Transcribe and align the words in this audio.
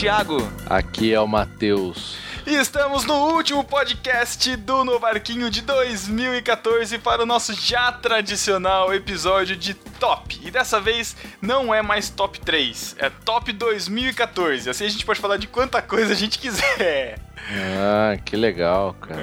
Aqui 0.00 0.08
é 0.08 0.12
o 0.12 0.16
Thiago. 0.16 0.52
Aqui 0.64 1.12
é 1.12 1.20
o 1.20 1.28
Matheus. 1.28 2.16
E 2.46 2.54
estamos 2.54 3.04
no 3.04 3.34
último 3.34 3.62
podcast 3.62 4.56
do 4.56 4.82
No 4.82 4.98
Barquinho 4.98 5.50
de 5.50 5.60
2014 5.60 6.96
para 6.98 7.22
o 7.22 7.26
nosso 7.26 7.52
já 7.52 7.92
tradicional 7.92 8.94
episódio 8.94 9.54
de 9.54 9.74
Top. 9.74 10.40
E 10.42 10.50
dessa 10.50 10.80
vez 10.80 11.14
não 11.42 11.74
é 11.74 11.82
mais 11.82 12.08
Top 12.08 12.40
3, 12.40 12.96
é 12.98 13.10
Top 13.10 13.52
2014. 13.52 14.70
Assim 14.70 14.86
a 14.86 14.88
gente 14.88 15.04
pode 15.04 15.20
falar 15.20 15.36
de 15.36 15.46
quanta 15.46 15.82
coisa 15.82 16.14
a 16.14 16.16
gente 16.16 16.38
quiser. 16.38 17.18
Ah, 17.78 18.16
que 18.24 18.36
legal, 18.36 18.94
cara. 18.94 19.20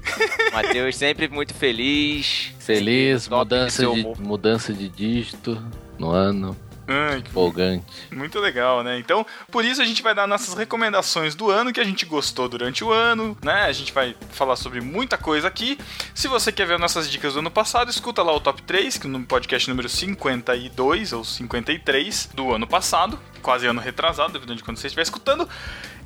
Matheus 0.54 0.96
sempre 0.96 1.28
muito 1.28 1.52
feliz. 1.52 2.50
Feliz, 2.60 3.28
mudança 3.28 3.86
de, 3.86 4.02
mudança 4.22 4.72
de 4.72 4.88
dígito 4.88 5.62
no 5.98 6.10
ano. 6.10 6.56
Ai, 6.86 7.22
que 7.22 7.30
Empolgante. 7.30 7.84
Muito 8.10 8.38
legal, 8.38 8.82
né? 8.82 8.98
Então, 8.98 9.24
por 9.50 9.64
isso 9.64 9.80
a 9.80 9.84
gente 9.84 10.02
vai 10.02 10.14
dar 10.14 10.26
nossas 10.26 10.54
recomendações 10.54 11.34
do 11.34 11.50
ano 11.50 11.72
que 11.72 11.80
a 11.80 11.84
gente 11.84 12.04
gostou 12.04 12.48
durante 12.48 12.84
o 12.84 12.92
ano, 12.92 13.36
né? 13.42 13.62
A 13.62 13.72
gente 13.72 13.92
vai 13.92 14.14
falar 14.30 14.56
sobre 14.56 14.80
muita 14.80 15.16
coisa 15.16 15.48
aqui. 15.48 15.78
Se 16.14 16.28
você 16.28 16.52
quer 16.52 16.66
ver 16.66 16.78
nossas 16.78 17.10
dicas 17.10 17.34
do 17.34 17.38
ano 17.38 17.50
passado, 17.50 17.90
escuta 17.90 18.22
lá 18.22 18.32
o 18.34 18.40
top 18.40 18.62
3, 18.62 18.98
que 18.98 19.06
no 19.06 19.24
podcast 19.24 19.68
número 19.68 19.88
52 19.88 21.12
ou 21.12 21.24
53 21.24 22.30
do 22.34 22.52
ano 22.54 22.66
passado, 22.66 23.18
quase 23.42 23.66
ano 23.66 23.80
retrasado, 23.80 24.32
dependendo 24.34 24.58
de 24.58 24.64
quando 24.64 24.76
você 24.76 24.86
estiver 24.86 25.02
escutando. 25.02 25.48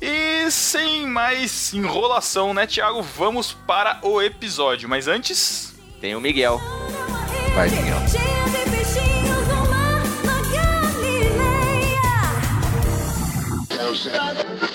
E 0.01 0.49
sem 0.49 1.05
mais 1.05 1.73
enrolação, 1.73 2.53
né, 2.53 2.65
Thiago? 2.65 3.01
Vamos 3.01 3.51
para 3.51 3.99
o 4.01 4.21
episódio. 4.21 4.87
Mas 4.87 5.07
antes, 5.07 5.73
Tem 5.99 6.15
o 6.15 6.21
Miguel. 6.21 6.61
Vai, 7.53 7.69
Miguel. 7.69 8.58
no. 13.91 14.69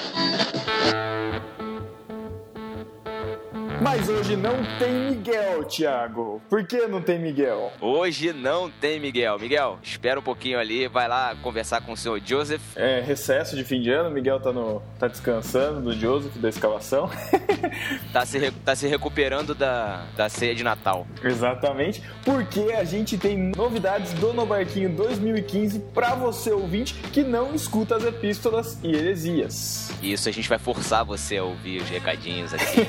Mas 3.85 4.09
hoje 4.09 4.35
não 4.35 4.57
tem 4.79 5.11
Miguel, 5.11 5.63
Thiago. 5.65 6.41
Por 6.49 6.67
que 6.67 6.87
não 6.87 7.03
tem 7.03 7.19
Miguel? 7.19 7.71
Hoje 7.83 8.33
não 8.33 8.71
tem 8.71 8.99
Miguel. 8.99 9.39
Miguel, 9.39 9.79
espera 9.83 10.19
um 10.19 10.23
pouquinho 10.23 10.59
ali, 10.59 10.89
vai 10.89 11.07
lá 11.07 11.37
conversar 11.43 11.83
com 11.83 11.93
o 11.93 11.97
senhor 11.97 12.19
Joseph. 12.25 12.63
É, 12.77 13.03
recesso 13.03 13.55
de 13.55 13.63
fim 13.63 13.83
de 13.83 13.91
ano, 13.91 14.11
Miguel 14.11 14.41
tá, 14.41 14.55
no, 14.55 14.81
tá 14.99 15.07
descansando 15.07 15.83
do 15.83 15.93
Joseph 15.93 16.35
da 16.37 16.49
escalação. 16.49 17.11
Tá 18.13 18.25
se, 18.25 18.51
tá 18.65 18.77
se 18.77 18.87
recuperando 18.87 19.55
da, 19.55 20.07
da 20.17 20.29
ceia 20.29 20.55
de 20.55 20.63
Natal. 20.63 21.07
Exatamente, 21.23 22.01
porque 22.25 22.73
a 22.73 22.85
gente 22.85 23.19
tem 23.19 23.37
novidades 23.57 24.13
do 24.13 24.33
No 24.33 24.47
Barquinho 24.47 24.91
2015 24.91 25.81
pra 25.93 26.15
você 26.15 26.53
ouvinte 26.53 26.95
que 27.13 27.25
não 27.25 27.53
escuta 27.53 27.97
as 27.97 28.05
epístolas 28.05 28.79
e 28.85 28.95
heresias. 28.95 29.91
Isso 30.01 30.29
a 30.29 30.33
gente 30.33 30.49
vai 30.49 30.59
forçar 30.59 31.05
você 31.05 31.39
a 31.39 31.45
ouvir 31.45 31.83
os 31.83 31.89
recadinhos 31.89 32.55
aqui. 32.55 32.87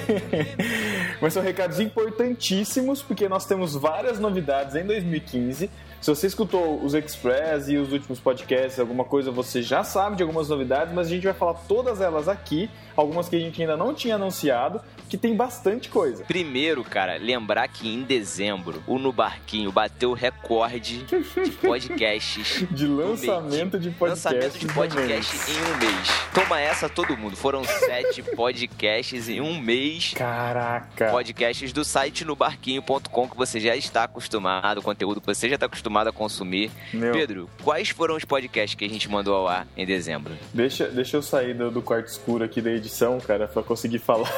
Mas 1.21 1.33
são 1.33 1.41
recados 1.41 1.79
importantíssimos, 1.79 3.01
porque 3.01 3.27
nós 3.29 3.45
temos 3.45 3.75
várias 3.75 4.19
novidades 4.19 4.75
em 4.75 4.85
2015. 4.85 5.69
Se 6.05 6.13
você 6.13 6.27
escutou 6.27 6.83
os 6.83 6.93
Express 6.93 7.67
e 7.67 7.77
os 7.77 7.91
últimos 7.91 8.19
podcasts, 8.19 8.79
alguma 8.79 9.03
coisa, 9.03 9.31
você 9.31 9.63
já 9.63 9.83
sabe 9.83 10.17
de 10.17 10.21
algumas 10.21 10.49
novidades, 10.49 10.93
mas 10.93 11.07
a 11.07 11.09
gente 11.09 11.23
vai 11.23 11.33
falar 11.33 11.55
todas 11.67 11.99
elas 11.99 12.27
aqui, 12.27 12.69
algumas 12.95 13.27
que 13.27 13.35
a 13.35 13.39
gente 13.39 13.59
ainda 13.59 13.75
não 13.75 13.91
tinha 13.91 14.13
anunciado, 14.13 14.79
que 15.09 15.17
tem 15.17 15.35
bastante 15.35 15.89
coisa. 15.89 16.23
Primeiro, 16.23 16.83
cara, 16.83 17.17
lembrar 17.17 17.67
que 17.67 17.87
em 17.87 18.03
dezembro 18.03 18.83
o 18.85 18.99
No 18.99 19.11
Barquinho 19.11 19.71
bateu 19.71 20.11
o 20.11 20.13
recorde 20.13 21.03
de 21.05 21.51
podcasts. 21.57 22.67
De 22.69 22.85
lançamento 22.85 23.79
de 23.79 23.89
podcast. 23.89 24.35
Lançamento 24.35 24.59
de 24.59 24.67
podcast 24.71 25.51
em 25.51 25.55
um 25.55 25.77
mês. 25.77 26.09
Toma 26.35 26.61
essa 26.61 26.87
todo 26.87 27.17
mundo. 27.17 27.35
Foram 27.35 27.63
sete 27.63 28.21
podcasts 28.35 29.27
em 29.27 29.41
um 29.41 29.59
mês. 29.59 30.13
Caraca! 30.15 31.09
Podcasts 31.09 31.73
do 31.73 31.83
site 31.83 32.23
nobarquinho.com 32.23 33.27
que 33.27 33.35
você 33.35 33.59
já 33.59 33.75
está 33.75 34.03
acostumado, 34.03 34.79
o 34.79 34.83
conteúdo 34.83 35.19
que 35.19 35.25
você 35.25 35.49
já 35.49 35.55
está 35.55 35.65
acostumado 35.65 35.94
a 36.01 36.11
consumir. 36.11 36.71
Meu, 36.93 37.13
Pedro, 37.13 37.49
quais 37.63 37.89
foram 37.89 38.15
os 38.15 38.25
podcasts 38.25 38.75
que 38.75 38.85
a 38.85 38.89
gente 38.89 39.09
mandou 39.09 39.35
ao 39.35 39.47
ar 39.47 39.67
em 39.75 39.85
dezembro? 39.85 40.33
deixa, 40.53 40.87
deixa 40.87 41.17
eu 41.17 41.21
sair 41.21 41.53
do, 41.53 41.71
do 41.71 41.81
quarto 41.81 42.07
escuro 42.07 42.43
aqui 42.43 42.61
da 42.61 42.71
edição, 42.71 43.19
cara, 43.19 43.47
pra 43.47 43.63
conseguir 43.63 43.99
falar. 43.99 44.31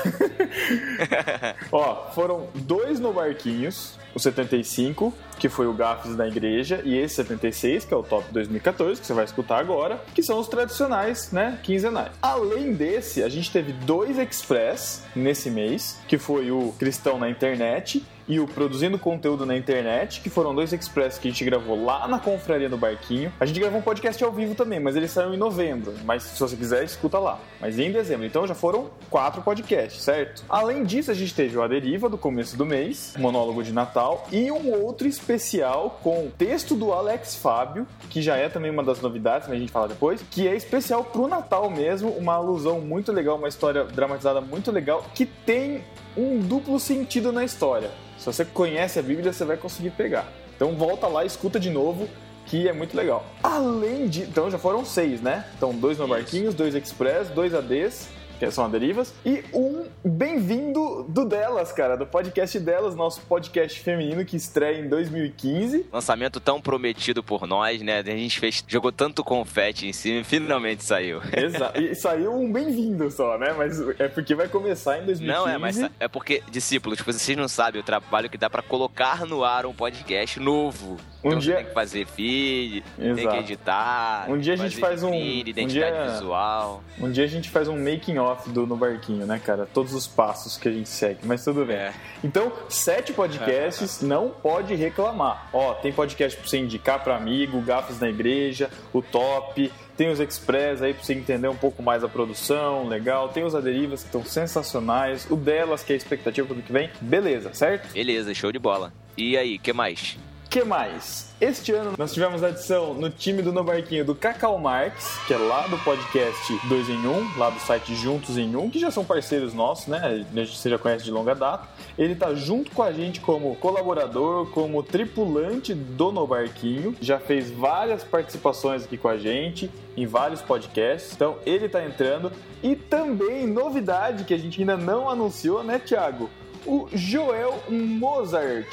Ó, 1.72 2.12
foram 2.12 2.48
dois 2.56 3.00
no 3.00 3.14
Barquinhos, 3.14 3.98
o 4.14 4.20
75, 4.20 5.14
que 5.38 5.50
foi 5.50 5.68
o 5.68 5.74
Gafes 5.74 6.16
da 6.16 6.28
Igreja, 6.28 6.82
e 6.84 6.98
esse 6.98 7.16
76, 7.16 7.86
que 7.86 7.94
é 7.94 7.98
o 7.98 8.04
Top 8.04 8.26
2014, 8.32 9.00
que 9.00 9.08
você 9.08 9.14
vai 9.14 9.26
escutar 9.26 9.60
agora, 9.60 10.02
que 10.14 10.24
são 10.24 10.40
os 10.40 10.48
tradicionais, 10.48 11.32
né, 11.32 11.60
quinzenais. 11.64 12.12
Além 12.22 12.74
desse, 12.74 13.24
a 13.24 13.30
gente 13.30 13.52
teve 13.52 13.72
dois 13.72 14.18
Express 14.18 15.04
nesse 15.16 15.50
mês, 15.50 16.00
que 16.08 16.18
foi 16.18 16.52
o 16.52 16.74
Cristão 16.80 17.20
na 17.20 17.30
Internet 17.30 18.04
e 18.28 18.40
o 18.40 18.48
Produzindo 18.48 19.00
Conteúdo 19.00 19.46
na 19.46 19.56
Internet, 19.56 20.22
que 20.22 20.30
foram 20.30 20.54
dois 20.54 20.74
Express 20.74 21.18
que 21.18 21.28
a 21.28 21.32
gente 21.32 21.46
gravou 21.46 21.84
lá 21.84 22.08
na 22.08 22.20
Confraria 22.20 22.70
do 22.70 22.78
Barquinho. 22.78 23.32
A 23.40 23.46
gente 23.46 23.60
gravou 23.60 23.80
um 23.80 23.82
podcast 23.84 24.24
ao 24.24 24.32
vivo 24.32 24.56
também, 24.56 24.80
mas 24.80 24.96
ele 24.96 25.08
saiu 25.08 25.34
em 25.34 25.38
novembro. 25.38 25.94
Mas 26.04 26.24
se 26.24 26.40
você 26.40 26.56
quiser, 26.56 26.84
escuta 26.84 27.20
lá. 27.20 27.40
Mas 27.60 27.80
em 27.80 27.92
dezembro. 27.92 28.26
Então 28.26 28.46
já 28.46 28.54
foram 28.54 28.90
quatro 29.10 29.42
podcasts, 29.42 30.02
certo? 30.02 30.44
Além 30.50 30.84
disso, 30.84 31.12
a 31.12 31.14
gente 31.14 31.34
teve 31.34 31.58
o 31.58 31.62
A 31.62 31.68
Deriva 31.68 32.10
do 32.10 32.18
começo 32.18 32.58
do 32.58 32.66
mês, 32.66 33.14
monólogo 33.18 33.64
de 33.64 33.72
Natal, 33.72 34.28
e 34.32 34.52
um 34.52 34.72
outro 34.84 35.08
especial 35.08 36.00
com 36.04 36.30
texto 36.38 36.76
do 36.76 36.92
Alex 36.92 37.36
Fábio, 37.36 37.88
que 38.10 38.22
já 38.22 38.36
é 38.36 38.50
também 38.50 38.72
uma 38.72 38.84
das 38.84 39.02
novidades, 39.02 39.48
mas 39.48 39.58
a 39.58 39.60
gente 39.60 39.72
fala 39.72 39.88
depois, 39.88 40.22
que 40.30 40.48
é 40.48 40.56
especial 40.56 41.04
pro 41.04 41.28
Natal 41.28 41.70
mesmo, 41.70 42.10
uma 42.12 42.34
alusão 42.34 42.82
muito 42.82 43.12
legal, 43.12 43.38
uma 43.38 43.48
história 43.48 43.84
dramatizada 43.84 44.42
muito 44.42 44.72
legal, 44.72 45.06
que 45.14 45.26
tem 45.26 45.84
um 46.16 46.40
duplo 46.40 46.80
sentido 46.80 47.32
na 47.32 47.44
história. 47.44 47.92
Se 48.18 48.26
você 48.26 48.44
conhece 48.46 49.00
a 49.00 49.02
Bíblia, 49.02 49.32
você 49.32 49.46
vai 49.46 49.58
conseguir 49.58 49.92
pegar. 49.92 50.28
Então 50.56 50.76
volta 50.76 51.08
lá 51.08 51.24
escuta 51.24 51.60
de 51.60 51.70
novo, 51.70 52.10
que 52.46 52.68
é 52.68 52.74
muito 52.74 52.96
legal. 52.96 53.26
Além 53.44 54.08
de. 54.08 54.24
Então 54.24 54.50
já 54.50 54.58
foram 54.58 54.84
seis, 54.84 55.22
né? 55.22 55.46
Então 55.56 55.74
dois 55.74 55.98
no. 55.98 56.08
Barquinhos, 56.08 56.56
dois 56.56 56.74
Express, 56.74 57.30
dois 57.30 57.54
ADs, 57.54 58.10
que 58.40 58.50
são 58.52 58.66
a 58.66 58.68
derivas, 58.68 59.14
e 59.26 59.44
um 59.54 59.86
bem-vindo 60.06 61.04
do 61.10 61.26
Delas, 61.26 61.72
cara, 61.72 61.96
do 61.98 62.06
podcast 62.06 62.60
Delas, 62.60 62.96
nosso 62.96 63.22
podcast 63.22 63.80
feminino 63.80 64.24
que 64.26 64.36
estreia 64.36 64.80
em 64.80 64.88
2015. 64.88 65.88
Lançamento 65.92 66.40
tão 66.40 66.62
prometido 66.62 67.24
por 67.24 67.48
nós, 67.48 67.82
né? 67.82 68.00
A 68.00 68.04
gente 68.04 68.40
fez, 68.40 68.64
jogou 68.68 68.92
tanto 68.92 69.24
confete 69.24 69.88
em 69.88 69.94
cima 69.94 70.20
e 70.20 70.24
finalmente 70.24 70.84
saiu. 70.84 71.22
Exato. 71.36 71.80
E 71.82 71.96
saiu 71.96 72.34
um 72.34 72.52
bem-vindo 72.52 73.10
só, 73.10 73.38
né? 73.38 73.54
Mas 73.58 73.80
é 74.00 74.08
porque 74.08 74.36
vai 74.36 74.48
começar 74.48 75.00
em 75.00 75.06
2015. 75.06 75.26
Não, 75.26 75.48
é, 75.48 75.58
mas 75.58 75.80
é 76.00 76.08
porque, 76.08 76.44
discípulos, 76.52 76.98
tipo, 77.00 77.12
vocês 77.12 77.38
não 77.38 77.48
sabem 77.48 77.82
o 77.82 77.84
trabalho 77.84 78.30
que 78.30 78.38
dá 78.38 78.50
pra 78.50 78.62
colocar 78.62 79.26
no 79.26 79.44
ar 79.44 79.66
um 79.66 79.74
podcast 79.74 80.40
novo. 80.40 80.98
Um 81.24 81.30
então 81.30 81.40
dia- 81.40 81.56
tem 81.58 81.66
que 81.66 81.74
fazer 81.74 82.06
feed, 82.06 82.84
tem 82.98 83.16
que 83.16 83.22
Exato. 83.22 83.38
editar. 83.38 84.26
Um 84.30 84.38
dia 84.38 84.54
a 84.54 84.56
gente 84.58 84.78
faz 84.78 85.04
um- 85.04 85.10
feed, 85.12 85.48
um 85.48 85.50
identidade 85.50 85.96
dia- 85.96 86.12
visual. 86.14 86.84
Um 87.00 87.10
dia 87.12 87.24
a 87.24 87.28
gente 87.28 87.50
faz 87.50 87.68
um 87.68 87.76
making 87.78 88.18
off 88.28 88.50
do 88.50 88.66
No 88.66 88.76
Barquinho, 88.76 89.26
né, 89.26 89.42
cara? 89.44 89.68
Todos 89.74 89.94
os 89.94 90.08
passos 90.08 90.58
que 90.58 90.68
a 90.68 90.72
gente 90.72 90.90
segue, 90.90 91.20
mas 91.24 91.44
tudo 91.44 91.66
bem. 91.66 91.76
É. 91.76 91.94
Então, 92.24 92.52
sete 92.70 93.14
podcasts, 93.14 94.02
não 94.02 94.30
pode 94.30 94.76
reclamar. 94.76 95.50
Ó, 95.54 95.74
tem 95.74 95.92
podcast 95.92 96.38
pra 96.38 96.48
você 96.48 96.58
indicar 96.58 97.04
pra 97.04 97.16
amigo, 97.16 97.62
Gafes 97.62 98.00
na 98.00 98.10
Igreja, 98.10 98.70
o 98.94 99.02
Top, 99.02 99.72
tem 99.98 100.10
os 100.10 100.20
Express 100.20 100.82
aí 100.82 100.94
pra 100.94 101.04
você 101.04 101.14
entender 101.14 101.48
um 101.48 101.56
pouco 101.56 101.82
mais 101.82 102.04
a 102.04 102.08
produção, 102.08 102.88
legal. 102.88 103.30
Tem 103.30 103.44
os 103.44 103.56
Aderivas 103.56 104.02
que 104.02 104.08
estão 104.08 104.24
sensacionais, 104.24 105.26
o 105.30 105.36
delas, 105.36 105.84
que 105.84 105.92
é 105.92 105.96
a 105.96 105.98
expectativa 105.98 106.46
pro 106.46 106.56
ano 106.56 106.64
que 106.64 106.72
vem. 106.72 106.90
Beleza, 107.02 107.54
certo? 107.54 107.92
Beleza, 107.94 108.34
show 108.34 108.52
de 108.52 108.60
bola. 108.60 108.94
E 109.18 109.36
aí, 109.36 109.58
que 109.58 109.74
mais? 109.74 110.18
Que 110.48 110.64
mais? 110.64 111.28
Este 111.40 111.72
ano 111.72 111.94
nós 111.98 112.14
tivemos 112.14 112.44
a 112.44 112.48
adição 112.48 112.94
no 112.94 113.10
time 113.10 113.42
do 113.42 113.52
No 113.52 113.64
Barquinho 113.64 114.04
do 114.04 114.16
Cacau 114.16 114.58
Marques, 114.58 115.18
que 115.28 115.34
é 115.34 115.38
lá 115.38 115.68
do 115.68 115.78
podcast 115.80 116.60
2 116.68 116.90
em 116.90 117.06
1, 117.06 117.38
lá 117.38 117.50
do 117.50 117.60
site 117.60 117.94
Juntos 117.94 118.38
em 118.38 118.56
1, 118.56 118.70
que 118.70 118.80
já 118.80 118.90
são 118.90 119.06
parceiros 119.06 119.54
nossos, 119.54 119.88
né? 119.88 120.26
Você 120.34 120.70
já 120.70 120.78
conhece 120.78 121.04
de 121.06 121.12
longa 121.12 121.36
data. 121.36 121.68
Ele 121.98 122.16
tá 122.16 122.34
junto 122.34 122.72
com 122.72 122.82
a 122.82 122.92
gente 122.92 123.20
como 123.20 123.56
colaborador, 123.58 124.48
como 124.52 124.82
tripulante 124.82 125.74
do 125.74 126.12
No 126.12 126.26
Barquinho, 126.26 126.96
já 127.00 127.20
fez 127.20 127.52
várias 127.52 128.04
participações 128.04 128.86
aqui 128.86 128.98
com 128.98 129.10
a 129.10 129.18
gente 129.18 129.70
em 129.96 130.08
vários 130.08 130.42
podcasts. 130.42 131.14
Então 131.14 131.38
ele 131.46 131.70
tá 131.70 131.84
entrando 131.84 132.32
e 132.64 132.76
também 132.76 133.46
novidade 133.46 134.24
que 134.24 134.34
a 134.34 134.38
gente 134.38 134.60
ainda 134.60 134.78
não 134.78 135.10
anunciou, 135.10 135.64
né, 135.64 135.78
Thiago? 135.78 136.30
O 136.66 136.88
Joel 136.94 137.62
Mozart. 137.70 138.68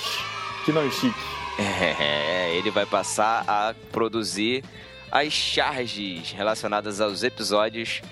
Que 0.65 0.73
nome 0.73 0.91
chique. 0.91 1.44
É, 1.59 2.56
ele 2.56 2.71
vai 2.71 2.87
passar 2.87 3.45
a 3.47 3.75
produzir 3.93 4.65
as 5.11 5.33
charges 5.33 6.33
relacionadas 6.33 7.01
aos 7.01 7.23
episódios 7.23 8.03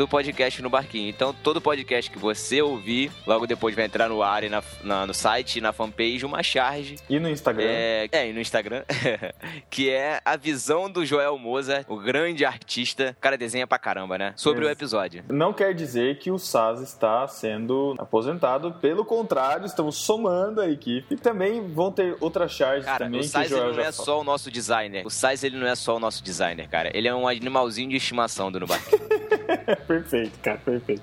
do 0.00 0.08
podcast 0.08 0.62
no 0.62 0.70
Barquinho. 0.70 1.10
Então, 1.10 1.34
todo 1.34 1.60
podcast 1.60 2.10
que 2.10 2.18
você 2.18 2.62
ouvir, 2.62 3.12
logo 3.26 3.46
depois 3.46 3.76
vai 3.76 3.84
entrar 3.84 4.08
no 4.08 4.22
ar 4.22 4.42
e 4.42 4.48
na, 4.48 4.62
na- 4.82 5.06
no 5.06 5.12
site 5.12 5.56
e 5.56 5.60
na 5.60 5.74
fanpage 5.74 6.24
uma 6.24 6.42
charge. 6.42 6.96
E 7.06 7.20
no 7.20 7.28
Instagram. 7.28 7.64
É, 7.66 8.08
é, 8.10 8.30
e 8.30 8.32
no 8.32 8.40
Instagram, 8.40 8.82
que 9.68 9.90
é 9.90 10.18
a 10.24 10.36
visão 10.38 10.90
do 10.90 11.04
Joel 11.04 11.36
Moza, 11.36 11.84
o 11.86 11.98
grande 11.98 12.46
artista. 12.46 13.14
O 13.18 13.20
cara 13.20 13.36
desenha 13.36 13.66
pra 13.66 13.78
caramba, 13.78 14.16
né? 14.16 14.32
Sobre 14.36 14.64
o 14.64 14.68
Ex- 14.68 14.72
episódio. 14.72 15.22
Não 15.28 15.52
quer 15.52 15.74
dizer 15.74 16.18
que 16.18 16.30
o 16.30 16.38
SAS 16.38 16.80
está 16.80 17.28
sendo 17.28 17.94
aposentado, 17.98 18.72
pelo 18.80 19.04
contrário, 19.04 19.66
estamos 19.66 19.96
somando 19.96 20.62
a 20.62 20.70
equipe. 20.70 21.14
Também 21.18 21.60
vão 21.68 21.92
ter 21.92 22.16
outras 22.22 22.52
charges 22.52 22.86
Cara, 22.86 23.04
também 23.04 23.20
o 23.20 23.22
o 23.22 23.26
Sais 23.26 23.52
ele 23.52 23.60
não 23.76 23.80
é 23.82 23.92
só 23.92 24.18
o 24.18 24.24
nosso 24.24 24.50
designer. 24.50 25.06
O 25.06 25.10
Sais 25.10 25.44
ele 25.44 25.58
não 25.58 25.66
é 25.66 25.74
só 25.74 25.96
o 25.96 26.00
nosso 26.00 26.24
designer, 26.24 26.68
cara. 26.70 26.90
Ele 26.96 27.06
é 27.06 27.14
um 27.14 27.28
animalzinho 27.28 27.90
de 27.90 27.96
estimação 27.96 28.50
do 28.50 28.60
Nubarquinho. 28.60 28.98
perfeito, 29.90 30.38
cara, 30.40 30.58
perfeito. 30.64 31.02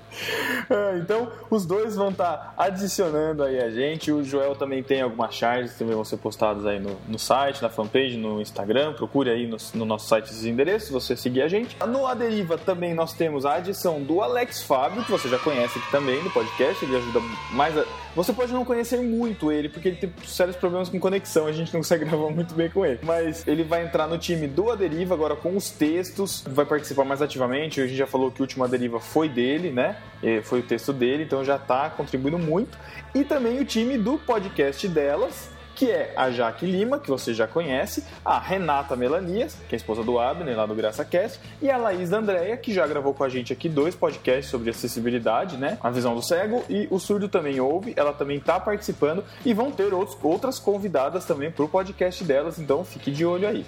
Ah, 0.70 0.96
Então, 0.96 1.30
os 1.50 1.66
dois 1.66 1.94
vão 1.94 2.08
estar 2.08 2.54
adicionando 2.56 3.42
aí 3.42 3.60
a 3.60 3.70
gente. 3.70 4.10
O 4.10 4.24
Joel 4.24 4.56
também 4.56 4.82
tem 4.82 5.02
algumas 5.02 5.34
charges 5.34 5.72
que 5.72 5.78
também 5.80 5.94
vão 5.94 6.04
ser 6.04 6.16
postadas 6.16 6.64
aí 6.64 6.80
no, 6.80 6.96
no 7.06 7.18
site, 7.18 7.60
na 7.60 7.68
fanpage, 7.68 8.16
no 8.16 8.40
Instagram. 8.40 8.94
Procure 8.94 9.28
aí 9.28 9.46
no, 9.46 9.58
no 9.74 9.84
nosso 9.84 10.08
site 10.08 10.30
esses 10.30 10.46
endereços, 10.46 10.88
você 10.88 11.14
seguir 11.14 11.42
a 11.42 11.48
gente. 11.48 11.76
No 11.86 12.06
Aderiva 12.06 12.56
também 12.56 12.94
nós 12.94 13.12
temos 13.12 13.44
a 13.44 13.56
adição 13.56 14.02
do 14.02 14.22
Alex 14.22 14.62
Fábio, 14.62 15.04
que 15.04 15.10
você 15.10 15.28
já 15.28 15.38
conhece 15.38 15.78
aqui 15.78 15.90
também 15.90 16.22
no 16.24 16.30
podcast. 16.30 16.82
Ele 16.82 16.96
ajuda 16.96 17.20
mais 17.52 17.76
a... 17.76 17.84
Você 18.16 18.32
pode 18.32 18.52
não 18.52 18.64
conhecer 18.64 19.00
muito 19.02 19.52
ele, 19.52 19.68
porque 19.68 19.88
ele 19.88 19.96
tem 19.96 20.12
sérios 20.24 20.56
problemas 20.56 20.88
com 20.88 20.98
conexão. 20.98 21.46
A 21.46 21.52
gente 21.52 21.72
não 21.74 21.80
consegue 21.80 22.06
gravar 22.08 22.30
muito 22.30 22.54
bem 22.54 22.70
com 22.70 22.86
ele. 22.86 23.00
Mas 23.02 23.46
ele 23.46 23.62
vai 23.62 23.84
entrar 23.84 24.08
no 24.08 24.16
time 24.16 24.46
do 24.46 24.70
Aderiva 24.70 25.14
agora 25.14 25.36
com 25.36 25.54
os 25.54 25.70
textos, 25.70 26.42
vai 26.48 26.64
participar 26.64 27.04
mais 27.04 27.20
ativamente. 27.20 27.80
A 27.80 27.86
gente 27.86 27.96
já 27.96 28.06
falou 28.06 28.30
que 28.30 28.40
o 28.40 28.44
último 28.44 28.64
Aderiva 28.64 28.77
foi 29.00 29.28
dele, 29.28 29.70
né? 29.70 29.96
Foi 30.42 30.60
o 30.60 30.62
texto 30.62 30.92
dele, 30.92 31.22
então 31.22 31.44
já 31.44 31.58
tá 31.58 31.88
contribuindo 31.90 32.38
muito. 32.38 32.76
E 33.14 33.24
também 33.24 33.58
o 33.58 33.64
time 33.64 33.96
do 33.96 34.18
podcast 34.18 34.86
delas, 34.86 35.48
que 35.74 35.90
é 35.90 36.12
a 36.16 36.28
Jaque 36.28 36.66
Lima, 36.66 36.98
que 36.98 37.08
você 37.08 37.32
já 37.32 37.46
conhece, 37.46 38.04
a 38.24 38.36
Renata 38.36 38.96
Melanias, 38.96 39.56
que 39.68 39.74
é 39.74 39.76
esposa 39.76 40.02
do 40.02 40.18
Abner, 40.18 40.56
lá 40.56 40.66
do 40.66 40.74
GraçaCast, 40.74 41.38
e 41.62 41.70
a 41.70 41.76
Laís 41.76 42.10
da 42.10 42.18
Andréia, 42.18 42.56
que 42.56 42.74
já 42.74 42.84
gravou 42.84 43.14
com 43.14 43.22
a 43.22 43.28
gente 43.28 43.52
aqui 43.52 43.68
dois 43.68 43.94
podcasts 43.94 44.50
sobre 44.50 44.70
acessibilidade, 44.70 45.56
né? 45.56 45.78
A 45.80 45.88
visão 45.88 46.16
do 46.16 46.22
cego, 46.22 46.64
e 46.68 46.88
o 46.90 46.98
surdo 46.98 47.28
também 47.28 47.60
ouve, 47.60 47.92
ela 47.96 48.12
também 48.12 48.40
tá 48.40 48.58
participando, 48.58 49.24
e 49.46 49.54
vão 49.54 49.70
ter 49.70 49.94
outros, 49.94 50.18
outras 50.20 50.58
convidadas 50.58 51.24
também 51.24 51.48
pro 51.48 51.68
podcast 51.68 52.24
delas, 52.24 52.58
então 52.58 52.84
fique 52.84 53.12
de 53.12 53.24
olho 53.24 53.46
aí. 53.46 53.64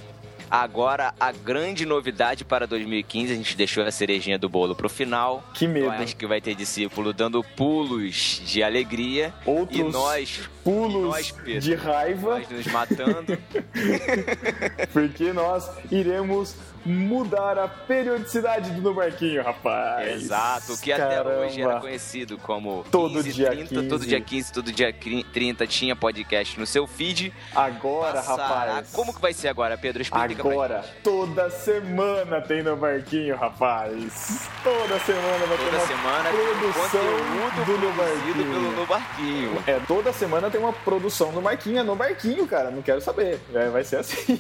Agora, 0.51 1.15
a 1.21 1.31
grande 1.31 1.87
novidade 1.87 2.45
para 2.45 2.67
2015, 2.67 3.33
a 3.33 3.37
gente 3.37 3.57
deixou 3.57 3.85
a 3.85 3.91
cerejinha 3.93 4.37
do 4.37 4.49
bolo 4.49 4.75
pro 4.75 4.89
final. 4.89 5.45
Que 5.55 5.69
medo. 5.69 5.87
Eu 5.87 5.93
acho 5.93 6.17
que 6.17 6.27
vai 6.27 6.41
ter 6.41 6.57
discípulo 6.57 7.13
dando 7.13 7.43
pulos 7.57 8.43
de 8.45 8.63
alegria. 8.63 9.33
Outros 9.47 9.79
E 9.79 9.83
nós, 9.85 10.41
pulos 10.65 10.95
e 10.95 10.99
nós, 10.99 11.31
Pedro, 11.31 11.61
de 11.61 11.75
raiva, 11.75 12.39
nós 12.39 12.51
nos 12.51 12.67
matando. 12.67 13.39
porque 14.93 15.33
nós 15.33 15.71
iremos 15.91 16.57
mudar 16.85 17.59
a 17.59 17.69
periodicidade 17.69 18.71
do 18.71 18.81
No 18.81 18.95
Barquinho, 18.95 19.43
rapaz. 19.43 20.23
Exato, 20.23 20.77
que 20.81 20.93
até 20.93 21.17
Caramba. 21.17 21.47
hoje 21.47 21.61
era 21.63 21.81
conhecido 21.81 22.39
como 22.39 22.85
Todo 22.91 23.15
15, 23.23 23.33
dia 23.33 23.51
30, 23.51 23.69
15. 23.69 23.89
todo 23.89 24.07
dia 24.07 24.21
15, 24.21 24.53
todo 24.53 24.73
dia 24.73 24.93
30 25.33 25.67
tinha 25.67 25.95
podcast 25.95 26.59
no 26.59 26.67
seu 26.67 26.87
feed. 26.87 27.33
Agora, 27.55 28.15
Passará. 28.15 28.47
rapaz. 28.47 28.91
Como 28.93 29.15
que 29.15 29.21
vai 29.21 29.33
ser 29.33 29.49
agora, 29.49 29.77
Pedro? 29.77 30.03
Explica 30.03 30.41
Agora, 30.41 30.85
toda 31.05 31.51
semana 31.51 32.41
tem 32.41 32.63
no 32.63 32.77
barquinho, 32.77 33.37
rapaz. 33.37 34.49
Toda 34.65 34.99
semana 35.01 35.47
vai 35.47 35.59
ter 35.59 35.65
Toda 35.65 35.77
uma 35.77 35.87
semana 35.87 36.31
tem 36.31 36.41
produção 36.41 37.01
conteúdo 37.41 37.81
do 37.81 37.87
No 37.87 37.93
Barquinho. 37.93 38.35
pelo 38.35 38.73
No 38.73 38.87
Barquinho. 38.87 39.63
É, 39.67 39.81
toda 39.87 40.13
semana 40.13 40.51
tem 40.51 40.61
uma 40.61 40.73
produção 40.73 41.33
no 41.33 41.41
barquinho, 41.41 41.79
é 41.79 41.83
no 41.83 41.95
barquinho, 41.97 42.47
cara. 42.47 42.71
Não 42.71 42.83
quero 42.83 43.01
saber. 43.01 43.39
Vai, 43.53 43.69
vai 43.69 43.85
ser 43.85 43.97
assim. 43.97 44.39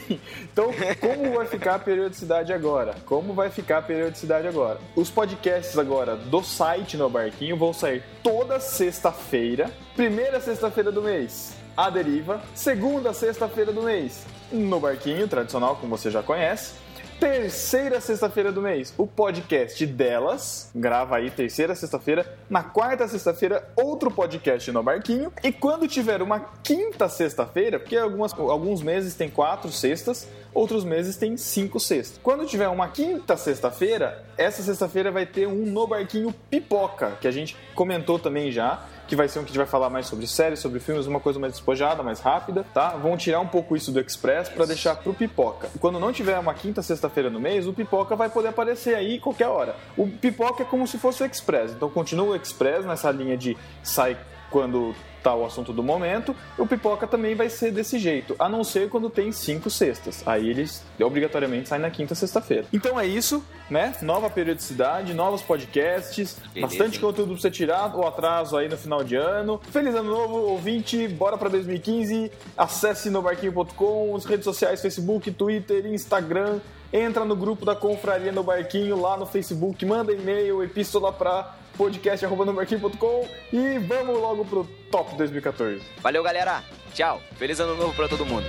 Então, 0.52 0.70
como 1.00 1.34
vai 1.34 1.46
ficar 1.46 1.74
a 1.76 1.78
periodicidade 1.78 2.29
agora? 2.30 2.94
Como 3.06 3.34
vai 3.34 3.50
ficar 3.50 3.78
a 3.78 3.82
periodicidade 3.82 4.46
agora? 4.46 4.78
Os 4.94 5.10
podcasts 5.10 5.76
agora 5.76 6.14
do 6.14 6.42
site 6.44 6.96
no 6.96 7.10
barquinho 7.10 7.56
vão 7.56 7.72
sair 7.72 8.04
toda 8.22 8.60
sexta-feira. 8.60 9.68
Primeira 9.96 10.40
sexta-feira 10.40 10.92
do 10.92 11.02
mês, 11.02 11.56
a 11.76 11.90
deriva. 11.90 12.40
Segunda 12.54 13.12
sexta-feira 13.12 13.72
do 13.72 13.82
mês, 13.82 14.24
no 14.52 14.78
barquinho, 14.78 15.26
tradicional, 15.26 15.74
como 15.76 15.96
você 15.96 16.08
já 16.08 16.22
conhece. 16.22 16.74
Terceira 17.18 18.00
sexta-feira 18.00 18.50
do 18.50 18.62
mês, 18.62 18.94
o 18.96 19.06
podcast 19.06 19.84
delas. 19.84 20.70
Grava 20.74 21.16
aí, 21.16 21.30
terceira 21.30 21.74
sexta-feira. 21.74 22.24
Na 22.48 22.62
quarta 22.62 23.06
sexta-feira, 23.06 23.68
outro 23.76 24.10
podcast 24.10 24.72
no 24.72 24.82
Barquinho. 24.82 25.30
E 25.44 25.52
quando 25.52 25.86
tiver 25.86 26.22
uma 26.22 26.40
quinta 26.62 27.10
sexta-feira, 27.10 27.78
porque 27.78 27.94
algumas, 27.94 28.32
alguns 28.32 28.82
meses 28.82 29.14
tem 29.14 29.28
quatro 29.28 29.70
sextas, 29.70 30.26
outros 30.54 30.84
meses 30.84 31.16
tem 31.16 31.36
cinco 31.36 31.78
sextas. 31.80 32.18
Quando 32.22 32.46
tiver 32.46 32.68
uma 32.68 32.88
quinta 32.88 33.36
sexta-feira, 33.36 34.24
essa 34.36 34.62
sexta-feira 34.62 35.10
vai 35.10 35.26
ter 35.26 35.46
um 35.46 35.66
No 35.66 35.86
Barquinho 35.86 36.34
Pipoca, 36.50 37.18
que 37.20 37.28
a 37.28 37.30
gente 37.30 37.56
comentou 37.74 38.18
também 38.18 38.50
já 38.50 38.86
que 39.10 39.16
vai 39.16 39.28
ser 39.28 39.40
um 39.40 39.42
que 39.42 39.46
a 39.46 39.50
gente 39.50 39.58
vai 39.58 39.66
falar 39.66 39.90
mais 39.90 40.06
sobre 40.06 40.24
séries, 40.28 40.60
sobre 40.60 40.78
filmes, 40.78 41.04
uma 41.04 41.18
coisa 41.18 41.36
mais 41.36 41.54
despojada, 41.54 42.00
mais 42.00 42.20
rápida, 42.20 42.64
tá? 42.72 42.90
Vão 42.90 43.16
tirar 43.16 43.40
um 43.40 43.46
pouco 43.46 43.74
isso 43.76 43.90
do 43.90 43.98
Express 43.98 44.48
pra 44.48 44.64
deixar 44.64 44.94
pro 44.94 45.12
Pipoca. 45.12 45.68
E 45.74 45.80
quando 45.80 45.98
não 45.98 46.12
tiver 46.12 46.38
uma 46.38 46.54
quinta, 46.54 46.80
sexta-feira 46.80 47.28
no 47.28 47.40
mês, 47.40 47.66
o 47.66 47.72
Pipoca 47.72 48.14
vai 48.14 48.30
poder 48.30 48.48
aparecer 48.48 48.94
aí 48.94 49.18
qualquer 49.18 49.48
hora. 49.48 49.74
O 49.96 50.06
Pipoca 50.06 50.62
é 50.62 50.64
como 50.64 50.86
se 50.86 50.96
fosse 50.96 51.24
o 51.24 51.26
Express, 51.26 51.72
então 51.72 51.90
continua 51.90 52.28
o 52.28 52.36
Express 52.36 52.86
nessa 52.86 53.10
linha 53.10 53.36
de 53.36 53.56
sai 53.82 54.16
quando 54.50 54.94
tá 55.22 55.34
o 55.34 55.44
assunto 55.44 55.72
do 55.72 55.82
momento, 55.82 56.34
o 56.56 56.66
Pipoca 56.66 57.06
também 57.06 57.34
vai 57.34 57.48
ser 57.48 57.70
desse 57.70 57.98
jeito, 57.98 58.34
a 58.38 58.48
não 58.48 58.64
ser 58.64 58.88
quando 58.88 59.10
tem 59.10 59.30
cinco 59.32 59.70
sextas. 59.70 60.22
Aí 60.26 60.48
eles 60.48 60.82
obrigatoriamente 60.98 61.68
saem 61.68 61.82
na 61.82 61.90
quinta 61.90 62.14
sexta-feira. 62.14 62.64
Então 62.72 62.98
é 62.98 63.06
isso, 63.06 63.44
né? 63.68 63.94
Nova 64.02 64.30
periodicidade, 64.30 65.12
novos 65.14 65.42
podcasts, 65.42 66.38
Beleza, 66.54 66.60
bastante 66.60 66.96
hein? 66.96 67.00
conteúdo 67.00 67.32
pra 67.32 67.40
você 67.42 67.50
tirar, 67.50 67.94
o 67.94 68.06
atraso 68.06 68.56
aí 68.56 68.68
no 68.68 68.76
final 68.76 69.04
de 69.04 69.16
ano. 69.16 69.60
Feliz 69.70 69.94
ano 69.94 70.10
novo, 70.10 70.36
ouvinte, 70.36 71.06
bora 71.08 71.36
pra 71.36 71.48
2015. 71.48 72.30
Acesse 72.56 73.10
nobarquinho.com, 73.10 74.16
as 74.16 74.24
redes 74.24 74.44
sociais, 74.44 74.80
Facebook, 74.80 75.30
Twitter, 75.32 75.86
Instagram. 75.86 76.60
Entra 76.92 77.24
no 77.24 77.36
grupo 77.36 77.64
da 77.64 77.74
Confraria 77.76 78.32
no 78.32 78.42
Barquinho 78.42 79.00
lá 79.00 79.16
no 79.16 79.26
Facebook, 79.26 79.84
manda 79.86 80.12
e-mail, 80.12 80.62
epístola 80.62 81.12
pra 81.12 81.54
podcast.nobarquinho.com 81.76 83.28
e 83.52 83.78
vamos 83.78 84.20
logo 84.20 84.44
pro 84.44 84.64
Top 84.90 85.14
2014. 85.16 85.82
Valeu, 85.98 86.22
galera. 86.22 86.62
Tchau. 86.92 87.20
Feliz 87.36 87.60
ano 87.60 87.76
novo 87.76 87.94
pra 87.94 88.08
todo 88.08 88.26
mundo. 88.26 88.46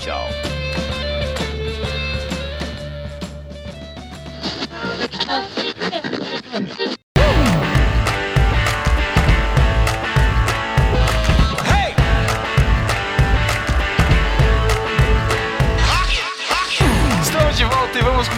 Tchau. 0.00 0.24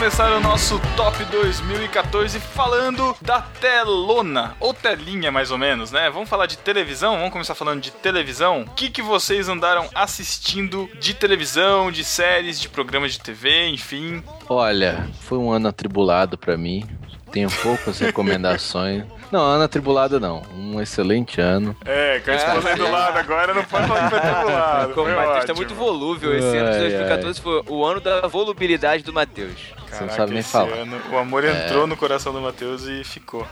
começar 0.00 0.32
o 0.32 0.40
nosso 0.40 0.80
Top 0.96 1.22
2014 1.26 2.40
falando 2.40 3.14
da 3.20 3.42
telona, 3.42 4.56
ou 4.58 4.72
telinha 4.72 5.30
mais 5.30 5.50
ou 5.50 5.58
menos, 5.58 5.92
né? 5.92 6.08
Vamos 6.08 6.26
falar 6.26 6.46
de 6.46 6.56
televisão, 6.56 7.18
vamos 7.18 7.30
começar 7.30 7.54
falando 7.54 7.82
de 7.82 7.90
televisão. 7.90 8.62
O 8.62 8.70
que, 8.70 8.88
que 8.88 9.02
vocês 9.02 9.46
andaram 9.46 9.90
assistindo 9.94 10.88
de 10.98 11.12
televisão, 11.12 11.92
de 11.92 12.02
séries, 12.02 12.58
de 12.58 12.66
programas 12.66 13.12
de 13.12 13.20
TV, 13.20 13.68
enfim? 13.68 14.24
Olha, 14.48 15.06
foi 15.20 15.36
um 15.36 15.52
ano 15.52 15.68
atribulado 15.68 16.38
pra 16.38 16.56
mim. 16.56 16.88
Tenho 17.32 17.50
poucas 17.62 17.98
recomendações. 17.98 19.04
Não, 19.30 19.40
ano 19.40 19.62
atribulado 19.62 20.18
não. 20.18 20.42
Um 20.56 20.80
excelente 20.80 21.40
ano. 21.40 21.76
É, 21.84 22.20
com 22.20 22.30
a 22.32 22.74
do 22.74 22.90
lado 22.90 23.16
agora, 23.16 23.54
não 23.54 23.62
pode 23.64 23.86
falar 23.86 24.10
que 24.10 24.10
foi 24.10 24.20
do 24.20 24.50
lado. 24.52 24.94
Como 24.94 25.08
o 25.08 25.14
Matheus 25.14 25.44
tá 25.44 25.54
muito 25.54 25.74
volúvel, 25.74 26.36
esse 26.36 26.56
ano 26.56 26.70
de 26.70 26.76
Ai, 26.76 26.80
2014 26.90 27.40
foi 27.40 27.62
o 27.68 27.84
ano 27.84 28.00
da 28.00 28.26
volubilidade 28.26 29.04
do 29.04 29.12
Matheus. 29.12 29.72
Você 29.88 30.04
não 30.04 30.10
sabe 30.10 30.34
nem 30.34 30.42
falar. 30.42 30.78
ano, 30.78 31.00
o 31.12 31.18
amor 31.18 31.44
entrou 31.44 31.86
no 31.86 31.96
coração 31.96 32.32
do 32.32 32.40
Matheus 32.40 32.84
e 32.86 33.04
ficou. 33.04 33.46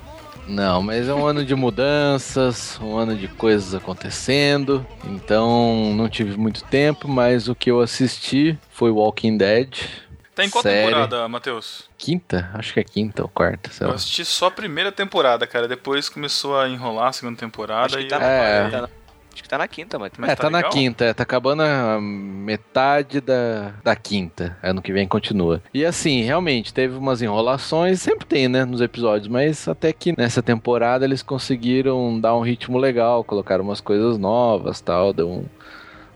Não, 0.48 0.82
mas 0.82 1.08
é 1.08 1.14
um 1.14 1.26
ano 1.26 1.44
de 1.44 1.54
mudanças, 1.54 2.80
um 2.80 2.96
ano 2.96 3.14
de 3.14 3.28
coisas 3.28 3.74
acontecendo. 3.74 4.84
Então 5.04 5.92
não 5.94 6.08
tive 6.08 6.36
muito 6.38 6.64
tempo, 6.64 7.06
mas 7.06 7.48
o 7.48 7.54
que 7.54 7.70
eu 7.70 7.80
assisti 7.80 8.58
foi 8.70 8.90
Walking 8.90 9.36
Dead. 9.36 9.68
Tá 10.38 10.44
em 10.44 10.50
qual 10.50 10.62
Série. 10.62 10.86
temporada, 10.86 11.28
Matheus? 11.28 11.88
Quinta? 11.98 12.48
Acho 12.54 12.72
que 12.72 12.78
é 12.78 12.84
quinta 12.84 13.22
ou 13.22 13.28
quarta, 13.28 13.70
sei 13.72 13.84
Eu 13.86 13.90
lá. 13.90 13.96
assisti 13.96 14.24
só 14.24 14.46
a 14.46 14.50
primeira 14.52 14.92
temporada, 14.92 15.46
cara. 15.48 15.66
Depois 15.66 16.08
começou 16.08 16.56
a 16.58 16.68
enrolar 16.68 17.08
a 17.08 17.12
segunda 17.12 17.36
temporada 17.36 17.86
Acho 17.86 17.98
que 17.98 18.04
e 18.04 18.08
tá 18.08 18.16
eu 18.16 18.20
na 18.20 18.26
É. 18.26 18.60
40, 18.70 18.82
né? 18.82 18.88
Acho 19.34 19.42
que 19.42 19.48
tá 19.48 19.58
na 19.58 19.68
quinta, 19.68 19.98
mas. 19.98 20.12
Mas 20.16 20.30
é, 20.30 20.36
tá 20.36 20.42
tá, 20.44 20.50
na 20.50 20.58
legal? 20.58 20.72
quinta, 20.72 21.04
é, 21.04 21.12
tá 21.14 21.22
acabando 21.24 21.62
a 21.62 22.00
metade 22.00 23.20
da, 23.20 23.72
da 23.82 23.96
quinta. 23.96 24.56
Ano 24.62 24.80
que 24.80 24.92
vem 24.92 25.06
continua. 25.08 25.60
E 25.74 25.84
assim, 25.84 26.22
realmente, 26.22 26.72
teve 26.72 26.96
umas 26.96 27.20
enrolações, 27.20 28.00
sempre 28.00 28.24
tem, 28.26 28.46
né, 28.48 28.64
nos 28.64 28.80
episódios, 28.80 29.26
mas 29.28 29.66
até 29.68 29.92
que 29.92 30.12
nessa 30.16 30.40
temporada 30.42 31.04
eles 31.04 31.22
conseguiram 31.22 32.18
dar 32.20 32.34
um 32.36 32.40
ritmo 32.42 32.78
legal, 32.78 33.22
colocaram 33.24 33.62
umas 33.64 33.80
coisas 33.80 34.18
novas 34.18 34.80
tal, 34.80 35.12
deu 35.12 35.28
um, 35.30 35.44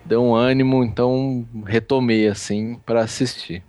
deu 0.05 0.23
um 0.23 0.35
ânimo, 0.35 0.83
então 0.85 1.47
retomei 1.67 2.27
assim 2.29 2.81
pra 2.87 3.03
assistir. 3.03 3.63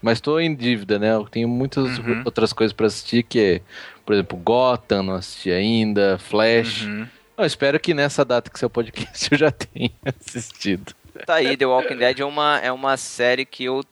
Mas 0.00 0.20
tô 0.20 0.38
em 0.38 0.54
dívida, 0.54 0.98
né? 0.98 1.12
Eu 1.14 1.24
tenho 1.24 1.48
muitas 1.48 1.98
Uhum. 1.98 2.22
outras 2.24 2.52
coisas 2.52 2.72
pra 2.72 2.86
assistir, 2.86 3.22
que 3.24 3.38
é, 3.40 3.60
por 4.06 4.12
exemplo, 4.14 4.38
Gotham, 4.38 5.02
não 5.02 5.14
assisti 5.14 5.50
ainda, 5.50 6.18
Flash. 6.18 6.82
Uhum. 6.82 7.06
Eu 7.36 7.44
espero 7.44 7.78
que 7.80 7.92
nessa 7.94 8.24
data 8.24 8.50
que 8.50 8.58
seu 8.58 8.70
podcast 8.70 9.28
eu 9.32 9.38
já 9.38 9.50
tenha 9.50 9.90
assistido. 10.04 10.94
Tá 11.26 11.34
aí, 11.34 11.56
The 11.56 11.66
Walking 11.66 11.96
Dead 11.96 12.20
é 12.20 12.24
uma, 12.24 12.58
é 12.60 12.70
uma 12.70 12.96
série 12.96 13.44
que 13.44 13.64
eu. 13.64 13.84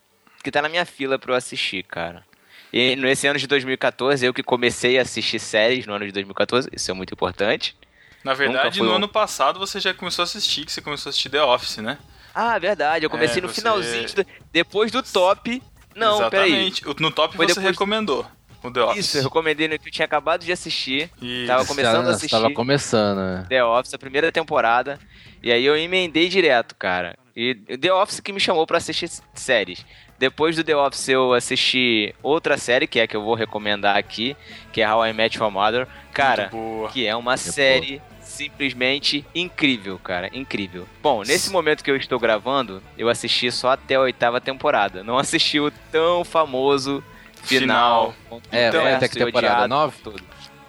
que 0.45 0.51
tá 0.53 0.63
na 0.63 0.69
minha 0.69 0.85
fila 0.85 1.19
pra 1.19 1.33
eu 1.33 1.37
assistir, 1.37 1.83
cara. 1.83 2.25
E 2.73 2.95
nesse 2.95 3.27
ano 3.27 3.39
de 3.39 3.47
2014, 3.49 4.25
eu 4.25 4.33
que 4.35 4.43
comecei 4.45 4.97
a 4.99 5.03
assistir 5.03 5.41
séries 5.41 5.87
no 5.87 5.95
ano 5.95 6.07
de 6.07 6.13
2014, 6.13 6.69
isso 6.73 6.89
é 6.91 6.95
muito 6.95 7.13
importante. 7.15 7.77
Na 8.23 8.33
verdade, 8.35 8.81
no 8.81 8.91
um- 8.91 8.95
ano 8.95 9.09
passado 9.09 9.59
você 9.59 9.81
já 9.81 9.93
começou 9.95 10.23
a 10.23 10.25
assistir, 10.25 10.65
que 10.67 10.71
você 10.73 10.81
começou 10.81 11.09
a 11.09 11.11
assistir 11.11 11.31
The 11.31 11.43
Office, 11.43 11.79
né? 11.79 11.99
Ah, 12.35 12.59
verdade, 12.59 13.05
eu 13.05 13.11
comecei 13.11 13.39
É, 13.39 13.43
no 13.43 13.49
você- 13.49 13.61
finalzinho, 13.61 14.07
de- 14.07 14.27
depois 14.53 14.91
do 14.93 15.03
top. 15.03 15.63
Não, 15.97 16.29
peraí. 16.31 16.50
Exatamente. 16.50 16.88
O- 16.88 16.95
No 17.00 17.11
top 17.11 17.37
Foi 17.37 17.47
você 17.47 17.55
depois- 17.55 17.73
recomendou 17.75 18.26
o 18.62 18.71
The 18.71 18.83
Office. 18.83 18.99
Isso, 19.07 19.19
eu 19.19 19.23
recomendei 19.25 19.67
no 19.69 19.79
que 19.79 19.88
eu 19.88 19.93
tinha 19.93 20.05
acabado 20.07 20.45
de 20.45 20.53
assistir. 20.53 21.11
Isso. 21.21 21.47
Tava 21.47 21.65
começando 21.65 22.05
Já 22.05 22.11
a 22.11 22.15
assistir. 22.15 22.31
Tava 22.31 22.50
começando, 22.53 23.19
né? 23.19 23.47
The 23.49 23.65
Office, 23.65 23.95
a 23.95 23.99
primeira 23.99 24.31
temporada. 24.31 24.99
E 25.43 25.50
aí 25.53 25.65
eu 25.65 25.76
emendei 25.76 26.29
direto, 26.29 26.75
cara. 26.76 27.17
E 27.35 27.55
The 27.55 27.93
Office 27.93 28.21
que 28.21 28.33
me 28.33 28.41
chamou 28.41 28.67
pra 28.67 28.79
assistir 28.79 29.09
séries. 29.35 29.85
Depois 30.19 30.57
do 30.57 30.65
The 30.65 30.75
Office 30.75 31.09
eu 31.11 31.35
assisti 31.35 32.15
outra 32.23 32.57
série, 32.57 32.87
que 32.87 32.99
é 32.99 33.03
a 33.03 33.07
que 33.07 33.15
eu 33.15 33.23
vou 33.23 33.35
recomendar 33.35 33.97
aqui, 33.99 34.35
que 34.73 34.81
é 34.81 34.91
How 34.91 35.07
I 35.07 35.12
Met 35.12 35.37
Your 35.38 35.50
Mother. 35.50 35.87
Cara, 36.12 36.49
Muito 36.50 36.57
boa. 36.57 36.88
que 36.88 37.07
é 37.07 37.15
uma 37.15 37.37
série 37.37 38.00
simplesmente 38.37 39.25
incrível, 39.35 39.99
cara, 39.99 40.28
incrível. 40.33 40.87
Bom, 41.02 41.23
nesse 41.23 41.50
momento 41.50 41.83
que 41.83 41.90
eu 41.90 41.97
estou 41.97 42.19
gravando, 42.19 42.83
eu 42.99 43.09
assisti 43.09 43.50
só 43.50 43.71
até 43.71 43.95
a 43.95 44.00
oitava 44.00 44.40
temporada. 44.40 45.02
Não 45.02 45.19
assisti 45.19 45.59
o 45.59 45.71
tão 45.90 46.25
famoso 46.25 47.02
final. 47.43 48.14
É, 48.50 48.69
Então, 48.69 48.83
vai 48.83 48.95
até 48.95 49.09
que 49.09 49.19
temporada? 49.19 49.66
Nove? 49.69 49.97
todos. 50.02 50.23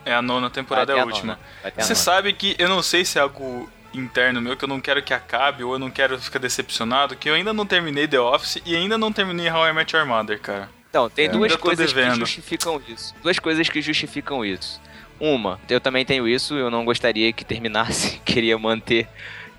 É 0.05 0.13
a 0.13 0.21
nona 0.21 0.50
temporada, 0.50 0.93
é 0.93 0.95
a 0.95 1.01
até 1.01 1.05
última. 1.12 1.39
a 1.63 1.81
Você 1.81 1.93
sabe 1.93 2.31
que 2.33 2.55
eu 2.57 2.69
não 2.69 2.81
sei 2.81 3.03
se 3.03 3.17
é 3.17 3.21
algo 3.21 3.69
interno 3.93 4.39
meu, 4.41 4.55
que 4.55 4.63
eu 4.63 4.67
não 4.69 4.79
quero 4.79 5.01
que 5.03 5.13
acabe, 5.13 5.63
ou 5.63 5.74
eu 5.74 5.79
não 5.79 5.89
quero 5.89 6.17
ficar 6.19 6.39
decepcionado, 6.39 7.15
que 7.15 7.29
eu 7.29 7.33
ainda 7.33 7.51
não 7.51 7.65
terminei 7.65 8.07
The 8.07 8.19
Office 8.19 8.62
e 8.65 8.75
ainda 8.75 8.97
não 8.97 9.12
terminei 9.12 9.50
How 9.51 9.67
I 9.67 9.74
Met 9.74 9.93
Your 9.95 10.05
Mother, 10.05 10.39
cara. 10.39 10.69
Então, 10.89 11.09
tem 11.09 11.25
É. 11.25 11.29
duas 11.29 11.55
coisas 11.57 11.91
que 11.91 12.09
justificam 12.12 12.81
isso. 12.88 13.13
Duas 13.21 13.38
coisas 13.39 13.67
que 13.67 13.81
justificam 13.81 14.45
isso. 14.45 14.79
Uma, 15.19 15.59
eu 15.69 15.79
também 15.81 16.05
tenho 16.05 16.27
isso, 16.27 16.53
eu 16.55 16.69
não 16.69 16.86
gostaria 16.86 17.31
que 17.33 17.43
terminasse, 17.43 18.19
queria 18.25 18.57
manter, 18.57 19.07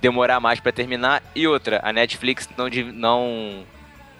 demorar 0.00 0.40
mais 0.40 0.60
pra 0.60 0.70
terminar. 0.72 1.22
E 1.34 1.46
outra, 1.46 1.80
a 1.82 1.92
Netflix 1.92 2.48
não, 2.56 2.68
não 2.92 3.64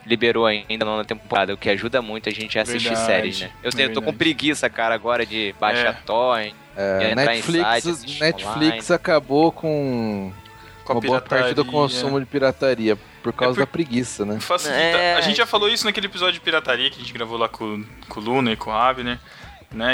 liberou 0.07 0.47
ainda 0.47 0.85
na 0.85 1.04
temporada, 1.04 1.52
o 1.54 1.57
que 1.57 1.68
ajuda 1.68 2.00
muito 2.02 2.28
a 2.28 2.33
gente 2.33 2.59
a 2.59 2.62
assistir 2.62 2.88
Verdade, 2.88 3.07
séries, 3.07 3.40
né? 3.40 3.50
Eu, 3.62 3.71
eu 3.78 3.92
tô 3.92 4.00
com 4.02 4.12
preguiça, 4.12 4.68
cara, 4.71 4.95
agora 4.95 5.25
de 5.26 5.54
baixar 5.61 5.90
É. 5.90 5.92
torrent. 6.04 6.54
É, 6.76 7.14
Netflix, 7.14 7.83
sites, 7.83 8.21
Netflix 8.21 8.90
acabou 8.90 9.50
com 9.50 10.33
Com 10.85 10.92
a 10.92 10.95
uma 10.97 11.00
boa 11.00 11.21
parte 11.21 11.52
do 11.52 11.64
consumo 11.64 12.21
de 12.21 12.25
pirataria 12.26 12.97
por 13.23 13.33
causa 13.33 13.54
por- 13.54 13.61
da 13.61 13.66
preguiça, 13.66 14.25
né? 14.25 14.38
É. 14.71 15.14
A 15.14 15.21
gente 15.21 15.37
já 15.37 15.47
falou 15.47 15.68
isso 15.68 15.85
naquele 15.85 16.07
episódio 16.07 16.35
de 16.35 16.40
pirataria 16.40 16.88
que 16.88 16.97
a 16.97 17.00
gente 17.00 17.12
gravou 17.12 17.37
lá 17.37 17.49
com, 17.49 17.85
com 18.09 18.21
o 18.21 18.23
Luna 18.23 18.52
e 18.52 18.57
com 18.57 18.71
o 18.71 18.73
Abner. 18.73 19.14
Né, 19.14 19.21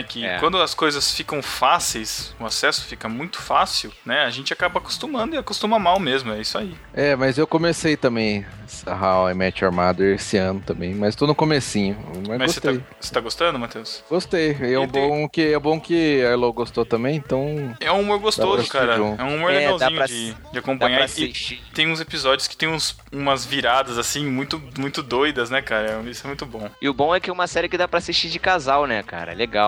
que 0.09 0.25
É. 0.25 0.39
quando 0.39 0.61
as 0.61 0.75
coisas 0.75 1.13
ficam 1.15 1.43
fáceis, 1.43 2.35
o 2.39 2.47
acesso 2.47 2.85
fica 2.85 3.09
muito 3.09 3.41
fácil, 3.41 3.93
né? 4.05 4.21
A 4.25 4.31
gente 4.31 4.53
acaba 4.53 4.79
acostumando 4.79 5.35
e 5.35 5.39
acostuma 5.39 5.79
mal 5.79 5.99
mesmo, 5.99 6.33
é 6.33 6.41
isso 6.41 6.57
aí. 6.57 6.75
É, 6.93 7.17
mas 7.17 7.37
eu 7.39 7.47
comecei 7.47 7.97
também 7.97 8.47
How 8.87 9.31
I 9.31 9.35
Met 9.35 9.63
Your 9.65 9.73
Mother 9.73 10.15
esse 10.15 10.37
ano 10.37 10.61
também, 10.65 10.95
mas 10.95 11.15
tô 11.17 11.27
no 11.27 11.35
comecinho. 11.35 11.97
Mas, 12.29 12.39
Mas 12.39 12.53
você 12.53 12.61
gostei. 12.61 12.79
tá, 12.79 12.87
você 13.01 13.15
tá 13.15 13.21
gostando, 13.21 13.59
Matheus? 13.59 14.03
Gostei. 14.09 14.51
E 14.61 14.75
é, 14.75 14.87
tem- 14.87 15.09
bom 15.09 15.29
que, 15.29 15.53
é 15.53 15.59
bom 15.59 15.81
que 15.81 16.23
a 16.25 16.29
Elo 16.31 16.53
gostou 16.53 16.85
também, 16.85 17.17
então. 17.17 17.75
É 17.81 17.91
um 17.93 18.01
humor 18.01 18.19
gostoso, 18.19 18.67
cara. 18.69 18.97
junto. 18.97 19.21
É 19.21 19.25
um 19.25 19.37
humor 19.37 19.51
É, 19.53 19.59
legalzinho 19.59 19.97
pra- 19.97 20.07
de, 20.07 20.33
de 20.35 20.37
Dá 20.53 20.61
acompanhar. 20.61 20.97
pra 20.97 21.03
E 21.03 21.05
assistir. 21.05 21.63
tem 21.75 21.91
uns 21.91 22.01
episódios 22.01 22.47
que 22.49 22.57
tem 22.57 22.69
uns, 22.69 22.97
umas 23.13 23.45
viradas, 23.45 23.99
assim, 23.99 24.25
muito, 24.27 24.63
muito 24.79 25.03
doidas, 25.03 25.51
né, 25.51 25.61
cara? 25.61 26.01
Isso 26.07 26.25
é 26.25 26.29
muito 26.29 26.47
bom. 26.47 26.71
E 26.81 26.89
o 26.89 26.95
bom 26.95 27.15
é 27.15 27.21
que 27.21 27.29
é 27.29 27.33
uma 27.33 27.47
série 27.47 27.69
que 27.69 27.77
dá 27.79 27.87
pra 27.89 27.99
assistir 27.99 28.29
de 28.29 28.39
casal, 28.39 28.87
né, 28.87 29.03
cara? 29.03 29.33
Legal. 29.35 29.64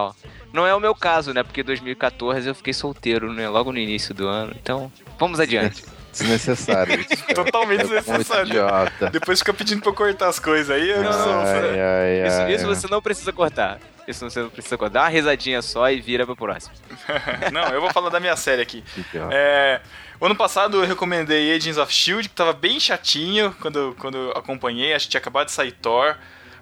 Não 0.52 0.66
é 0.66 0.74
o 0.74 0.80
meu 0.80 0.94
caso, 0.94 1.34
né? 1.34 1.42
Porque 1.42 1.62
2014 1.62 2.48
eu 2.48 2.54
fiquei 2.54 2.72
solteiro, 2.72 3.32
né? 3.32 3.48
Logo 3.48 3.70
no 3.72 3.78
início 3.78 4.14
do 4.14 4.26
ano. 4.26 4.54
Então, 4.60 4.90
vamos 5.18 5.38
adiante. 5.40 5.84
Desnecessário. 6.12 7.00
isso. 7.00 7.24
Totalmente 7.34 7.80
É 7.82 7.84
desnecessário. 7.84 8.46
idiota. 8.48 9.10
Depois 9.10 9.38
fica 9.40 9.52
pedindo 9.52 9.82
pra 9.82 9.90
eu 9.90 9.94
cortar 9.94 10.28
as 10.28 10.38
coisas 10.38 10.70
aí, 10.74 10.88
eu 10.88 11.02
Não, 11.02 11.12
sou- 11.12 11.26
não, 11.26 11.40
Ai, 11.40 11.80
ai, 11.80 12.26
Isso, 12.26 12.36
ai, 12.40 12.54
isso 12.54 12.66
ai. 12.68 12.74
você 12.74 12.86
não 12.88 13.02
precisa 13.02 13.32
cortar. 13.32 13.78
Isso 14.08 14.28
você 14.30 14.40
não 14.40 14.48
precisa 14.48 14.78
cortar. 14.78 14.94
Dá 14.94 15.02
uma 15.02 15.08
risadinha 15.10 15.60
só 15.60 15.90
e 15.90 16.00
vira 16.00 16.24
pro 16.24 16.36
próximo. 16.36 16.72
Não, 17.52 17.68
eu 17.70 17.80
vou 17.80 17.90
falar 17.92 18.08
da 18.08 18.20
minha 18.20 18.36
série 18.36 18.62
aqui. 18.62 18.84
É, 19.32 19.80
o 20.20 20.26
ano 20.26 20.36
passado 20.36 20.80
eu 20.80 20.86
recomendei 20.86 21.52
Agents 21.54 21.76
of 21.76 21.92
Shield, 21.92 22.28
que 22.28 22.34
tava 22.34 22.52
bem 22.52 22.78
chatinho 22.78 23.52
quando, 23.60 23.96
quando 23.98 24.16
eu 24.16 24.30
acompanhei, 24.30 24.94
acho 24.94 25.06
que 25.06 25.10
tinha 25.10 25.20
acabado 25.20 25.46
de 25.46 25.52
sair 25.52 25.72
Thor. 25.72 26.14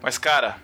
Mas, 0.03 0.17
cara, 0.17 0.57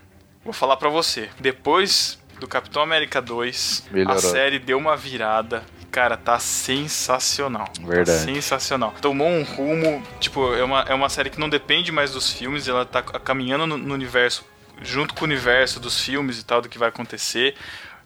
vou 0.42 0.54
falar 0.54 0.78
pra 0.78 0.88
você. 0.88 1.28
Depois 1.38 2.18
do 2.40 2.48
Capitão 2.48 2.82
América 2.82 3.20
2, 3.20 3.88
Melhorou. 3.92 4.16
a 4.16 4.18
série 4.18 4.58
deu 4.58 4.78
uma 4.78 4.96
virada. 4.96 5.62
Cara, 5.90 6.16
tá 6.16 6.38
sensacional. 6.38 7.68
Verdade. 7.80 8.18
Tá 8.18 8.24
sensacional. 8.24 8.94
Tomou 9.00 9.28
um 9.28 9.42
rumo, 9.42 10.02
tipo, 10.20 10.54
é 10.54 10.62
uma, 10.62 10.80
é 10.82 10.94
uma 10.94 11.08
série 11.08 11.30
que 11.30 11.40
não 11.40 11.48
depende 11.48 11.90
mais 11.90 12.12
dos 12.12 12.32
filmes, 12.32 12.68
ela 12.68 12.84
tá 12.84 13.02
caminhando 13.02 13.66
no, 13.66 13.76
no 13.76 13.94
universo, 13.94 14.44
junto 14.80 15.14
com 15.14 15.22
o 15.22 15.24
universo 15.24 15.80
dos 15.80 16.00
filmes 16.00 16.38
e 16.38 16.44
tal, 16.44 16.62
do 16.62 16.68
que 16.68 16.78
vai 16.78 16.88
acontecer. 16.88 17.56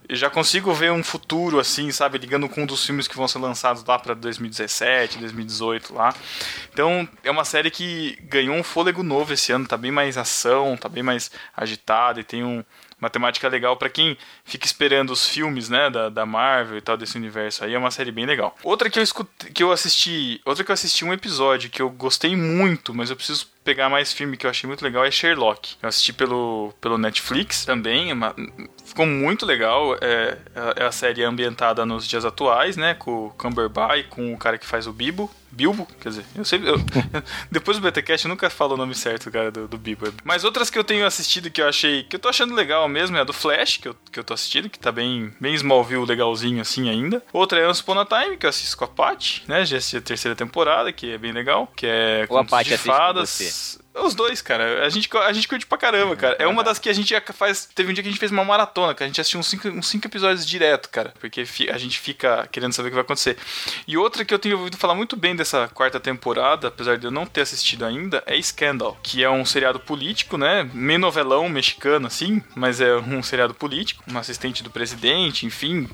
Eu 0.06 0.16
já 0.16 0.28
consigo 0.28 0.72
ver 0.74 0.92
um 0.92 1.02
futuro, 1.02 1.58
assim, 1.58 1.90
sabe, 1.90 2.18
ligando 2.18 2.46
com 2.48 2.62
um 2.62 2.66
dos 2.66 2.84
filmes 2.84 3.08
que 3.08 3.16
vão 3.16 3.26
ser 3.26 3.38
lançados 3.38 3.82
lá 3.84 3.98
pra 3.98 4.12
2017, 4.12 5.18
2018 5.18 5.94
lá. 5.94 6.14
Então, 6.72 7.08
é 7.22 7.30
uma 7.30 7.44
série 7.44 7.70
que 7.70 8.18
ganhou 8.22 8.54
um 8.54 8.62
fôlego 8.62 9.02
novo 9.02 9.32
esse 9.32 9.50
ano, 9.50 9.66
tá 9.66 9.78
bem 9.78 9.90
mais 9.90 10.18
ação, 10.18 10.76
tá 10.76 10.90
bem 10.90 11.02
mais 11.02 11.30
agitada 11.56 12.20
e 12.20 12.24
tem 12.24 12.44
um, 12.44 12.62
uma 13.00 13.10
temática 13.10 13.48
legal 13.48 13.76
pra 13.76 13.88
quem 13.88 14.16
fica 14.44 14.66
esperando 14.66 15.10
os 15.10 15.28
filmes, 15.28 15.68
né, 15.68 15.90
da, 15.90 16.08
da 16.08 16.24
Marvel 16.26 16.78
e 16.78 16.80
tal, 16.80 16.96
desse 16.96 17.16
universo 17.16 17.64
aí, 17.64 17.74
é 17.74 17.78
uma 17.78 17.90
série 17.90 18.10
bem 18.12 18.26
legal. 18.26 18.56
Outra 18.62 18.88
que 18.90 18.98
eu 18.98 19.02
escutei, 19.02 19.50
que 19.50 19.62
eu 19.62 19.72
assisti, 19.72 20.40
outra 20.44 20.64
que 20.64 20.70
eu 20.70 20.74
assisti 20.74 21.04
um 21.04 21.12
episódio 21.12 21.70
que 21.70 21.80
eu 21.82 21.90
gostei 21.90 22.34
muito, 22.36 22.94
mas 22.94 23.10
eu 23.10 23.16
preciso 23.16 23.46
pegar 23.64 23.88
mais 23.88 24.12
filme 24.12 24.36
que 24.36 24.44
eu 24.46 24.50
achei 24.50 24.66
muito 24.68 24.82
legal 24.84 25.04
é 25.04 25.10
Sherlock. 25.10 25.76
Eu 25.82 25.88
assisti 25.88 26.12
pelo, 26.12 26.72
pelo 26.80 26.98
Netflix 26.98 27.64
também, 27.64 28.10
é 28.10 28.14
uma- 28.14 28.34
ficou 28.84 29.06
muito 29.06 29.46
legal. 29.46 29.96
É, 30.00 30.36
é 30.76 30.84
a 30.84 30.92
série 30.92 31.24
ambientada 31.24 31.86
nos 31.86 32.06
dias 32.06 32.24
atuais, 32.24 32.76
né? 32.76 32.94
Com 32.94 33.26
o 33.26 33.30
Cumberbatch, 33.30 34.08
com 34.08 34.34
o 34.34 34.38
cara 34.38 34.58
que 34.58 34.66
faz 34.66 34.86
o 34.86 34.92
Bibo. 34.92 35.30
Bilbo, 35.54 35.87
quer 36.00 36.08
dizer, 36.11 36.25
eu 36.34 36.44
sempre. 36.44 36.68
eu- 36.68 36.76
depois 37.50 37.78
do 37.78 37.82
BTCast 37.90 38.26
eu 38.26 38.28
nunca 38.28 38.50
falo 38.50 38.75
o 38.75 38.76
nome 38.76 38.94
certo, 38.94 39.30
cara, 39.30 39.50
do, 39.50 39.66
do 39.68 39.78
Bilbo. 39.78 40.12
Mas 40.25 40.44
outras 40.44 40.68
que 40.70 40.78
eu 40.78 40.84
tenho 40.84 41.06
assistido 41.06 41.50
que 41.50 41.61
eu 41.62 41.68
achei. 41.68 42.02
que 42.04 42.16
eu 42.16 42.20
tô 42.20 42.28
achando 42.28 42.54
legal 42.54 42.88
mesmo 42.88 43.16
é 43.16 43.20
a 43.20 43.25
do 43.25 43.32
Flash, 43.32 43.76
que 43.78 43.88
eu, 43.88 43.96
que 44.11 44.18
eu 44.18 44.25
tô 44.25 44.34
assistindo, 44.34 44.68
que 44.68 44.78
tá 44.78 44.90
bem, 44.92 45.32
bem 45.40 45.54
Smallville 45.54 46.04
legalzinho 46.04 46.61
assim 46.61 46.88
ainda. 46.90 47.23
Outra 47.32 47.58
é 47.61 47.68
Once 47.68 47.80
Upon 47.82 47.99
a 48.00 48.04
Time, 48.06 48.37
que 48.37 48.46
eu 48.46 48.50
assisto 48.50 48.76
com 48.76 48.84
a 48.84 48.88
Paty, 48.88 49.44
né? 49.46 49.64
Já 49.64 49.76
assisti 49.78 49.96
a 49.96 50.00
terceira 50.02 50.34
temporada, 50.37 50.92
que 50.92 51.12
é 51.12 51.18
bem 51.18 51.32
legal. 51.32 51.70
Que 51.76 51.87
é 51.87 52.26
Ou 52.28 52.38
a 52.38 52.44
Paty 52.44 52.68
de 52.68 52.75
assiste 52.75 52.87
com 52.90 52.92
fadas. 52.96 53.30
você? 53.30 53.83
Os 53.94 54.14
dois, 54.14 54.42
cara. 54.42 54.84
A 54.84 54.88
gente, 54.88 55.08
a 55.16 55.32
gente 55.32 55.46
curte 55.46 55.66
pra 55.66 55.78
caramba, 55.78 56.16
cara. 56.16 56.36
É 56.38 56.46
uma 56.46 56.64
das 56.64 56.78
que 56.78 56.88
a 56.88 56.92
gente 56.92 57.10
já 57.10 57.20
faz. 57.32 57.68
Teve 57.74 57.90
um 57.90 57.94
dia 57.94 58.02
que 58.02 58.08
a 58.08 58.10
gente 58.10 58.18
fez 58.18 58.32
uma 58.32 58.44
maratona, 58.44 58.92
que 58.92 59.04
a 59.04 59.06
gente 59.06 59.20
assistiu 59.20 59.38
uns 59.38 59.46
cinco, 59.46 59.68
uns 59.68 59.86
cinco 59.86 60.06
episódios 60.06 60.44
direto, 60.44 60.88
cara. 60.88 61.14
Porque 61.20 61.44
a 61.70 61.78
gente 61.78 61.98
fica 62.00 62.48
querendo 62.50 62.72
saber 62.72 62.88
o 62.88 62.90
que 62.90 62.96
vai 62.96 63.04
acontecer. 63.04 63.36
E 63.86 63.96
outra 63.96 64.24
que 64.24 64.34
eu 64.34 64.38
tenho 64.38 64.58
ouvido 64.58 64.76
falar 64.76 64.94
muito 64.94 65.16
bem 65.16 65.36
dessa 65.36 65.68
quarta 65.68 66.00
temporada, 66.00 66.68
apesar 66.68 66.98
de 66.98 67.06
eu 67.06 67.10
não 67.10 67.24
ter 67.24 67.42
assistido 67.42 67.84
ainda, 67.84 68.22
é 68.26 68.40
Scandal. 68.42 68.98
Que 69.00 69.22
é 69.22 69.30
um 69.30 69.44
seriado 69.44 69.78
político, 69.78 70.36
né? 70.36 70.68
Meio 70.74 70.98
novelão 70.98 71.48
mexicano, 71.48 72.08
assim, 72.08 72.42
mas 72.56 72.80
é 72.80 72.96
um 72.96 73.22
seriado 73.22 73.54
político. 73.54 74.02
Um 74.10 74.18
assistente 74.18 74.62
do 74.62 74.70
presidente, 74.70 75.46
enfim, 75.46 75.88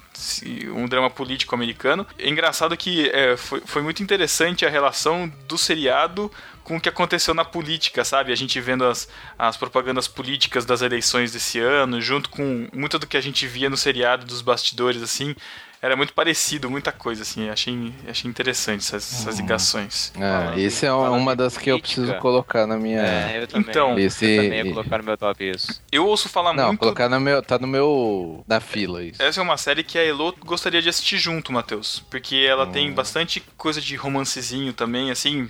um 0.75 0.87
drama 0.87 1.11
político 1.11 1.55
americano. 1.55 2.07
É 2.19 2.29
engraçado 2.29 2.77
que 2.77 3.11
é, 3.11 3.37
foi, 3.37 3.61
foi 3.67 3.83
muito 3.83 4.03
interessante 4.03 4.65
a 4.65 4.71
relação 4.71 5.31
do 5.47 5.59
seriado 5.59 6.31
com 6.65 6.77
o 6.77 6.81
que 6.81 6.89
aconteceu 6.89 7.35
na 7.35 7.45
política, 7.45 8.05
sabe? 8.05 8.33
A 8.33 8.37
gente 8.37 8.61
vendo 8.61 8.85
as, 8.85 9.09
as 9.39 9.57
propagandas 9.57 10.07
políticas 10.07 10.65
das 10.65 10.83
eleições 10.83 11.33
desse 11.33 11.59
ano, 11.59 12.01
junto 12.01 12.29
com 12.29 12.69
muito 12.73 12.99
do 12.99 13.07
que 13.07 13.17
a 13.17 13.21
gente 13.21 13.47
via 13.47 13.71
no 13.71 13.77
seriado 13.77 14.27
dos 14.27 14.43
bastidores, 14.43 15.03
assim. 15.03 15.35
Era 15.83 15.97
muito 15.97 16.13
parecido, 16.13 16.69
muita 16.71 16.93
coisa, 16.93 17.23
assim. 17.23 17.49
Achei, 17.49 17.93
achei 18.09 18.29
interessante 18.31 18.81
essas, 18.81 19.13
essas 19.13 19.39
ligações. 19.39 20.13
Ah, 20.17 20.19
Falando- 20.19 20.59
esse 20.59 20.85
é 20.85 20.93
uma 20.93 21.35
das 21.35 21.57
que 21.57 21.71
eu 21.71 21.79
preciso 21.81 22.15
colocar 22.17 22.67
na 22.67 22.77
minha. 22.77 23.01
É, 23.01 23.43
eu 23.43 23.47
também. 23.49 23.71
Então, 23.71 23.99
Esse- 23.99 24.27
eu 24.27 24.43
também 24.45 24.59
ia 24.59 24.73
colocar 24.75 24.99
no 24.99 25.05
meu 25.05 25.17
top 25.17 25.51
isso. 25.51 25.83
Eu 25.91 26.07
ouço 26.07 26.29
falar 26.29 26.53
Não, 26.53 26.67
muito. 26.69 26.81
colocar 26.81 27.09
no 27.09 27.19
meu, 27.19 27.43
tá 27.43 27.59
no 27.59 27.67
meu 27.67 28.45
na 28.47 28.61
fila 28.61 29.03
isso. 29.03 29.23
Essa 29.23 29.41
é 29.41 29.43
uma 29.43 29.57
série 29.57 29.83
que 29.83 29.99
a 29.99 30.05
Elo 30.05 30.35
gostaria 30.45 30.83
de 30.83 30.89
assistir 30.91 31.17
junto, 31.19 31.51
Matheus. 31.53 32.05
Porque 32.11 32.37
ela 32.49 32.67
tem 32.67 32.93
bastante 32.93 33.41
coisa 33.57 33.81
de 33.81 33.97
romancezinho 33.97 34.73
também, 34.75 35.11
assim. 35.11 35.49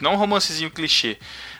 Não 0.00 0.12
um 0.14 0.16
romancezinho 0.16 0.70
clichê, 0.70 1.18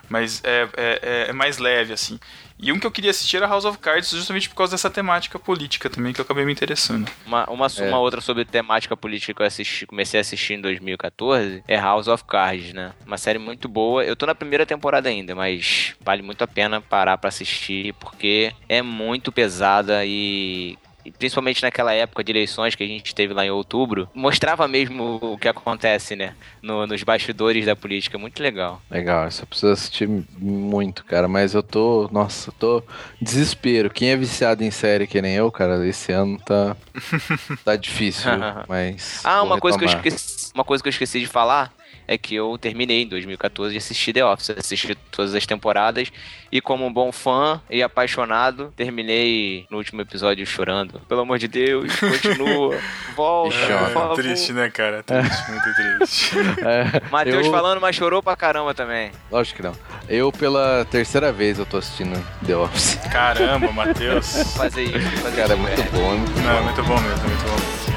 mas 0.08 0.40
é, 0.44 0.68
é, 0.76 1.26
é 1.30 1.32
mais 1.32 1.58
leve, 1.58 1.92
assim. 1.92 2.20
E 2.58 2.72
um 2.72 2.78
que 2.78 2.86
eu 2.86 2.90
queria 2.90 3.10
assistir 3.10 3.36
era 3.36 3.46
House 3.46 3.64
of 3.64 3.78
Cards, 3.78 4.10
justamente 4.10 4.48
por 4.48 4.54
causa 4.54 4.72
dessa 4.72 4.88
temática 4.88 5.38
política 5.38 5.90
também, 5.90 6.12
que 6.12 6.20
eu 6.20 6.24
acabei 6.24 6.44
me 6.44 6.52
interessando. 6.52 7.10
Uma, 7.26 7.44
uma, 7.50 7.66
É. 7.66 7.82
uma 7.88 7.98
outra 7.98 8.20
sobre 8.20 8.44
temática 8.44 8.96
política 8.96 9.34
que 9.34 9.42
eu 9.42 9.46
assisti, 9.46 9.86
comecei 9.86 10.18
a 10.18 10.22
assistir 10.22 10.54
em 10.54 10.60
2014 10.60 11.62
é 11.66 11.76
House 11.76 12.06
of 12.08 12.24
Cards, 12.24 12.72
né? 12.72 12.92
Uma 13.06 13.18
série 13.18 13.38
muito 13.38 13.68
boa. 13.68 14.04
Eu 14.04 14.14
tô 14.16 14.24
na 14.24 14.34
primeira 14.34 14.64
temporada 14.64 15.08
ainda, 15.08 15.34
mas 15.34 15.94
vale 16.00 16.22
muito 16.22 16.42
a 16.42 16.46
pena 16.46 16.80
parar 16.80 17.18
pra 17.18 17.28
assistir 17.28 17.92
porque 17.94 18.52
é 18.68 18.80
muito 18.82 19.32
pesada 19.32 20.04
e. 20.04 20.78
Principalmente 21.18 21.62
naquela 21.62 21.92
época 21.92 22.22
de 22.24 22.32
eleições 22.32 22.74
que 22.74 22.82
a 22.82 22.86
gente 22.86 23.14
teve 23.14 23.34
lá 23.34 23.44
em 23.44 23.50
outubro, 23.50 24.08
mostrava 24.14 24.66
mesmo 24.68 25.18
o 25.22 25.38
que 25.38 25.48
acontece, 25.48 26.16
né? 26.16 26.34
No- 26.62 26.86
nos 26.86 27.02
bastidores 27.02 27.66
da 27.66 27.76
política. 27.76 28.18
Muito 28.18 28.42
legal. 28.42 28.80
Legal, 28.90 29.26
essa 29.26 29.42
eu 29.42 29.46
preciso 29.46 29.72
assistir 29.72 30.08
muito, 30.38 31.04
cara. 31.04 31.28
Mas 31.28 31.54
eu 31.54 31.62
tô. 31.62 32.08
Nossa, 32.12 32.50
eu 32.50 32.54
tô. 32.54 32.82
Desespero. 33.20 33.90
Quem 33.90 34.10
é 34.10 34.16
viciado 34.16 34.64
em 34.64 34.70
série 34.70 35.06
que 35.06 35.20
nem 35.20 35.34
eu, 35.34 35.50
cara, 35.50 35.86
esse 35.86 36.12
ano 36.12 36.38
tá. 36.38 36.76
tá 37.64 37.76
difícil. 37.76 38.30
mas. 38.68 39.20
Ah, 39.24 39.42
uma 39.42 39.58
coisa, 39.58 39.78
que 39.78 39.84
eu 39.84 39.88
esqueci, 39.88 40.50
uma 40.54 40.64
coisa 40.64 40.82
que 40.82 40.88
eu 40.88 40.92
esqueci 40.92 41.20
de 41.20 41.26
falar 41.26 41.72
é 42.06 42.16
que 42.18 42.34
eu 42.34 42.56
terminei 42.58 43.02
em 43.02 43.08
2014 43.08 43.72
de 43.72 43.78
assistir 43.78 44.12
The 44.12 44.24
Office, 44.24 44.50
assisti 44.50 44.94
todas 45.10 45.34
as 45.34 45.46
temporadas 45.46 46.10
e 46.52 46.60
como 46.60 46.86
um 46.86 46.92
bom 46.92 47.10
fã 47.10 47.60
e 47.68 47.82
apaixonado, 47.82 48.72
terminei 48.76 49.66
no 49.70 49.78
último 49.78 50.00
episódio 50.02 50.46
chorando. 50.46 51.00
Pelo 51.08 51.22
amor 51.22 51.38
de 51.38 51.48
Deus, 51.48 51.92
continua, 51.98 52.78
volta, 53.16 53.56
chora. 53.66 53.90
favor. 53.90 54.14
triste, 54.16 54.52
né, 54.52 54.70
cara? 54.70 55.02
Triste, 55.02 55.50
muito 55.50 55.74
triste. 55.74 56.34
É, 56.64 57.02
Matheus 57.10 57.46
eu- 57.46 57.52
falando, 57.52 57.80
mas 57.80 57.94
chorou 57.96 58.22
pra 58.22 58.36
caramba 58.36 58.72
também. 58.74 59.10
Lógico 59.30 59.56
que 59.56 59.62
não. 59.62 59.74
Eu, 60.08 60.30
pela 60.32 60.84
terceira 60.90 61.32
vez, 61.32 61.58
eu 61.58 61.66
tô 61.66 61.76
assistindo 61.78 62.14
The 62.46 62.56
Office. 62.56 62.94
Caramba, 63.12 63.70
Matheus. 63.72 64.54
Fazer 64.56 64.84
isso, 64.84 65.16
fazer 65.22 65.36
Cara, 65.42 65.52
é 65.54 65.56
isso, 65.56 65.62
muito 65.62 65.76
velho. 65.76 65.90
bom, 65.92 66.12
é 66.12 66.16
muito 66.16 66.40
Não, 66.40 66.50
é 66.50 66.56
bom. 66.58 66.62
muito 66.64 66.82
bom 66.84 67.00
mesmo, 67.00 67.24
é 67.24 67.28
muito 67.28 67.44
bom 67.44 67.54
mesmo. 67.54 67.93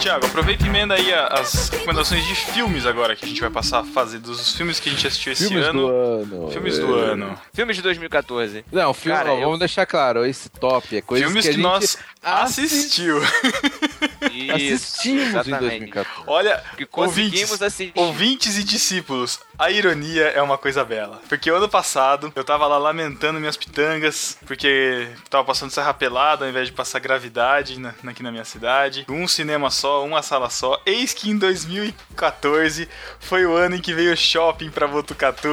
Thiago, 0.00 0.24
aproveita 0.24 0.64
e 0.64 0.68
emenda 0.68 0.94
aí 0.94 1.12
as 1.12 1.68
recomendações 1.68 2.24
de 2.24 2.34
filmes 2.34 2.86
agora 2.86 3.14
que 3.14 3.26
a 3.26 3.28
gente 3.28 3.38
vai 3.38 3.50
passar 3.50 3.80
a 3.80 3.84
fazer, 3.84 4.18
dos 4.18 4.54
filmes 4.56 4.80
que 4.80 4.88
a 4.88 4.92
gente 4.92 5.06
assistiu 5.06 5.32
esse 5.32 5.46
Filmes 5.46 5.66
ano. 5.66 5.80
do 5.82 5.88
ano. 5.88 6.50
Filmes 6.50 6.78
é. 6.78 6.80
do 6.80 6.94
ano. 6.94 7.38
Filmes 7.52 7.76
de 7.76 7.82
2014. 7.82 8.64
Não, 8.72 8.94
filme, 8.94 9.18
Cara, 9.18 9.32
ó, 9.32 9.36
eu- 9.36 9.42
vamos 9.42 9.58
deixar 9.58 9.84
claro, 9.84 10.24
esse 10.24 10.48
top 10.48 10.96
é 10.96 11.02
coisa 11.02 11.26
filmes 11.26 11.44
que, 11.44 11.52
que, 11.52 11.54
a 11.54 11.56
gente 11.58 11.62
nós 11.62 11.98
assistiu. 12.22 13.20
Isso, 14.30 14.74
assistimos 14.74 15.22
em 15.22 15.28
exatamente. 15.28 15.60
2014. 15.60 16.22
Olha, 16.26 16.62
Que 16.76 16.86
conseguimos 16.86 17.50
ouvintes, 17.50 17.62
assistir. 17.62 17.92
ouvintes 17.96 18.58
e 18.58 18.64
discípulos, 18.64 19.40
a 19.58 19.70
ironia 19.70 20.24
é 20.28 20.40
uma 20.42 20.56
coisa 20.58 20.84
bela. 20.84 21.20
Porque 21.28 21.50
ano 21.50 21.68
passado 21.68 22.32
eu 22.34 22.44
tava 22.44 22.66
lá 22.66 22.78
lamentando 22.78 23.38
minhas 23.40 23.56
pitangas, 23.56 24.38
porque 24.46 25.08
tava 25.28 25.44
passando 25.44 25.70
Serra 25.70 25.92
Pelada 25.94 26.44
ao 26.44 26.50
invés 26.50 26.66
de 26.68 26.72
passar 26.72 26.98
gravidade 26.98 27.78
na- 27.78 27.94
aqui 28.06 28.22
na 28.22 28.30
minha 28.30 28.44
cidade. 28.44 29.04
Um 29.08 29.26
cinema 29.28 29.70
só, 29.70 30.04
uma 30.04 30.22
sala 30.22 30.48
só. 30.50 30.80
Eis 30.86 31.12
que 31.12 31.30
em 31.30 31.36
2014 31.36 32.88
foi 33.18 33.44
o 33.46 33.54
ano 33.54 33.76
em 33.76 33.80
que 33.80 33.92
veio 33.94 34.16
shopping 34.16 34.70
pra 34.70 34.86
Botucatu, 34.86 35.48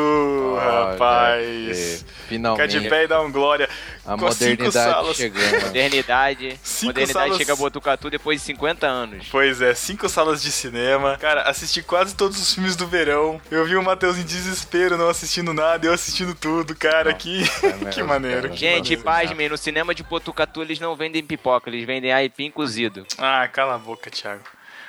Olha, 0.57 0.91
rapaz. 0.91 2.03
é, 2.03 2.05
Finalmente. 2.27 2.67
Fica 2.71 2.81
de 2.83 2.89
pé 2.89 3.03
e 3.03 3.07
dá 3.07 3.21
um 3.21 3.31
glória. 3.31 3.69
A 4.07 4.11
com 4.17 4.31
cinco 4.31 4.63
modernidade 4.63 4.71
salas. 4.73 5.17
chegando. 5.17 5.61
Modernidade. 5.67 6.59
Cinco 6.63 6.85
modernidade 6.93 7.25
salas- 7.25 7.37
chega 7.37 7.53
a 7.53 7.55
Botucatu 7.57 8.09
depois 8.09 8.39
de 8.39 8.45
50 8.45 8.87
anos. 8.87 9.27
Pois 9.29 9.61
é, 9.61 9.73
cinco 9.73 10.07
salas 10.07 10.41
de 10.41 10.51
cinema. 10.51 11.17
Cara, 11.17 11.41
assisti 11.43 11.81
quase 11.83 12.15
todos 12.15 12.39
os 12.41 12.53
filmes 12.53 12.75
do 12.77 12.87
verão. 12.87 13.41
Eu 13.51 13.65
vi 13.65 13.75
o 13.75 13.83
Matheus 13.83 14.17
em 14.17 14.23
desespero, 14.23 14.97
não 14.97 15.09
assistindo 15.09 15.53
nada, 15.53 15.85
eu 15.85 15.93
assistindo 15.93 16.33
tudo. 16.33 16.73
Cara, 16.75 17.13
que, 17.13 17.43
é 17.43 17.71
que 17.91 18.01
mesmo, 18.01 18.07
maneiro. 18.07 18.41
cara. 18.43 18.53
que 18.53 18.57
Gente, 18.57 18.95
maneiro. 18.97 19.03
pasmem, 19.03 19.49
no 19.49 19.57
cinema 19.57 19.93
de 19.93 20.03
Botucatu 20.03 20.61
eles 20.61 20.79
não 20.79 20.95
vendem 20.95 21.21
pipoca, 21.23 21.69
eles 21.69 21.85
vendem 21.85 22.13
aipim 22.13 22.49
cozido. 22.49 23.05
Ah, 23.17 23.45
cala 23.47 23.75
a 23.75 23.77
boca, 23.77 24.09
Thiago. 24.09 24.41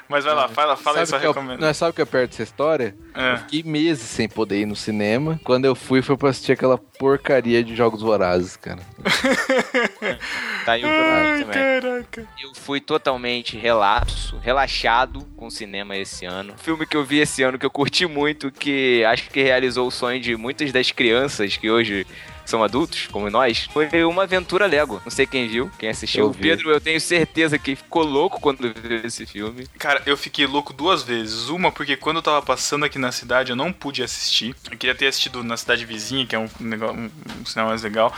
Mas 0.09 0.25
vai 0.25 0.35
lá, 0.35 0.49
fala, 0.49 0.77
fala 0.77 1.01
aí 1.01 1.07
Sabe 1.07 1.21
sua 1.21 1.27
é 1.27 1.29
recomendação. 1.29 1.67
Não, 1.67 1.75
sabe 1.75 1.91
o 1.91 1.95
que 1.95 2.03
é 2.03 2.05
perto 2.05 2.31
dessa 2.31 2.43
história? 2.43 2.97
É. 3.15 3.33
Eu 3.33 3.39
fiquei 3.39 3.63
meses 3.63 4.09
sem 4.09 4.29
poder 4.29 4.61
ir 4.61 4.67
no 4.67 4.75
cinema. 4.75 5.39
Quando 5.45 5.67
eu 5.67 5.75
fui, 5.75 6.01
foi 6.01 6.17
pra 6.17 6.31
assistir 6.31 6.53
aquela 6.53 6.79
porcaria 6.79 7.63
de 7.63 7.77
Jogos 7.77 8.01
Vorazes, 8.01 8.57
cara. 8.57 8.81
Tá 10.65 10.73
aí 10.73 10.85
o 10.85 10.87
Ai, 10.87 11.41
também. 11.45 11.81
caraca. 11.81 12.27
Eu 12.43 12.55
fui 12.55 12.79
totalmente 12.79 13.57
relapso, 13.57 14.37
relaxado 14.39 15.25
com 15.35 15.47
o 15.47 15.51
cinema 15.51 15.97
esse 15.97 16.27
ano. 16.27 16.53
Filme 16.59 16.85
que 16.87 16.95
eu 16.95 17.03
vi 17.05 17.21
esse 17.21 17.43
ano 17.43 17.59
que 17.59 17.65
eu 17.65 17.71
curti 17.71 18.05
muito, 18.07 18.51
que 18.51 19.03
acho 19.07 19.31
que 19.31 19.43
realizou 19.43 19.87
o 19.87 19.91
sonho 19.91 20.21
de 20.21 20.37
muitas 20.37 20.71
das 20.71 20.91
crianças 20.91 21.57
que 21.57 21.71
hoje 21.71 22.07
são 22.49 22.65
adultos, 22.65 23.09
como 23.13 23.29
nós, 23.29 23.69
foi 23.73 23.89
uma 24.05 24.23
aventura 24.23 24.67
Lego. 24.67 25.01
Não 25.05 25.11
sei 25.11 25.27
quem 25.27 25.47
viu, 25.47 25.71
quem 25.79 25.91
assistiu. 25.91 26.25
Eu 26.25 26.31
o. 26.31 26.35
Pedro, 26.35 26.71
eu 26.71 26.81
tenho 26.81 27.01
certeza 27.01 27.59
que 27.59 27.77
ficou 27.77 28.03
louco 28.03 28.41
quando 28.41 28.73
viu 28.73 29.05
esse 29.05 29.27
filme. 29.27 29.67
Cara, 29.79 30.03
eu 30.07 30.17
fiquei 30.17 30.47
louco 30.47 30.73
duas 30.73 31.03
vezes. 31.03 31.49
Uma, 31.49 31.71
porque 31.71 31.97
quando 31.97 32.17
eu 32.17 32.23
tava 32.23 32.41
passando 32.41 32.85
aqui 32.85 32.99
na 32.99 33.13
cidade, 33.13 33.51
eu 33.51 33.57
não 33.57 33.73
pude 33.73 34.03
assistir. 34.03 34.57
Eu 34.71 34.79
queria 34.79 34.95
ter 34.95 35.09
assistido 35.09 35.45
na 35.45 35.57
cidade 35.57 35.85
vizinha, 35.85 36.27
que 36.27 36.35
é 36.35 36.39
um, 36.39 36.49
negócio, 36.61 36.97
um, 36.97 37.11
um 37.41 37.45
sinal 37.45 37.69
mais 37.69 37.83
legal. 37.83 38.15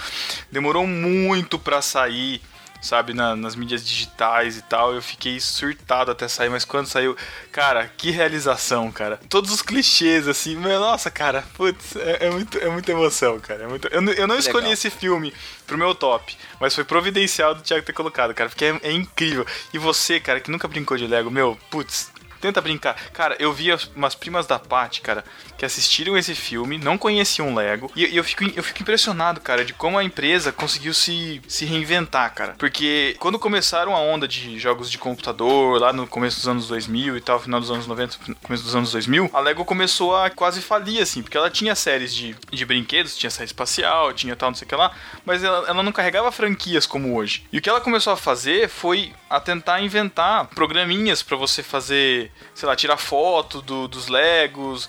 Demorou 0.50 0.86
muito 0.86 1.58
pra 1.58 1.82
sair, 1.82 2.40
sabe, 2.80 3.12
na- 3.12 3.36
nas 3.36 3.54
mídias 3.54 3.84
digitais 3.86 4.56
e 4.56 4.62
tal. 4.62 4.94
Eu 4.94 5.02
fiquei 5.02 5.38
surtado 5.40 6.10
até 6.10 6.26
sair, 6.28 6.48
mas 6.48 6.64
quando 6.64 6.86
saiu, 6.86 7.16
cara, 7.52 7.90
que 7.96 8.10
realização, 8.10 8.90
cara. 8.90 9.18
Todos 9.28 9.50
os 9.52 9.62
clichês, 9.62 10.26
assim, 10.28 10.56
meu, 10.56 10.80
nossa, 10.80 11.10
cara, 11.10 11.44
putz, 11.54 11.96
é, 11.96 12.26
é 12.26 12.30
muito, 12.30 12.58
é 12.58 12.68
muita 12.68 12.92
emoção, 12.92 13.38
cara. 13.40 13.64
É 13.64 13.66
muito, 13.66 13.88
eu, 13.88 14.00
não- 14.00 14.12
eu 14.12 14.26
não 14.26 14.36
escolhi 14.38 14.64
Legal. 14.64 14.72
esse 14.72 14.90
filme 14.90 15.32
pro 15.66 15.78
meu 15.78 15.94
top, 15.94 16.36
mas 16.60 16.74
foi 16.74 16.84
providencial 16.84 17.54
do 17.54 17.62
Thiago 17.62 17.84
ter 17.84 17.92
colocado, 17.92 18.34
cara, 18.34 18.48
porque 18.48 18.64
é, 18.64 18.80
é 18.82 18.92
incrível. 18.92 19.46
E 19.72 19.78
você, 19.78 20.18
cara, 20.18 20.40
que 20.40 20.50
nunca 20.50 20.66
brincou 20.68 20.96
de 20.96 21.06
Lego, 21.06 21.30
meu, 21.30 21.58
putz, 21.70 22.10
tenta 22.40 22.60
brincar. 22.60 22.94
Cara, 23.12 23.36
eu 23.38 23.52
vi 23.52 23.70
as- 23.70 23.84
umas 23.94 24.14
primas 24.14 24.46
da 24.46 24.58
Paty, 24.58 25.02
cara, 25.02 25.22
que 25.60 25.66
assistiram 25.66 26.16
esse 26.16 26.34
filme, 26.34 26.78
não 26.78 26.96
conheciam 26.96 27.54
Lego, 27.54 27.92
e, 27.94 28.16
eu, 28.16 28.24
fico, 28.24 28.42
eu 28.56 28.62
fico 28.62 28.80
impressionado, 28.80 29.42
cara, 29.42 29.62
de 29.62 29.74
como 29.74 29.98
a 29.98 30.02
empresa 30.02 30.50
conseguiu 30.50 30.94
se, 30.94 31.42
se 31.46 31.66
reinventar, 31.66 32.34
cara. 32.34 32.54
Porque 32.58 33.14
quando 33.20 33.38
começaram 33.38 33.94
a 33.94 34.00
onda 34.00 34.26
de 34.26 34.58
jogos 34.58 34.90
de 34.90 34.96
computador, 34.96 35.78
lá 35.78 35.92
no 35.92 36.06
começo 36.06 36.38
dos 36.38 36.48
anos 36.48 36.66
2000 36.66 37.14
e 37.18 37.20
tal, 37.20 37.38
final 37.38 37.60
dos 37.60 37.70
anos 37.70 37.86
90, 37.86 38.16
começo 38.42 38.64
dos 38.64 38.74
anos 38.74 38.90
2000, 38.92 39.28
a 39.34 39.40
Lego 39.40 39.62
começou 39.66 40.16
a 40.16 40.30
quase 40.30 40.62
falir, 40.62 41.02
assim, 41.02 41.22
porque 41.22 41.36
ela 41.36 41.50
tinha 41.50 41.74
séries 41.74 42.14
de, 42.14 42.34
de 42.50 42.64
brinquedos, 42.64 43.14
tinha 43.14 43.28
série 43.28 43.44
espacial, 43.44 44.14
tinha 44.14 44.34
tal, 44.34 44.48
não 44.48 44.56
sei 44.56 44.64
o 44.64 44.68
que 44.70 44.74
lá, 44.74 44.90
mas 45.26 45.44
ela, 45.44 45.68
ela 45.68 45.82
não 45.82 45.92
carregava 45.92 46.32
franquias 46.32 46.86
como 46.86 47.14
hoje. 47.14 47.44
E 47.52 47.58
o 47.58 47.60
que 47.60 47.68
ela 47.68 47.82
começou 47.82 48.14
a 48.14 48.16
fazer 48.16 48.66
foi 48.70 49.12
a 49.28 49.38
tentar 49.38 49.82
inventar 49.82 50.46
programinhas 50.46 51.22
pra 51.22 51.36
você 51.36 51.62
fazer, 51.62 52.32
sei 52.54 52.66
lá, 52.66 52.74
tirar 52.74 52.96
foto 52.96 53.60
do- 53.60 53.86
dos 53.86 54.08
Legos, 54.08 54.88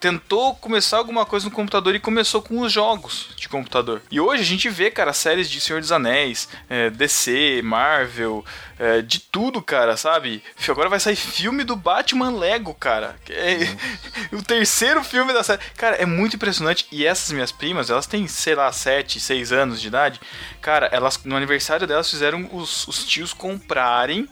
tentou 0.00 0.54
começar 0.54 0.96
alguma 0.96 1.26
coisa 1.26 1.44
no 1.44 1.50
computador 1.50 1.94
e 1.94 2.00
começou 2.00 2.40
com 2.40 2.60
os 2.62 2.72
jogos 2.72 3.28
de 3.36 3.46
computador. 3.50 4.00
E 4.10 4.18
hoje 4.18 4.42
a 4.42 4.46
gente 4.46 4.68
vê, 4.70 4.90
cara, 4.90 5.12
séries 5.12 5.50
de 5.50 5.60
Senhor 5.60 5.78
dos 5.80 5.92
Anéis, 5.92 6.48
é, 6.70 6.88
DC, 6.88 7.60
Marvel, 7.62 8.42
é, 8.78 9.02
de 9.02 9.20
tudo, 9.20 9.60
cara, 9.60 9.98
sabe? 9.98 10.42
Agora 10.66 10.88
vai 10.88 10.98
sair 10.98 11.16
filme 11.16 11.64
do 11.64 11.76
Batman 11.76 12.30
Lego, 12.30 12.72
cara. 12.72 13.14
É 13.28 13.58
o 14.34 14.42
terceiro 14.42 15.04
filme 15.04 15.34
da 15.34 15.44
série. 15.44 15.60
Cara, 15.76 15.96
é 15.96 16.06
muito 16.06 16.34
impressionante. 16.36 16.86
E 16.90 17.04
essas 17.04 17.30
minhas 17.30 17.52
primas, 17.52 17.90
elas 17.90 18.06
têm, 18.06 18.26
sei 18.26 18.54
lá, 18.54 18.72
7, 18.72 19.20
6 19.20 19.52
anos 19.52 19.82
de 19.82 19.88
idade. 19.88 20.18
Cara, 20.62 20.88
elas 20.92 21.20
no 21.24 21.36
aniversário 21.36 21.86
delas 21.86 22.08
fizeram 22.08 22.48
os, 22.52 22.88
os 22.88 23.04
tios 23.04 23.34
comprarem 23.34 24.26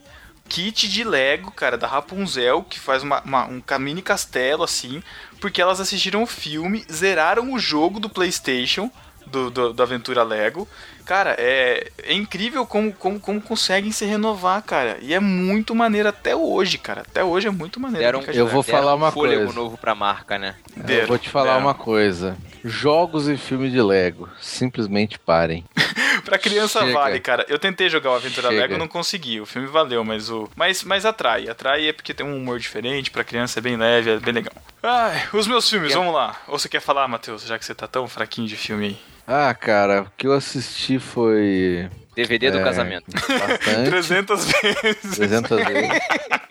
kit 0.48 0.88
de 0.88 1.04
Lego, 1.04 1.50
cara, 1.50 1.76
da 1.76 1.86
Rapunzel, 1.86 2.62
que 2.62 2.80
faz 2.80 3.02
uma, 3.02 3.20
uma- 3.20 3.46
um 3.46 3.62
mini 3.78 4.00
castelo 4.00 4.64
assim, 4.64 5.02
porque 5.40 5.60
elas 5.62 5.80
assistiram 5.80 6.22
o 6.22 6.26
filme, 6.26 6.84
zeraram 6.90 7.52
o 7.52 7.58
jogo 7.58 8.00
do 8.00 8.08
PlayStation 8.08 8.90
do, 9.26 9.50
do, 9.50 9.72
do 9.72 9.82
Aventura 9.82 10.22
Lego. 10.22 10.66
Cara, 11.04 11.34
é, 11.38 11.90
é 12.02 12.12
incrível 12.12 12.66
como, 12.66 12.92
como, 12.92 13.18
como 13.18 13.40
conseguem 13.40 13.90
se 13.92 14.04
renovar, 14.04 14.62
cara. 14.62 14.98
E 15.00 15.14
é 15.14 15.20
muito 15.20 15.74
maneiro 15.74 16.08
até 16.08 16.36
hoje, 16.36 16.76
cara. 16.76 17.00
Até 17.02 17.24
hoje 17.24 17.48
é 17.48 17.50
muito 17.50 17.80
maneiro. 17.80 18.20
Deram, 18.20 18.34
eu 18.34 18.46
vou 18.46 18.62
deram 18.62 18.78
falar 18.78 18.94
uma 18.94 19.08
um 19.08 19.12
fôlego 19.12 19.44
coisa. 19.44 19.58
novo 19.58 19.78
pra 19.78 19.94
marca, 19.94 20.38
né? 20.38 20.54
Eu 20.76 20.82
Deram, 20.82 21.08
vou 21.08 21.18
te 21.18 21.30
falar 21.30 21.54
deram. 21.54 21.66
uma 21.66 21.74
coisa. 21.74 22.36
Jogos 22.64 23.28
e 23.28 23.36
filme 23.36 23.70
de 23.70 23.80
Lego. 23.80 24.28
Simplesmente 24.40 25.18
parem. 25.18 25.64
Pra 26.28 26.38
criança 26.38 26.80
Chega. 26.80 26.92
vale, 26.92 27.20
cara. 27.20 27.44
Eu 27.48 27.58
tentei 27.58 27.88
jogar 27.88 28.10
o 28.10 28.14
Aventura 28.14 28.48
Chega. 28.48 28.60
Lego 28.62 28.76
não 28.78 28.88
consegui. 28.88 29.40
O 29.40 29.46
filme 29.46 29.66
valeu, 29.68 30.04
mas 30.04 30.30
o. 30.30 30.48
Mas, 30.56 30.82
mas 30.84 31.04
atrai. 31.06 31.48
Atrai 31.48 31.88
é 31.88 31.92
porque 31.92 32.12
tem 32.14 32.24
um 32.26 32.36
humor 32.36 32.58
diferente, 32.58 33.10
pra 33.10 33.24
criança 33.24 33.58
é 33.58 33.62
bem 33.62 33.76
leve, 33.76 34.10
é 34.10 34.16
bem 34.18 34.34
legal. 34.34 34.52
Ai, 34.82 35.22
os 35.32 35.46
meus 35.46 35.68
filmes, 35.68 35.92
vamos 35.94 36.14
lá. 36.14 36.40
Ou 36.46 36.58
você 36.58 36.68
quer 36.68 36.80
falar, 36.80 37.08
Matheus, 37.08 37.42
já 37.44 37.58
que 37.58 37.64
você 37.64 37.74
tá 37.74 37.86
tão 37.88 38.06
fraquinho 38.08 38.46
de 38.46 38.56
filme 38.56 38.86
aí? 38.86 38.98
Ah, 39.26 39.52
cara, 39.54 40.02
o 40.02 40.10
que 40.16 40.26
eu 40.26 40.32
assisti 40.32 40.98
foi. 40.98 41.88
DVD 42.14 42.50
do 42.50 42.58
É. 42.58 42.64
casamento. 42.64 43.04
Bastante. 43.10 43.84
300 43.90 44.44
vezes. 44.46 45.16
300 45.16 45.64
vezes. 45.64 45.88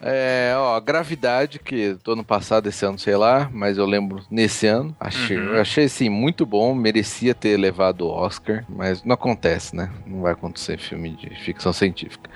É, 0.00 0.52
ó, 0.56 0.78
Gravidade, 0.80 1.58
que 1.58 1.96
do 2.04 2.12
ano 2.12 2.24
passado, 2.24 2.68
esse 2.68 2.84
ano, 2.84 2.98
sei 2.98 3.16
lá, 3.16 3.48
mas 3.52 3.78
eu 3.78 3.86
lembro 3.86 4.22
nesse 4.30 4.66
ano. 4.66 4.94
Achei, 4.98 5.38
Uhum. 5.38 5.60
achei 5.60 5.84
assim, 5.84 6.08
muito 6.08 6.44
bom, 6.46 6.74
merecia 6.74 7.34
ter 7.34 7.56
levado 7.56 8.02
o 8.02 8.10
Oscar, 8.10 8.64
mas 8.68 9.02
não 9.04 9.14
acontece, 9.14 9.74
né? 9.76 9.90
Não 10.06 10.22
vai 10.22 10.32
acontecer 10.32 10.78
filme 10.78 11.10
de 11.10 11.30
ficção 11.42 11.72
científica. 11.72 12.28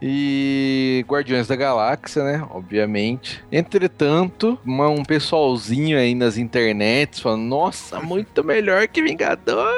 E 0.00 1.04
Guardiões 1.08 1.46
da 1.46 1.56
Galáxia, 1.56 2.24
né? 2.24 2.46
Obviamente. 2.50 3.42
Entretanto, 3.50 4.58
uma- 4.64 4.88
um 4.88 5.04
pessoalzinho 5.04 5.98
aí 5.98 6.14
nas 6.14 6.36
internets 6.36 7.20
falando, 7.20 7.42
nossa, 7.42 8.00
muito 8.00 8.42
melhor 8.44 8.86
que 8.88 9.02
Vingadores. 9.02 9.72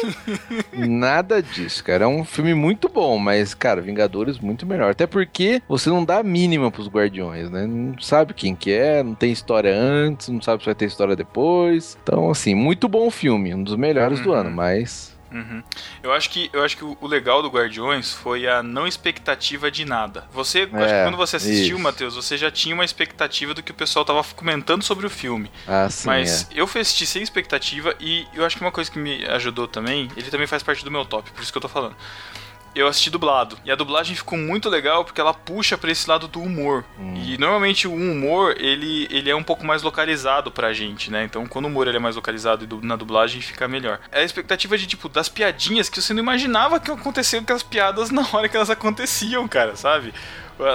Nada 0.72 1.42
disso, 1.42 1.82
cara. 1.84 2.04
É 2.04 2.06
um 2.06 2.24
filme 2.24 2.54
muito 2.54 2.88
bom, 2.88 3.18
mas, 3.18 3.54
cara, 3.54 3.80
Vingadores 3.80 4.38
muito 4.38 4.66
melhor. 4.66 4.90
Até 4.90 5.06
porque 5.06 5.59
você 5.68 5.88
não 5.90 6.04
dá 6.04 6.18
a 6.18 6.22
mínima 6.22 6.70
pros 6.70 6.88
Guardiões, 6.88 7.50
né? 7.50 7.66
Não 7.66 7.98
sabe 8.00 8.34
quem 8.34 8.54
que 8.54 8.72
é, 8.72 9.02
não 9.02 9.14
tem 9.14 9.32
história 9.32 9.74
antes, 9.74 10.28
não 10.28 10.40
sabe 10.42 10.62
se 10.62 10.66
vai 10.66 10.74
ter 10.74 10.86
história 10.86 11.14
depois. 11.16 11.96
Então, 12.02 12.30
assim, 12.30 12.54
muito 12.54 12.88
bom 12.88 13.10
filme, 13.10 13.54
um 13.54 13.62
dos 13.62 13.76
melhores 13.76 14.20
do 14.20 14.30
Uhum. 14.30 14.36
ano, 14.36 14.50
mas 14.50 15.18
Uhum. 15.32 15.62
Eu 16.02 16.12
acho 16.12 16.28
que, 16.28 16.50
eu 16.52 16.62
acho 16.64 16.76
que 16.76 16.84
o 16.84 17.06
legal 17.06 17.40
do 17.40 17.48
Guardiões 17.48 18.12
foi 18.12 18.48
a 18.48 18.62
não 18.62 18.86
expectativa 18.86 19.70
de 19.70 19.84
nada. 19.84 20.24
Você, 20.32 20.62
eu 20.62 20.76
acho 20.76 20.86
que 20.88 20.92
É, 20.92 21.04
quando 21.04 21.16
você 21.16 21.36
assistiu, 21.36 21.76
isso. 21.76 21.78
Matheus, 21.84 22.16
você 22.16 22.36
já 22.36 22.50
tinha 22.50 22.74
uma 22.74 22.84
expectativa 22.84 23.54
do 23.54 23.62
que 23.62 23.70
o 23.70 23.74
pessoal 23.74 24.04
tava 24.04 24.22
comentando 24.34 24.82
sobre 24.82 25.06
o 25.06 25.10
filme. 25.10 25.50
assim, 25.68 26.08
Mas 26.08 26.48
é. 26.50 26.60
eu 26.60 26.66
fui 26.66 26.80
assistir 26.80 27.06
sem 27.06 27.22
expectativa 27.22 27.94
e 28.00 28.26
eu 28.34 28.44
acho 28.44 28.56
que 28.56 28.62
uma 28.62 28.72
coisa 28.72 28.90
que 28.90 28.98
me 28.98 29.24
ajudou 29.26 29.68
também, 29.68 30.08
ele 30.16 30.30
também 30.30 30.48
faz 30.48 30.62
parte 30.64 30.84
do 30.84 30.90
meu 30.90 31.04
top, 31.04 31.30
por 31.30 31.42
isso 31.42 31.52
que 31.52 31.58
eu 31.58 31.62
tô 31.62 31.68
falando. 31.68 31.94
Eu 32.74 32.86
assisti 32.86 33.10
dublado. 33.10 33.58
E 33.64 33.70
a 33.72 33.74
dublagem 33.74 34.14
ficou 34.14 34.38
muito 34.38 34.68
legal 34.68 35.04
porque 35.04 35.20
ela 35.20 35.34
puxa 35.34 35.76
pra 35.76 35.90
esse 35.90 36.08
lado 36.08 36.28
do 36.28 36.40
humor. 36.40 36.84
Hum. 36.98 37.14
E 37.16 37.36
normalmente 37.36 37.88
o 37.88 37.92
humor, 37.92 38.54
ele, 38.58 39.08
ele 39.10 39.28
é 39.28 39.34
um 39.34 39.42
pouco 39.42 39.66
mais 39.66 39.82
localizado 39.82 40.50
pra 40.52 40.72
gente, 40.72 41.10
né? 41.10 41.24
Então 41.24 41.46
quando 41.46 41.64
o 41.64 41.68
humor 41.68 41.88
ele 41.88 41.96
é 41.96 42.00
mais 42.00 42.14
localizado 42.14 42.66
na 42.82 42.94
dublagem 42.94 43.40
fica 43.40 43.66
melhor. 43.66 43.98
É 44.12 44.20
a 44.20 44.24
expectativa 44.24 44.78
de, 44.78 44.86
tipo, 44.86 45.08
das 45.08 45.28
piadinhas 45.28 45.88
que 45.88 46.00
você 46.00 46.12
não 46.14 46.22
imaginava 46.22 46.78
que 46.78 46.90
aconteciam 46.90 47.42
aquelas 47.42 47.62
piadas 47.64 48.10
na 48.12 48.24
hora 48.32 48.48
que 48.48 48.56
elas 48.56 48.70
aconteciam, 48.70 49.48
cara, 49.48 49.74
sabe? 49.74 50.14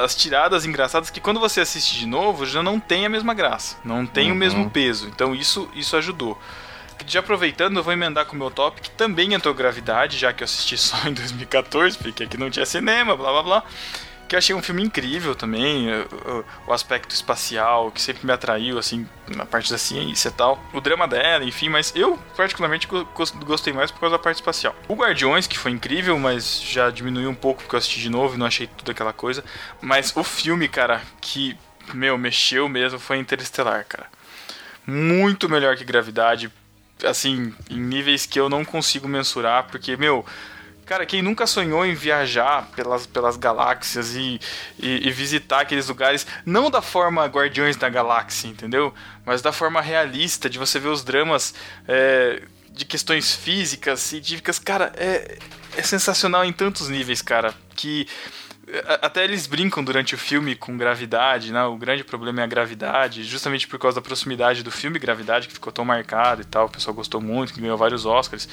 As 0.04 0.16
tiradas 0.16 0.66
engraçadas 0.66 1.10
que 1.10 1.22
quando 1.22 1.40
você 1.40 1.62
assiste 1.62 1.98
de 2.00 2.08
novo 2.08 2.46
já 2.46 2.62
não 2.64 2.80
tem 2.80 3.06
a 3.06 3.10
mesma 3.10 3.34
graça. 3.34 3.78
Não 3.86 4.06
tem 4.06 4.28
o 4.30 4.32
Uhum. 4.32 4.36
mesmo 4.38 4.70
peso. 4.70 5.08
Então 5.08 5.34
isso, 5.36 5.70
isso 5.76 5.96
ajudou. 5.96 6.38
Já 7.08 7.20
aproveitando, 7.20 7.78
eu 7.78 7.84
vou 7.84 7.94
emendar 7.94 8.26
com 8.26 8.36
o 8.36 8.40
meu 8.40 8.50
top, 8.50 8.82
que 8.82 8.90
também 8.92 9.34
entrou 9.34 9.54
Gravidade, 9.54 10.18
já 10.18 10.34
que 10.34 10.44
eu 10.44 10.46
assisti 10.46 10.78
só 10.78 10.98
em 11.08 11.14
2014, 11.14 11.98
porque 11.98 12.24
aqui 12.24 12.38
não 12.38 12.50
tinha 12.50 12.66
cinema, 12.66 13.16
blá 13.16 13.32
blá 13.32 13.44
blá. 13.44 13.64
Que 14.28 14.34
eu 14.34 14.40
achei 14.40 14.56
um 14.56 14.62
filme 14.64 14.82
incrível 14.82 15.36
também, 15.36 15.86
o, 16.66 16.74
aspecto 16.74 17.14
espacial, 17.14 17.92
que 17.92 18.02
sempre 18.02 18.26
me 18.26 18.34
atraiu, 18.34 18.80
assim, 18.80 19.08
na 19.28 19.46
parte 19.46 19.72
da 19.72 19.78
ciência 19.78 20.30
e 20.30 20.32
tal. 20.32 20.60
O 20.74 20.82
drama 20.82 21.08
dela, 21.08 21.44
enfim, 21.46 21.70
mas 21.70 21.94
eu 21.96 22.18
particularmente 22.36 22.88
go- 22.88 23.06
gos- 23.14 23.30
gostei 23.30 23.72
mais 23.72 23.92
por 23.92 24.00
causa 24.00 24.18
da 24.18 24.24
parte 24.24 24.38
espacial. 24.38 24.76
O 24.88 24.96
Guardiões, 24.96 25.46
que 25.46 25.60
foi 25.60 25.70
incrível, 25.70 26.18
mas 26.18 26.60
já 26.60 26.90
diminuiu 26.90 27.30
um 27.30 27.36
pouco 27.36 27.62
porque 27.62 27.76
eu 27.76 27.78
assisti 27.78 28.00
de 28.00 28.10
novo 28.10 28.34
e 28.34 28.38
não 28.40 28.48
achei 28.48 28.66
tudo 28.66 28.90
aquela 28.90 29.14
coisa. 29.14 29.44
Mas 29.80 30.12
o 30.16 30.24
filme, 30.24 30.68
cara, 30.68 31.04
que, 31.22 31.56
meu, 31.94 32.18
mexeu 32.18 32.68
mesmo 32.68 32.98
foi 32.98 33.20
Interestelar, 33.20 33.86
cara 33.88 34.08
muito 34.88 35.50
melhor 35.50 35.76
que 35.76 35.84
gravidade, 35.84 36.52
assim, 37.04 37.54
em 37.70 37.80
níveis 37.80 38.26
que 38.26 38.40
eu 38.40 38.50
não 38.50 38.64
consigo 38.64 39.08
mensurar, 39.08 39.66
porque, 39.66 39.98
meu, 39.98 40.26
cara, 40.86 41.06
quem 41.06 41.22
nunca 41.22 41.48
sonhou 41.48 41.86
em 41.86 41.94
viajar 41.94 42.70
pelas, 42.76 43.06
pelas 43.06 43.38
galáxias 43.38 44.16
e, 44.16 44.40
e, 44.80 45.08
e 45.08 45.12
visitar 45.12 45.62
aqueles 45.62 45.88
lugares, 45.88 46.26
não 46.46 46.70
da 46.70 46.82
forma 46.82 47.26
Guardiões 47.26 47.76
da 47.76 47.90
Galáxia, 47.90 48.48
entendeu? 48.48 48.94
Mas 49.26 49.42
da 49.42 49.52
forma 49.52 49.82
realista, 49.82 50.50
de 50.50 50.60
você 50.60 50.80
ver 50.80 50.90
os 50.90 51.04
dramas 51.04 51.54
é, 51.88 52.44
de 52.70 52.86
questões 52.86 53.34
físicas, 53.34 54.00
científicas, 54.00 54.60
cara, 54.60 54.92
é, 54.96 55.38
é 55.76 55.82
sensacional 55.82 56.46
em 56.46 56.54
tantos 56.54 56.90
níveis, 56.90 57.22
cara, 57.22 57.54
que 57.76 58.08
Até 59.02 59.24
eles 59.24 59.46
brincam 59.46 59.84
durante 59.84 60.16
o 60.16 60.18
filme 60.18 60.56
com 60.56 60.76
gravidade, 60.76 61.52
né? 61.52 61.64
O 61.66 61.78
grande 61.78 62.04
problema 62.04 62.42
é 62.42 62.44
a 62.44 62.48
gravidade, 62.48 63.24
justamente 63.24 63.68
por 63.68 63.78
causa 63.78 63.96
da 63.96 64.02
proximidade 64.02 64.64
do 64.64 64.72
filme 64.72 64.98
Gravidade, 64.98 65.48
que 65.48 65.54
ficou 65.54 65.72
tão 65.72 65.86
marcado 65.86 66.42
e 66.42 66.46
tal. 66.46 66.66
O 66.66 66.70
pessoal 66.70 66.94
gostou 66.94 67.22
muito, 67.22 67.54
que 67.54 67.62
ganhou 67.62 67.78
vários 67.78 68.06
Oscars. 68.08 68.50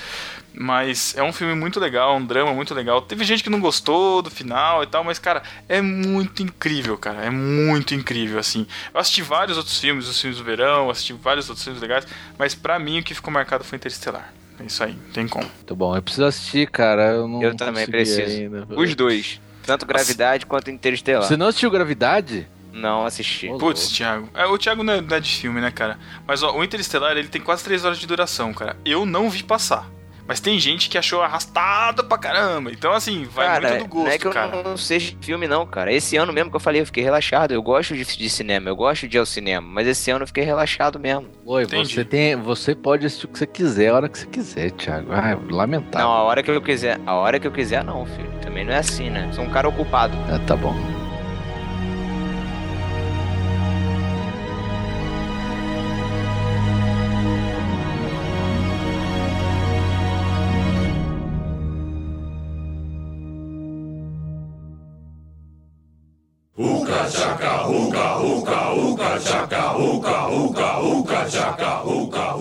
Mas 0.53 1.15
é 1.17 1.23
um 1.23 1.33
filme 1.33 1.55
muito 1.55 1.81
legal, 1.81 2.15
um 2.17 2.25
drama 2.25 2.53
muito 2.53 2.75
legal. 2.75 3.01
Teve 3.01 3.25
gente 3.25 3.43
que 3.43 3.49
não 3.49 3.59
gostou 3.59 4.21
do 4.21 4.31
final 4.31 4.83
e 4.83 4.87
tal, 4.87 5.03
mas, 5.03 5.19
cara, 5.19 5.43
é 5.67 5.81
muito 5.81 6.43
incrível, 6.43 6.99
cara. 6.99 7.25
É 7.25 7.31
muito 7.31 7.95
incrível, 7.95 8.39
assim. 8.39 8.67
Eu 8.93 9.01
assisti 9.01 9.23
vários 9.23 9.57
outros 9.57 9.79
filmes, 9.79 10.07
os 10.09 10.21
filmes 10.21 10.39
do 10.39 10.45
verão, 10.45 10.91
assisti 10.91 11.15
vários 11.15 11.49
outros 11.49 11.65
filmes 11.65 11.81
legais, 11.81 12.07
mas 12.39 12.55
pra 12.55 12.79
mim 12.79 12.99
o 12.99 13.03
que 13.03 13.15
ficou 13.15 13.33
marcado 13.33 13.65
foi 13.65 13.77
Interestelar. 13.77 14.33
É 14.61 14.65
isso 14.65 14.85
aí, 14.85 14.93
não 14.93 15.13
tem 15.13 15.27
como. 15.27 15.47
Muito 15.47 15.75
bom. 15.75 15.97
Eu 15.97 16.03
preciso 16.03 16.27
assistir, 16.27 16.71
cara. 16.71 17.13
Eu 17.13 17.27
não 17.27 17.43
Eu 17.43 17.57
também 17.57 17.87
preciso. 17.87 18.31
ainda. 18.31 18.69
Os 18.77 18.95
dois. 18.95 19.41
Tanto 19.65 19.87
Gravidade 19.87 20.47
quanto 20.47 20.71
Interestelar. 20.71 21.23
Você 21.23 21.37
não 21.37 21.47
assistiu 21.47 21.71
Gravidade? 21.71 22.49
Não 22.73 23.05
assisti. 23.05 23.49
Putz. 23.59 23.89
Thiago. 23.89 24.29
É, 24.35 24.47
o 24.47 24.57
Thiago 24.57 24.83
não 24.83 24.95
é, 24.95 25.01
não 25.01 25.17
é 25.17 25.21
de 25.21 25.31
filme, 25.31 25.61
né, 25.61 25.71
cara? 25.71 25.99
Mas 26.27 26.43
ó, 26.43 26.57
o 26.57 26.65
Interestelar, 26.65 27.17
ele 27.17 27.29
tem 27.29 27.41
quase 27.41 27.63
3 27.65 27.85
horas 27.85 27.99
de 27.99 28.07
duração, 28.07 28.53
cara. 28.55 28.77
Eu 28.85 29.05
não 29.05 29.29
vi 29.29 29.43
passar. 29.43 29.87
Mas 30.27 30.41
tem 30.41 30.59
gente 30.59 30.89
que 30.89 30.97
achou 30.97 31.23
arrastado 31.23 32.05
pra 32.05 32.17
caramba. 32.17 32.71
Então, 32.71 32.93
assim, 32.93 33.25
vai 33.25 33.47
cara, 33.47 33.69
muito 33.71 33.83
do 33.83 33.89
gosto, 33.89 34.07
não 34.07 34.13
é 34.13 34.19
que 34.19 34.27
eu 34.27 34.33
cara. 34.33 34.63
não, 34.63 34.77
seja 34.77 35.15
filme, 35.21 35.47
não, 35.49 35.67
cara. 35.67 35.93
Esse 35.93 36.17
ano 36.17 36.33
mesmo 36.33 36.51
que 36.51 36.57
eu 36.57 36.61
falei, 36.61 36.81
eu 36.81 36.87
fiquei 36.87 37.03
relaxado. 37.03 37.53
Eu 37.53 37.63
gosto 37.63 37.95
de, 37.95 38.05
de 38.05 38.31
cinema, 38.31 38.69
eu 38.69 38.77
gosto 38.77 39.09
de 39.09 39.17
ir 39.17 39.21
ao 39.21 39.27
cinema. 39.27 39.67
Mas 39.67 39.87
esse 39.87 40.11
ano 40.11 40.23
eu 40.23 40.27
fiquei 40.27 40.45
relaxado 40.45 40.99
mesmo. 40.99 41.29
Oi, 41.45 41.65
Entendi. 41.65 41.95
você 41.95 42.05
tem, 42.05 42.37
você 42.37 42.75
pode 42.75 43.07
assistir 43.07 43.27
o 43.27 43.29
que 43.29 43.39
você 43.39 43.47
quiser, 43.47 43.89
a 43.89 43.95
hora 43.95 44.09
que 44.09 44.19
você 44.19 44.27
quiser, 44.27 44.71
Thiago. 44.71 45.13
Ah, 45.13 45.39
lamentável. 45.51 46.07
Não, 46.07 46.15
a 46.15 46.23
hora 46.23 46.43
que 46.43 46.51
eu 46.51 46.63
quiser. 46.63 47.01
A 47.05 47.15
hora 47.15 47.41
que 47.41 47.47
eu 47.47 47.53
quiser, 47.53 47.85
não, 47.85 48.07
filho. 48.07 48.31
Também 48.41 48.65
não 48.65 48.73
é 48.73 48.79
assim, 48.79 49.11
né? 49.11 49.31
Sou 49.33 49.45
um 49.45 49.51
cara 49.51 49.69
ocupado. 49.69 50.17
Ah, 50.33 50.39
tá 50.47 50.57
bom. 50.57 50.92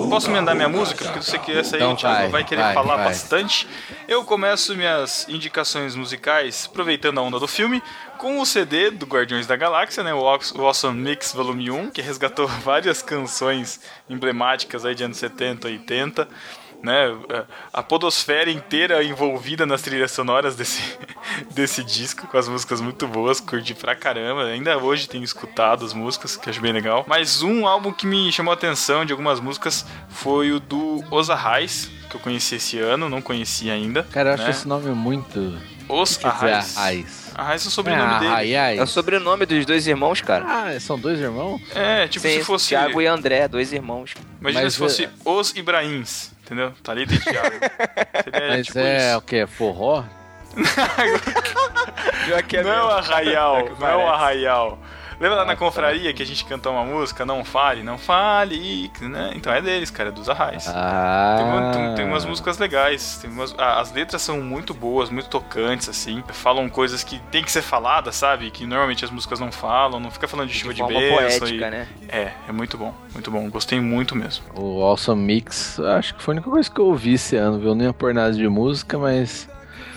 Posso 0.09 0.29
emendar 0.29 0.55
minha 0.55 0.69
música? 0.69 1.05
Porque 1.05 1.21
você 1.21 1.39
que 1.39 1.51
essa 1.51 1.75
aí 1.75 1.81
Então 1.81 1.93
o 1.93 1.95
Thiago 1.95 2.15
vai, 2.15 2.29
vai 2.29 2.43
querer 2.43 2.61
vai, 2.61 2.73
falar 2.73 2.97
vai. 2.97 3.05
bastante. 3.05 3.67
Eu 4.07 4.23
começo 4.23 4.75
minhas 4.75 5.27
indicações 5.29 5.95
musicais, 5.95 6.67
aproveitando 6.69 7.19
a 7.19 7.21
onda 7.21 7.39
do 7.39 7.47
filme, 7.47 7.81
com 8.17 8.39
o 8.39 8.45
CD 8.45 8.91
do 8.91 9.05
Guardiões 9.05 9.47
da 9.47 9.55
Galáxia, 9.55 10.03
né? 10.03 10.13
O 10.13 10.19
Awesome 10.27 10.99
Mix 10.99 11.33
Volume 11.33 11.71
1, 11.71 11.91
que 11.91 12.01
resgatou 12.01 12.47
várias 12.63 13.01
canções 13.01 13.79
emblemáticas 14.09 14.85
aí 14.85 14.93
de 14.93 15.03
anos 15.03 15.17
70, 15.17 15.67
80. 15.67 16.27
Né, 16.83 17.15
a 17.71 17.83
podosfera 17.83 18.49
inteira 18.49 19.03
envolvida 19.03 19.65
nas 19.67 19.83
trilhas 19.83 20.11
sonoras 20.11 20.55
desse, 20.55 20.81
desse 21.53 21.83
disco, 21.83 22.25
com 22.27 22.37
as 22.37 22.47
músicas 22.47 22.81
muito 22.81 23.07
boas, 23.07 23.39
curti 23.39 23.75
pra 23.75 23.95
caramba. 23.95 24.45
Ainda 24.45 24.77
hoje 24.77 25.07
tenho 25.07 25.23
escutado 25.23 25.85
as 25.85 25.93
músicas, 25.93 26.35
que 26.35 26.49
acho 26.49 26.59
bem 26.59 26.73
legal. 26.73 27.05
Mas 27.07 27.43
um 27.43 27.67
álbum 27.67 27.91
que 27.93 28.07
me 28.07 28.31
chamou 28.31 28.51
a 28.51 28.55
atenção 28.55 29.05
de 29.05 29.11
algumas 29.13 29.39
músicas 29.39 29.85
foi 30.09 30.51
o 30.51 30.59
do 30.59 31.03
Oza 31.11 31.35
Reis, 31.35 31.89
que 32.09 32.15
eu 32.15 32.19
conheci 32.19 32.55
esse 32.55 32.79
ano, 32.79 33.07
não 33.09 33.21
conhecia 33.21 33.73
ainda. 33.73 34.03
Cara, 34.11 34.31
eu 34.31 34.33
acho 34.33 34.43
né? 34.43 34.49
esse 34.49 34.67
nome 34.67 34.89
muito. 34.89 35.57
Os 35.87 36.23
Arrais. 36.23 36.77
Arrais 37.35 37.65
é 37.65 37.67
o 37.67 37.71
sobrenome 37.71 38.13
Ah, 38.13 38.19
dele. 38.19 38.31
Arraiais. 38.31 38.79
É 38.79 38.83
o 38.83 38.87
sobrenome 38.87 39.45
dos 39.45 39.65
dois 39.65 39.85
irmãos, 39.87 40.21
cara. 40.21 40.45
Ah, 40.47 40.79
são 40.79 40.97
dois 40.97 41.19
irmãos? 41.19 41.61
É, 41.75 42.07
tipo 42.07 42.25
Sim, 42.25 42.39
se 42.39 42.45
fosse. 42.45 42.69
Thiago 42.69 43.01
e 43.01 43.07
André, 43.07 43.47
dois 43.47 43.73
irmãos. 43.73 44.13
Imagina 44.39 44.63
Mas 44.63 44.73
se 44.73 44.79
fosse 44.79 45.03
é- 45.05 45.09
os 45.25 45.53
Ibrahims, 45.55 46.30
entendeu? 46.43 46.71
Thalita 46.83 47.13
e 47.13 47.19
Thiago. 47.19 47.55
Seria 48.23 48.47
Mas 48.49 48.65
tipo 48.67 48.79
é 48.79 49.09
isso. 49.09 49.17
o 49.17 49.21
que? 49.23 49.47
Forró? 49.47 50.03
Não 52.63 52.71
é 52.71 52.83
o 52.83 52.89
arraial, 52.89 53.57
É 53.57 53.69
não 53.79 53.87
é 53.87 53.95
o 53.95 54.07
arraial. 54.07 54.79
Lembra 55.21 55.37
lá 55.37 55.45
na 55.45 55.51
tá. 55.53 55.55
confraria 55.57 56.11
que 56.13 56.23
a 56.23 56.25
gente 56.25 56.43
cantou 56.45 56.71
uma 56.73 56.83
música, 56.83 57.23
Não 57.23 57.45
Fale, 57.45 57.83
Não 57.83 57.95
Fale, 57.97 58.91
né? 59.01 59.31
Então 59.35 59.53
é 59.53 59.61
deles, 59.61 59.91
cara, 59.91 60.09
é 60.09 60.11
dos 60.11 60.27
arrais. 60.27 60.67
Ah. 60.67 61.35
Tem, 61.37 61.45
uma- 61.45 61.71
tem- 61.71 61.95
tem 61.95 62.05
umas 62.05 62.25
músicas 62.25 62.57
legais, 62.57 63.19
tem 63.21 63.29
umas- 63.29 63.53
as 63.57 63.91
letras 63.93 64.21
são 64.23 64.41
muito 64.41 64.73
boas, 64.73 65.11
muito 65.11 65.29
tocantes, 65.29 65.87
assim. 65.87 66.23
Falam 66.29 66.67
coisas 66.67 67.03
que 67.03 67.19
tem 67.31 67.43
que 67.43 67.51
ser 67.51 67.61
faladas, 67.61 68.15
sabe? 68.15 68.49
Que 68.49 68.65
normalmente 68.65 69.05
as 69.05 69.11
músicas 69.11 69.39
não 69.39 69.51
falam, 69.51 69.99
não 69.99 70.09
fica 70.09 70.27
falando 70.27 70.47
de 70.49 70.55
chuva 70.55 70.73
de, 70.73 70.79
forma 70.81 70.99
bênção. 70.99 71.17
poética, 71.39 71.67
e- 71.67 71.69
né? 71.71 71.87
É, 72.09 72.31
é 72.49 72.51
muito 72.51 72.75
bom, 72.77 72.91
muito 73.13 73.29
bom. 73.29 73.47
Gostei 73.49 73.79
muito 73.79 74.15
mesmo. 74.15 74.43
O 74.55 74.81
Awesome 74.83 75.21
Mix, 75.21 75.79
acho 75.79 76.15
que 76.15 76.23
foi 76.23 76.33
a 76.33 76.35
única 76.37 76.49
coisa 76.49 76.69
que 76.71 76.79
eu 76.79 76.85
ouvi 76.87 77.13
esse 77.13 77.35
ano, 77.35 77.59
viu? 77.59 77.75
Nem 77.75 77.87
ia 77.87 77.93
por 77.93 78.11
nada 78.11 78.33
de 78.33 78.47
música, 78.47 78.97
mas. 78.97 79.47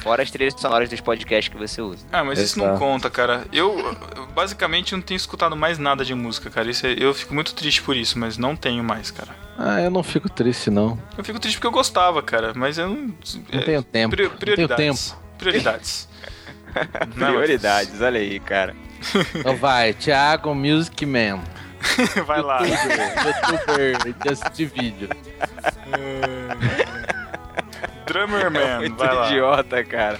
Fora 0.04 0.22
as 0.22 0.30
trilhas 0.30 0.52
sonoras 0.60 0.90
dos 0.90 1.00
podcasts 1.00 1.50
que 1.52 1.58
você 1.58 1.80
usa. 1.80 2.04
Ah, 2.12 2.22
mas 2.22 2.38
isso 2.38 2.58
não 2.58 2.76
conta, 2.78 3.08
cara. 3.08 3.46
Eu, 3.50 3.96
basicamente 4.34 4.92
não 4.94 5.00
tenho 5.00 5.16
escutado 5.16 5.56
mais 5.56 5.78
nada 5.78 6.04
de 6.04 6.14
música, 6.14 6.50
cara. 6.50 6.70
Isso 6.70 6.86
é- 6.86 6.94
eu 6.98 7.14
fico 7.14 7.32
muito 7.34 7.54
triste 7.54 7.82
por 7.82 7.96
isso, 7.96 8.18
mas 8.18 8.36
não 8.36 8.54
tenho 8.54 8.84
mais, 8.84 9.10
cara. 9.10 9.34
Ah, 9.58 9.80
eu 9.80 9.90
não 9.90 10.02
fico 10.02 10.28
triste, 10.28 10.68
não. 10.70 10.98
Eu 11.16 11.24
fico 11.24 11.40
triste 11.40 11.56
porque 11.56 11.66
eu 11.66 11.70
gostava, 11.72 12.22
cara, 12.22 12.52
mas 12.54 12.76
eu 12.76 12.86
não. 12.88 12.96
Não 12.96 13.14
é, 13.60 13.62
tenho 13.62 13.82
tempo. 13.82 14.14
pri- 14.14 14.24
Não 14.24 14.30
tenho 14.36 14.38
prioridades. 14.68 15.10
tempo. 15.10 15.22
Prioridades. 15.38 16.08
Prioridades, 17.14 18.00
olha 18.02 18.20
aí, 18.20 18.38
cara. 18.40 18.76
Então 19.34 19.56
vai, 19.56 19.94
Thiago 19.94 20.54
Music 20.54 21.06
Man. 21.06 21.40
Vai 22.26 22.42
lá. 22.42 22.60
Youtuber, 22.62 23.96
just 24.26 24.74
vídeo. 24.74 25.08
Drummer 28.06 28.50
Man, 28.50 28.78
Muito 28.80 28.96
vai 28.96 29.14
lá. 29.14 29.26
idiota, 29.26 29.84
cara. 29.84 30.18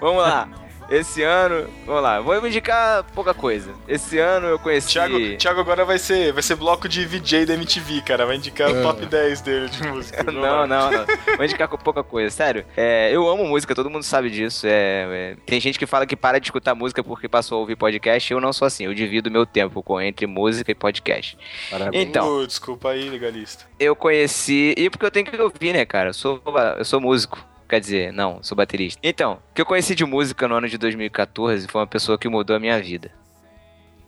Vamos 0.00 0.22
lá. 0.22 0.48
Esse 0.92 1.22
ano, 1.22 1.70
vamos 1.86 2.02
lá, 2.02 2.20
vou 2.20 2.46
indicar 2.46 3.02
pouca 3.14 3.32
coisa. 3.32 3.72
Esse 3.88 4.18
ano 4.18 4.46
eu 4.46 4.58
conheci. 4.58 4.88
Thiago, 4.88 5.36
Thiago 5.38 5.60
agora 5.60 5.86
vai 5.86 5.98
ser, 5.98 6.34
vai 6.34 6.42
ser 6.42 6.54
bloco 6.54 6.86
de 6.86 7.06
VJ 7.06 7.46
da 7.46 7.54
MTV, 7.54 8.02
cara. 8.02 8.26
Vai 8.26 8.36
indicar 8.36 8.70
o 8.70 8.82
top 8.82 9.06
10 9.06 9.40
dele 9.40 9.68
de 9.70 9.88
música. 9.88 10.22
Não, 10.30 10.66
não, 10.66 10.90
não. 10.90 11.04
Vou 11.36 11.44
indicar 11.44 11.66
com 11.68 11.78
pouca 11.78 12.02
coisa. 12.02 12.28
Sério, 12.30 12.64
é, 12.76 13.10
eu 13.10 13.28
amo 13.28 13.44
música, 13.46 13.74
todo 13.74 13.88
mundo 13.88 14.02
sabe 14.02 14.28
disso. 14.28 14.66
É, 14.66 15.32
é, 15.32 15.36
tem 15.46 15.60
gente 15.60 15.78
que 15.78 15.86
fala 15.86 16.06
que 16.06 16.14
para 16.16 16.38
de 16.38 16.46
escutar 16.48 16.74
música 16.74 17.02
porque 17.02 17.28
passou 17.28 17.56
a 17.56 17.60
ouvir 17.60 17.76
podcast. 17.76 18.30
Eu 18.30 18.40
não 18.40 18.52
sou 18.52 18.66
assim, 18.66 18.84
eu 18.84 18.94
divido 18.94 19.30
meu 19.30 19.46
tempo 19.46 19.82
com, 19.82 20.00
entre 20.00 20.26
música 20.26 20.70
e 20.70 20.74
podcast. 20.74 21.38
Parabéns. 21.70 22.04
Então, 22.06 22.22
Uh, 22.36 22.46
desculpa 22.46 22.90
aí, 22.90 23.08
legalista. 23.08 23.64
eu 23.80 23.96
conheci. 23.96 24.74
E 24.76 24.90
porque 24.90 25.06
eu 25.06 25.10
tenho 25.10 25.26
que 25.26 25.40
ouvir, 25.40 25.72
né, 25.72 25.84
cara? 25.86 26.10
Eu 26.10 26.14
sou, 26.14 26.42
eu 26.78 26.84
sou 26.84 27.00
músico. 27.00 27.51
Quer 27.72 27.80
dizer, 27.80 28.12
não, 28.12 28.42
sou 28.42 28.54
baterista. 28.54 29.00
Então, 29.02 29.40
o 29.50 29.54
que 29.54 29.62
eu 29.62 29.64
conheci 29.64 29.94
de 29.94 30.04
música 30.04 30.46
no 30.46 30.56
ano 30.56 30.68
de 30.68 30.76
2014 30.76 31.66
foi 31.66 31.80
uma 31.80 31.86
pessoa 31.86 32.18
que 32.18 32.28
mudou 32.28 32.54
a 32.54 32.60
minha 32.60 32.78
vida. 32.78 33.10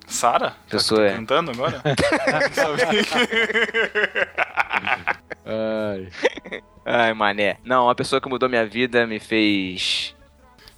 Sara? 0.07 0.55
Pessoa 0.68 1.00
tá 1.00 1.07
é. 1.07 1.14
cantando 1.14 1.50
agora? 1.50 1.83
Ai. 5.46 6.61
Ai, 6.85 7.14
mané. 7.14 7.57
Não, 7.64 7.85
uma 7.87 7.94
pessoa 7.94 8.20
que 8.20 8.29
mudou 8.29 8.50
minha 8.50 8.66
vida 8.66 9.07
me 9.07 9.18
fez 9.18 10.14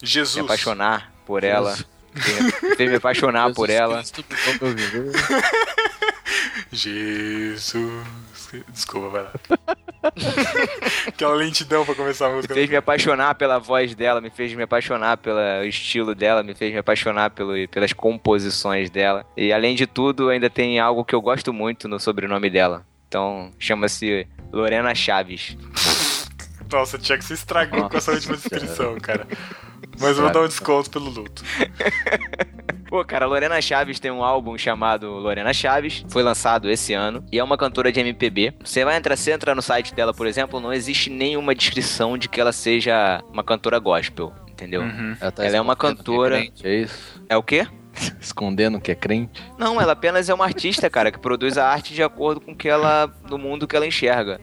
me 0.01 0.07
Jesus. 0.07 0.45
apaixonar 0.45 1.13
por 1.27 1.43
ela. 1.43 1.77
Me 2.15 2.77
fez 2.77 2.89
me 2.89 2.97
apaixonar 2.99 3.53
por 3.53 3.67
Jesus 3.67 3.83
ela. 3.83 3.97
Cristo 3.97 4.25
mudou 4.47 4.69
meu 4.69 4.77
viver. 4.77 5.13
Jesus. 6.77 8.05
Desculpa, 8.69 9.09
vai 9.09 9.23
lá. 9.23 9.33
Aquela 11.09 11.35
lentidão 11.35 11.85
pra 11.85 11.95
começar 11.95 12.27
a 12.27 12.29
Me 12.31 12.37
música. 12.37 12.55
fez 12.55 12.71
me 12.71 12.77
apaixonar 12.77 13.35
pela 13.35 13.59
voz 13.59 13.95
dela, 13.95 14.21
me 14.21 14.31
fez 14.31 14.55
me 14.55 14.63
apaixonar 14.63 15.17
pelo 15.17 15.41
estilo 15.65 16.15
dela, 16.15 16.43
me 16.43 16.55
fez 16.55 16.73
me 16.73 16.79
apaixonar 16.79 17.31
pelo, 17.31 17.53
pelas 17.69 17.93
composições 17.93 18.89
dela. 18.89 19.27
E 19.37 19.53
além 19.53 19.75
de 19.75 19.87
tudo, 19.87 20.29
ainda 20.29 20.49
tem 20.49 20.79
algo 20.79 21.05
que 21.05 21.15
eu 21.15 21.21
gosto 21.21 21.53
muito 21.53 21.89
no 21.89 21.99
sobrenome 21.99 22.49
dela. 22.49 22.87
Então, 23.09 23.51
chama-se 23.59 24.27
Lorena 24.53 24.95
Chaves. 24.95 25.57
Nossa, 26.71 26.99
tinha 26.99 27.17
que 27.19 27.25
se 27.25 27.35
estragou 27.35 27.89
com 27.89 27.97
essa 27.97 28.13
Nossa 28.13 28.31
última 28.31 28.37
descrição, 28.37 28.99
cara. 29.01 29.27
Mas 30.01 30.17
eu 30.17 30.25
vou 30.25 30.33
dar 30.33 30.43
um 30.43 30.49
desconto 30.49 30.91
pelo 30.91 31.09
luto. 31.11 31.43
Pô, 32.89 33.05
cara, 33.05 33.25
a 33.25 33.29
Lorena 33.29 33.61
Chaves 33.61 33.99
tem 33.99 34.11
um 34.11 34.23
álbum 34.23 34.57
chamado 34.57 35.11
Lorena 35.11 35.53
Chaves, 35.53 36.05
foi 36.09 36.23
lançado 36.23 36.71
esse 36.71 36.95
ano, 36.95 37.25
e 37.33 37.39
é 37.39 37.43
uma 37.43 37.57
cantora 37.59 37.91
de 37.91 37.99
MPB. 37.99 38.55
Você 38.65 38.85
vai 38.85 38.97
entrar, 38.97 39.17
você 39.17 39.33
entra 39.33 39.55
no 39.55 39.63
site 39.63 39.93
dela, 39.93 40.15
por 40.15 40.27
exemplo, 40.27 40.61
não 40.61 40.73
existe 40.73 41.11
nenhuma 41.11 41.55
descrição 41.55 42.17
de 42.17 42.29
que 42.29 42.41
ela 42.41 42.53
seja 42.53 43.23
uma 43.33 43.43
cantora 43.43 43.79
gospel, 43.81 44.33
entendeu? 44.49 44.83
Uhum. 44.83 45.17
Ela, 45.21 45.33
tá 45.33 45.45
Ela 45.45 45.57
é 45.57 45.61
uma 45.61 45.75
que 45.75 45.81
cantora- 45.83 46.37
crente, 46.39 46.67
é 46.67 46.75
isso? 46.83 47.23
É 47.29 47.37
o 47.37 47.43
quê? 47.43 47.67
Escondendo 48.21 48.81
que 48.81 48.93
é 48.93 48.95
crente? 48.95 49.43
Não, 49.59 49.81
ela 49.81 49.93
apenas 49.93 50.29
é 50.29 50.35
uma 50.35 50.45
artista, 50.45 50.89
cara, 50.89 51.11
que 51.11 51.19
produz 51.19 51.59
a 51.59 51.67
arte 51.69 51.93
de 51.93 52.03
acordo 52.05 52.41
com 52.41 52.55
que 52.55 52.69
ela, 52.69 53.07
do 53.29 53.37
mundo 53.37 53.67
que 53.67 53.75
ela 53.75 53.87
enxerga. 53.87 54.41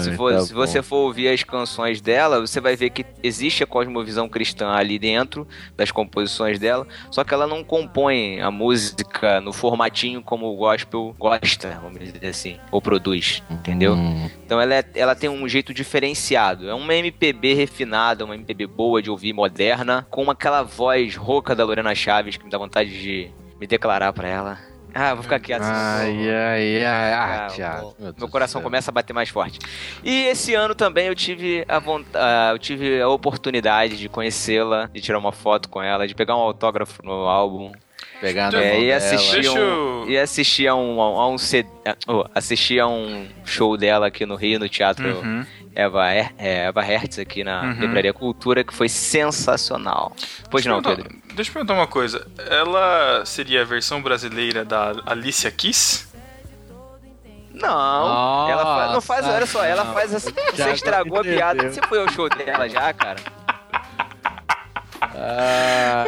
Se, 0.00 0.10
Ai, 0.10 0.16
for- 0.16 0.32
tá 0.32 0.40
se 0.40 0.52
você 0.52 0.82
for 0.82 0.96
ouvir 0.96 1.28
as 1.28 1.42
canções 1.44 2.00
dela, 2.00 2.40
você 2.40 2.60
vai 2.60 2.74
ver 2.74 2.90
que 2.90 3.04
existe 3.22 3.62
a 3.62 3.66
cosmovisão 3.66 4.28
cristã 4.28 4.70
ali 4.70 4.98
dentro 4.98 5.46
das 5.76 5.90
composições 5.92 6.58
dela, 6.58 6.86
só 7.10 7.22
que 7.22 7.32
ela 7.32 7.46
não 7.46 7.62
compõe 7.62 8.40
a 8.40 8.50
música 8.50 9.40
no 9.40 9.52
formatinho 9.52 10.22
como 10.22 10.46
o 10.46 10.56
gospel 10.56 11.14
gosta, 11.18 11.78
vamos 11.82 11.98
dizer 12.00 12.26
assim, 12.26 12.56
ou 12.70 12.82
produz, 12.82 13.42
entendeu? 13.50 13.94
Hum, 13.94 14.28
Então 14.44 14.60
ela, 14.60 14.74
é- 14.74 14.84
ela 14.94 15.14
tem 15.14 15.30
um 15.30 15.48
jeito 15.48 15.72
diferenciado. 15.74 16.68
É 16.68 16.74
uma 16.74 16.94
MPB 16.94 17.54
refinada, 17.54 18.24
uma 18.24 18.34
MPB 18.34 18.66
boa 18.66 19.00
de 19.02 19.10
ouvir, 19.10 19.32
moderna, 19.32 20.06
com 20.10 20.30
aquela 20.30 20.62
voz 20.62 21.16
rouca 21.16 21.54
da 21.54 21.64
Lorena 21.64 21.94
Chaves 21.94 22.36
que 22.36 22.44
me 22.44 22.50
dá 22.50 22.58
vontade 22.58 22.90
de 22.90 23.30
me 23.60 23.66
declarar 23.66 24.12
pra 24.12 24.28
ela. 24.28 24.58
Ah, 24.98 25.12
vou 25.12 25.22
ficar 25.22 25.38
quieto. 25.38 25.62
Ai, 25.62 26.30
ai, 26.30 26.84
ai. 26.84 27.12
Ah, 27.12 27.46
ah, 27.46 27.50
Thiago. 27.50 27.94
meu 27.98 28.14
meu 28.16 28.28
coração 28.28 28.62
começa 28.62 28.90
a 28.90 28.94
bater 28.94 29.12
mais 29.12 29.28
forte. 29.28 29.58
E 30.02 30.24
esse 30.24 30.54
ano 30.54 30.74
também 30.74 31.06
eu 31.06 31.14
tive 31.14 31.64
a 31.68 31.78
vontade, 31.78 32.54
eu 32.54 32.58
tive 32.58 33.02
a 33.02 33.08
oportunidade 33.08 33.98
de 33.98 34.08
conhecê-la, 34.08 34.88
de 34.92 35.00
tirar 35.02 35.18
uma 35.18 35.32
foto 35.32 35.68
com 35.68 35.82
ela, 35.82 36.08
de 36.08 36.14
pegar 36.14 36.34
um 36.34 36.40
autógrafo 36.40 37.04
no 37.04 37.12
álbum, 37.26 37.72
Pegar 38.20 38.50
na 38.52 38.60
é, 38.62 38.80
e 38.80 38.86
dela. 38.86 38.96
assistir 38.96 39.32
Deixa 39.42 39.52
um, 39.52 39.56
eu- 39.58 40.06
e 40.08 40.18
assistir 40.18 40.66
a 40.68 40.74
um, 40.74 41.00
a 41.00 41.28
um 41.28 41.36
CD, 41.38 41.68
oh, 42.08 42.24
assistir 42.34 42.80
a 42.80 42.86
um 42.86 43.28
show 43.44 43.76
dela 43.76 44.06
aqui 44.06 44.24
no 44.24 44.36
Rio, 44.36 44.58
no 44.58 44.68
Teatro 44.68 45.06
Uhum. 45.20 45.44
Eva, 45.74 46.10
é, 46.10 46.30
Eva 46.38 46.80
Hertz 46.82 47.18
aqui 47.18 47.44
na 47.44 47.62
Uhum. 47.62 47.72
Livraria 47.80 48.12
Cultura, 48.14 48.64
que 48.64 48.72
foi 48.72 48.88
sensacional. 48.88 50.16
Pois 50.50 50.64
Deixa 50.64 50.70
não, 50.74 50.82
Pedro? 50.82 51.10
Deixa 51.34 51.50
eu 51.50 51.52
perguntar 51.52 51.74
uma 51.74 51.86
coisa. 51.86 52.26
Ela 52.50 53.22
seria 53.26 53.60
a 53.60 53.64
versão 53.64 54.00
brasileira 54.00 54.64
da 54.64 54.94
Alicia 55.04 55.50
Keys? 55.50 56.06
Não, 57.52 58.50
ela 58.50 58.64
fa- 58.64 58.92
não 58.92 59.00
faz, 59.00 59.22
Nossa, 59.24 59.36
olha 59.36 59.46
só, 59.46 59.64
ela 59.64 59.84
faz 59.94 60.12
essa. 60.12 60.30
Você 60.30 60.70
estragou 60.72 61.20
a 61.20 61.22
piada. 61.22 61.70
Você 61.70 61.80
foi 61.88 62.00
ao 62.00 62.08
show 62.10 62.28
dela 62.28 62.68
já, 62.68 62.92
cara? 62.92 63.16
Ah, 65.00 66.04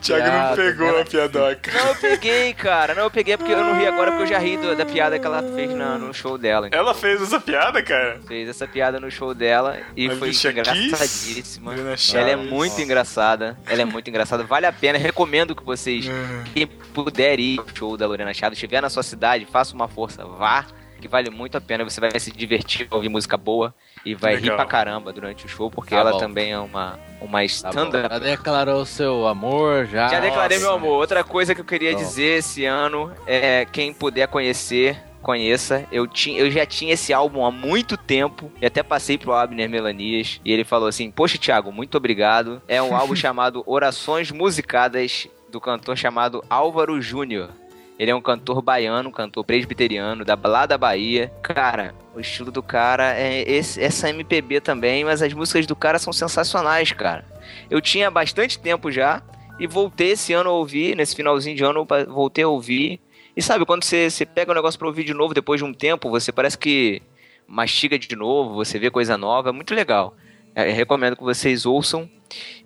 Thiago 0.00 0.26
não 0.26 0.56
pegou 0.56 0.88
ela- 0.88 1.02
a 1.02 1.04
piadoca. 1.04 1.70
Não, 1.72 1.88
eu 1.88 1.94
peguei, 1.96 2.54
cara. 2.54 2.94
Não, 2.94 3.02
eu 3.04 3.10
peguei 3.10 3.36
porque 3.36 3.52
eu 3.52 3.58
não 3.64 3.78
ri 3.78 3.86
agora 3.86 4.10
porque 4.10 4.24
eu 4.24 4.26
já 4.28 4.38
ri 4.38 4.56
do- 4.56 4.74
da 4.76 4.86
piada 4.86 5.18
que 5.18 5.26
ela 5.26 5.42
fez 5.54 5.70
na- 5.74 5.98
no 5.98 6.12
show 6.14 6.38
dela. 6.38 6.68
Ela 6.72 6.94
fez 6.94 7.20
essa 7.22 7.40
piada, 7.40 7.82
cara? 7.82 8.20
Fez 8.26 8.48
essa 8.48 8.66
piada 8.66 8.98
no 9.00 9.10
show 9.10 9.34
dela 9.34 9.78
e 9.96 10.08
foi 10.10 10.28
Alicia 10.28 10.52
Keys? 10.52 10.68
engraçadíssima. 10.86 11.70
Lorena 11.72 11.94
Ela 12.14 12.30
é 12.30 12.36
muito 12.36 12.80
engraçada. 12.80 13.58
Ela 13.66 13.82
é 13.82 13.84
muito 13.84 14.08
engraçada. 14.08 14.44
Vale 14.44 14.66
a 14.66 14.72
pena. 14.72 14.98
Recomendo 14.98 15.54
que 15.54 15.64
vocês, 15.64 16.06
quem 16.54 16.66
puder 16.66 17.38
ir 17.38 17.58
ao 17.58 17.66
show 17.74 17.96
da 17.96 18.06
Lorena 18.06 18.32
Chaves, 18.32 18.56
estiver 18.56 18.80
na 18.80 18.88
sua 18.90 19.02
cidade, 19.02 19.46
faça 19.50 19.74
uma 19.74 19.88
força. 19.88 20.24
Vá, 20.24 20.64
que 20.98 21.08
vale 21.08 21.30
muito 21.30 21.56
a 21.56 21.60
pena. 21.60 21.84
Você 21.84 22.00
vai 22.00 22.18
se 22.18 22.30
divertir, 22.30 22.86
ouvir 22.90 23.08
música 23.08 23.36
boa 23.36 23.74
e 24.04 24.14
vai 24.14 24.34
Legal. 24.34 24.50
rir 24.50 24.56
pra 24.56 24.66
caramba 24.66 25.12
durante 25.12 25.46
o 25.46 25.48
show, 25.48 25.70
porque 25.70 25.90
Tá 25.94 26.00
ela 26.00 26.12
bom. 26.12 26.18
também 26.18 26.52
é 26.52 26.58
uma, 26.58 26.98
uma 27.20 27.38
tá 27.38 27.44
stand-up. 27.44 28.08
Já 28.14 28.18
declarou 28.18 28.84
seu 28.84 29.26
amor, 29.26 29.86
já. 29.86 30.08
Já 30.08 30.20
declarei 30.20 30.58
Nossa. 30.58 30.68
meu 30.68 30.76
amor. 30.76 30.98
Outra 30.98 31.22
coisa 31.24 31.54
que 31.54 31.60
eu 31.60 31.64
queria 31.64 31.92
Bom. 31.92 31.98
dizer 31.98 32.38
esse 32.38 32.64
ano 32.64 33.12
é 33.26 33.64
quem 33.70 33.92
puder 33.92 34.28
conhecer, 34.28 34.96
conheça. 35.22 35.84
Eu, 35.90 36.06
tinha, 36.06 36.38
eu 36.40 36.50
já 36.50 36.64
tinha 36.64 36.94
esse 36.94 37.12
álbum 37.12 37.44
há 37.44 37.50
muito 37.50 37.96
tempo 37.96 38.50
e 38.60 38.66
até 38.66 38.82
passei 38.82 39.18
pro 39.18 39.32
Abner 39.32 39.68
Melanias 39.68 40.40
e 40.44 40.52
ele 40.52 40.64
falou 40.64 40.88
assim: 40.88 41.10
Poxa, 41.10 41.38
Thiago, 41.38 41.72
muito 41.72 41.96
obrigado. 41.96 42.62
É 42.68 42.80
um 42.82 42.96
álbum 42.96 43.14
chamado 43.16 43.62
Orações 43.66 44.30
Musicadas 44.30 45.26
do 45.50 45.60
cantor 45.60 45.96
chamado 45.96 46.44
Álvaro 46.50 47.00
Júnior. 47.00 47.50
Ele 47.98 48.10
é 48.12 48.14
um 48.14 48.20
cantor 48.20 48.62
baiano, 48.62 49.10
cantor 49.10 49.44
presbiteriano, 49.44 50.24
da, 50.24 50.38
lá 50.44 50.66
da 50.66 50.78
Bahia. 50.78 51.32
Cara, 51.42 51.94
o 52.14 52.20
estilo 52.20 52.52
do 52.52 52.62
cara 52.62 53.18
é 53.18 53.42
esse, 53.50 53.82
essa 53.82 54.08
MPB 54.08 54.60
também, 54.60 55.04
mas 55.04 55.20
as 55.20 55.32
músicas 55.32 55.66
do 55.66 55.74
cara 55.74 55.98
são 55.98 56.12
sensacionais, 56.12 56.92
cara. 56.92 57.24
Eu 57.68 57.80
tinha 57.80 58.08
bastante 58.10 58.58
tempo 58.58 58.92
já 58.92 59.20
e 59.58 59.66
voltei 59.66 60.12
esse 60.12 60.32
ano 60.32 60.50
a 60.50 60.52
ouvir, 60.52 60.96
nesse 60.96 61.16
finalzinho 61.16 61.56
de 61.56 61.64
ano, 61.64 61.84
eu 61.90 62.06
voltei 62.06 62.44
a 62.44 62.48
ouvir. 62.48 63.00
E 63.36 63.42
sabe, 63.42 63.64
quando 63.64 63.82
você, 63.82 64.08
você 64.08 64.24
pega 64.24 64.52
o 64.52 64.54
negócio 64.54 64.78
pra 64.78 64.86
ouvir 64.86 65.02
de 65.02 65.12
novo 65.12 65.34
depois 65.34 65.60
de 65.60 65.64
um 65.64 65.74
tempo, 65.74 66.08
você 66.08 66.30
parece 66.30 66.56
que 66.56 67.02
mastiga 67.48 67.98
de 67.98 68.14
novo, 68.14 68.54
você 68.54 68.78
vê 68.78 68.90
coisa 68.90 69.18
nova, 69.18 69.48
é 69.48 69.52
muito 69.52 69.74
legal. 69.74 70.14
É, 70.54 70.70
recomendo 70.70 71.16
que 71.16 71.22
vocês 71.22 71.66
ouçam. 71.66 72.08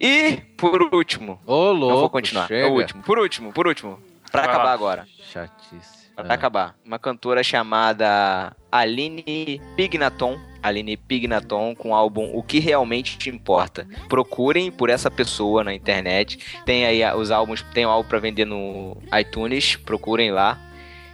E, 0.01 0.39
por 0.57 0.83
último, 0.95 1.41
Ô, 1.47 1.73
louco, 1.73 1.89
não 1.89 2.01
vou 2.01 2.11
continuar, 2.11 2.45
é 2.45 2.49
chega. 2.49 2.69
o 2.69 2.73
último, 2.75 3.03
por 3.03 3.19
último, 3.19 3.53
por 3.53 3.67
último, 3.67 3.99
pra 4.33 4.45
acabar 4.45 4.65
lá. 4.65 4.73
agora. 4.73 5.07
Chatice. 5.31 6.03
Pra 6.17 6.27
Ah. 6.29 6.35
acabar. 6.35 6.75
Uma 6.85 6.99
cantora 6.99 7.43
chamada 7.43 8.55
Aline 8.71 9.61
Pignaton. 9.77 10.39
Aline 10.63 10.97
Pignaton 10.97 11.75
com 11.75 11.91
o 11.91 11.95
álbum 11.95 12.31
O 12.35 12.43
Que 12.43 12.59
Realmente 12.61 13.17
Te 13.19 13.31
Importa. 13.31 13.87
Procurem 14.09 14.71
por 14.71 14.91
essa 14.91 15.11
pessoa 15.11 15.65
na 15.65 15.73
internet. 15.75 16.39
Tem 16.65 16.85
aí 16.87 17.03
os 17.17 17.31
álbuns, 17.31 17.63
tem 17.75 17.85
o 17.87 17.89
álbum 17.91 18.09
pra 18.09 18.19
vender 18.19 18.45
no 18.45 18.97
iTunes. 19.19 19.75
Procurem 19.77 20.31
lá. 20.31 20.59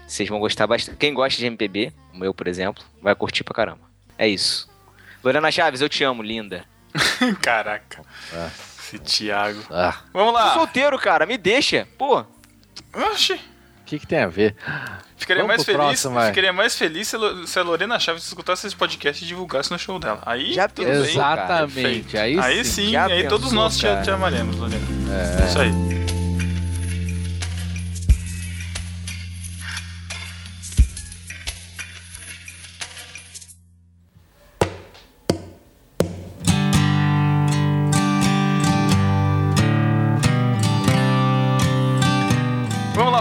Vocês 0.07 0.29
vão 0.29 0.41
gostar 0.41 0.67
bastante. 0.67 0.97
Quem 0.99 1.15
gosta 1.15 1.39
de 1.39 1.47
MPB, 1.47 1.93
como 2.11 2.25
eu, 2.25 2.35
por 2.35 2.47
exemplo, 2.49 2.83
vai 3.01 3.15
curtir 3.15 3.45
pra 3.45 3.55
caramba. 3.55 3.83
É 4.19 4.27
isso. 4.27 4.69
Lorena 5.23 5.51
Chaves, 5.51 5.81
eu 5.81 5.89
te 5.89 6.03
amo, 6.05 6.23
linda. 6.23 6.65
Caraca. 7.41 8.03
Ah. 8.35 8.51
Esse 8.79 8.99
Thiago. 8.99 9.63
Ah, 9.71 10.01
Vamos 10.15 10.33
lá. 10.33 10.55
solteiro, 10.55 10.99
cara, 10.99 11.27
me 11.27 11.37
deixa. 11.37 11.87
Pô, 11.99 12.25
Oxi. 12.95 13.35
o 13.35 13.39
que, 13.87 13.99
que 13.99 14.07
tem 14.07 14.21
a 14.21 14.27
ver? 14.29 14.55
Ficaria 15.17 15.43
Vamos 15.43 15.57
mais 15.57 15.65
feliz, 15.65 15.81
próximo, 16.03 16.21
ficaria 16.27 16.53
mais 16.53 16.77
feliz 16.77 17.09
se 17.09 17.17
a 17.17 17.19
Lo- 17.19 17.47
se 17.47 17.59
a 17.59 17.63
Lorena 17.63 17.99
Chaves 17.99 18.25
escutasse 18.25 18.67
esse 18.67 18.77
podcast 18.77 19.25
e 19.25 19.27
divulgasse 19.27 19.71
no 19.71 19.79
show 19.79 19.99
dela. 19.99 20.23
Aí 20.25 20.53
Já 20.55 20.69
tudo 20.69 20.87
pensou, 20.87 21.03
bem. 21.03 21.11
Exatamente. 21.13 22.19
Aí, 22.19 22.39
Aí 22.39 22.65
sim. 22.65 22.95
aí 22.97 23.23
pensou, 23.23 23.39
todos 23.39 23.53
nós 23.53 23.77
te, 23.77 23.87
te 24.05 24.11
amaremos, 24.11 24.57
Lorena. 24.57 24.81
É. 25.11 25.47
Isso 25.49 25.59
aí. 25.59 25.98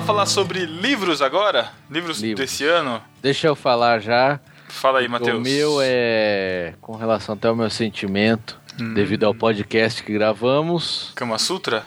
Falar 0.08 0.26
sobre 0.26 0.66
livros 0.66 1.22
agora? 1.22 1.70
Livros, 1.92 2.22
Livros. 2.22 2.40
desse 2.50 2.64
ano? 2.66 3.02
Deixa 3.22 3.48
eu 3.48 3.56
falar 3.58 4.00
já. 4.00 4.40
Fala 4.70 5.00
aí, 5.00 5.08
Matheus. 5.08 5.38
O 5.38 5.42
meu 5.42 5.80
é 5.82 6.74
com 6.80 6.96
relação 6.96 7.36
até 7.36 7.48
ao 7.50 7.56
meu 7.56 7.70
sentimento, 7.70 8.58
Hum. 8.80 8.94
devido 8.94 9.26
ao 9.26 9.36
podcast 9.36 10.02
que 10.04 10.14
gravamos. 10.14 11.12
Kama 11.16 11.38
Sutra? 11.38 11.84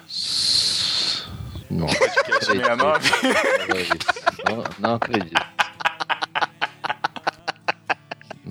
Não, 1.71 1.87
Podcast 1.87 2.45
69. 2.47 3.11
não, 4.49 4.65
não 4.79 4.95
acredito. 4.97 5.41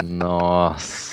Nossa. 0.03 1.08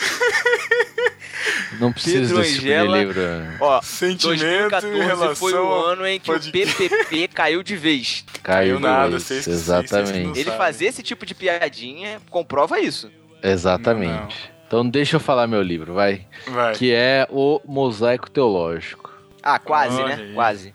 Não 1.81 1.93
preciso 1.93 2.21
Pedro 2.29 2.37
desse 2.39 2.55
tipo 2.55 2.67
de 2.67 2.73
Angela. 2.73 2.99
livro. 2.99 3.21
ó, 3.61 3.83
Sentimento 3.83 4.71
2014 4.71 4.87
em 4.97 5.03
relação 5.07 5.35
foi 5.37 5.53
o 5.55 5.73
ano 5.85 6.07
em 6.07 6.19
que 6.21 6.27
pode- 6.27 6.49
o 6.49 6.53
PPP 6.53 7.29
caiu 7.35 7.63
de 7.63 7.77
vez. 7.77 8.25
Caiu 8.43 8.75
Caiu 8.75 8.81
nada, 8.81 9.11
não 9.11 9.17
Exatamente. 9.17 10.39
Ele 10.39 10.45
sabe. 10.45 10.57
fazer 10.57 10.87
esse 10.87 11.03
tipo 11.03 11.25
de 11.27 11.35
piadinha 11.35 12.19
comprova 12.31 12.79
isso. 12.81 13.11
Exatamente. 13.43 14.51
Então 14.67 14.89
deixa 14.89 15.17
eu 15.17 15.21
falar 15.21 15.47
meu 15.47 15.63
livro, 15.63 15.95
vai. 15.95 16.27
Vai. 16.49 16.75
Que 16.75 16.93
é 16.93 17.27
o 17.31 17.61
Mosaico 17.65 18.31
Teológico. 18.31 19.13
Ah, 19.43 19.59
quase, 19.59 20.01
Olha 20.03 20.17
né? 20.17 20.23
aí. 20.25 20.35
Quase. 20.35 20.75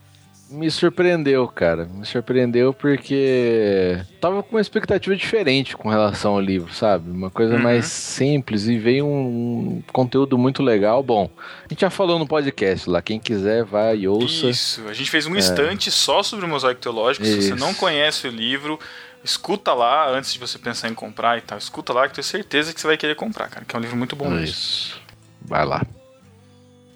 Me 0.51 0.69
surpreendeu, 0.69 1.47
cara. 1.47 1.85
Me 1.85 2.05
surpreendeu 2.05 2.73
porque 2.73 3.99
tava 4.19 4.43
com 4.43 4.55
uma 4.55 4.61
expectativa 4.61 5.15
diferente 5.15 5.77
com 5.77 5.87
relação 5.87 6.33
ao 6.33 6.41
livro, 6.41 6.73
sabe? 6.73 7.09
Uma 7.09 7.29
coisa 7.29 7.55
Uhum. 7.55 7.61
mais 7.61 7.85
simples 7.85 8.67
e 8.67 8.77
veio 8.77 9.05
um 9.07 9.81
conteúdo 9.93 10.37
muito 10.37 10.61
legal. 10.61 11.01
Bom, 11.01 11.29
a 11.63 11.67
gente 11.69 11.79
já 11.81 11.89
falou 11.89 12.19
no 12.19 12.27
podcast 12.27 12.89
lá. 12.89 13.01
Quem 13.01 13.17
quiser, 13.19 13.63
vai 13.63 13.99
e 13.99 14.07
ouça. 14.07 14.47
Isso, 14.47 14.85
a 14.89 14.93
gente 14.93 15.09
fez 15.09 15.25
um 15.25 15.35
instante 15.37 15.89
só 15.89 16.21
sobre 16.21 16.45
o 16.45 16.49
mosaico 16.49 16.81
teológico. 16.81 17.25
Se 17.25 17.33
você 17.41 17.53
Isso. 17.53 17.55
não 17.55 17.73
conhece 17.73 18.27
o 18.27 18.31
livro, 18.31 18.77
escuta 19.23 19.73
lá 19.73 20.09
antes 20.09 20.33
de 20.33 20.39
você 20.39 20.59
pensar 20.59 20.89
em 20.89 20.93
comprar 20.93 21.37
e 21.37 21.41
tal. 21.41 21.57
Escuta 21.57 21.93
lá 21.93 22.01
que 22.03 22.09
eu 22.11 22.15
tenho 22.15 22.25
certeza 22.25 22.73
que 22.73 22.81
você 22.81 22.87
vai 22.87 22.97
querer 22.97 23.15
comprar, 23.15 23.47
cara. 23.47 23.65
Que 23.65 23.73
é 23.73 23.79
um 23.79 23.81
livro 23.81 23.95
muito 23.95 24.17
bom 24.17 24.29
mesmo. 24.29 24.45
Isso. 24.45 24.99
Vai 25.45 25.65
lá. 25.65 25.81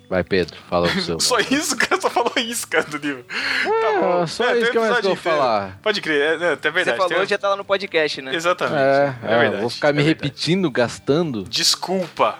Vai, 0.09 0.23
Pedro. 0.23 0.57
Fala 0.69 0.87
o 0.87 1.01
seu. 1.01 1.19
Só 1.21 1.39
isso, 1.39 1.73
o 1.75 1.77
cara 1.77 1.99
só 1.99 2.09
falou 2.09 2.33
isso, 2.37 2.67
cara, 2.67 2.83
do 2.85 2.97
livro. 2.97 3.25
Ah, 3.29 4.25
só 4.27 4.45
É, 4.51 4.59
isso 4.59 4.71
que 4.71 4.77
eu 4.77 4.81
mais 4.89 5.03
vou 5.03 5.15
falar. 5.15 5.79
Pode 5.81 6.01
crer, 6.01 6.21
é, 6.41 6.45
é, 6.45 6.51
é 6.53 6.55
verdade. 6.55 6.83
Você 6.91 6.95
falou, 6.95 7.09
tem- 7.09 7.25
já 7.27 7.37
tá 7.37 7.49
lá 7.49 7.55
no 7.55 7.65
podcast, 7.65 8.21
né? 8.21 8.33
Exatamente. 8.35 8.77
É, 8.77 9.15
É, 9.23 9.33
é, 9.33 9.39
verdade. 9.39 9.61
vou 9.61 9.69
ficar 9.69 9.93
me 9.93 10.01
é 10.01 10.05
verdade. 10.05 10.25
repetindo, 10.27 10.69
gastando. 10.71 11.43
Desculpa. 11.43 12.37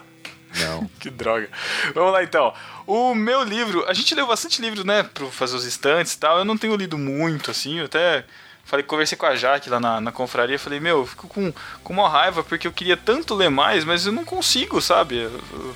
Não. 0.59 0.89
Que 0.99 1.09
droga. 1.09 1.49
Vamos 1.93 2.13
lá 2.13 2.23
então. 2.23 2.53
O 2.87 3.13
meu 3.15 3.43
livro, 3.43 3.83
a 3.87 3.93
gente 3.93 4.13
leu 4.15 4.27
bastante 4.27 4.61
livro, 4.61 4.85
né, 4.85 5.03
pra 5.03 5.25
fazer 5.27 5.55
os 5.55 5.65
estantes 5.65 6.13
e 6.13 6.19
tal. 6.19 6.37
Eu 6.37 6.45
não 6.45 6.57
tenho 6.57 6.75
lido 6.75 6.97
muito, 6.97 7.49
assim, 7.51 7.79
eu 7.79 7.85
até 7.85 8.23
falei, 8.63 8.83
conversei 8.83 9.17
com 9.17 9.25
a 9.25 9.35
Jaque 9.35 9.69
lá 9.69 9.79
na, 9.79 9.99
na 10.01 10.11
confraria, 10.11 10.57
falei, 10.57 10.79
meu, 10.79 10.99
eu 10.99 11.05
fico 11.05 11.27
com, 11.27 11.51
com 11.83 11.93
uma 11.93 12.07
raiva 12.09 12.43
porque 12.43 12.67
eu 12.67 12.71
queria 12.71 12.95
tanto 12.97 13.33
ler 13.35 13.49
mais, 13.49 13.83
mas 13.83 14.05
eu 14.05 14.11
não 14.11 14.23
consigo, 14.25 14.79
sabe? 14.81 15.17
Eu- 15.17 15.41
eu- 15.53 15.75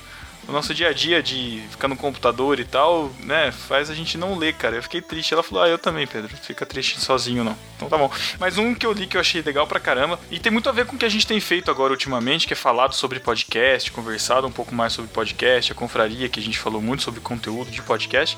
o 0.49 0.51
nosso 0.51 0.73
dia 0.73 0.89
a 0.89 0.93
dia 0.93 1.21
de 1.21 1.61
ficar 1.69 1.87
no 1.87 1.95
computador 1.95 2.59
e 2.59 2.65
tal, 2.65 3.11
né, 3.19 3.51
faz 3.51 3.89
a 3.89 3.93
gente 3.93 4.17
não 4.17 4.37
ler, 4.37 4.53
cara. 4.53 4.75
Eu 4.75 4.83
fiquei 4.83 5.01
triste. 5.01 5.33
Ela 5.33 5.43
falou, 5.43 5.63
ah, 5.63 5.69
eu 5.69 5.77
também, 5.77 6.07
Pedro. 6.07 6.35
Fica 6.35 6.65
triste 6.65 6.99
sozinho, 6.99 7.43
não. 7.43 7.55
Então 7.75 7.87
tá 7.87 7.97
bom. 7.97 8.11
Mas 8.39 8.57
um 8.57 8.73
que 8.73 8.85
eu 8.85 8.91
li 8.91 9.05
que 9.05 9.15
eu 9.15 9.21
achei 9.21 9.41
legal 9.41 9.67
pra 9.67 9.79
caramba, 9.79 10.19
e 10.31 10.39
tem 10.39 10.51
muito 10.51 10.67
a 10.67 10.71
ver 10.71 10.85
com 10.85 10.95
o 10.95 10.99
que 10.99 11.05
a 11.05 11.09
gente 11.09 11.27
tem 11.27 11.39
feito 11.39 11.69
agora 11.69 11.93
ultimamente, 11.93 12.47
que 12.47 12.53
é 12.53 12.55
falado 12.55 12.93
sobre 12.93 13.19
podcast, 13.19 13.91
conversado 13.91 14.47
um 14.47 14.51
pouco 14.51 14.73
mais 14.73 14.93
sobre 14.93 15.11
podcast, 15.11 15.71
a 15.71 15.75
confraria, 15.75 16.27
que 16.27 16.39
a 16.39 16.43
gente 16.43 16.57
falou 16.57 16.81
muito 16.81 17.03
sobre 17.03 17.19
conteúdo 17.19 17.69
de 17.69 17.81
podcast, 17.81 18.37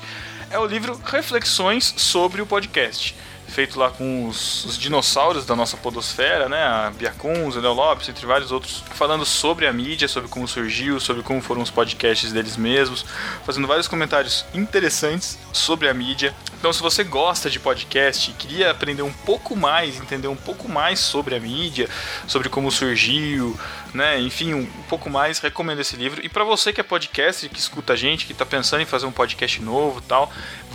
é 0.50 0.58
o 0.58 0.66
livro 0.66 1.00
Reflexões 1.04 1.94
sobre 1.96 2.42
o 2.42 2.46
Podcast. 2.46 3.16
Feito 3.52 3.78
lá 3.78 3.90
com 3.90 4.28
os, 4.28 4.64
os 4.64 4.78
dinossauros 4.78 5.44
da 5.44 5.54
nossa 5.54 5.76
podosfera, 5.76 6.48
né? 6.48 6.62
A 6.62 6.90
Biacuns, 6.90 7.54
o 7.54 7.60
Léo 7.60 7.74
Lopes, 7.74 8.08
entre 8.08 8.24
vários 8.24 8.50
outros, 8.50 8.82
falando 8.94 9.26
sobre 9.26 9.66
a 9.66 9.72
mídia, 9.74 10.08
sobre 10.08 10.30
como 10.30 10.48
surgiu, 10.48 10.98
sobre 10.98 11.22
como 11.22 11.42
foram 11.42 11.60
os 11.60 11.70
podcasts 11.70 12.32
deles 12.32 12.56
mesmos, 12.56 13.04
fazendo 13.44 13.66
vários 13.66 13.86
comentários 13.86 14.46
interessantes 14.54 15.38
sobre 15.52 15.86
a 15.86 15.92
mídia. 15.92 16.34
Então, 16.58 16.72
se 16.72 16.80
você 16.80 17.04
gosta 17.04 17.50
de 17.50 17.58
podcast 17.58 18.30
e 18.30 18.34
queria 18.34 18.70
aprender 18.70 19.02
um 19.02 19.12
pouco 19.12 19.54
mais, 19.54 20.00
entender 20.00 20.28
um 20.28 20.36
pouco 20.36 20.66
mais 20.66 21.00
sobre 21.00 21.34
a 21.34 21.40
mídia, 21.40 21.90
sobre 22.26 22.48
como 22.48 22.70
surgiu, 22.70 23.58
né? 23.92 24.20
Enfim, 24.20 24.54
um 24.54 24.66
pouco 24.88 25.10
mais, 25.10 25.40
recomendo 25.40 25.80
esse 25.80 25.96
livro. 25.96 26.24
E 26.24 26.28
para 26.28 26.44
você 26.44 26.72
que 26.72 26.80
é 26.80 26.84
podcaster, 26.84 27.50
que 27.50 27.58
escuta 27.58 27.92
a 27.92 27.96
gente, 27.96 28.26
que 28.26 28.32
tá 28.32 28.46
pensando 28.46 28.80
em 28.80 28.86
fazer 28.86 29.06
um 29.06 29.12
podcast 29.12 29.60
novo 29.60 30.00
tal, 30.00 30.32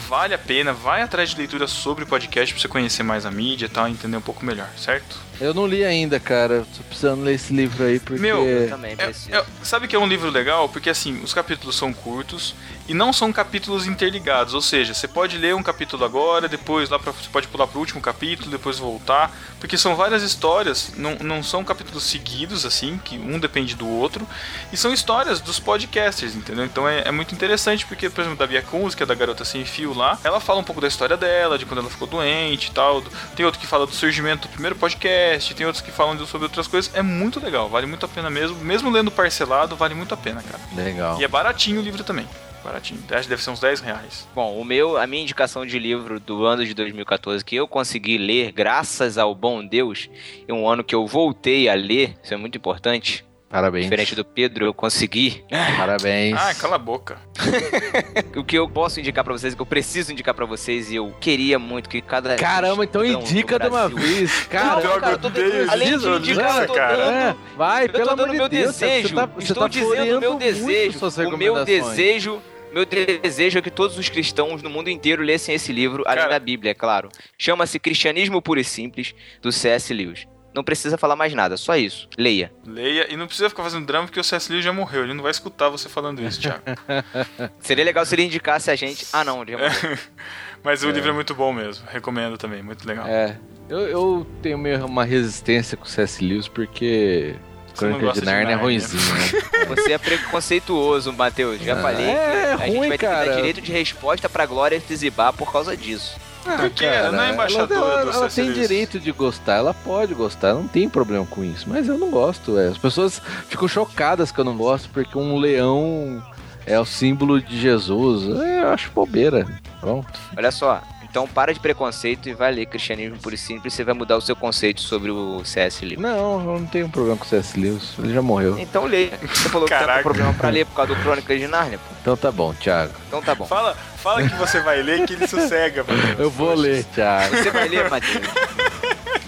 vale 0.08 0.34
a 0.34 0.38
pena, 0.38 0.74
vai 0.74 1.02
atrás 1.02 1.30
de 1.30 1.38
leitura 1.38 1.68
sobre 1.68 2.06
podcast 2.06 2.54
pra 2.54 2.62
você 2.62 2.67
conhecer 2.68 3.04
mais 3.04 3.26
a 3.26 3.32
mídia 3.32 3.66
e 3.66 3.70
tal, 3.70 3.88
entender 3.88 4.18
um 4.18 4.22
pouco 4.22 4.46
melhor, 4.46 4.70
certo? 4.78 5.18
Eu 5.40 5.54
não 5.54 5.68
li 5.68 5.84
ainda, 5.86 6.20
cara. 6.20 6.66
Tô 6.76 6.84
precisando 6.84 7.24
ler 7.24 7.36
esse 7.36 7.54
livro 7.54 7.84
aí 7.84 8.00
porque. 8.00 8.20
Meu, 8.22 8.44
Eu 8.44 8.70
também 8.70 8.94
É- 8.94 9.06
preciso. 9.06 9.36
é- 9.36 9.46
sabe 9.64 9.88
que 9.88 9.96
é 9.96 10.00
um 10.00 10.08
livro 10.08 10.30
legal? 10.32 10.68
Porque 10.68 10.90
assim, 10.90 11.22
os 11.24 11.34
capítulos 11.34 11.76
são 11.76 11.94
curtos 11.94 12.56
e 12.88 12.94
não 12.94 13.12
são 13.12 13.34
capítulos 13.34 13.86
interligados. 13.86 14.54
Ou 14.54 14.62
seja, 14.62 14.94
você 14.94 15.08
pode 15.08 15.38
ler 15.38 15.56
um 15.56 15.64
capítulo 15.64 16.06
agora, 16.06 16.48
depois 16.48 16.90
lá 16.90 16.98
pra, 16.98 17.12
você 17.12 17.30
pode 17.30 17.48
pular 17.48 17.68
pro 17.68 17.80
último 17.80 18.02
capítulo, 18.02 18.50
depois 18.50 18.80
voltar. 18.80 19.36
Porque 19.60 19.78
são 19.78 19.96
várias 19.96 20.24
histórias, 20.24 20.94
não, 20.96 21.16
não 21.16 21.44
são 21.44 21.64
capítulos 21.64 22.04
seguidos, 22.04 22.66
assim, 22.66 23.00
que 23.04 23.18
um 23.18 23.40
depende 23.40 23.76
do 23.76 23.88
outro. 23.88 24.28
E 24.72 24.78
são 24.78 24.94
histórias 24.94 25.42
dos 25.42 25.60
podcasters, 25.60 26.36
entendeu? 26.36 26.66
Então 26.66 26.88
é, 26.88 27.04
é 27.06 27.12
muito 27.12 27.34
interessante, 27.34 27.86
porque, 27.86 28.10
por 28.10 28.22
exemplo, 28.22 28.38
da 28.38 28.48
Bia 28.48 28.62
Kunz, 28.62 28.96
que 28.96 29.04
é 29.04 29.06
da 29.06 29.16
Garota 29.16 29.44
Sem 29.44 29.66
Fio 29.66 29.94
lá, 29.94 30.18
ela 30.24 30.40
fala 30.40 30.60
um 30.60 30.64
pouco 30.64 30.82
da 30.82 30.88
história 30.88 31.18
dela, 31.18 31.58
de 31.58 31.66
quando 31.66 31.80
ela 31.80 31.90
ficou 31.90 32.08
doente 32.08 32.70
e 32.70 32.72
tal. 32.72 33.02
Tem 33.36 33.46
outro 33.46 33.60
que 33.60 33.68
fala 33.68 33.86
do 33.86 33.94
surgimento 33.94 34.48
do 34.48 34.52
primeiro 34.52 34.76
podcast, 34.76 35.54
tem 35.54 35.66
outros 35.66 35.84
que 35.84 35.92
falam 35.92 36.18
sobre 36.26 36.46
outras 36.46 36.68
coisas. 36.68 36.94
É 36.94 37.02
muito 37.02 37.40
legal, 37.40 37.68
vale 37.70 37.86
muito 37.86 38.06
a 38.06 38.10
pena 38.10 38.30
mesmo. 38.30 38.58
Mesmo 38.58 38.90
lendo 38.90 39.12
parcelado, 39.12 39.76
vale 39.76 39.94
muito 39.94 40.14
a 40.14 40.18
pena, 40.18 40.42
cara. 40.42 40.64
Legal. 40.76 41.20
E 41.20 41.24
é 41.24 41.28
baratinho 41.28 41.80
o 41.82 41.84
livro 41.84 42.04
também. 42.04 42.28
Baratinho. 42.68 43.00
Acho 43.10 43.24
que 43.24 43.30
deve 43.30 43.42
ser 43.42 43.50
uns 43.50 43.62
10 43.62 43.80
reais. 43.80 44.28
Bom, 44.36 44.60
o 44.60 44.66
meu, 44.66 44.98
a 44.98 45.08
minha 45.08 45.24
indicação 45.24 45.66
de 45.66 45.80
livro 45.80 46.20
do 46.20 46.46
ano 46.46 46.66
de 46.66 46.74
2014 46.74 47.44
que 47.46 47.56
eu 47.56 47.66
consegui 47.68 48.18
ler, 48.18 48.52
graças 48.52 49.18
ao 49.18 49.34
bom 49.34 49.66
Deus, 49.66 50.10
e 50.46 50.52
um 50.52 50.68
ano 50.70 50.84
que 50.84 50.94
eu 50.94 51.08
voltei 51.08 51.70
a 51.70 51.74
ler, 51.74 52.16
isso 52.22 52.34
é 52.34 52.38
muito 52.38 52.58
importante, 52.58 53.26
Parabéns. 53.50 53.86
Diferente 53.86 54.14
do 54.14 54.26
Pedro, 54.26 54.66
eu 54.66 54.74
consegui. 54.74 55.42
Parabéns. 55.78 56.36
Ah, 56.38 56.54
cala 56.54 56.76
a 56.76 56.80
boca. 56.80 57.18
O 58.36 58.44
que 58.44 58.58
eu 58.58 58.70
posso 58.70 59.00
indicar 59.00 59.24
pra 59.24 59.34
vocês, 59.34 59.54
o 59.54 59.56
que 59.56 59.62
eu 59.62 59.66
preciso 59.66 60.12
indicar 60.12 60.34
pra 60.34 60.46
vocês, 60.46 60.92
e 60.92 60.96
eu 60.96 61.12
queria 61.20 61.58
muito 61.58 61.90
que 61.90 62.02
cada. 62.02 62.36
Caramba, 62.36 62.84
então 62.84 63.04
indica 63.06 63.58
do 63.58 63.64
de 63.64 63.70
uma 63.76 63.88
vez. 63.90 64.46
Caramba, 64.48 64.82
Droga, 64.82 65.00
cara, 65.00 65.14
eu 65.14 65.18
tô 65.18 65.30
dando- 65.30 65.72
Além 65.72 65.98
de 65.98 66.08
indicar, 66.08 66.62
eu 66.62 66.68
tô 66.68 66.74
cara. 66.74 66.98
dando. 66.98 67.12
É, 67.12 67.36
vai, 67.56 67.86
Eu 67.86 67.90
pelo 67.90 68.06
tô 68.06 68.12
amor 68.12 68.18
dando 68.26 68.32
de 68.32 68.38
meu 68.38 68.50
Deus. 68.50 68.76
desejo. 68.78 69.08
Você 69.10 69.16
tá, 69.16 69.26
você 69.26 69.48
Estou 69.48 69.64
tá 69.64 69.70
dizendo 69.70 70.18
o 70.18 70.20
meu 70.20 70.36
desejo. 70.36 71.00
O 71.34 71.38
meu 71.38 71.66
desejo. 71.66 72.42
Meu 72.78 72.86
desejo 72.86 73.58
é 73.58 73.62
que 73.64 73.72
todos 73.72 73.98
os 73.98 74.08
cristãos 74.08 74.62
no 74.62 74.70
mundo 74.70 74.88
inteiro 74.88 75.24
lessem 75.24 75.56
esse 75.56 75.74
livro, 75.74 76.04
além 76.06 76.20
Cara. 76.20 76.34
da 76.34 76.40
Bíblia, 76.40 76.70
é 76.70 76.74
claro. 76.76 77.10
Chama-se 77.36 77.80
Cristianismo 77.80 78.40
Puro 78.40 78.60
e 78.60 78.64
Simples, 78.64 79.16
do 79.42 79.52
C.S. 79.52 79.92
Lewis. 79.92 80.28
Não 80.54 80.64
precisa 80.64 80.96
falar 80.96 81.16
mais 81.16 81.34
nada, 81.34 81.58
só 81.58 81.76
isso. 81.76 82.08
Leia. 82.16 82.54
Leia. 82.64 83.12
E 83.12 83.18
não 83.18 83.26
precisa 83.26 83.50
ficar 83.50 83.64
fazendo 83.64 83.88
drama 83.88 84.06
porque 84.06 84.20
o 84.20 84.24
C.S. 84.24 84.52
Lewis 84.52 84.64
já 84.64 84.72
morreu. 84.72 85.06
Ele 85.06 85.16
não 85.16 85.24
vai 85.24 85.32
escutar 85.32 85.70
você 85.70 85.90
falando 85.90 86.22
isso, 86.22 86.40
Thiago. 86.40 86.62
Seria 87.60 87.84
legal 87.84 88.06
se 88.06 88.14
ele 88.14 88.26
indicasse 88.26 88.70
a 88.70 88.76
gente. 88.76 89.08
Ah, 89.12 89.24
não, 89.24 89.42
ele 89.42 89.54
já 89.54 89.58
morreu. 89.58 89.98
Mas 90.64 90.84
o 90.84 90.92
livro 90.92 91.10
é 91.10 91.14
muito 91.14 91.34
bom 91.34 91.52
mesmo. 91.52 91.84
Recomendo 91.90 92.38
também. 92.38 92.62
Muito 92.62 92.88
legal. 92.88 93.08
É, 93.08 93.40
eu, 93.68 93.80
eu 93.88 94.28
tenho 94.44 94.60
meio 94.60 94.86
uma 94.86 95.04
resistência 95.04 95.76
com 95.76 95.86
o 95.86 95.88
C.S. 95.88 96.24
Lewis 96.24 96.48
porque 96.48 97.36
Crônica 97.78 98.12
de 98.14 98.26
Narnia 98.26 98.54
é 98.54 98.58
ruimzinho, 98.58 99.02
né? 99.14 99.66
Você 99.70 99.94
é 99.94 99.98
preconceituoso, 99.98 101.14
Matheus. 101.14 101.62
Já 101.62 101.74
Ah, 101.78 101.82
falei. 101.82 102.06
é 102.10 102.56
que 102.58 102.64
a 102.64 102.66
gente 102.68 102.78
ruim, 102.78 102.88
vai 102.90 102.98
ter 102.98 103.06
que 103.08 103.14
cara. 103.14 103.26
dar 103.30 103.36
direito 103.36 103.62
de 103.62 103.72
resposta 103.72 104.28
pra 104.30 104.46
Glória 104.46 104.80
Fizibar 104.82 105.34
por 105.34 105.52
causa 105.52 105.76
disso. 105.76 106.16
Porque 106.60 106.86
ela 106.86 107.12
não 107.12 107.22
é 107.24 107.32
embaixadora 107.34 107.74
ela, 107.76 108.02
ela, 108.02 108.14
ela 108.14 108.30
tem 108.30 108.54
direito 108.54 109.00
de 109.02 109.12
gostar, 109.12 109.56
ela 109.58 109.74
pode 109.74 110.14
gostar, 110.14 110.54
não 110.54 110.66
tem 110.66 110.88
problema 110.88 111.26
com 111.26 111.44
isso. 111.44 111.66
Mas 111.68 111.90
eu 111.90 111.98
não 111.98 112.10
gosto, 112.10 112.58
é. 112.58 112.68
As 112.70 112.78
pessoas 112.78 113.22
ficam 113.50 113.68
chocadas 113.68 114.32
que 114.32 114.40
eu 114.40 114.46
não 114.46 114.56
gosto 114.56 114.88
porque 114.90 115.18
um 115.18 115.38
leão 115.38 116.24
é 116.66 116.80
o 116.80 116.86
símbolo 116.86 117.42
de 117.42 117.60
Jesus. 117.60 118.40
É, 118.42 118.62
Eu 118.64 118.70
acho 118.70 118.90
bobeira. 118.92 119.46
Pronto. 119.82 120.08
Olha 120.38 120.52
só. 120.52 120.82
Então 121.10 121.28
para 121.28 121.54
de 121.54 121.60
preconceito 121.60 122.28
e 122.30 122.34
vai 122.34 122.52
ler 122.52 122.66
Cristianismo 122.66 123.18
Puro 123.18 123.34
e 123.36 123.38
Simples. 123.38 123.74
Você 123.74 123.84
vai 123.84 123.94
mudar 123.94 124.18
o 124.18 124.22
seu 124.22 124.36
conceito 124.36 124.82
sobre 124.82 125.10
o 125.12 125.42
C.S. 125.46 125.84
Lewis. 125.86 126.00
Não, 126.00 126.40
eu 126.54 126.60
não 126.60 126.66
tenho 126.68 126.90
problema 126.90 127.18
com 127.18 127.26
o 127.26 127.28
C.S. 127.28 127.60
Lewis. 127.60 127.94
Ele 127.98 128.14
já 128.14 128.22
morreu. 128.22 128.58
Então 128.60 128.86
lê. 128.86 129.10
Você 129.22 129.50
falou 129.50 129.68
que 129.68 129.74
tá 129.74 129.80
Caraca. 129.80 130.00
com 130.00 130.10
problema 130.10 130.34
pra 130.34 130.50
ler 130.50 130.66
por 130.66 130.76
causa 130.76 130.94
do 130.94 131.02
Crônicas 131.02 131.40
de 131.40 131.48
Nárnia. 131.48 131.78
pô. 131.78 131.96
Então 132.02 132.18
tá 132.18 132.32
bom, 132.32 132.54
Thiago. 132.54 132.94
Então 133.08 133.22
tá 133.22 133.34
bom. 133.34 133.46
Fala, 133.46 133.76
fala 133.98 134.22
que 134.28 134.36
você 134.36 134.60
vai 134.62 134.82
ler 134.82 135.06
que 135.08 135.14
ele 135.14 135.28
sossega. 135.28 135.84
Matheus. 135.84 136.20
Eu 136.20 136.30
vou 136.30 136.50
Poxa. 136.50 136.62
ler, 136.62 136.84
Thiago. 136.86 137.36
Você 137.38 137.52
vai 137.52 137.68
ler, 137.68 137.90
Matheus? 137.90 138.28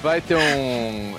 Vai 0.03 0.21
ter 0.21 0.35
um. 0.35 1.15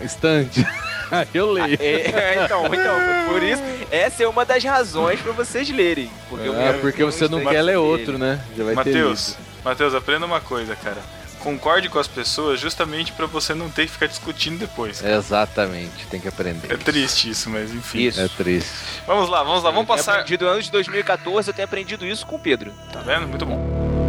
Aí 1.11 1.27
eu 1.35 1.51
leio. 1.53 1.77
É, 1.81 2.45
então, 2.45 2.65
então, 2.67 2.95
por 3.29 3.43
isso, 3.43 3.63
essa 3.91 4.23
é 4.23 4.29
uma 4.29 4.45
das 4.45 4.63
razões 4.65 5.21
pra 5.21 5.33
vocês 5.33 5.69
lerem. 5.69 6.11
Porque, 6.29 6.49
Ah, 6.49 6.73
eu 6.73 6.79
porque 6.81 7.03
um 7.05 7.11
você 7.11 7.29
não 7.29 7.41
quer 7.41 7.61
ler 7.63 7.73
dele. 7.73 7.77
outro, 7.77 8.17
né? 8.19 8.41
Já 8.57 8.65
vai 8.65 8.75
ter 8.85 8.91
Matheus, 8.91 9.29
lido. 9.37 9.50
Matheus, 9.65 9.95
aprenda 9.95 10.27
uma 10.27 10.41
coisa, 10.41 10.75
cara. 10.77 10.99
Concorde 11.41 11.89
com 11.89 11.99
as 11.99 12.07
pessoas 12.07 12.61
justamente 12.61 13.13
pra 13.13 13.25
você 13.27 13.55
não 13.55 13.71
ter 13.71 13.87
que 13.87 13.93
ficar 13.93 14.07
discutindo 14.07 14.59
depois. 14.59 15.03
Exatamente, 15.03 16.07
tem 16.11 16.21
que 16.21 16.29
aprender. 16.29 16.71
É 16.71 16.77
triste 16.77 17.31
isso, 17.31 17.49
mas 17.49 17.71
enfim. 17.73 17.99
Isso. 18.01 18.21
É 18.21 18.29
triste. 18.29 18.71
Vamos 19.07 19.29
lá, 19.31 19.43
vamos 19.43 19.63
lá, 19.63 19.71
vamos 19.71 19.89
Eu 19.89 19.95
tenho 19.95 19.99
passar. 19.99 20.13
aprendido 20.17 20.47
ano 20.47 20.63
de 20.63 20.71
2014, 20.71 21.49
eu 21.49 21.55
tenho 21.55 21.65
aprendido 21.65 22.05
isso 22.07 22.27
com 22.27 22.37
o 22.37 22.39
Pedro. 22.39 22.73
Tá 22.93 23.01
vendo? 23.01 23.27
Muito 23.27 23.47
bom. 23.47 24.00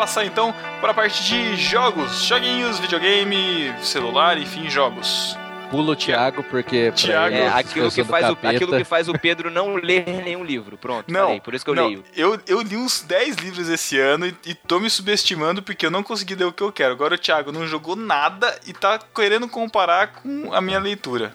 Passar 0.00 0.24
então 0.24 0.54
para 0.80 0.92
a 0.92 0.94
parte 0.94 1.22
de 1.24 1.56
jogos, 1.56 2.22
joguinhos, 2.24 2.78
videogame, 2.78 3.70
celular, 3.82 4.38
enfim, 4.38 4.70
jogos. 4.70 5.36
Pula 5.70 5.92
o 5.92 5.96
Thiago, 5.96 6.42
porque. 6.44 6.90
Thiago- 6.92 7.34
ele, 7.36 7.44
É, 7.44 7.48
aquilo 7.48 7.90
que, 7.92 8.02
faz 8.02 8.28
o, 8.30 8.38
aquilo 8.42 8.76
que 8.78 8.82
faz 8.84 9.08
o 9.10 9.12
Pedro 9.18 9.50
não 9.50 9.74
ler 9.76 10.04
nenhum 10.24 10.42
livro. 10.42 10.78
Pronto, 10.78 11.12
Não, 11.12 11.26
falei, 11.26 11.40
por 11.42 11.54
isso 11.54 11.64
que 11.64 11.70
eu 11.70 11.74
não, 11.74 11.86
leio. 11.86 12.04
Eu, 12.16 12.40
eu 12.48 12.62
li 12.62 12.76
uns 12.78 13.02
10 13.02 13.36
livros 13.36 13.68
esse 13.68 13.98
ano 14.00 14.26
e, 14.26 14.34
e 14.46 14.54
tô 14.54 14.80
me 14.80 14.88
subestimando 14.88 15.62
porque 15.62 15.84
eu 15.84 15.90
não 15.90 16.02
consegui 16.02 16.34
ler 16.34 16.46
o 16.46 16.52
que 16.52 16.62
eu 16.62 16.72
quero. 16.72 16.92
Agora 16.94 17.14
o 17.14 17.18
Thiago 17.18 17.52
não 17.52 17.66
jogou 17.68 17.94
nada 17.94 18.58
e 18.66 18.72
tá 18.72 18.98
querendo 19.14 19.46
comparar 19.48 20.08
com 20.14 20.52
a 20.54 20.60
minha 20.62 20.80
leitura. 20.80 21.34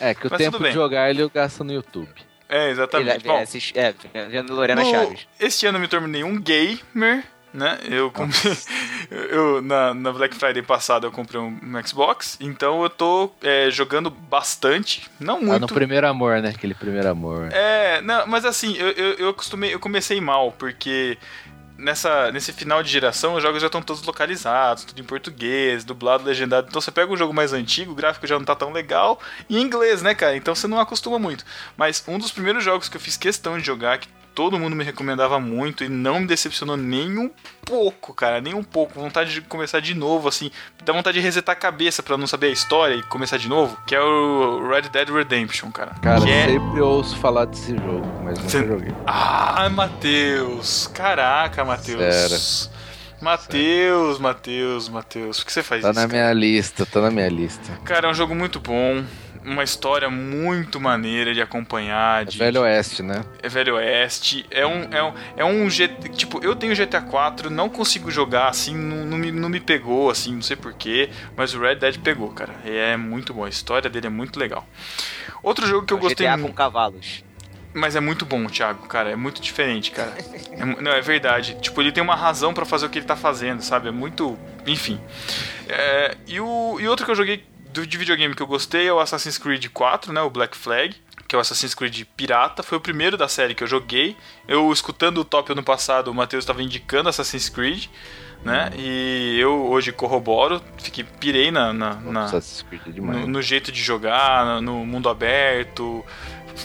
É, 0.00 0.14
que 0.14 0.26
o 0.26 0.30
Mas 0.30 0.38
tempo 0.38 0.58
de 0.58 0.72
jogar 0.72 1.10
ele 1.10 1.22
eu 1.22 1.28
gasto 1.30 1.62
no 1.62 1.72
YouTube. 1.72 2.08
É, 2.48 2.62
Ele, 2.64 2.70
exatamente. 2.72 3.26
é, 3.26 3.28
Bom, 3.28 3.42
assiste- 3.42 3.78
é, 3.78 3.92
vendo 4.28 4.54
Lorena 4.54 4.82
no- 4.82 4.90
Chaves. 4.90 5.26
este 5.38 5.66
ano 5.66 5.78
eu 5.78 5.82
me 5.82 5.88
tornei 5.88 6.22
um 6.24 6.40
gamer, 6.40 7.24
né? 7.56 7.78
Eu 7.84 8.10
comprei. 8.10 8.56
eu, 9.10 9.62
na, 9.62 9.94
na 9.94 10.12
Black 10.12 10.36
Friday 10.36 10.62
passada 10.62 11.06
eu 11.06 11.12
comprei 11.12 11.40
um, 11.40 11.58
um 11.62 11.86
Xbox, 11.86 12.36
então 12.40 12.82
eu 12.82 12.90
tô 12.90 13.30
é, 13.42 13.70
jogando 13.70 14.10
bastante. 14.10 15.08
Não 15.18 15.38
Ah, 15.38 15.40
no 15.40 15.58
muito. 15.60 15.74
primeiro 15.74 16.06
amor, 16.06 16.40
né? 16.42 16.50
Aquele 16.50 16.74
primeiro 16.74 17.08
amor. 17.08 17.48
É, 17.52 18.00
não, 18.02 18.26
mas 18.26 18.44
assim, 18.44 18.76
eu, 18.76 18.90
eu, 18.90 19.14
eu 19.14 19.28
acostumei, 19.30 19.72
eu 19.72 19.80
comecei 19.80 20.20
mal, 20.20 20.52
porque 20.52 21.18
nessa, 21.78 22.30
nesse 22.32 22.52
final 22.52 22.82
de 22.82 22.90
geração 22.90 23.34
os 23.34 23.42
jogos 23.42 23.60
já 23.60 23.66
estão 23.66 23.82
todos 23.82 24.02
localizados, 24.02 24.84
tudo 24.84 25.00
em 25.00 25.04
português, 25.04 25.84
dublado, 25.84 26.24
legendado. 26.24 26.66
Então 26.68 26.80
você 26.80 26.90
pega 26.90 27.12
um 27.12 27.16
jogo 27.16 27.32
mais 27.32 27.52
antigo, 27.52 27.92
o 27.92 27.94
gráfico 27.94 28.26
já 28.26 28.38
não 28.38 28.44
tá 28.44 28.54
tão 28.54 28.72
legal, 28.72 29.20
e 29.48 29.58
em 29.58 29.62
inglês, 29.62 30.02
né, 30.02 30.14
cara? 30.14 30.36
Então 30.36 30.54
você 30.54 30.66
não 30.66 30.80
acostuma 30.80 31.18
muito. 31.18 31.44
Mas 31.76 32.02
um 32.06 32.18
dos 32.18 32.30
primeiros 32.30 32.64
jogos 32.64 32.88
que 32.88 32.96
eu 32.96 33.00
fiz 33.00 33.16
questão 33.16 33.58
de 33.58 33.64
jogar, 33.64 33.98
que 33.98 34.08
todo 34.36 34.58
mundo 34.58 34.76
me 34.76 34.84
recomendava 34.84 35.40
muito 35.40 35.82
e 35.82 35.88
não 35.88 36.20
me 36.20 36.26
decepcionou 36.26 36.76
nem 36.76 37.18
um 37.18 37.30
pouco, 37.64 38.12
cara, 38.12 38.38
nem 38.40 38.52
um 38.54 38.62
pouco. 38.62 39.00
Vontade 39.00 39.32
de 39.32 39.40
começar 39.40 39.80
de 39.80 39.94
novo, 39.94 40.28
assim, 40.28 40.50
dá 40.84 40.92
vontade 40.92 41.18
de 41.18 41.24
resetar 41.24 41.54
a 41.54 41.58
cabeça 41.58 42.02
pra 42.02 42.18
não 42.18 42.26
saber 42.26 42.48
a 42.48 42.50
história 42.50 42.94
e 42.94 43.02
começar 43.04 43.38
de 43.38 43.48
novo, 43.48 43.76
que 43.86 43.94
é 43.94 44.00
o 44.00 44.68
Red 44.68 44.82
Dead 44.92 45.08
Redemption, 45.08 45.70
cara. 45.70 45.92
Cara, 46.02 46.20
que 46.20 46.30
é... 46.30 46.46
sempre 46.48 46.80
ouço 46.82 47.16
falar 47.16 47.46
desse 47.46 47.74
jogo, 47.74 48.06
mas 48.22 48.38
nunca 48.38 48.50
Cê- 48.50 48.66
joguei. 48.66 48.92
Ah, 49.06 49.68
Matheus! 49.70 50.86
Caraca, 50.92 51.64
Matheus! 51.64 52.70
Matheus, 53.20 54.18
Matheus, 54.18 54.88
Matheus, 54.90 55.38
por 55.38 55.46
que 55.46 55.52
você 55.54 55.62
faz 55.62 55.80
Tá 55.82 55.90
isso? 55.90 55.98
na 56.00 56.06
cara? 56.06 56.12
minha 56.12 56.32
lista, 56.34 56.84
tá 56.84 57.00
na 57.00 57.10
minha 57.10 57.28
lista. 57.28 57.72
Cara, 57.84 58.06
é 58.08 58.10
um 58.10 58.14
jogo 58.14 58.34
muito 58.34 58.60
bom, 58.60 59.02
uma 59.46 59.62
história 59.62 60.10
muito 60.10 60.80
maneira 60.80 61.32
de 61.32 61.40
acompanhar. 61.40 62.22
É 62.22 62.24
De, 62.24 62.36
Velho 62.38 62.62
Oeste, 62.62 63.02
né? 63.02 63.24
é 63.42 63.48
Velho 63.48 63.76
Oeste. 63.76 64.44
É 64.50 64.66
um, 64.66 64.88
é 64.92 65.02
um, 65.02 65.14
é 65.36 65.44
um 65.44 65.70
GT, 65.70 66.08
tipo, 66.10 66.44
eu 66.44 66.56
tenho 66.56 66.74
GTA 66.74 67.00
4, 67.00 67.48
não 67.48 67.68
consigo 67.68 68.10
jogar 68.10 68.48
assim, 68.48 68.76
não, 68.76 69.06
não, 69.06 69.16
me, 69.16 69.30
não 69.30 69.48
me 69.48 69.60
pegou 69.60 70.10
assim, 70.10 70.34
não 70.34 70.42
sei 70.42 70.56
porquê, 70.56 71.08
mas 71.36 71.54
o 71.54 71.60
Red 71.60 71.76
Dead 71.76 71.98
pegou, 71.98 72.30
cara. 72.30 72.52
E 72.64 72.70
é 72.70 72.96
muito 72.96 73.32
bom, 73.32 73.44
a 73.44 73.48
história 73.48 73.88
dele 73.88 74.08
é 74.08 74.10
muito 74.10 74.38
legal. 74.38 74.66
Outro 75.42 75.66
jogo 75.66 75.86
que 75.86 75.92
eu 75.92 75.98
É 75.98 76.00
gostei 76.00 76.26
GTA 76.26 76.36
muito. 76.36 76.50
com 76.50 76.54
cavalos. 76.54 77.24
Mas 77.72 77.94
é 77.94 78.00
muito 78.00 78.24
bom, 78.24 78.46
Thiago, 78.46 78.86
cara. 78.88 79.10
É 79.10 79.16
muito 79.16 79.40
diferente, 79.40 79.90
cara. 79.90 80.12
É 80.50 80.64
não, 80.64 80.90
é 80.92 81.00
verdade. 81.02 81.56
Tipo, 81.60 81.82
ele 81.82 81.92
tem 81.92 82.02
uma 82.02 82.16
razão 82.16 82.54
pra 82.54 82.64
fazer 82.64 82.86
o 82.86 82.88
que 82.88 82.98
ele 82.98 83.04
tá 83.06 83.14
fazendo, 83.16 83.60
sabe? 83.60 83.88
É 83.88 83.90
muito. 83.90 84.38
Enfim. 84.66 84.98
É, 85.68 86.16
e, 86.26 86.40
o, 86.40 86.78
e 86.80 86.88
outro 86.88 87.04
que 87.04 87.10
eu 87.12 87.14
joguei 87.14 87.44
do, 87.80 87.86
de 87.86 87.96
videogame 87.98 88.34
que 88.34 88.42
eu 88.42 88.46
gostei 88.46 88.88
é 88.88 88.92
o 88.92 88.98
Assassin's 88.98 89.38
Creed 89.38 89.66
4, 89.72 90.12
né? 90.12 90.20
O 90.22 90.30
Black 90.30 90.56
Flag. 90.56 90.94
Que 91.28 91.34
é 91.34 91.38
o 91.38 91.40
Assassin's 91.40 91.74
Creed 91.74 92.04
Pirata. 92.16 92.62
Foi 92.62 92.78
o 92.78 92.80
primeiro 92.80 93.16
da 93.16 93.26
série 93.28 93.54
que 93.54 93.62
eu 93.64 93.66
joguei. 93.66 94.16
Eu, 94.46 94.72
escutando 94.72 95.18
o 95.18 95.24
top 95.24 95.50
ano 95.52 95.62
passado, 95.62 96.08
o 96.08 96.14
Matheus 96.14 96.42
estava 96.44 96.62
indicando 96.62 97.08
Assassin's 97.08 97.48
Creed. 97.48 97.86
Né? 98.44 98.70
E 98.76 99.36
eu 99.40 99.66
hoje 99.66 99.90
corroboro, 99.90 100.62
fiquei, 100.78 101.02
pirei 101.02 101.50
na, 101.50 101.72
na, 101.72 101.94
na- 101.94 102.28
é 102.86 102.90
no, 103.00 103.26
no 103.26 103.42
jeito 103.42 103.72
de 103.72 103.82
jogar, 103.82 104.44
no, 104.46 104.60
no 104.60 104.86
mundo 104.86 105.08
aberto. 105.08 106.04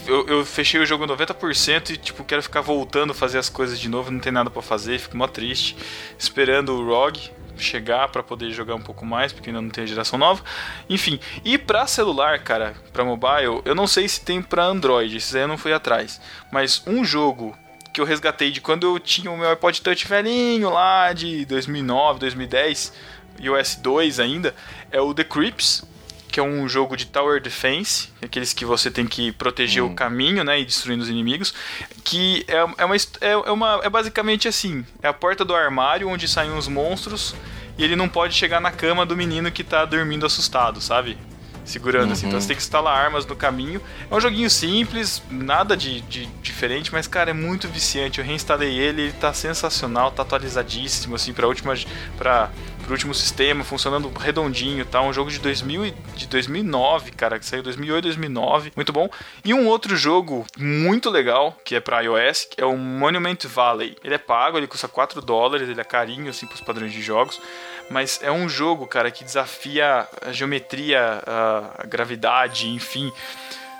Eu, 0.06 0.26
eu 0.28 0.44
fechei 0.46 0.80
o 0.80 0.86
jogo 0.86 1.04
90% 1.06 1.90
e, 1.90 1.96
tipo, 1.96 2.22
quero 2.24 2.42
ficar 2.42 2.60
voltando, 2.60 3.12
fazer 3.12 3.38
as 3.38 3.48
coisas 3.48 3.80
de 3.80 3.88
novo, 3.88 4.10
não 4.12 4.20
tem 4.20 4.30
nada 4.32 4.48
pra 4.48 4.62
fazer, 4.62 4.98
fico 5.00 5.16
mó 5.16 5.26
triste. 5.26 5.76
Esperando 6.16 6.72
o 6.74 6.86
ROG 6.86 7.30
chegar 7.56 8.08
pra 8.08 8.22
poder 8.22 8.50
jogar 8.50 8.74
um 8.74 8.80
pouco 8.80 9.04
mais, 9.04 9.32
porque 9.32 9.50
ainda 9.50 9.60
não 9.60 9.70
tem 9.70 9.84
a 9.84 9.86
geração 9.86 10.18
nova. 10.18 10.42
Enfim, 10.88 11.18
e 11.44 11.56
pra 11.58 11.86
celular, 11.86 12.38
cara, 12.40 12.74
pra 12.92 13.04
mobile, 13.04 13.62
eu 13.64 13.74
não 13.74 13.86
sei 13.86 14.08
se 14.08 14.24
tem 14.24 14.42
pra 14.42 14.64
Android, 14.64 15.16
esses 15.16 15.34
aí 15.34 15.42
eu 15.42 15.48
não 15.48 15.58
fui 15.58 15.72
atrás. 15.72 16.20
Mas 16.50 16.82
um 16.86 17.04
jogo 17.04 17.56
que 17.92 18.00
eu 18.00 18.04
resgatei 18.04 18.50
de 18.50 18.60
quando 18.60 18.86
eu 18.86 18.98
tinha 18.98 19.30
o 19.30 19.36
meu 19.36 19.50
iPod 19.50 19.80
Touch 19.82 20.08
velhinho 20.08 20.70
lá 20.70 21.12
de 21.12 21.44
2009, 21.44 22.20
2010, 22.20 22.92
iOS 23.40 23.76
2 23.76 24.20
ainda, 24.20 24.54
é 24.90 25.00
o 25.00 25.12
The 25.12 25.24
Crips, 25.24 25.84
que 26.32 26.40
é 26.40 26.42
um 26.42 26.66
jogo 26.66 26.96
de 26.96 27.04
Tower 27.06 27.40
Defense, 27.42 28.08
aqueles 28.22 28.54
que 28.54 28.64
você 28.64 28.90
tem 28.90 29.06
que 29.06 29.30
proteger 29.32 29.84
o 29.84 29.94
caminho, 29.94 30.42
né, 30.42 30.58
e 30.58 30.64
destruindo 30.64 31.02
os 31.02 31.10
inimigos, 31.10 31.54
que 32.02 32.42
é, 32.48 32.56
é, 32.56 32.84
uma, 32.84 32.96
é, 32.96 33.30
é 33.30 33.50
uma 33.52 33.80
é 33.84 33.90
basicamente 33.90 34.48
assim, 34.48 34.84
é 35.02 35.08
a 35.08 35.12
porta 35.12 35.44
do 35.44 35.54
armário 35.54 36.08
onde 36.08 36.26
saem 36.26 36.56
os 36.56 36.66
monstros 36.66 37.34
e 37.76 37.84
ele 37.84 37.94
não 37.94 38.08
pode 38.08 38.34
chegar 38.34 38.60
na 38.60 38.70
cama 38.70 39.04
do 39.04 39.14
menino 39.14 39.52
que 39.52 39.62
tá 39.62 39.84
dormindo 39.84 40.24
assustado, 40.24 40.80
sabe? 40.80 41.18
Segurando 41.64 42.12
assim. 42.12 42.26
Então 42.28 42.40
você 42.40 42.48
tem 42.48 42.56
que 42.56 42.62
instalar 42.62 42.96
armas 42.96 43.24
no 43.26 43.36
caminho. 43.36 43.80
É 44.10 44.14
um 44.14 44.20
joguinho 44.20 44.50
simples, 44.50 45.22
nada 45.30 45.76
de, 45.76 46.00
de 46.02 46.26
diferente, 46.42 46.92
mas 46.92 47.06
cara, 47.06 47.30
é 47.30 47.34
muito 47.34 47.68
viciante. 47.68 48.18
Eu 48.18 48.24
reinstalei 48.24 48.78
ele, 48.78 49.02
ele 49.02 49.12
tá 49.12 49.32
sensacional, 49.32 50.10
tá 50.10 50.22
atualizadíssimo 50.22 51.14
assim 51.14 51.32
para 51.32 51.46
última 51.46 51.74
para 52.16 52.50
pro 52.82 52.94
último 52.94 53.14
sistema, 53.14 53.62
funcionando 53.62 54.10
redondinho, 54.18 54.84
tá? 54.84 55.00
Um 55.00 55.12
jogo 55.12 55.30
de 55.30 55.38
2000 55.38 55.86
e- 55.86 55.94
de 56.16 56.26
2009, 56.26 57.12
cara, 57.12 57.38
que 57.38 57.46
saiu 57.46 57.62
2008, 57.62 58.02
2009, 58.02 58.72
muito 58.74 58.92
bom. 58.92 59.08
E 59.44 59.54
um 59.54 59.68
outro 59.68 59.96
jogo 59.96 60.44
muito 60.58 61.08
legal, 61.08 61.56
que 61.64 61.76
é 61.76 61.80
pra 61.80 62.00
iOS, 62.00 62.44
que 62.50 62.60
é 62.60 62.66
o 62.66 62.76
Monument 62.76 63.38
Valley. 63.44 63.96
Ele 64.02 64.16
é 64.16 64.18
pago, 64.18 64.58
ele 64.58 64.66
custa 64.66 64.88
4 64.88 65.20
dólares, 65.22 65.68
ele 65.68 65.80
é 65.80 65.84
carinho, 65.84 66.28
assim, 66.28 66.44
pros 66.44 66.60
padrões 66.60 66.90
de 66.92 67.00
jogos. 67.00 67.40
Mas 67.92 68.18
é 68.22 68.32
um 68.32 68.48
jogo, 68.48 68.86
cara, 68.86 69.10
que 69.10 69.22
desafia 69.22 70.08
a 70.22 70.32
geometria, 70.32 71.22
a, 71.26 71.86
gravidade, 71.86 72.68
enfim. 72.70 73.12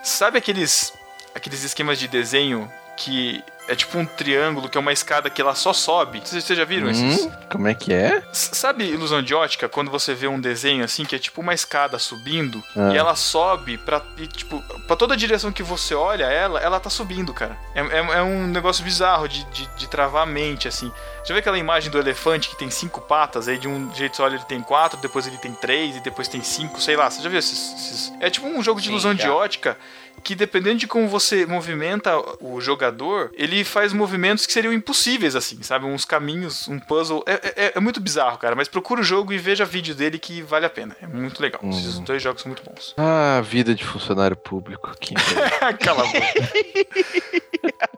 Sabe 0.03 0.37
aqueles, 0.37 0.93
aqueles 1.33 1.63
esquemas 1.63 1.97
de 1.97 2.07
desenho 2.07 2.71
que 2.95 3.43
é 3.67 3.75
tipo 3.75 3.97
um 3.97 4.05
triângulo, 4.05 4.67
que 4.69 4.77
é 4.77 4.81
uma 4.81 4.91
escada 4.93 5.29
que 5.29 5.41
ela 5.41 5.55
só 5.55 5.71
sobe? 5.73 6.21
Vocês 6.23 6.43
vocês 6.43 6.57
já 6.59 6.65
viram 6.65 6.89
esses? 6.89 7.25
Hum, 7.25 7.31
como 7.51 7.67
é 7.67 7.73
que 7.73 7.93
é? 7.93 8.23
S- 8.31 8.55
Sabe 8.55 8.83
ilusão 8.85 9.21
de 9.21 9.33
ótica? 9.33 9.69
Quando 9.69 9.89
você 9.89 10.13
vê 10.13 10.27
um 10.27 10.39
desenho 10.39 10.83
assim, 10.83 11.05
que 11.05 11.15
é 11.15 11.19
tipo 11.19 11.41
uma 11.41 11.53
escada 11.53 11.97
subindo, 11.99 12.61
Ah. 12.75 12.91
e 12.93 12.97
ela 12.97 13.15
sobe 13.15 13.77
pra, 13.77 14.01
e, 14.17 14.27
tipo, 14.27 14.61
pra 14.87 14.95
toda 14.95 15.15
direção 15.15 15.51
que 15.51 15.63
você 15.63 15.95
olha 15.95 16.25
ela, 16.25 16.59
ela 16.59 16.79
tá 16.79 16.89
subindo, 16.89 17.33
cara. 17.33 17.57
É, 17.73 17.81
é- 17.81 18.17
é 18.17 18.21
um 18.21 18.47
negócio 18.47 18.83
bizarro 18.83 19.27
de, 19.27 19.43
de, 19.51 19.65
de 19.77 19.87
travar 19.87 20.23
a 20.23 20.25
mente, 20.25 20.67
assim. 20.67 20.91
Já 21.25 21.33
viu 21.33 21.37
aquela 21.37 21.57
imagem 21.57 21.89
do 21.89 21.97
elefante 21.97 22.49
que 22.49 22.57
tem 22.57 22.69
cinco 22.69 22.99
patas, 23.01 23.47
aí 23.47 23.57
de 23.57 23.67
um 23.67 23.93
jeito 23.95 24.17
você 24.17 24.21
olha 24.21 24.35
ele 24.35 24.43
tem 24.45 24.61
quatro, 24.61 24.99
depois 24.99 25.25
ele 25.25 25.37
tem 25.37 25.53
três, 25.53 25.95
e 25.95 25.99
depois 26.01 26.27
tem 26.27 26.43
cinco, 26.43 26.81
sei 26.81 26.95
lá. 26.97 27.09
Você 27.09 27.21
já 27.21 27.29
viu 27.29 27.39
esses... 27.39 27.73
esses- 27.73 28.13
É 28.19 28.29
tipo 28.29 28.45
um 28.47 28.61
jogo 28.61 28.79
de 28.81 28.87
Sim, 28.87 28.91
ilusão 28.91 29.13
de 29.15 29.23
já. 29.23 29.33
ótica 29.33 29.77
que 30.23 30.35
dependendo 30.35 30.77
de 30.79 30.87
como 30.87 31.07
você 31.07 31.45
movimenta 31.45 32.11
o 32.41 32.59
jogador, 32.61 33.31
ele 33.33 33.63
faz 33.63 33.91
movimentos 33.93 34.45
que 34.45 34.53
seriam 34.53 34.73
impossíveis, 34.73 35.35
assim, 35.35 35.61
sabe? 35.63 35.85
Uns 35.85 36.05
caminhos, 36.05 36.67
um 36.67 36.79
puzzle. 36.79 37.23
É, 37.25 37.33
é- 37.65 37.73
é 37.75 37.79
muito 37.79 37.99
bizarro, 37.99 38.37
cara, 38.37 38.55
mas 38.55 38.67
procura 38.67 39.01
o 39.01 39.03
jogo 39.03 39.33
e 39.33 39.37
veja 39.37 39.65
vídeo 39.65 39.93
dele 39.95 40.17
que 40.19 40.41
vale 40.41 40.65
a 40.65 40.69
pena. 40.69 40.95
É 41.01 41.07
muito 41.07 41.41
legal. 41.41 41.61
Esses 41.69 41.99
dois 41.99 42.21
jogos 42.21 42.41
são 42.41 42.49
muito 42.51 42.63
bons. 42.63 42.93
Ah, 42.97 43.41
vida 43.43 43.73
de 43.75 43.83
funcionário 43.83 44.35
público. 44.37 44.93
Que. 44.99 45.13
Cala 45.83 46.03
a 46.03 46.05
boca. 46.05 46.19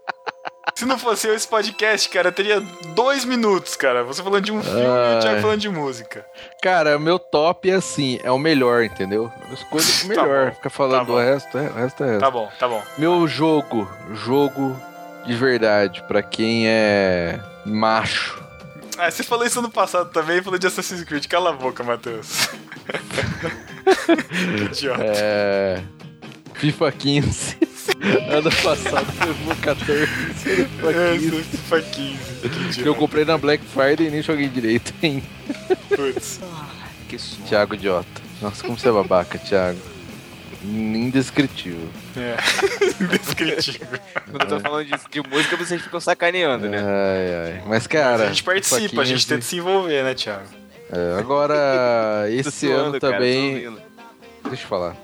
Se 0.76 0.86
não 0.86 0.98
fosse 0.98 1.28
eu 1.28 1.36
esse 1.36 1.48
podcast, 1.48 2.08
cara, 2.10 2.32
teria 2.32 2.62
dois 2.96 3.26
minutos, 3.26 3.76
cara. 3.76 4.04
Você 4.04 4.24
falando 4.24 4.44
de 4.46 4.52
um 4.52 4.64
filme 4.64 4.80
e 4.80 5.18
o 5.18 5.20
Thiago 5.20 5.42
falando 5.42 5.60
de 5.60 5.70
música. 5.70 6.26
Cara, 6.62 6.98
meu 6.98 7.20
top 7.20 7.70
é 7.70 7.74
assim, 7.76 8.20
é 8.24 8.32
o 8.32 8.38
melhor, 8.40 8.84
entendeu? 8.84 9.32
O 9.52 9.56
Tá 9.56 10.08
melhor. 10.08 10.50
bom, 10.50 10.56
Fica 10.56 10.70
falando 10.70 11.00
tá 11.00 11.04
bom. 11.06 11.18
resto, 11.20 11.58
é, 11.58 11.68
o 11.70 11.74
resto 11.74 12.04
é 12.04 12.08
resto. 12.08 12.20
Tá 12.22 12.32
bom, 12.32 12.50
tá 12.58 12.68
bom. 12.68 12.82
Meu 12.98 13.28
jogo, 13.28 13.90
jogo 14.14 14.76
de 15.26 15.34
verdade, 15.36 16.02
pra 16.08 16.22
quem 16.24 16.68
é 16.68 17.40
macho. 17.66 18.42
Ah, 18.98 19.10
você 19.12 19.24
falou 19.24 19.46
isso 19.46 19.60
ano 19.60 19.70
passado 19.70 20.10
também, 20.12 20.42
falou 20.42 20.58
de 20.60 20.68
Assassin's 20.68 21.04
Creed. 21.04 21.26
Cala 21.28 21.50
a 21.52 21.54
boca, 21.54 21.84
Matheus. 21.84 22.50
Idiota. 24.72 25.04
É. 25.06 25.82
FIFA 26.56 26.92
15. 26.92 27.58
ano 28.32 28.52
passado 28.64 29.06
foi 29.14 29.34
FIFA 29.34 29.56
14. 29.62 30.08
FIFA 30.08 30.92
É, 30.92 31.18
15. 31.18 31.42
FIFA 31.44 31.82
15. 31.82 32.18
Que 32.18 32.50
Que 32.50 32.56
eu 32.58 32.70
idiota. 32.70 33.00
comprei 33.00 33.26
na 33.26 33.38
Black 33.38 33.64
Friday 33.66 34.08
e 34.08 34.12
nem 34.12 34.22
joguei 34.22 34.48
direito, 34.48 34.94
hein? 35.02 35.24
Putz. 35.96 36.40
Que 37.08 37.18
som. 37.18 37.44
Thiago 37.44 37.74
Idiota. 37.76 38.22
Nossa, 38.42 38.64
como 38.64 38.78
você 38.78 38.88
é 38.90 38.92
babaca, 38.92 39.38
Thiago. 39.38 39.80
Indescritível. 40.64 41.88
É. 42.18 42.36
Indescritível. 43.04 43.88
Quando 44.30 44.42
eu 44.42 44.48
tô 44.48 44.60
falando 44.60 44.86
de, 44.86 44.92
de 45.10 45.30
música, 45.30 45.56
vocês 45.58 45.82
ficam 45.82 46.00
sacaneando, 46.00 46.68
né? 46.70 46.78
Ai, 46.80 47.54
ai. 47.54 47.64
Mas, 47.66 47.88
cara. 47.88 48.24
a 48.26 48.28
gente 48.28 48.44
participa, 48.44 49.02
a 49.02 49.06
gente 49.06 49.16
15, 49.26 49.28
tenta 49.28 49.42
se 49.42 49.58
envolver, 49.58 50.04
né, 50.04 50.14
Thiago? 50.14 50.44
é, 50.92 51.20
agora, 51.20 52.26
esse 52.32 52.68
suando, 52.68 52.82
ano 52.90 53.00
cara, 53.00 53.14
também. 53.14 53.68
ouvindo. 53.68 53.82
Deixa 54.50 54.64
eu 54.64 54.68
falar. 54.68 54.96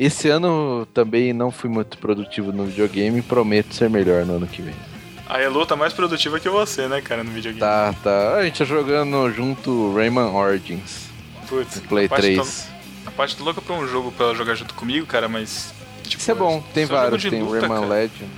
Esse 0.00 0.30
ano 0.30 0.86
também 0.94 1.34
não 1.34 1.50
fui 1.50 1.68
muito 1.68 1.98
produtivo 1.98 2.50
no 2.52 2.64
videogame 2.64 3.18
e 3.18 3.22
prometo 3.22 3.74
ser 3.74 3.90
melhor 3.90 4.24
no 4.24 4.36
ano 4.36 4.46
que 4.46 4.62
vem. 4.62 4.74
A 5.28 5.38
Elo 5.42 5.66
tá 5.66 5.76
mais 5.76 5.92
produtiva 5.92 6.40
que 6.40 6.48
você, 6.48 6.88
né, 6.88 7.02
cara, 7.02 7.22
no 7.22 7.30
videogame. 7.30 7.60
Tá, 7.60 7.94
tá. 8.02 8.36
A 8.36 8.44
gente 8.44 8.56
tá 8.58 8.64
jogando 8.64 9.30
junto 9.30 9.94
Rayman 9.94 10.34
Origins. 10.34 11.10
Putz, 11.46 11.80
Play 11.80 12.06
a 12.06 12.08
parte 12.08 12.22
3. 12.22 12.38
Tá, 13.04 13.10
a 13.10 13.10
parte 13.10 13.36
tá 13.36 13.44
louca 13.44 13.60
pra 13.60 13.74
um 13.74 13.86
jogo 13.86 14.10
pra 14.10 14.26
ela 14.26 14.34
jogar 14.34 14.54
junto 14.54 14.72
comigo, 14.72 15.04
cara, 15.06 15.28
mas. 15.28 15.74
Tipo, 16.04 16.22
Isso 16.22 16.30
é 16.30 16.34
bom, 16.34 16.64
tem 16.72 16.86
jogo 16.86 16.96
vários. 16.98 17.22
Tem 17.22 17.42
o 17.42 17.44
luta, 17.44 17.60
Rayman 17.60 17.80
cara. 17.82 17.92
Legend. 17.94 18.30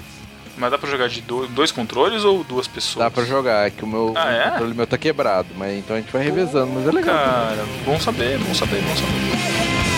Mas 0.59 0.71
dá 0.73 0.79
pra 0.79 0.91
jogar 0.91 1.09
de 1.09 1.21
do- 1.23 1.47
dois 1.47 1.71
controles 1.71 2.25
ou 2.25 2.43
duas 2.43 2.67
pessoas? 2.67 3.05
Dá 3.05 3.09
pra 3.11 3.25
jogar, 3.25 3.69
é 3.69 3.71
que 3.71 3.85
o 3.85 3.87
meu 3.87 4.13
Ah, 4.17 4.31
é? 4.33 4.49
o 4.49 4.51
controle 4.51 4.75
meu 4.75 4.87
tá 4.87 4.99
quebrado, 4.99 5.49
mas 5.57 5.79
então 5.79 5.95
a 5.97 6.01
gente 6.01 6.13
vai 6.13 6.23
revezando, 6.25 6.73
mas 6.75 6.87
é 6.89 6.91
legal. 6.91 7.15
Cara, 7.15 7.65
bom 7.87 7.99
saber, 8.01 8.37
bom 8.39 8.53
saber, 8.53 8.83
bom 8.83 8.95
saber. 8.97 9.92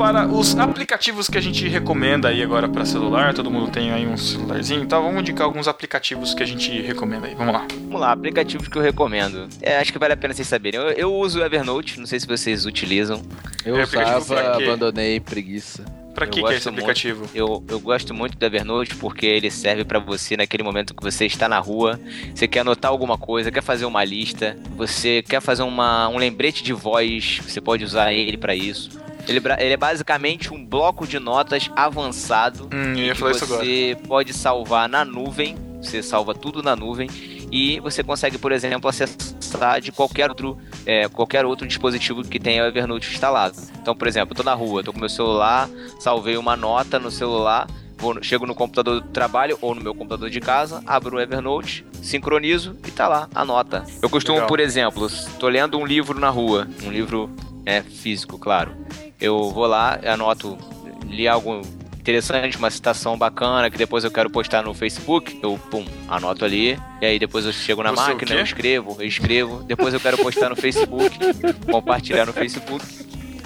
Para 0.00 0.26
os 0.26 0.56
aplicativos 0.56 1.28
que 1.28 1.36
a 1.36 1.42
gente 1.42 1.68
recomenda 1.68 2.28
aí 2.28 2.42
agora 2.42 2.66
para 2.66 2.86
celular. 2.86 3.34
Todo 3.34 3.50
mundo 3.50 3.70
tem 3.70 3.92
aí 3.92 4.06
um 4.06 4.16
celularzinho, 4.16 4.82
então 4.82 5.02
vamos 5.02 5.20
indicar 5.20 5.44
alguns 5.44 5.68
aplicativos 5.68 6.32
que 6.32 6.42
a 6.42 6.46
gente 6.46 6.80
recomenda 6.80 7.26
aí. 7.26 7.34
Vamos 7.34 7.52
lá. 7.52 7.66
Vamos 7.70 8.00
lá, 8.00 8.10
aplicativos 8.10 8.66
que 8.66 8.78
eu 8.78 8.80
recomendo. 8.80 9.46
É, 9.60 9.76
acho 9.76 9.92
que 9.92 9.98
vale 9.98 10.14
a 10.14 10.16
pena 10.16 10.32
vocês 10.32 10.48
saberem. 10.48 10.80
Eu, 10.80 10.88
eu 10.92 11.14
uso 11.14 11.38
o 11.38 11.44
Evernote, 11.44 12.00
não 12.00 12.06
sei 12.06 12.18
se 12.18 12.26
vocês 12.26 12.64
utilizam. 12.64 13.20
Eu 13.62 13.76
É 13.76 13.82
aplicativo 13.82 14.16
usava, 14.20 14.56
abandonei, 14.56 15.20
preguiça. 15.20 15.84
Pra 16.14 16.26
que, 16.26 16.42
que 16.42 16.48
é 16.48 16.56
esse 16.56 16.64
gosto 16.64 16.72
muito. 16.72 16.78
aplicativo? 16.78 17.26
Eu, 17.34 17.62
eu 17.68 17.78
gosto 17.78 18.14
muito 18.14 18.38
do 18.38 18.46
Evernote 18.46 18.96
porque 18.96 19.26
ele 19.26 19.50
serve 19.50 19.84
pra 19.84 19.98
você 19.98 20.34
naquele 20.34 20.62
momento 20.62 20.94
que 20.94 21.02
você 21.02 21.26
está 21.26 21.46
na 21.46 21.58
rua, 21.58 22.00
você 22.34 22.48
quer 22.48 22.60
anotar 22.60 22.90
alguma 22.90 23.18
coisa, 23.18 23.52
quer 23.52 23.62
fazer 23.62 23.84
uma 23.84 24.02
lista, 24.02 24.56
você 24.78 25.22
quer 25.28 25.42
fazer 25.42 25.62
uma, 25.62 26.08
um 26.08 26.16
lembrete 26.16 26.64
de 26.64 26.72
voz, 26.72 27.42
você 27.46 27.60
pode 27.60 27.84
usar 27.84 28.14
ele 28.14 28.38
pra 28.38 28.54
isso. 28.54 28.98
Ele, 29.30 29.40
ele 29.58 29.72
é 29.74 29.76
basicamente 29.76 30.52
um 30.52 30.64
bloco 30.64 31.06
de 31.06 31.18
notas 31.20 31.70
avançado 31.76 32.64
Hum, 32.72 32.94
que 32.94 33.14
falar 33.14 33.30
isso 33.30 33.44
agora. 33.44 33.64
você 33.64 33.96
pode 34.08 34.32
salvar 34.32 34.88
na 34.88 35.04
nuvem, 35.04 35.56
você 35.80 36.02
salva 36.02 36.34
tudo 36.34 36.62
na 36.62 36.74
nuvem 36.74 37.08
e 37.52 37.78
você 37.80 38.02
consegue, 38.02 38.38
por 38.38 38.50
exemplo, 38.52 38.88
acessar 38.90 39.80
de 39.80 39.92
qualquer 39.92 40.28
outro, 40.28 40.58
é, 40.84 41.08
qualquer 41.08 41.44
outro 41.46 41.66
dispositivo 41.66 42.22
que 42.24 42.38
tenha 42.40 42.64
o 42.64 42.66
Evernote 42.66 43.10
instalado. 43.12 43.56
Então, 43.80 43.94
por 43.94 44.08
exemplo, 44.08 44.32
eu 44.32 44.36
tô 44.36 44.42
na 44.42 44.54
rua, 44.54 44.82
tô 44.82 44.92
com 44.92 44.98
meu 44.98 45.08
celular, 45.08 45.68
salvei 46.00 46.36
uma 46.36 46.56
nota 46.56 46.98
no 46.98 47.10
celular, 47.10 47.66
vou 47.98 48.20
chego 48.22 48.46
no 48.46 48.54
computador 48.54 49.00
do 49.00 49.08
trabalho 49.08 49.56
ou 49.60 49.74
no 49.74 49.80
meu 49.80 49.94
computador 49.94 50.28
de 50.30 50.40
casa, 50.40 50.82
abro 50.86 51.16
o 51.16 51.20
Evernote, 51.20 51.84
sincronizo 52.02 52.76
e 52.86 52.90
tá 52.90 53.06
lá 53.08 53.28
a 53.34 53.44
nota. 53.44 53.84
Eu 54.02 54.08
costumo, 54.10 54.36
Legal. 54.38 54.48
por 54.48 54.58
exemplo, 54.60 55.08
tô 55.38 55.48
lendo 55.48 55.78
um 55.78 55.86
livro 55.86 56.18
na 56.18 56.30
rua, 56.30 56.68
um 56.84 56.90
livro 56.90 57.30
é, 57.66 57.82
físico, 57.82 58.38
claro. 58.38 58.72
Eu 59.20 59.50
vou 59.50 59.66
lá, 59.66 59.98
anoto, 60.04 60.56
li 61.04 61.28
algo 61.28 61.62
interessante, 62.00 62.56
uma 62.56 62.70
citação 62.70 63.16
bacana 63.16 63.70
que 63.70 63.76
depois 63.76 64.02
eu 64.04 64.10
quero 64.10 64.30
postar 64.30 64.62
no 64.62 64.72
Facebook, 64.72 65.38
eu 65.42 65.58
pum, 65.70 65.84
anoto 66.08 66.44
ali, 66.44 66.78
e 67.00 67.06
aí 67.06 67.18
depois 67.18 67.44
eu 67.44 67.52
chego 67.52 67.82
na 67.82 67.90
Você 67.90 68.02
o 68.02 68.06
máquina, 68.06 68.34
eu 68.34 68.42
escrevo, 68.42 68.96
eu 68.98 69.06
escrevo, 69.06 69.62
depois 69.64 69.92
eu 69.92 70.00
quero 70.00 70.16
postar 70.18 70.48
no 70.48 70.56
Facebook, 70.56 71.16
compartilhar 71.70 72.26
no 72.26 72.32
Facebook, 72.32 72.84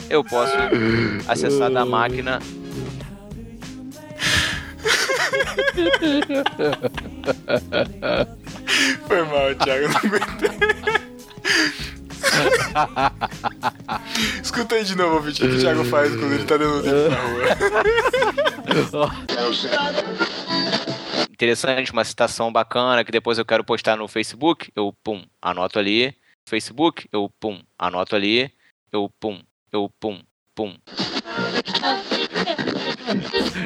eu 0.08 0.22
posso 0.22 0.54
acessar 1.26 1.70
da 1.70 1.84
máquina. 1.84 2.38
Foi 9.06 9.22
mal, 9.24 9.54
Thiago, 9.56 9.88
não 9.88 9.96
aguentei. 9.96 10.50
Escuta 14.42 14.74
aí 14.74 14.84
de 14.84 14.96
novo 14.96 15.16
o 15.16 15.20
vídeo 15.20 15.48
que 15.48 15.56
o 15.56 15.60
Thiago 15.60 15.84
faz 15.84 16.14
quando 16.14 16.32
ele 16.32 16.44
tá 16.44 16.56
dando 16.56 16.82
livro 16.82 17.10
na 17.10 17.16
rua. 18.90 19.10
Interessante, 21.30 21.92
uma 21.92 22.04
citação 22.04 22.52
bacana 22.52 23.04
que 23.04 23.12
depois 23.12 23.38
eu 23.38 23.44
quero 23.44 23.64
postar 23.64 23.96
no 23.96 24.08
Facebook, 24.08 24.70
eu 24.74 24.94
pum, 25.02 25.22
anoto 25.42 25.78
ali, 25.78 26.14
Facebook, 26.48 27.08
eu 27.12 27.28
pum, 27.40 27.60
anoto 27.78 28.14
ali, 28.14 28.50
eu 28.92 29.10
pum, 29.20 29.40
eu 29.72 29.90
pum, 30.00 30.20
pum. 30.54 30.74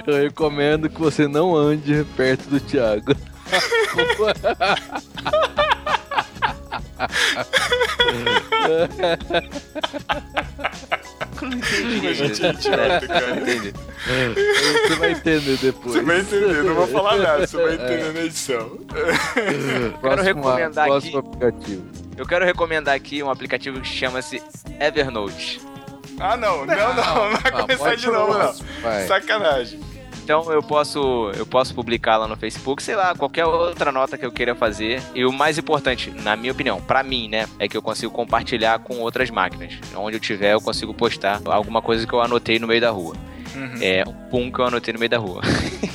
Eu 0.06 0.16
recomendo 0.16 0.88
que 0.88 0.98
você 0.98 1.28
não 1.28 1.54
ande 1.54 2.04
perto 2.16 2.48
do 2.48 2.60
Thiago. 2.60 3.12
não 11.40 11.52
entendi. 11.52 12.06
A 12.08 12.12
gente 12.12 12.44
é 12.46 12.50
idiota, 12.50 13.06
cara. 13.06 13.26
Não 13.34 13.42
entendi. 13.42 13.72
Você 14.88 14.94
vai 14.96 15.10
entender 15.12 15.56
depois. 15.58 15.92
Você 15.94 16.02
vai 16.02 16.20
entender, 16.20 16.62
não 16.64 16.74
vou 16.74 16.86
falar 16.88 17.16
nada, 17.16 17.46
você 17.46 17.56
vai 17.56 17.74
entender 17.74 18.12
na 18.12 18.20
edição. 18.20 18.78
Próximo, 20.00 20.24
recomendar 20.24 20.86
próximo 20.86 21.18
aqui- 21.18 21.28
aplicativo. 21.28 21.84
Eu 22.16 22.26
quero 22.26 22.44
recomendar 22.44 22.94
aqui 22.94 23.22
um 23.22 23.30
aplicativo 23.30 23.80
que 23.80 23.88
chama-se 23.88 24.42
Evernote. 24.80 25.60
Ah, 26.18 26.36
não, 26.36 26.66
não, 26.66 26.74
não, 26.94 26.94
não 26.94 27.30
vai 27.36 27.52
Ah, 27.52 27.60
começar 27.62 27.94
de 27.94 28.06
novo, 28.08 28.36
não. 28.36 28.52
Vai. 28.82 29.06
Sacanagem. 29.06 29.78
Então 30.28 30.52
eu 30.52 30.62
posso, 30.62 31.32
eu 31.38 31.46
posso 31.46 31.74
publicar 31.74 32.18
lá 32.18 32.28
no 32.28 32.36
Facebook, 32.36 32.82
sei 32.82 32.94
lá, 32.94 33.14
qualquer 33.14 33.46
outra 33.46 33.90
nota 33.90 34.18
que 34.18 34.26
eu 34.26 34.30
queira 34.30 34.54
fazer. 34.54 35.02
E 35.14 35.24
o 35.24 35.32
mais 35.32 35.56
importante, 35.56 36.10
na 36.22 36.36
minha 36.36 36.52
opinião, 36.52 36.82
pra 36.82 37.02
mim, 37.02 37.30
né, 37.30 37.48
é 37.58 37.66
que 37.66 37.74
eu 37.74 37.80
consigo 37.80 38.12
compartilhar 38.12 38.78
com 38.80 38.98
outras 38.98 39.30
máquinas. 39.30 39.78
Onde 39.96 40.16
eu 40.16 40.20
tiver, 40.20 40.52
eu 40.52 40.60
consigo 40.60 40.92
postar 40.92 41.40
alguma 41.46 41.80
coisa 41.80 42.06
que 42.06 42.12
eu 42.12 42.20
anotei 42.20 42.58
no 42.58 42.66
meio 42.66 42.78
da 42.78 42.90
rua. 42.90 43.16
Uhum. 43.54 43.78
É 43.80 44.04
um 44.06 44.12
pum 44.28 44.52
que 44.52 44.58
eu 44.58 44.66
anotei 44.66 44.92
no 44.92 44.98
meio 44.98 45.08
da 45.08 45.16
rua. 45.16 45.40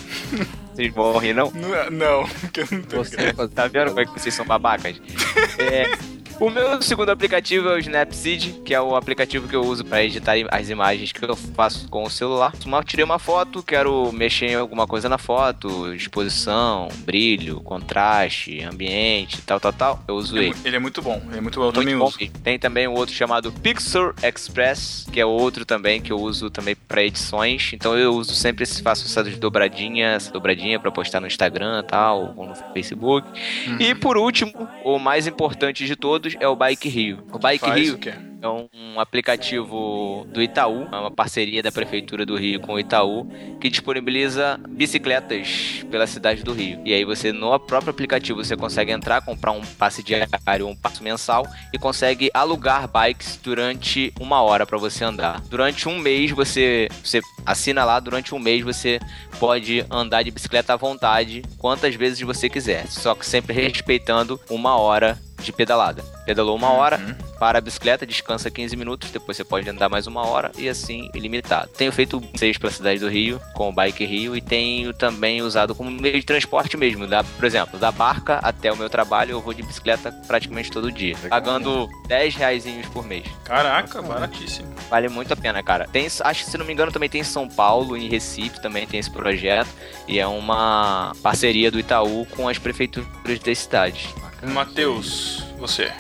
Vocês 0.73 0.91
vão 0.91 1.15
rir, 1.19 1.35
não? 1.35 1.51
Não, 1.51 1.91
não, 1.91 2.27
porque 2.27 2.61
eu 2.61 2.67
não 2.71 2.81
tô 2.81 2.97
Você 3.03 3.33
Tá 3.53 3.67
vendo 3.67 3.89
como 3.89 3.99
é 3.99 4.05
que 4.05 4.19
vocês 4.19 4.33
são 4.33 4.43
babacas? 4.43 4.99
É, 5.61 5.91
o 6.39 6.49
meu 6.49 6.81
segundo 6.81 7.09
aplicativo 7.09 7.69
é 7.69 7.75
o 7.75 7.79
Snapseed, 7.79 8.61
que 8.65 8.73
é 8.73 8.81
o 8.81 8.95
aplicativo 8.95 9.47
que 9.47 9.55
eu 9.55 9.61
uso 9.61 9.85
para 9.85 10.03
editar 10.03 10.33
as 10.51 10.69
imagens 10.69 11.11
que 11.11 11.23
eu 11.23 11.35
faço 11.35 11.87
com 11.89 12.03
o 12.03 12.09
celular. 12.09 12.53
Uma, 12.65 12.83
tirei 12.83 13.03
uma 13.03 13.19
foto, 13.19 13.63
quero 13.63 14.11
mexer 14.11 14.47
em 14.47 14.55
alguma 14.55 14.87
coisa 14.87 15.07
na 15.07 15.17
foto, 15.17 15.93
exposição, 15.93 16.87
brilho, 16.99 17.61
contraste, 17.61 18.61
ambiente, 18.63 19.41
tal, 19.41 19.59
tal, 19.59 19.73
tal. 19.73 20.03
Eu 20.07 20.15
uso 20.15 20.37
Ele, 20.37 20.47
ele. 20.47 20.55
é 20.63 20.67
ele 20.67 20.75
é 20.75 20.79
muito 20.79 21.01
bom, 21.01 21.21
ele 21.27 21.37
é 21.37 21.41
muito 21.41 21.59
bom, 21.59 21.67
eu 21.67 21.71
também 21.71 21.95
Muito 21.95 22.17
bom 22.17 22.23
uso. 22.25 22.41
Tem 22.43 22.57
também 22.57 22.87
um 22.87 22.93
outro 22.93 23.13
chamado 23.13 23.51
Pixel 23.51 24.13
Express, 24.23 25.07
que 25.11 25.19
é 25.19 25.25
outro 25.25 25.65
também 25.65 26.01
que 26.01 26.11
eu 26.11 26.17
uso 26.19 26.49
também 26.49 26.75
para 26.75 27.03
edições. 27.03 27.71
Então 27.73 27.97
eu 27.97 28.13
uso 28.13 28.33
sempre 28.33 28.63
esse 28.63 28.81
faço 28.81 29.05
essa 29.05 29.23
dobradinha, 29.37 30.07
essa 30.09 30.31
dobradinha 30.31 30.79
para 30.79 30.91
postar 30.91 31.19
no 31.19 31.27
Instagram, 31.27 31.83
tal, 31.83 32.33
ou 32.35 32.47
no 32.47 32.55
Facebook. 32.73 33.27
Uhum. 33.67 33.77
E 33.79 33.95
por 33.95 34.17
último, 34.17 34.67
o 34.83 34.97
mais 34.99 35.27
importante 35.27 35.85
de 35.85 35.95
todos 35.95 36.22
é 36.39 36.47
o 36.47 36.55
Bike 36.55 36.89
Rio. 36.89 37.23
O 37.31 37.39
Bike 37.39 37.65
Faz 37.65 37.81
Rio 37.81 37.95
o 37.95 37.97
quê? 37.97 38.13
é 38.43 38.47
um 38.49 38.99
aplicativo 38.99 40.27
do 40.29 40.41
Itaú, 40.41 40.85
é 40.91 40.95
uma 40.97 41.09
parceria 41.09 41.63
da 41.63 41.71
Prefeitura 41.71 42.25
do 42.25 42.35
Rio 42.35 42.59
com 42.59 42.73
o 42.73 42.79
Itaú, 42.79 43.25
que 43.59 43.69
disponibiliza 43.69 44.59
bicicletas 44.67 45.85
pela 45.89 46.05
cidade 46.05 46.43
do 46.43 46.51
Rio. 46.51 46.81
E 46.83 46.93
aí 46.93 47.05
você, 47.05 47.31
no 47.31 47.57
próprio 47.57 47.91
aplicativo, 47.91 48.43
você 48.43 48.57
consegue 48.57 48.91
entrar, 48.91 49.21
comprar 49.21 49.53
um 49.53 49.61
passe 49.61 50.03
diário, 50.03 50.67
um 50.67 50.75
passe 50.75 51.01
mensal 51.01 51.47
e 51.71 51.79
consegue 51.79 52.29
alugar 52.33 52.85
bikes 52.85 53.39
durante 53.41 54.13
uma 54.19 54.41
hora 54.41 54.65
para 54.65 54.77
você 54.77 55.05
andar. 55.05 55.39
Durante 55.49 55.87
um 55.87 55.97
mês 55.97 56.31
você, 56.31 56.89
você 57.01 57.21
assina 57.45 57.85
lá, 57.85 57.97
durante 58.01 58.35
um 58.35 58.39
mês 58.39 58.61
você 58.61 58.99
pode 59.39 59.85
andar 59.89 60.21
de 60.21 60.31
bicicleta 60.31 60.73
à 60.73 60.75
vontade, 60.75 61.43
quantas 61.57 61.95
vezes 61.95 62.19
você 62.19 62.49
quiser, 62.49 62.87
só 62.87 63.15
que 63.15 63.25
sempre 63.25 63.53
respeitando 63.53 64.37
uma 64.49 64.75
hora 64.75 65.17
de 65.45 65.53
pedalada. 65.53 66.03
Pedalou 66.25 66.55
uma 66.55 66.71
hora, 66.71 66.97
Uhum. 66.97 67.15
para 67.39 67.57
a 67.57 67.61
bicicleta, 67.61 68.05
descansa 68.05 68.49
15 68.49 68.75
minutos, 68.75 69.11
depois 69.11 69.35
você 69.37 69.43
pode 69.43 69.69
andar 69.69 69.89
mais 69.89 70.07
uma 70.07 70.25
hora 70.25 70.51
e 70.57 70.69
assim 70.69 71.09
ilimitado. 71.13 71.69
Tenho 71.77 71.91
feito 71.91 72.21
seis 72.35 72.57
pela 72.57 72.71
cidade 72.71 72.99
do 72.99 73.09
Rio 73.09 73.41
com 73.53 73.69
o 73.69 73.73
Bike 73.73 74.05
Rio 74.05 74.35
e 74.35 74.41
tenho 74.41 74.93
também 74.93 75.41
usado 75.41 75.75
como 75.75 75.91
meio 75.91 76.19
de 76.19 76.25
transporte 76.25 76.77
mesmo. 76.77 77.05
Da, 77.07 77.23
por 77.23 77.43
exemplo, 77.45 77.77
da 77.79 77.91
barca 77.91 78.39
até 78.41 78.71
o 78.71 78.77
meu 78.77 78.89
trabalho 78.89 79.31
eu 79.31 79.41
vou 79.41 79.53
de 79.53 79.63
bicicleta 79.63 80.11
praticamente 80.27 80.71
todo 80.71 80.91
dia, 80.91 81.15
pagando 81.29 81.89
10 82.07 82.35
reais 82.35 82.63
por 82.93 83.05
mês. 83.05 83.25
Caraca, 83.43 84.01
baratíssimo. 84.01 84.73
Vale 84.89 85.09
muito 85.09 85.33
a 85.33 85.35
pena, 85.35 85.61
cara. 85.61 85.87
Tem, 85.91 86.05
acho 86.05 86.43
que 86.45 86.49
se 86.49 86.57
não 86.57 86.65
me 86.65 86.71
engano 86.73 86.91
também 86.91 87.09
tem 87.09 87.21
em 87.21 87.25
São 87.25 87.47
Paulo, 87.49 87.97
em 87.97 88.07
Recife 88.07 88.61
também 88.61 88.87
tem 88.87 88.99
esse 88.99 89.09
projeto 89.11 89.69
e 90.07 90.19
é 90.19 90.27
uma 90.27 91.11
parceria 91.21 91.69
do 91.69 91.79
Itaú 91.79 92.25
com 92.27 92.47
as 92.47 92.57
prefeituras 92.57 93.39
das 93.43 93.57
cidades. 93.59 94.07
Matheus, 94.43 95.43
você. 95.63 95.91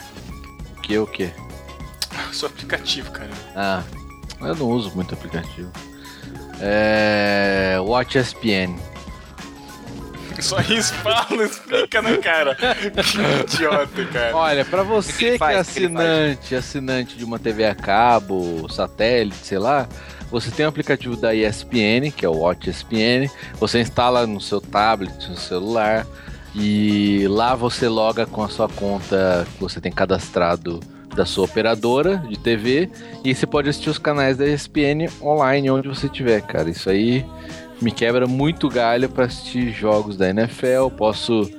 O 0.77 0.81
que, 0.81 0.97
o 0.97 1.07
que? 1.07 1.31
Seu 2.33 2.49
aplicativo, 2.49 3.11
cara. 3.11 3.29
Ah, 3.55 3.81
eu 4.41 4.55
não 4.55 4.67
uso 4.67 4.91
muito 4.93 5.13
aplicativo. 5.13 5.71
É. 6.59 7.77
Watch 7.79 8.17
ESPN. 8.17 8.77
Só 10.39 10.59
isso, 10.61 10.93
fala, 10.95 11.45
explica, 11.45 12.01
né, 12.01 12.17
cara? 12.17 12.57
Que 12.59 13.55
idiota, 13.55 14.05
cara. 14.11 14.35
Olha, 14.35 14.65
pra 14.65 14.83
você 14.83 15.31
que, 15.31 15.37
faz? 15.37 15.55
é 15.55 15.61
O 15.61 15.63
que 15.63 15.69
assinante, 15.69 16.55
assinante 16.55 17.17
de 17.17 17.23
uma 17.23 17.39
TV 17.39 17.65
a 17.65 17.75
cabo, 17.75 18.67
satélite, 18.69 19.45
sei 19.45 19.59
lá, 19.59 19.87
você 20.29 20.51
tem 20.51 20.65
o 20.65 20.69
aplicativo 20.69 21.15
da 21.15 21.33
ESPN, 21.33 22.11
que 22.13 22.25
é 22.25 22.29
o 22.29 22.39
Watch 22.39 22.69
ESPN, 22.69 23.29
você 23.59 23.79
instala 23.79 24.27
no 24.27 24.41
seu 24.41 24.59
tablet, 24.59 25.29
no 25.29 25.37
celular, 25.37 26.05
e 26.55 27.25
lá 27.27 27.55
você 27.55 27.87
loga 27.87 28.25
com 28.25 28.43
a 28.43 28.49
sua 28.49 28.67
conta 28.69 29.47
que 29.53 29.61
você 29.61 29.81
tem 29.81 29.91
cadastrado 29.91 30.79
da 31.15 31.25
sua 31.25 31.45
operadora 31.45 32.17
de 32.27 32.37
TV, 32.37 32.89
e 33.23 33.33
você 33.33 33.45
pode 33.45 33.69
assistir 33.69 33.89
os 33.89 33.97
canais 33.97 34.37
da 34.37 34.47
ESPN 34.47 35.09
online 35.21 35.69
onde 35.69 35.87
você 35.87 36.07
estiver, 36.07 36.41
cara. 36.41 36.69
Isso 36.69 36.89
aí 36.89 37.25
me 37.81 37.91
quebra 37.91 38.25
muito 38.25 38.67
galho 38.69 39.09
pra 39.09 39.25
assistir 39.25 39.71
jogos 39.71 40.17
da 40.17 40.29
NFL, 40.29 40.89
posso 40.97 41.49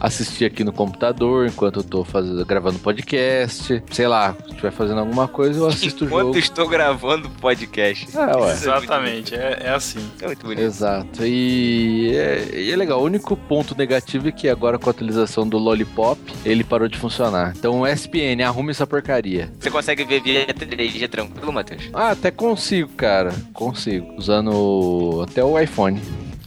assistir 0.00 0.44
aqui 0.46 0.62
no 0.64 0.72
computador 0.72 1.46
enquanto 1.46 1.80
eu 1.80 1.84
tô 1.84 2.04
fazendo, 2.04 2.44
gravando 2.44 2.78
podcast. 2.78 3.82
Sei 3.90 4.06
lá, 4.06 4.34
se 4.44 4.50
estiver 4.50 4.70
fazendo 4.72 5.00
alguma 5.00 5.26
coisa, 5.28 5.58
eu 5.60 5.66
assisto 5.68 6.04
o 6.04 6.06
Enquanto 6.08 6.26
jogo. 6.26 6.38
estou 6.38 6.68
gravando 6.68 7.28
podcast. 7.30 8.06
Ah, 8.16 8.36
ué. 8.38 8.52
Exatamente, 8.52 9.34
é, 9.34 9.58
é 9.64 9.70
assim. 9.70 10.00
É 10.20 10.26
muito 10.26 10.42
bonito. 10.44 10.60
Exato. 10.62 11.24
E 11.24 12.10
é, 12.16 12.48
e 12.54 12.70
é 12.72 12.76
legal. 12.76 13.00
O 13.00 13.04
único 13.04 13.36
ponto 13.36 13.76
negativo 13.76 14.28
é 14.28 14.32
que 14.32 14.48
agora 14.48 14.78
com 14.78 14.88
a 14.88 14.92
atualização 14.92 15.48
do 15.48 15.58
Lollipop, 15.58 16.20
ele 16.44 16.64
parou 16.64 16.88
de 16.88 16.98
funcionar. 16.98 17.52
Então, 17.56 17.86
SPN, 17.86 18.42
arrume 18.44 18.70
essa 18.70 18.86
porcaria. 18.86 19.50
Você 19.58 19.70
consegue 19.70 20.04
ver 20.04 20.22
via 20.22 20.46
3G 20.46 21.08
tranquilo, 21.08 21.52
Matheus? 21.52 21.88
Ah, 21.92 22.10
até 22.10 22.30
consigo, 22.30 22.90
cara. 22.96 23.32
Consigo. 23.52 24.14
Usando 24.16 25.24
até 25.28 25.42
o 25.42 25.58
iPhone. 25.58 26.00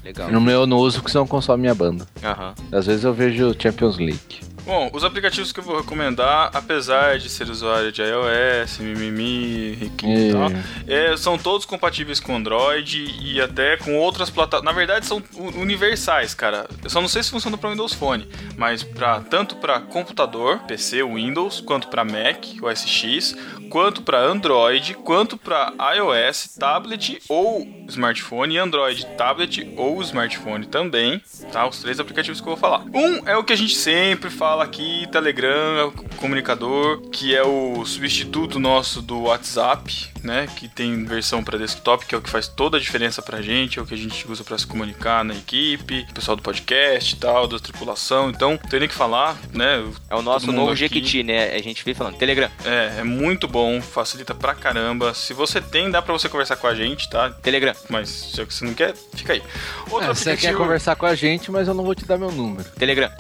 Legal. 0.09 0.31
No 0.31 0.41
meu 0.41 0.61
eu 0.61 0.67
não 0.67 0.77
uso 0.77 0.97
porque 0.97 1.11
senão 1.11 1.27
consome 1.27 1.61
minha 1.61 1.75
banda. 1.75 2.07
Aham. 2.23 2.55
Às 2.71 2.87
vezes 2.87 3.03
eu 3.03 3.13
vejo 3.13 3.55
Champions 3.59 3.97
League. 3.99 4.49
Bom, 4.65 4.89
os 4.93 5.03
aplicativos 5.03 5.51
que 5.51 5.59
eu 5.59 5.63
vou 5.63 5.77
recomendar, 5.77 6.51
apesar 6.53 7.17
de 7.17 7.27
ser 7.27 7.49
usuário 7.49 7.91
de 7.91 8.03
iOS, 8.03 8.77
Mimimi, 8.79 9.73
Riquinho 9.73 10.29
e 10.29 10.31
tal, 10.31 10.49
é, 10.87 11.17
são 11.17 11.39
todos 11.39 11.65
compatíveis 11.65 12.19
com 12.19 12.35
Android 12.35 13.15
e 13.19 13.41
até 13.41 13.77
com 13.77 13.95
outras 13.97 14.29
plataformas. 14.29 14.71
Na 14.71 14.77
verdade, 14.77 15.07
são 15.07 15.23
universais, 15.55 16.35
cara. 16.35 16.67
Eu 16.83 16.89
só 16.89 17.01
não 17.01 17.07
sei 17.07 17.23
se 17.23 17.31
funciona 17.31 17.57
para 17.57 17.71
Windows 17.71 17.93
Phone, 17.93 18.27
mas 18.57 18.83
pra, 18.83 19.21
tanto 19.21 19.55
para 19.55 19.79
computador, 19.79 20.59
PC, 20.67 21.03
Windows, 21.03 21.61
quanto 21.61 21.87
para 21.87 22.03
Mac, 22.03 22.45
OS 22.61 22.87
X, 22.87 23.35
quanto 23.69 24.01
para 24.01 24.19
Android, 24.19 24.93
quanto 24.95 25.37
para 25.37 25.73
iOS, 25.95 26.55
tablet 26.59 27.21
ou 27.29 27.67
smartphone, 27.87 28.55
e 28.55 28.57
Android, 28.57 29.05
tablet 29.17 29.73
ou 29.77 30.01
smartphone 30.01 30.65
também, 30.65 31.21
tá? 31.51 31.67
Os 31.67 31.79
três 31.79 31.99
aplicativos 31.99 32.41
que 32.41 32.47
eu 32.47 32.55
vou 32.55 32.57
falar. 32.57 32.83
Um 32.93 33.27
é 33.27 33.37
o 33.37 33.43
que 33.43 33.53
a 33.53 33.57
gente 33.57 33.75
sempre 33.75 34.29
fala 34.29 34.63
aqui, 34.63 35.07
Telegram, 35.11 35.93
é 35.93 36.15
comunicador, 36.17 37.09
que 37.09 37.35
é 37.35 37.43
o 37.43 37.85
substituto 37.85 38.59
nosso 38.59 39.01
do 39.01 39.21
WhatsApp, 39.21 40.09
né? 40.23 40.47
Que 40.55 40.67
tem 40.67 41.03
versão 41.05 41.43
para 41.43 41.57
desktop, 41.57 42.05
que 42.05 42.13
é 42.15 42.17
o 42.17 42.21
que 42.21 42.29
faz 42.29 42.47
toda 42.47 42.77
a 42.77 42.79
diferença 42.79 43.21
pra 43.21 43.41
gente, 43.41 43.79
é 43.79 43.81
o 43.81 43.85
que 43.85 43.93
a 43.93 43.97
gente 43.97 44.29
usa 44.29 44.43
para 44.43 44.57
se 44.57 44.65
comunicar 44.67 45.23
na 45.23 45.33
equipe, 45.33 46.05
o 46.09 46.13
pessoal 46.13 46.35
do 46.37 46.43
podcast 46.43 47.13
e 47.13 47.17
tal, 47.17 47.47
da 47.47 47.59
tripulação. 47.59 48.29
Então, 48.29 48.57
tem 48.69 48.79
nem 48.81 48.89
que 48.89 48.95
falar, 48.95 49.37
né? 49.53 49.83
É 50.09 50.15
o 50.15 50.21
nosso 50.21 50.51
novo. 50.51 50.75
Jequiti, 50.75 51.23
né? 51.23 51.51
A 51.53 51.61
gente 51.61 51.83
vive 51.83 51.97
falando. 51.97 52.15
Telegram, 52.17 52.49
É, 52.65 52.99
é 52.99 53.03
muito 53.03 53.47
bom, 53.47 53.81
facilita 53.81 54.33
pra 54.35 54.53
caramba. 54.53 55.13
Se 55.13 55.33
você 55.33 55.59
tem, 55.61 55.89
dá 55.91 56.01
pra 56.01 56.13
você 56.13 56.29
conversar 56.29 56.55
com 56.57 56.67
a 56.67 56.75
gente, 56.75 57.09
tá? 57.09 57.29
Telegram, 57.29 57.73
Mas 57.89 58.09
se 58.09 58.43
você 58.45 58.65
não 58.65 58.73
quer, 58.73 58.93
fica 59.13 59.33
aí. 59.33 59.43
Outro 59.89 60.09
É, 60.11 60.13
você 60.13 60.23
quer 60.25 60.31
aplicativo- 60.33 60.57
conversar 60.63 60.95
com 60.95 61.05
a 61.05 61.15
gente, 61.15 61.51
mas 61.51 61.67
eu 61.67 61.73
não 61.73 61.83
vou 61.83 61.95
te 61.95 62.05
dar 62.05 62.17
meu 62.17 62.31
número. 62.31 62.69
Telegram, 62.77 63.11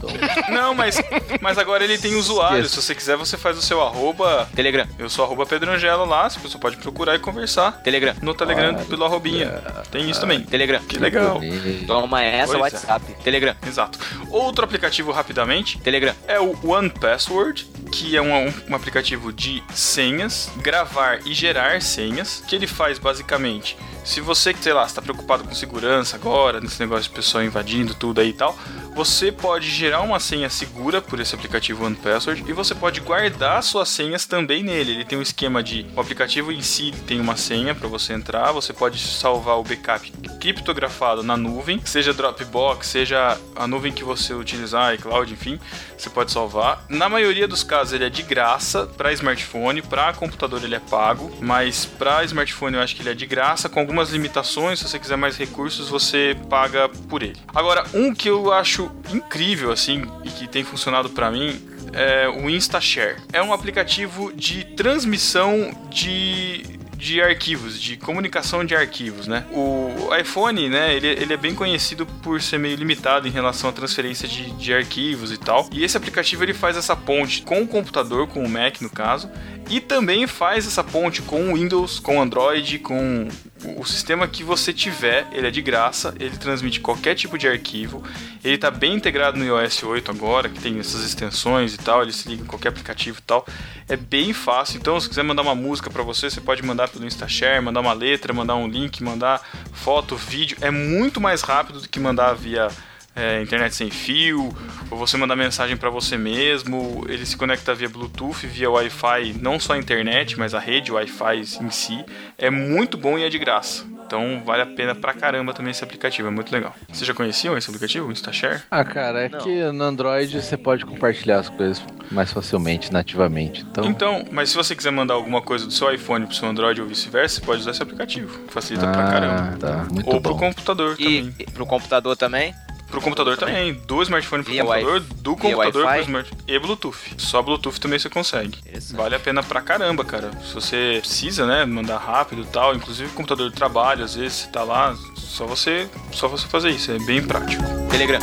Não, 0.49 0.73
mas, 0.73 1.01
mas 1.41 1.57
agora 1.57 1.83
ele 1.83 1.97
tem 1.97 2.15
usuário. 2.19 2.67
Se 2.67 2.75
você 2.81 2.93
quiser, 2.95 3.15
você 3.17 3.37
faz 3.37 3.57
o 3.57 3.61
seu 3.61 3.81
arroba. 3.81 4.49
Telegram, 4.55 4.87
Eu 4.97 5.09
sou 5.09 5.25
arroba 5.25 5.45
Pedro 5.45 5.71
Angelo 5.71 6.05
lá, 6.05 6.25
a 6.27 6.29
pessoa 6.29 6.59
pode 6.59 6.77
procurar 6.77 6.88
e 7.15 7.19
conversar 7.19 7.81
Telegram, 7.83 8.15
no 8.21 8.33
Telegram 8.33 8.75
Olha. 8.75 8.85
pelo 8.85 9.05
arrobinha. 9.05 9.61
Tem 9.91 10.09
isso 10.09 10.21
também. 10.21 10.41
Telegram. 10.41 10.81
Que 10.81 10.97
legal. 10.97 11.39
Toma 11.87 12.23
essa, 12.23 12.57
Pois 12.57 12.73
é. 12.73 12.75
WhatsApp. 12.75 13.05
Telegram, 13.23 13.55
Exato. 13.65 13.99
Outro 14.29 14.63
aplicativo 14.63 15.11
rapidamente 15.11 15.77
Telegram, 15.79 16.13
é 16.27 16.39
o 16.39 16.57
One 16.67 16.89
Password, 16.89 17.65
que 17.91 18.15
é 18.15 18.21
um, 18.21 18.53
um 18.69 18.75
aplicativo 18.75 19.31
de 19.31 19.63
senhas, 19.73 20.51
gravar 20.57 21.19
e 21.25 21.33
gerar 21.33 21.81
senhas, 21.81 22.43
que 22.47 22.55
ele 22.55 22.67
faz 22.67 22.99
basicamente 22.99 23.77
Se 24.03 24.21
você, 24.21 24.55
sei 24.59 24.73
lá, 24.73 24.85
está 24.85 25.01
preocupado 25.01 25.43
com 25.43 25.53
segurança 25.53 26.15
agora, 26.15 26.59
nesse 26.59 26.79
negócio 26.79 27.03
de 27.03 27.09
pessoal 27.09 27.43
invadindo 27.43 27.93
tudo 27.93 28.21
aí 28.21 28.29
e 28.29 28.33
tal, 28.33 28.57
você 28.95 29.31
pode 29.31 29.69
gerar 29.69 30.01
uma 30.01 30.19
senha 30.19 30.49
segura 30.49 31.01
por 31.01 31.19
esse 31.19 31.33
aplicativo 31.35 31.85
OnePassword 31.85 32.43
e 32.47 32.53
você 32.53 32.73
pode 32.75 32.99
guardar 33.01 33.61
suas 33.63 33.87
senhas 33.87 34.25
também 34.25 34.63
nele. 34.63 34.91
Ele 34.91 35.05
tem 35.05 35.17
um 35.17 35.21
esquema 35.21 35.61
de 35.63 35.85
o 35.95 36.01
aplicativo 36.01 36.51
em 36.51 36.61
si 36.61 36.91
tem 37.07 37.21
uma 37.21 37.37
senha 37.37 37.75
para 37.75 37.87
você 37.87 38.13
entrar, 38.13 38.51
você 38.51 38.73
pode 38.73 38.99
salvar 38.99 39.57
o 39.57 39.63
backup 39.63 40.11
criptografado 40.39 41.23
na 41.23 41.37
nuvem, 41.37 41.81
seja 41.85 42.13
Dropbox, 42.13 42.87
seja 42.87 43.37
a 43.55 43.67
nuvem 43.67 43.91
que 43.91 44.03
você 44.03 44.33
utilizar, 44.33 44.93
iCloud, 44.95 45.31
enfim, 45.31 45.59
você 45.97 46.09
pode 46.09 46.31
salvar. 46.31 46.83
Na 46.89 47.07
maioria 47.07 47.47
dos 47.47 47.63
casos 47.63 47.93
ele 47.93 48.05
é 48.05 48.09
de 48.09 48.23
graça 48.23 48.85
para 48.85 49.13
smartphone, 49.13 49.81
para 49.81 50.13
computador 50.13 50.63
ele 50.63 50.75
é 50.75 50.79
pago, 50.79 51.31
mas 51.39 51.85
para 51.85 52.23
smartphone 52.23 52.75
eu 52.75 52.81
acho 52.81 52.95
que 52.95 53.01
ele 53.01 53.11
é 53.11 53.15
de 53.15 53.25
graça 53.25 53.69
com 53.69 53.79
algumas 53.89 54.11
limitações, 54.11 54.77
se 54.77 54.87
você 54.87 54.99
quiser 54.99 55.17
mais 55.17 55.35
recursos 55.35 55.89
você 55.89 56.37
paga 56.47 56.87
por 57.09 57.23
ele. 57.23 57.37
Agora, 57.47 57.83
um 57.91 58.13
que 58.13 58.29
eu 58.29 58.53
acho 58.53 58.91
incrível 59.11 59.71
assim 59.71 60.03
e 60.23 60.29
que 60.29 60.47
tem 60.47 60.63
funcionado 60.63 61.09
para 61.09 61.31
mim 61.31 61.59
é 61.91 62.29
o 62.29 62.47
InstaShare. 62.47 63.17
É 63.33 63.41
um 63.41 63.51
aplicativo 63.51 64.31
de 64.31 64.63
transmissão 64.63 65.71
de 65.89 66.77
de 66.99 67.21
arquivos, 67.21 67.81
de 67.81 67.95
comunicação 67.95 68.65
de 68.65 68.75
arquivos, 68.75 69.25
né? 69.25 69.45
O 69.53 70.13
iPhone, 70.19 70.67
né, 70.67 70.93
ele, 70.93 71.07
ele 71.07 71.33
é 71.33 71.37
bem 71.37 71.55
conhecido 71.55 72.05
por 72.05 72.41
ser 72.41 72.59
meio 72.59 72.75
limitado 72.75 73.25
em 73.25 73.31
relação 73.31 73.69
à 73.69 73.73
transferência 73.73 74.27
de, 74.27 74.51
de 74.51 74.73
arquivos 74.73 75.31
e 75.31 75.37
tal. 75.37 75.69
E 75.71 75.81
esse 75.81 75.95
aplicativo 75.95 76.43
ele 76.43 76.53
faz 76.53 76.75
essa 76.75 76.97
ponte 76.97 77.41
com 77.41 77.61
o 77.61 77.67
computador, 77.67 78.27
com 78.27 78.43
o 78.43 78.49
Mac 78.49 78.81
no 78.81 78.89
caso, 78.89 79.31
e 79.69 79.79
também 79.79 80.27
faz 80.27 80.67
essa 80.67 80.83
ponte 80.83 81.21
com 81.21 81.51
o 81.51 81.55
Windows, 81.55 81.99
com 81.99 82.17
o 82.17 82.21
Android, 82.21 82.79
com 82.79 83.29
o 83.63 83.85
sistema 83.85 84.27
que 84.27 84.43
você 84.43 84.71
tiver, 84.71 85.27
ele 85.31 85.47
é 85.47 85.51
de 85.51 85.61
graça, 85.61 86.13
ele 86.19 86.37
transmite 86.37 86.79
qualquer 86.79 87.15
tipo 87.15 87.37
de 87.37 87.47
arquivo, 87.47 88.03
ele 88.43 88.55
está 88.55 88.71
bem 88.71 88.95
integrado 88.95 89.37
no 89.37 89.45
iOS 89.45 89.83
8 89.83 90.11
agora, 90.11 90.49
que 90.49 90.59
tem 90.59 90.79
essas 90.79 91.03
extensões 91.03 91.73
e 91.73 91.77
tal, 91.77 92.01
ele 92.01 92.13
se 92.13 92.29
liga 92.29 92.43
em 92.43 92.45
qualquer 92.45 92.69
aplicativo 92.69 93.19
e 93.19 93.21
tal. 93.21 93.45
É 93.87 93.97
bem 93.97 94.33
fácil, 94.33 94.77
então 94.77 94.99
se 94.99 95.09
quiser 95.09 95.23
mandar 95.23 95.41
uma 95.41 95.55
música 95.55 95.89
para 95.89 96.03
você, 96.03 96.29
você 96.29 96.39
pode 96.39 96.63
mandar 96.63 96.87
pelo 96.89 97.05
InstaShare, 97.05 97.61
mandar 97.61 97.81
uma 97.81 97.93
letra, 97.93 98.33
mandar 98.33 98.55
um 98.55 98.67
link, 98.67 99.03
mandar 99.03 99.41
foto, 99.73 100.15
vídeo, 100.15 100.57
é 100.61 100.71
muito 100.71 101.19
mais 101.19 101.41
rápido 101.41 101.81
do 101.81 101.89
que 101.89 101.99
mandar 101.99 102.33
via 102.33 102.69
é, 103.15 103.41
internet 103.41 103.75
sem 103.75 103.89
fio, 103.89 104.55
ou 104.89 104.97
você 104.97 105.17
mandar 105.17 105.35
mensagem 105.35 105.75
para 105.75 105.89
você 105.89 106.17
mesmo. 106.17 107.05
Ele 107.09 107.25
se 107.25 107.35
conecta 107.35 107.73
via 107.75 107.89
Bluetooth, 107.89 108.45
via 108.47 108.69
Wi-Fi, 108.69 109.35
não 109.41 109.59
só 109.59 109.73
a 109.73 109.77
internet, 109.77 110.37
mas 110.39 110.53
a 110.53 110.59
rede 110.59 110.91
Wi-Fi 110.91 111.41
em 111.61 111.69
si. 111.69 112.03
É 112.37 112.49
muito 112.49 112.97
bom 112.97 113.17
e 113.17 113.23
é 113.23 113.29
de 113.29 113.37
graça. 113.39 113.85
Então 114.05 114.41
vale 114.43 114.63
a 114.63 114.65
pena 114.65 114.95
pra 114.95 115.13
caramba 115.13 115.53
também 115.53 115.69
esse 115.69 115.83
aplicativo, 115.83 116.27
é 116.27 116.31
muito 116.31 116.51
legal. 116.51 116.73
Vocês 116.91 117.05
já 117.05 117.13
conheciam 117.13 117.55
esse 117.55 117.69
aplicativo, 117.69 118.07
o 118.07 118.11
InstaShare? 118.11 118.61
Ah, 118.71 118.83
cara, 118.83 119.25
é 119.25 119.29
Não. 119.29 119.37
que 119.39 119.63
no 119.71 119.83
Android 119.83 120.41
você 120.41 120.57
pode 120.57 120.83
compartilhar 120.83 121.37
as 121.39 121.49
coisas 121.49 121.83
mais 122.09 122.31
facilmente, 122.33 122.91
nativamente. 122.91 123.61
Então, 123.69 123.85
Então, 123.85 124.25
mas 124.31 124.49
se 124.49 124.55
você 124.55 124.75
quiser 124.75 124.91
mandar 124.91 125.13
alguma 125.13 125.43
coisa 125.43 125.67
do 125.67 125.71
seu 125.71 125.93
iPhone 125.93 126.25
pro 126.25 126.33
seu 126.35 126.47
Android 126.49 126.81
ou 126.81 126.87
vice-versa, 126.87 127.35
você 127.35 127.41
pode 127.45 127.61
usar 127.61 127.69
esse 127.69 127.83
aplicativo. 127.83 128.39
Facilita 128.47 128.87
pra 128.87 129.03
caramba. 129.11 129.51
ah, 129.53 129.57
tá, 129.59 129.87
muito 129.91 130.09
Ou 130.09 130.19
pro 130.19 130.33
bom. 130.33 130.39
computador 130.39 130.95
E, 130.97 131.03
também. 131.03 131.35
e 131.37 131.43
pro 131.51 131.65
computador 131.67 132.17
também? 132.17 132.55
Pro 132.89 133.01
computador 133.01 133.37
também. 133.37 133.73
Do 133.73 134.01
smartphone 134.01 134.43
pro 134.43 134.51
Via 134.51 134.63
computador, 134.63 134.99
do 134.99 135.35
computador 135.35 135.85
pro 135.85 136.01
smartphone. 136.01 136.41
E 136.47 136.59
Bluetooth. 136.59 136.97
Só 137.17 137.41
Bluetooth 137.41 137.79
também 137.79 137.99
você 137.99 138.09
consegue. 138.09 138.57
Vale 138.93 139.15
a 139.15 139.19
pena 139.19 139.43
pra 139.43 139.61
caramba, 139.61 140.03
cara. 140.03 140.31
Se 140.41 140.53
você 140.53 140.97
precisa, 140.99 141.45
né, 141.45 141.65
mandar 141.65 141.97
rápido 141.97 142.41
e 142.41 142.45
tal, 142.45 142.75
inclusive 142.75 143.09
o 143.09 143.13
computador 143.13 143.49
de 143.49 143.55
trabalho, 143.55 144.03
às 144.03 144.15
vezes 144.15 144.37
você 144.37 144.47
tá 144.49 144.63
lá, 144.63 144.95
só 145.15 145.45
você, 145.45 145.87
só 146.11 146.27
você 146.27 146.47
fazer 146.47 146.69
isso, 146.69 146.91
é 146.91 146.99
bem 146.99 147.25
prático. 147.25 147.63
Telegram. 147.89 148.19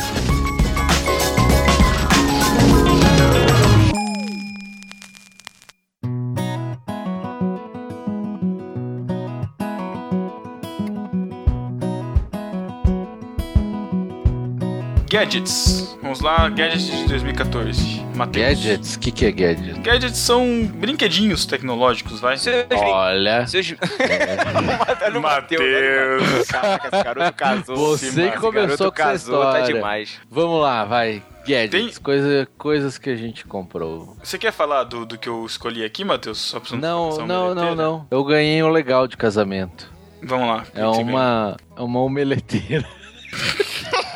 Gadgets. 15.17 15.97
Vamos 15.99 16.21
lá, 16.21 16.47
gadgets 16.47 16.95
de 16.95 17.07
2014. 17.07 18.05
Matheus. 18.15 18.45
Gadgets? 18.45 18.95
O 18.95 18.99
que, 18.99 19.11
que 19.11 19.25
é 19.25 19.31
gadget? 19.31 19.79
Gadgets 19.79 20.19
são 20.19 20.67
brinquedinhos 20.67 21.43
tecnológicos, 21.43 22.19
vai. 22.19 22.37
Seus, 22.37 22.67
Olha, 22.69 23.47
seus... 23.47 23.73
Não 25.11 25.19
bateu, 25.19 25.59
Matheus. 25.59 26.47
Caraca, 26.47 26.95
esse 26.95 27.03
garoto 27.03 27.33
casou. 27.33 27.97
Você 27.97 28.29
que 28.29 28.37
começou 28.37 28.51
garoto 28.51 28.77
com 28.77 28.85
essa 28.85 28.91
casou, 28.91 29.41
tá 29.41 29.47
história. 29.53 29.73
demais. 29.73 30.19
vamos 30.29 30.61
lá, 30.61 30.85
vai. 30.85 31.23
Gadgets, 31.47 31.71
Tem- 31.71 32.03
coisa, 32.03 32.47
coisas 32.55 32.99
que 32.99 33.09
a 33.09 33.15
gente 33.15 33.43
comprou. 33.43 34.15
Você 34.23 34.37
quer 34.37 34.51
falar 34.51 34.83
do, 34.83 35.03
do 35.03 35.17
que 35.17 35.27
eu 35.27 35.43
escolhi 35.47 35.83
aqui, 35.83 36.05
Matheus? 36.05 36.55
Não, 36.73 37.17
não, 37.25 37.55
não, 37.55 37.73
não. 37.73 38.07
Eu 38.11 38.23
ganhei 38.23 38.61
um 38.61 38.69
legal 38.69 39.07
de 39.07 39.17
casamento. 39.17 39.91
Vamos 40.21 40.47
lá. 40.47 40.63
É 40.75 40.85
uma, 40.85 41.57
é 41.75 41.81
uma 41.81 42.01
omeleteira. 42.01 42.85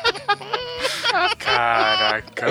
Caraca. 1.37 2.47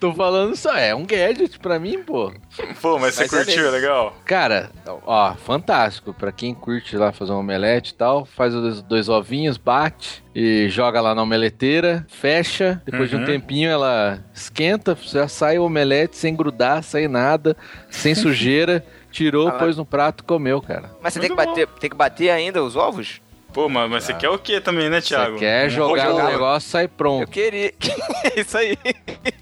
Tô 0.00 0.12
falando 0.14 0.56
só, 0.56 0.74
é 0.76 0.94
um 0.94 1.04
gadget 1.04 1.58
pra 1.58 1.78
mim, 1.78 2.02
pô. 2.02 2.32
Pô, 2.80 2.98
mas 2.98 3.14
você 3.14 3.22
Mas 3.22 3.32
é 3.32 3.36
curtiu, 3.44 3.66
é 3.66 3.70
legal? 3.70 4.16
Cara, 4.24 4.70
ó, 5.06 5.34
fantástico. 5.34 6.12
Pra 6.14 6.32
quem 6.32 6.54
curte 6.54 6.96
lá 6.96 7.12
fazer 7.12 7.32
um 7.32 7.38
omelete 7.38 7.92
e 7.92 7.94
tal, 7.94 8.24
faz 8.24 8.54
os 8.54 8.82
dois 8.82 9.08
ovinhos, 9.08 9.56
bate 9.56 10.22
e 10.34 10.68
joga 10.68 11.00
lá 11.00 11.14
na 11.14 11.22
omeleteira, 11.22 12.06
fecha. 12.08 12.80
Depois 12.84 13.08
de 13.10 13.16
Uhum. 13.16 13.22
um 13.22 13.26
tempinho 13.26 13.70
ela 13.70 14.22
esquenta, 14.34 14.96
já 15.00 15.28
sai 15.28 15.58
o 15.58 15.64
omelete 15.64 16.16
sem 16.16 16.34
grudar, 16.34 16.82
sem 16.82 17.08
nada, 17.08 17.56
sem 17.90 18.14
sujeira. 18.16 18.84
Tirou, 19.10 19.48
Ah, 19.48 19.52
pôs 19.52 19.76
no 19.76 19.84
prato, 19.84 20.24
comeu, 20.24 20.62
cara. 20.62 20.90
Mas 21.02 21.12
você 21.12 21.20
tem 21.20 21.28
que, 21.28 21.36
bater, 21.36 21.66
tem 21.78 21.90
que 21.90 21.96
bater 21.96 22.30
ainda 22.30 22.62
os 22.64 22.76
ovos? 22.76 23.20
Pô, 23.52 23.68
mas, 23.68 23.90
mas 23.90 24.04
você 24.04 24.14
quer 24.14 24.30
o 24.30 24.38
que 24.38 24.60
também, 24.60 24.88
né, 24.88 25.00
Thiago? 25.00 25.34
Você 25.34 25.40
quer 25.40 25.68
jogar 25.68 26.06
jogar. 26.06 26.24
o 26.24 26.28
negócio, 26.28 26.70
sai 26.70 26.84
Eu 26.84 26.88
pronto. 26.88 27.30
queria. 27.30 27.72
Isso 28.36 28.56
aí. 28.56 28.78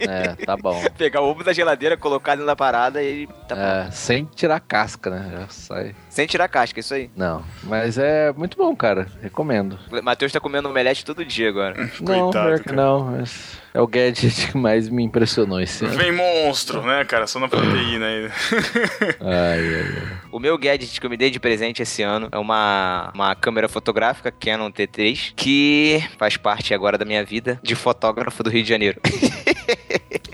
É, 0.00 0.34
tá 0.44 0.56
bom. 0.56 0.82
Pegar 0.98 1.20
o 1.20 1.30
ovo 1.30 1.44
da 1.44 1.52
geladeira, 1.52 1.96
colocar 1.96 2.32
dentro 2.32 2.46
da 2.46 2.56
parada 2.56 3.02
e 3.02 3.26
tá 3.46 3.54
pronto. 3.54 3.60
É, 3.60 3.90
sem 3.92 4.24
tirar 4.34 4.58
casca, 4.60 5.10
né? 5.10 5.30
Já 5.32 5.48
sai. 5.48 5.94
Sem 6.10 6.26
tirar 6.26 6.48
casca, 6.48 6.80
isso 6.80 6.92
aí. 6.92 7.08
Não, 7.16 7.42
mas 7.62 7.96
é 7.96 8.32
muito 8.32 8.56
bom, 8.56 8.74
cara. 8.74 9.06
Recomendo. 9.22 9.78
O 9.90 10.02
Matheus 10.02 10.32
tá 10.32 10.40
comendo 10.40 10.68
omelete 10.68 11.04
todo 11.04 11.24
dia 11.24 11.48
agora. 11.48 11.76
não, 12.02 12.30
Coitado, 12.30 12.62
que 12.62 12.72
não, 12.72 13.04
mas 13.04 13.58
é 13.72 13.80
o 13.80 13.86
gadget 13.86 14.48
que 14.50 14.58
mais 14.58 14.88
me 14.88 15.04
impressionou 15.04 15.60
esse 15.60 15.84
ano. 15.84 15.96
Vem 15.96 16.10
monstro, 16.10 16.82
né, 16.82 17.04
cara? 17.04 17.28
Só 17.28 17.38
na 17.38 17.48
proteína 17.48 18.06
aí. 18.06 18.30
Ai, 19.20 19.74
ai, 19.74 20.02
ai. 20.02 20.18
O 20.32 20.38
meu 20.38 20.58
gadget 20.58 21.00
que 21.00 21.06
eu 21.06 21.10
me 21.10 21.16
dei 21.16 21.30
de 21.30 21.38
presente 21.38 21.82
esse 21.82 22.02
ano 22.02 22.28
é 22.32 22.38
uma, 22.38 23.12
uma 23.14 23.34
câmera 23.34 23.68
fotográfica 23.68 24.32
Canon 24.32 24.70
T3, 24.70 25.32
que 25.36 26.02
faz 26.18 26.36
parte 26.36 26.74
agora 26.74 26.98
da 26.98 27.04
minha 27.04 27.24
vida 27.24 27.60
de 27.62 27.74
fotógrafo 27.74 28.42
do 28.42 28.50
Rio 28.50 28.62
de 28.62 28.68
Janeiro. 28.68 29.00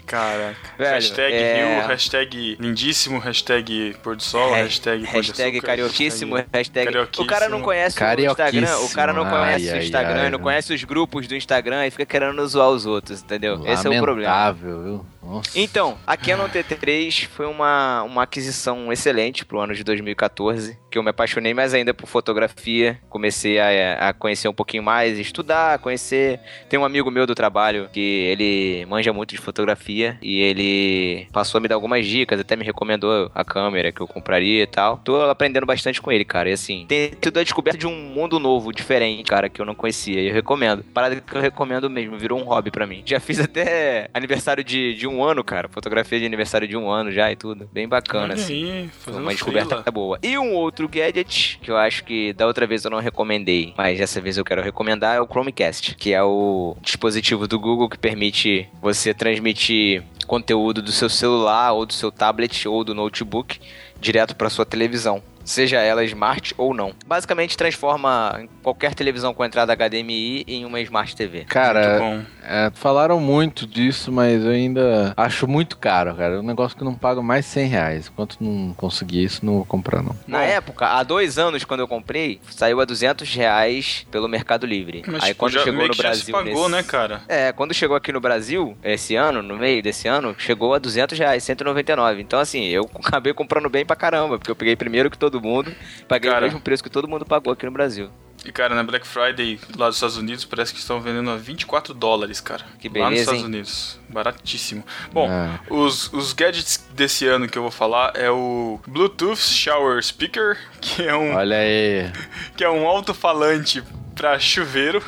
Caraca. 0.06 0.56
Velho, 0.78 0.90
hashtag 0.94 1.34
é- 1.34 1.78
Rio, 1.80 1.86
hashtag 1.88 2.56
lindíssimo, 2.60 3.18
hashtag 3.18 3.96
pôr 4.02 4.16
do 4.16 4.22
sol, 4.22 4.54
É, 4.54 4.62
hashtag 4.62 5.04
Hashtag 5.04 5.60
carioquíssimo, 5.60 6.36
hashtag... 6.52 6.96
O 7.18 7.26
cara 7.26 7.48
não 7.48 7.60
conhece 7.60 7.98
o 7.98 8.04
Instagram, 8.30 8.78
o 8.78 8.90
cara 8.90 9.12
não 9.12 9.24
conhece 9.28 9.68
Ai, 9.68 9.74
o 9.74 9.78
ai, 9.78 9.84
Instagram, 9.84 10.22
ai. 10.22 10.30
não 10.30 10.38
conhece 10.38 10.72
os 10.72 10.84
grupos 10.84 11.26
do 11.26 11.34
Instagram 11.34 11.86
e 11.86 11.90
fica 11.90 12.06
querendo 12.06 12.46
zoar 12.46 12.70
os 12.70 12.86
outros, 12.86 13.22
entendeu? 13.22 13.60
Esse 13.66 13.86
é 13.86 13.90
o 13.90 14.00
problema. 14.02 14.30
Lamentável, 14.32 14.82
viu? 14.82 15.06
Então, 15.54 15.98
a 16.06 16.16
Canon 16.16 16.48
T3 16.48 17.26
foi 17.26 17.46
uma, 17.46 18.02
uma 18.02 18.22
aquisição 18.22 18.92
excelente 18.92 19.44
pro 19.44 19.60
ano 19.60 19.74
de 19.74 19.82
2014, 19.82 20.78
que 20.90 20.98
eu 20.98 21.02
me 21.02 21.10
apaixonei 21.10 21.52
mais 21.52 21.74
ainda 21.74 21.92
por 21.92 22.06
fotografia, 22.06 22.98
comecei 23.08 23.58
a, 23.58 24.08
a 24.08 24.12
conhecer 24.12 24.48
um 24.48 24.54
pouquinho 24.54 24.82
mais, 24.82 25.18
estudar, 25.18 25.78
conhecer. 25.78 26.40
Tem 26.68 26.78
um 26.78 26.84
amigo 26.84 27.10
meu 27.10 27.26
do 27.26 27.34
trabalho 27.34 27.88
que 27.92 28.00
ele 28.00 28.86
manja 28.86 29.12
muito 29.12 29.30
de 29.30 29.38
fotografia 29.38 30.18
e 30.22 30.40
ele 30.40 31.28
passou 31.32 31.58
a 31.58 31.60
me 31.60 31.68
dar 31.68 31.74
algumas 31.74 32.06
dicas, 32.06 32.40
até 32.40 32.56
me 32.56 32.64
recomendou 32.64 33.30
a 33.34 33.44
câmera 33.44 33.92
que 33.92 34.00
eu 34.00 34.06
compraria 34.06 34.62
e 34.62 34.66
tal. 34.66 34.98
Tô 34.98 35.22
aprendendo 35.22 35.66
bastante 35.66 36.00
com 36.00 36.12
ele, 36.12 36.24
cara, 36.24 36.50
e 36.50 36.52
assim, 36.52 36.86
tem 36.88 37.12
sido 37.22 37.38
a 37.38 37.42
descoberta 37.42 37.78
de 37.78 37.86
um 37.86 37.94
mundo 37.94 38.38
novo, 38.38 38.72
diferente, 38.72 39.24
cara, 39.24 39.48
que 39.48 39.60
eu 39.60 39.66
não 39.66 39.74
conhecia, 39.74 40.20
e 40.20 40.28
eu 40.28 40.34
recomendo. 40.34 40.82
Parada 40.82 41.20
que 41.20 41.36
eu 41.36 41.40
recomendo 41.40 41.90
mesmo, 41.90 42.18
virou 42.18 42.40
um 42.40 42.44
hobby 42.44 42.70
pra 42.70 42.86
mim. 42.86 43.02
Já 43.04 43.20
fiz 43.20 43.40
até 43.40 44.08
aniversário 44.14 44.62
de, 44.62 44.94
de 44.94 45.06
um 45.06 45.15
ano, 45.22 45.42
cara, 45.44 45.68
fotografia 45.68 46.18
de 46.18 46.26
aniversário 46.26 46.66
de 46.68 46.76
um 46.76 46.88
ano 46.90 47.10
já 47.12 47.30
e 47.30 47.36
tudo. 47.36 47.68
Bem 47.72 47.88
bacana, 47.88 48.24
Olha 48.24 48.34
assim. 48.34 48.70
aí, 48.70 48.88
Foi 49.00 49.14
uma 49.14 49.32
descoberta 49.32 49.76
frila. 49.76 49.90
boa. 49.90 50.18
E 50.22 50.36
um 50.38 50.54
outro 50.54 50.88
gadget 50.88 51.58
que 51.62 51.70
eu 51.70 51.76
acho 51.76 52.04
que 52.04 52.32
da 52.32 52.46
outra 52.46 52.66
vez 52.66 52.84
eu 52.84 52.90
não 52.90 52.98
recomendei, 53.00 53.72
mas 53.76 53.98
dessa 53.98 54.20
vez 54.20 54.36
eu 54.36 54.44
quero 54.44 54.62
recomendar 54.62 55.16
é 55.16 55.20
o 55.20 55.26
Chromecast, 55.26 55.94
que 55.96 56.12
é 56.12 56.22
o 56.22 56.76
dispositivo 56.82 57.46
do 57.46 57.58
Google 57.58 57.88
que 57.88 57.98
permite 57.98 58.68
você 58.80 59.12
transmitir 59.14 60.02
conteúdo 60.26 60.82
do 60.82 60.90
seu 60.92 61.08
celular 61.08 61.72
ou 61.72 61.86
do 61.86 61.92
seu 61.92 62.10
tablet 62.10 62.66
ou 62.68 62.82
do 62.82 62.94
notebook 62.94 63.60
direto 64.00 64.34
para 64.36 64.50
sua 64.50 64.66
televisão. 64.66 65.22
Seja 65.46 65.80
ela 65.80 66.04
smart 66.04 66.54
ou 66.58 66.74
não. 66.74 66.92
Basicamente 67.06 67.56
transforma 67.56 68.44
qualquer 68.62 68.94
televisão 68.94 69.32
com 69.32 69.44
entrada 69.44 69.72
HDMI 69.74 70.44
em 70.46 70.64
uma 70.64 70.80
Smart 70.80 71.14
TV. 71.16 71.38
Muito 71.38 71.48
Cara, 71.48 71.98
bom. 71.98 72.22
é, 72.44 72.70
falaram 72.74 73.18
muito 73.20 73.66
disso, 73.66 74.10
mas 74.12 74.44
eu 74.44 74.50
ainda 74.50 75.14
acho 75.16 75.46
muito 75.46 75.76
caro, 75.78 76.14
cara. 76.14 76.34
É 76.34 76.38
um 76.38 76.42
negócio 76.42 76.76
que 76.76 76.82
eu 76.82 76.86
não 76.86 76.94
pago 76.94 77.22
mais 77.22 77.46
100 77.46 77.68
reais. 77.68 78.10
Enquanto 78.12 78.36
não 78.40 78.74
conseguir 78.74 79.22
isso, 79.24 79.46
não 79.46 79.54
vou 79.54 79.64
comprar, 79.64 80.02
não. 80.02 80.14
Na 80.26 80.38
Bom. 80.38 80.44
época, 80.44 80.86
há 80.86 81.02
dois 81.02 81.38
anos, 81.38 81.64
quando 81.64 81.80
eu 81.80 81.88
comprei, 81.88 82.40
saiu 82.50 82.80
a 82.80 82.84
200 82.84 83.32
reais 83.34 84.06
pelo 84.10 84.28
Mercado 84.28 84.66
Livre. 84.66 85.02
Mas 85.06 85.22
Aí 85.22 85.28
tipo, 85.28 85.38
quando 85.40 85.52
já, 85.52 85.60
chegou 85.60 85.76
meio 85.78 85.88
no 85.88 85.94
que 85.94 86.02
já 86.02 86.14
se 86.14 86.30
Brasil... 86.30 86.34
pagou, 86.34 86.68
nesse- 86.68 86.82
né, 86.86 86.90
cara? 86.90 87.22
É, 87.28 87.52
quando 87.52 87.72
chegou 87.72 87.96
aqui 87.96 88.12
no 88.12 88.20
Brasil, 88.20 88.76
esse 88.82 89.14
ano, 89.14 89.42
no 89.42 89.56
meio 89.56 89.82
desse 89.82 90.08
ano, 90.08 90.34
chegou 90.38 90.74
a 90.74 90.78
200 90.78 91.16
reais, 91.18 91.42
199. 91.44 92.20
Então, 92.20 92.40
assim, 92.40 92.64
eu 92.66 92.88
acabei 93.04 93.32
comprando 93.32 93.68
bem 93.68 93.84
pra 93.86 93.94
caramba, 93.96 94.38
porque 94.38 94.50
eu 94.50 94.56
peguei 94.56 94.74
primeiro 94.74 95.10
que 95.10 95.16
todo 95.18 95.35
mundo, 95.40 95.72
paguei 96.08 96.30
Cara. 96.30 96.44
o 96.44 96.48
mesmo 96.48 96.60
preço 96.60 96.82
que 96.82 96.90
todo 96.90 97.08
mundo 97.08 97.24
pagou 97.24 97.52
aqui 97.52 97.64
no 97.66 97.72
Brasil. 97.72 98.10
E, 98.44 98.52
cara, 98.52 98.76
na 98.76 98.84
Black 98.84 99.04
Friday 99.04 99.58
lá 99.76 99.86
dos 99.88 99.96
Estados 99.96 100.16
Unidos 100.16 100.44
parece 100.44 100.72
que 100.72 100.78
estão 100.78 101.00
vendendo 101.00 101.30
a 101.30 101.36
24 101.36 101.92
dólares, 101.92 102.40
cara. 102.40 102.64
Que 102.78 102.88
Lá 102.88 102.94
nos 102.94 103.02
beleza, 103.08 103.20
Estados 103.22 103.40
hein? 103.40 103.46
Unidos. 103.46 104.00
Baratíssimo. 104.08 104.84
Bom, 105.12 105.28
É. 105.28 105.58
os, 105.68 106.12
os 106.12 106.32
gadgets 106.32 106.86
desse 106.94 107.26
ano 107.26 107.48
que 107.48 107.58
eu 107.58 107.62
vou 107.62 107.72
falar 107.72 108.12
é 108.14 108.30
o 108.30 108.78
Bluetooth 108.86 109.36
Shower 109.40 110.00
Speaker, 110.04 110.56
que 110.80 111.02
é 111.02 111.16
um, 111.16 111.34
Olha 111.34 111.56
aí. 111.56 112.12
que 112.56 112.62
é 112.62 112.70
um 112.70 112.86
alto-falante 112.86 113.82
pra 114.16 114.38
chuveiro, 114.40 115.00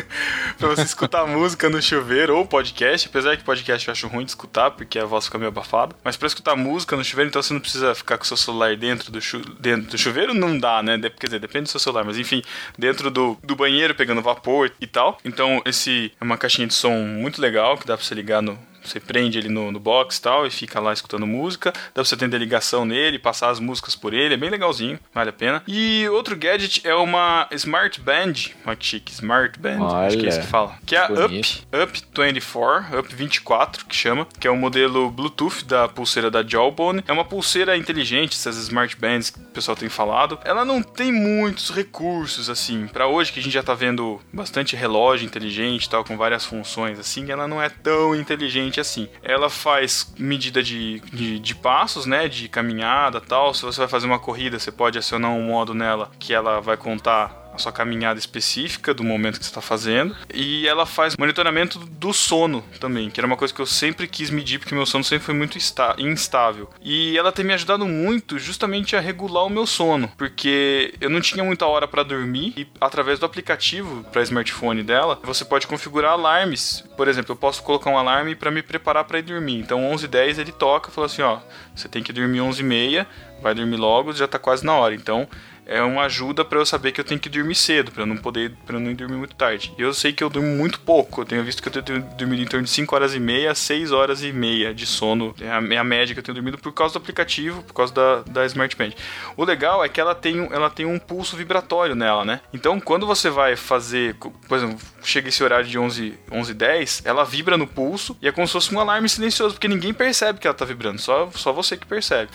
pra 0.58 0.68
você 0.68 0.82
escutar 0.82 1.26
música 1.26 1.68
no 1.68 1.80
chuveiro 1.82 2.34
ou 2.36 2.46
podcast, 2.46 3.06
apesar 3.08 3.36
que 3.36 3.44
podcast 3.44 3.86
eu 3.86 3.92
acho 3.92 4.08
ruim 4.08 4.24
de 4.24 4.30
escutar, 4.30 4.70
porque 4.70 4.98
a 4.98 5.04
voz 5.04 5.26
fica 5.26 5.36
meio 5.38 5.48
abafada, 5.50 5.94
mas 6.02 6.16
pra 6.16 6.26
escutar 6.26 6.56
música 6.56 6.96
no 6.96 7.04
chuveiro, 7.04 7.28
então 7.28 7.42
você 7.42 7.52
não 7.52 7.60
precisa 7.60 7.94
ficar 7.94 8.16
com 8.16 8.24
o 8.24 8.26
seu 8.26 8.36
celular 8.38 8.74
dentro 8.76 9.12
do, 9.12 9.20
chu 9.20 9.38
dentro 9.60 9.90
do 9.90 9.98
chuveiro, 9.98 10.32
não 10.34 10.58
dá, 10.58 10.82
né? 10.82 10.96
De- 10.96 11.10
Quer 11.10 11.26
dizer, 11.26 11.38
depende 11.38 11.64
do 11.64 11.68
seu 11.68 11.78
celular, 11.80 12.04
mas 12.04 12.18
enfim, 12.18 12.42
dentro 12.78 13.10
do, 13.10 13.38
do 13.44 13.54
banheiro 13.54 13.94
pegando 13.94 14.22
vapor 14.22 14.72
e 14.80 14.86
tal. 14.86 15.18
Então, 15.24 15.60
esse 15.66 16.10
é 16.20 16.24
uma 16.24 16.38
caixinha 16.38 16.66
de 16.66 16.74
som 16.74 16.94
muito 17.04 17.40
legal, 17.40 17.76
que 17.76 17.86
dá 17.86 17.96
pra 17.96 18.04
você 18.04 18.14
ligar 18.14 18.40
no, 18.42 18.58
você 18.88 19.00
prende 19.00 19.38
ele 19.38 19.48
no, 19.48 19.70
no 19.70 19.80
box 19.80 20.16
e 20.18 20.22
tal 20.22 20.46
e 20.46 20.50
fica 20.50 20.80
lá 20.80 20.92
escutando 20.92 21.26
música. 21.26 21.72
Dá 21.72 21.94
pra 21.94 22.04
você 22.04 22.14
atender 22.14 22.38
ligação 22.38 22.84
nele, 22.84 23.18
passar 23.18 23.50
as 23.50 23.60
músicas 23.60 23.94
por 23.94 24.12
ele. 24.12 24.34
É 24.34 24.36
bem 24.36 24.50
legalzinho, 24.50 24.98
vale 25.12 25.30
a 25.30 25.32
pena. 25.32 25.62
E 25.66 26.08
outro 26.10 26.36
gadget 26.36 26.86
é 26.86 26.94
uma 26.94 27.48
Smart 27.52 28.00
Band. 28.00 28.32
Olha 28.66 28.76
que 28.76 28.86
chique, 28.86 29.12
Smart 29.12 29.58
Band. 29.58 29.84
acho 30.06 30.18
que 30.18 30.26
é 30.26 30.28
isso 30.28 30.38
Olha, 30.38 30.46
que 30.46 30.50
fala. 30.50 30.78
Que 30.86 30.96
é 30.96 30.98
a 30.98 31.08
bonito. 31.08 31.66
Up, 31.72 31.82
Up 31.82 32.02
24, 32.14 32.98
Up 32.98 33.14
24, 33.14 33.86
que 33.86 33.96
chama. 33.96 34.26
Que 34.38 34.46
é 34.46 34.50
o 34.50 34.56
modelo 34.56 35.10
Bluetooth 35.10 35.64
da 35.64 35.88
pulseira 35.88 36.30
da 36.30 36.42
Jawbone. 36.42 37.02
É 37.06 37.12
uma 37.12 37.24
pulseira 37.24 37.76
inteligente, 37.76 38.36
essas 38.36 38.56
Smart 38.56 38.96
Bands 38.96 39.30
que 39.30 39.38
o 39.38 39.42
pessoal 39.44 39.76
tem 39.76 39.88
falado. 39.88 40.38
Ela 40.44 40.64
não 40.64 40.82
tem 40.82 41.12
muitos 41.12 41.70
recursos, 41.70 42.50
assim. 42.50 42.86
Pra 42.88 43.06
hoje, 43.06 43.32
que 43.32 43.40
a 43.40 43.42
gente 43.42 43.52
já 43.52 43.62
tá 43.62 43.74
vendo 43.74 44.20
bastante 44.32 44.76
relógio 44.76 45.26
inteligente 45.26 45.88
tal, 45.88 46.04
com 46.04 46.16
várias 46.16 46.44
funções, 46.44 46.98
assim, 46.98 47.30
ela 47.30 47.46
não 47.46 47.62
é 47.62 47.68
tão 47.68 48.14
inteligente 48.14 48.73
assim. 48.80 49.08
Ela 49.22 49.50
faz 49.50 50.12
medida 50.18 50.62
de, 50.62 51.00
de, 51.12 51.38
de 51.38 51.54
passos, 51.54 52.06
né? 52.06 52.28
De 52.28 52.48
caminhada 52.48 53.20
tal. 53.20 53.54
Se 53.54 53.62
você 53.62 53.80
vai 53.80 53.88
fazer 53.88 54.06
uma 54.06 54.18
corrida, 54.18 54.58
você 54.58 54.72
pode 54.72 54.98
acionar 54.98 55.30
um 55.30 55.42
modo 55.42 55.74
nela 55.74 56.10
que 56.18 56.32
ela 56.32 56.60
vai 56.60 56.76
contar 56.76 57.43
a 57.54 57.58
sua 57.58 57.72
caminhada 57.72 58.18
específica 58.18 58.92
do 58.92 59.04
momento 59.04 59.38
que 59.38 59.44
você 59.44 59.50
está 59.50 59.60
fazendo. 59.60 60.16
E 60.32 60.66
ela 60.66 60.84
faz 60.84 61.16
monitoramento 61.16 61.78
do 61.78 62.12
sono 62.12 62.62
também, 62.80 63.10
que 63.10 63.20
era 63.20 63.26
uma 63.26 63.36
coisa 63.36 63.54
que 63.54 63.60
eu 63.60 63.66
sempre 63.66 64.06
quis 64.06 64.30
medir, 64.30 64.58
porque 64.58 64.74
meu 64.74 64.86
sono 64.86 65.04
sempre 65.04 65.24
foi 65.24 65.34
muito 65.34 65.56
instável. 65.56 66.68
E 66.82 67.16
ela 67.16 67.32
tem 67.32 67.44
me 67.44 67.54
ajudado 67.54 67.86
muito 67.86 68.38
justamente 68.38 68.96
a 68.96 69.00
regular 69.00 69.44
o 69.44 69.50
meu 69.50 69.66
sono, 69.66 70.10
porque 70.16 70.94
eu 71.00 71.08
não 71.08 71.20
tinha 71.20 71.44
muita 71.44 71.66
hora 71.66 71.86
para 71.86 72.02
dormir 72.02 72.52
e 72.56 72.66
através 72.80 73.18
do 73.18 73.26
aplicativo 73.26 74.04
para 74.12 74.22
smartphone 74.22 74.82
dela, 74.82 75.18
você 75.22 75.44
pode 75.44 75.66
configurar 75.66 76.12
alarmes. 76.12 76.84
Por 76.96 77.08
exemplo, 77.08 77.32
eu 77.32 77.36
posso 77.36 77.62
colocar 77.62 77.90
um 77.90 77.98
alarme 77.98 78.34
para 78.34 78.50
me 78.50 78.62
preparar 78.62 79.04
para 79.04 79.18
ir 79.18 79.22
dormir. 79.22 79.58
Então 79.58 79.80
11h10 79.92 80.38
ele 80.38 80.52
toca 80.52 80.90
fala 80.90 81.06
assim, 81.06 81.22
ó, 81.22 81.38
você 81.74 81.88
tem 81.88 82.02
que 82.02 82.12
dormir 82.12 82.38
11h30, 82.38 83.06
vai 83.42 83.54
dormir 83.54 83.76
logo, 83.76 84.12
já 84.12 84.26
tá 84.26 84.38
quase 84.38 84.64
na 84.64 84.74
hora. 84.74 84.94
Então, 84.94 85.28
é 85.66 85.80
uma 85.82 86.02
ajuda 86.02 86.44
pra 86.44 86.58
eu 86.58 86.66
saber 86.66 86.92
que 86.92 87.00
eu 87.00 87.04
tenho 87.04 87.20
que 87.20 87.28
dormir 87.28 87.54
cedo, 87.54 87.92
eu 87.96 88.06
não 88.06 88.16
poder, 88.16 88.52
para 88.66 88.78
não 88.78 88.90
ir 88.90 88.94
dormir 88.94 89.16
muito 89.16 89.34
tarde. 89.34 89.72
E 89.78 89.82
eu 89.82 89.92
sei 89.94 90.12
que 90.12 90.22
eu 90.22 90.28
durmo 90.30 90.48
muito 90.48 90.80
pouco. 90.80 91.22
Eu 91.22 91.24
tenho 91.24 91.42
visto 91.44 91.62
que 91.62 91.68
eu 91.68 91.82
tenho 91.82 92.00
dormido 92.16 92.42
em 92.42 92.46
torno 92.46 92.64
de 92.64 92.70
5 92.70 92.94
horas 92.94 93.14
e 93.14 93.20
meia 93.20 93.50
a 93.52 93.54
6 93.54 93.92
horas 93.92 94.22
e 94.22 94.32
meia 94.32 94.74
de 94.74 94.86
sono. 94.86 95.34
É 95.40 95.48
a, 95.50 95.62
é 95.74 95.76
a 95.78 95.84
média 95.84 96.14
que 96.14 96.18
eu 96.20 96.24
tenho 96.24 96.34
dormido 96.34 96.58
por 96.58 96.72
causa 96.72 96.94
do 96.94 96.98
aplicativo, 96.98 97.62
por 97.62 97.72
causa 97.74 97.92
da, 97.94 98.22
da 98.22 98.46
Smart 98.46 98.76
Band. 98.76 98.90
O 99.36 99.44
legal 99.44 99.84
é 99.84 99.88
que 99.88 100.00
ela 100.00 100.14
tem, 100.14 100.40
um- 100.40 100.52
ela 100.52 100.68
tem 100.70 100.84
um 100.86 100.98
pulso 100.98 101.36
vibratório 101.36 101.94
nela, 101.94 102.24
né? 102.24 102.40
Então, 102.52 102.78
quando 102.80 103.06
você 103.06 103.30
vai 103.30 103.56
fazer, 103.56 104.14
por 104.48 104.56
exemplo, 104.58 104.78
chega 105.02 105.28
esse 105.28 105.42
horário 105.42 105.66
de 105.66 105.78
11, 105.78 106.14
11 106.30 106.54
10, 106.54 107.02
ela 107.04 107.24
vibra 107.24 107.56
no 107.56 107.66
pulso 107.66 108.16
e 108.20 108.28
é 108.28 108.32
como 108.32 108.46
se 108.46 108.52
fosse 108.52 108.74
um 108.74 108.80
alarme 108.80 109.08
silencioso, 109.08 109.54
porque 109.54 109.68
ninguém 109.68 109.92
percebe 109.94 110.38
que 110.38 110.46
ela 110.46 110.54
tá 110.54 110.64
vibrando, 110.64 111.00
só, 111.00 111.30
só 111.34 111.52
você 111.52 111.76
que 111.76 111.86
percebe. 111.86 112.30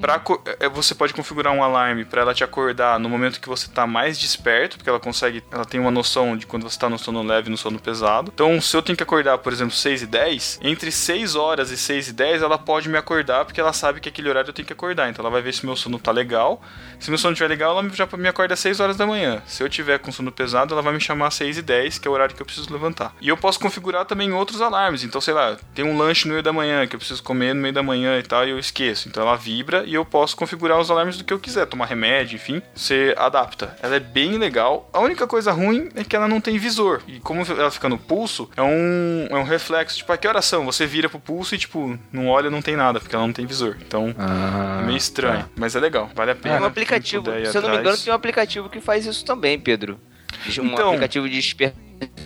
Pra, 0.00 0.18
co- 0.18 0.42
é, 0.60 0.68
você 0.68 0.94
pode 0.94 1.14
configurar 1.14 1.52
um 1.52 1.62
alarme 1.62 2.04
para 2.04 2.22
ela 2.22 2.34
te 2.34 2.42
acordar 2.44 2.73
no 3.00 3.08
momento 3.08 3.40
que 3.40 3.48
você 3.48 3.68
tá 3.68 3.86
mais 3.86 4.18
desperto, 4.18 4.76
porque 4.76 4.88
ela 4.88 5.00
consegue, 5.00 5.42
ela 5.50 5.64
tem 5.64 5.80
uma 5.80 5.90
noção 5.90 6.36
de 6.36 6.46
quando 6.46 6.62
você 6.62 6.78
tá 6.78 6.88
no 6.88 6.98
sono 6.98 7.22
leve 7.22 7.48
e 7.48 7.50
no 7.50 7.56
sono 7.56 7.78
pesado. 7.78 8.30
Então, 8.34 8.60
se 8.60 8.76
eu 8.76 8.82
tenho 8.82 8.96
que 8.96 9.02
acordar, 9.02 9.38
por 9.38 9.52
exemplo, 9.52 9.74
6 9.74 10.02
e 10.02 10.06
10, 10.06 10.60
entre 10.62 10.90
6 10.90 11.36
horas 11.36 11.70
e 11.70 11.76
6 11.76 12.08
e 12.08 12.12
10, 12.12 12.42
ela 12.42 12.58
pode 12.58 12.88
me 12.88 12.98
acordar, 12.98 13.44
porque 13.44 13.60
ela 13.60 13.72
sabe 13.72 14.00
que 14.00 14.08
aquele 14.08 14.28
horário 14.28 14.48
eu 14.48 14.54
tenho 14.54 14.66
que 14.66 14.72
acordar. 14.72 15.08
Então, 15.08 15.22
ela 15.22 15.30
vai 15.30 15.42
ver 15.42 15.52
se 15.52 15.64
meu 15.64 15.76
sono 15.76 15.98
tá 15.98 16.10
legal. 16.10 16.60
Se 16.98 17.10
meu 17.10 17.18
sono 17.18 17.32
estiver 17.32 17.48
legal, 17.48 17.78
ela 17.78 17.88
já 17.90 18.08
me 18.16 18.28
acorda 18.28 18.54
às 18.54 18.60
6 18.60 18.80
horas 18.80 18.96
da 18.96 19.06
manhã. 19.06 19.42
Se 19.46 19.62
eu 19.62 19.68
tiver 19.68 19.98
com 19.98 20.10
sono 20.12 20.32
pesado, 20.32 20.74
ela 20.74 20.82
vai 20.82 20.92
me 20.92 21.00
chamar 21.00 21.28
às 21.28 21.34
6 21.34 21.58
e 21.58 21.62
10, 21.62 21.98
que 21.98 22.08
é 22.08 22.10
o 22.10 22.14
horário 22.14 22.34
que 22.34 22.42
eu 22.42 22.46
preciso 22.46 22.72
levantar. 22.72 23.14
E 23.20 23.28
eu 23.28 23.36
posso 23.36 23.60
configurar 23.60 24.04
também 24.04 24.32
outros 24.32 24.60
alarmes. 24.60 25.04
Então, 25.04 25.20
sei 25.20 25.34
lá, 25.34 25.56
tem 25.74 25.84
um 25.84 25.96
lanche 25.96 26.26
no 26.26 26.32
meio 26.32 26.42
da 26.42 26.52
manhã 26.52 26.86
que 26.86 26.96
eu 26.96 26.98
preciso 26.98 27.22
comer 27.22 27.54
no 27.54 27.60
meio 27.60 27.74
da 27.74 27.82
manhã 27.82 28.18
e 28.18 28.22
tal, 28.22 28.46
e 28.46 28.50
eu 28.50 28.58
esqueço. 28.58 29.08
Então 29.08 29.22
ela 29.22 29.36
vibra 29.36 29.84
e 29.86 29.94
eu 29.94 30.04
posso 30.04 30.36
configurar 30.36 30.78
os 30.78 30.90
alarmes 30.90 31.16
do 31.16 31.24
que 31.24 31.32
eu 31.32 31.38
quiser, 31.38 31.66
tomar 31.66 31.86
remédio, 31.86 32.36
enfim, 32.36 32.62
você 32.74 33.14
adapta. 33.16 33.76
Ela 33.82 33.96
é 33.96 34.00
bem 34.00 34.38
legal. 34.38 34.88
A 34.92 35.00
única 35.00 35.26
coisa 35.26 35.52
ruim 35.52 35.88
é 35.94 36.04
que 36.04 36.14
ela 36.14 36.28
não 36.28 36.40
tem 36.40 36.56
visor. 36.58 37.02
E 37.06 37.18
como 37.20 37.42
ela 37.42 37.70
fica 37.70 37.88
no 37.88 37.98
pulso, 37.98 38.48
é 38.56 38.62
um, 38.62 39.26
é 39.30 39.34
um 39.36 39.42
reflexo. 39.44 39.96
Tipo, 39.98 40.12
a 40.12 40.16
que 40.16 40.26
horas 40.28 40.44
são? 40.44 40.64
Você 40.66 40.86
vira 40.86 41.08
pro 41.08 41.18
pulso 41.20 41.54
e, 41.54 41.58
tipo, 41.58 41.98
não 42.12 42.28
olha, 42.28 42.50
não 42.50 42.62
tem 42.62 42.76
nada, 42.76 42.98
porque 43.00 43.14
ela 43.14 43.26
não 43.26 43.32
tem 43.32 43.46
visor. 43.46 43.76
Então, 43.86 44.14
Ah, 44.18 44.80
é 44.82 44.86
meio 44.86 44.96
estranho. 44.96 45.42
tá. 45.44 45.48
Mas 45.56 45.74
é 45.76 45.80
legal, 45.80 46.10
vale 46.14 46.30
a 46.30 46.34
pena. 46.34 46.54
Tem 46.56 46.64
um 46.64 46.68
aplicativo, 46.68 47.24
se 47.50 47.56
eu 47.56 47.62
não 47.62 47.70
me 47.70 47.76
engano, 47.78 47.96
tem 47.98 48.12
um 48.12 48.16
aplicativo 48.16 48.68
que 48.68 48.80
faz 48.80 49.06
isso 49.06 49.24
também, 49.24 49.58
Pedro. 49.58 49.98
Um 50.58 50.64
Então- 50.66 50.88
aplicativo 50.88 51.28
de 51.28 51.36
despertar 51.36 51.78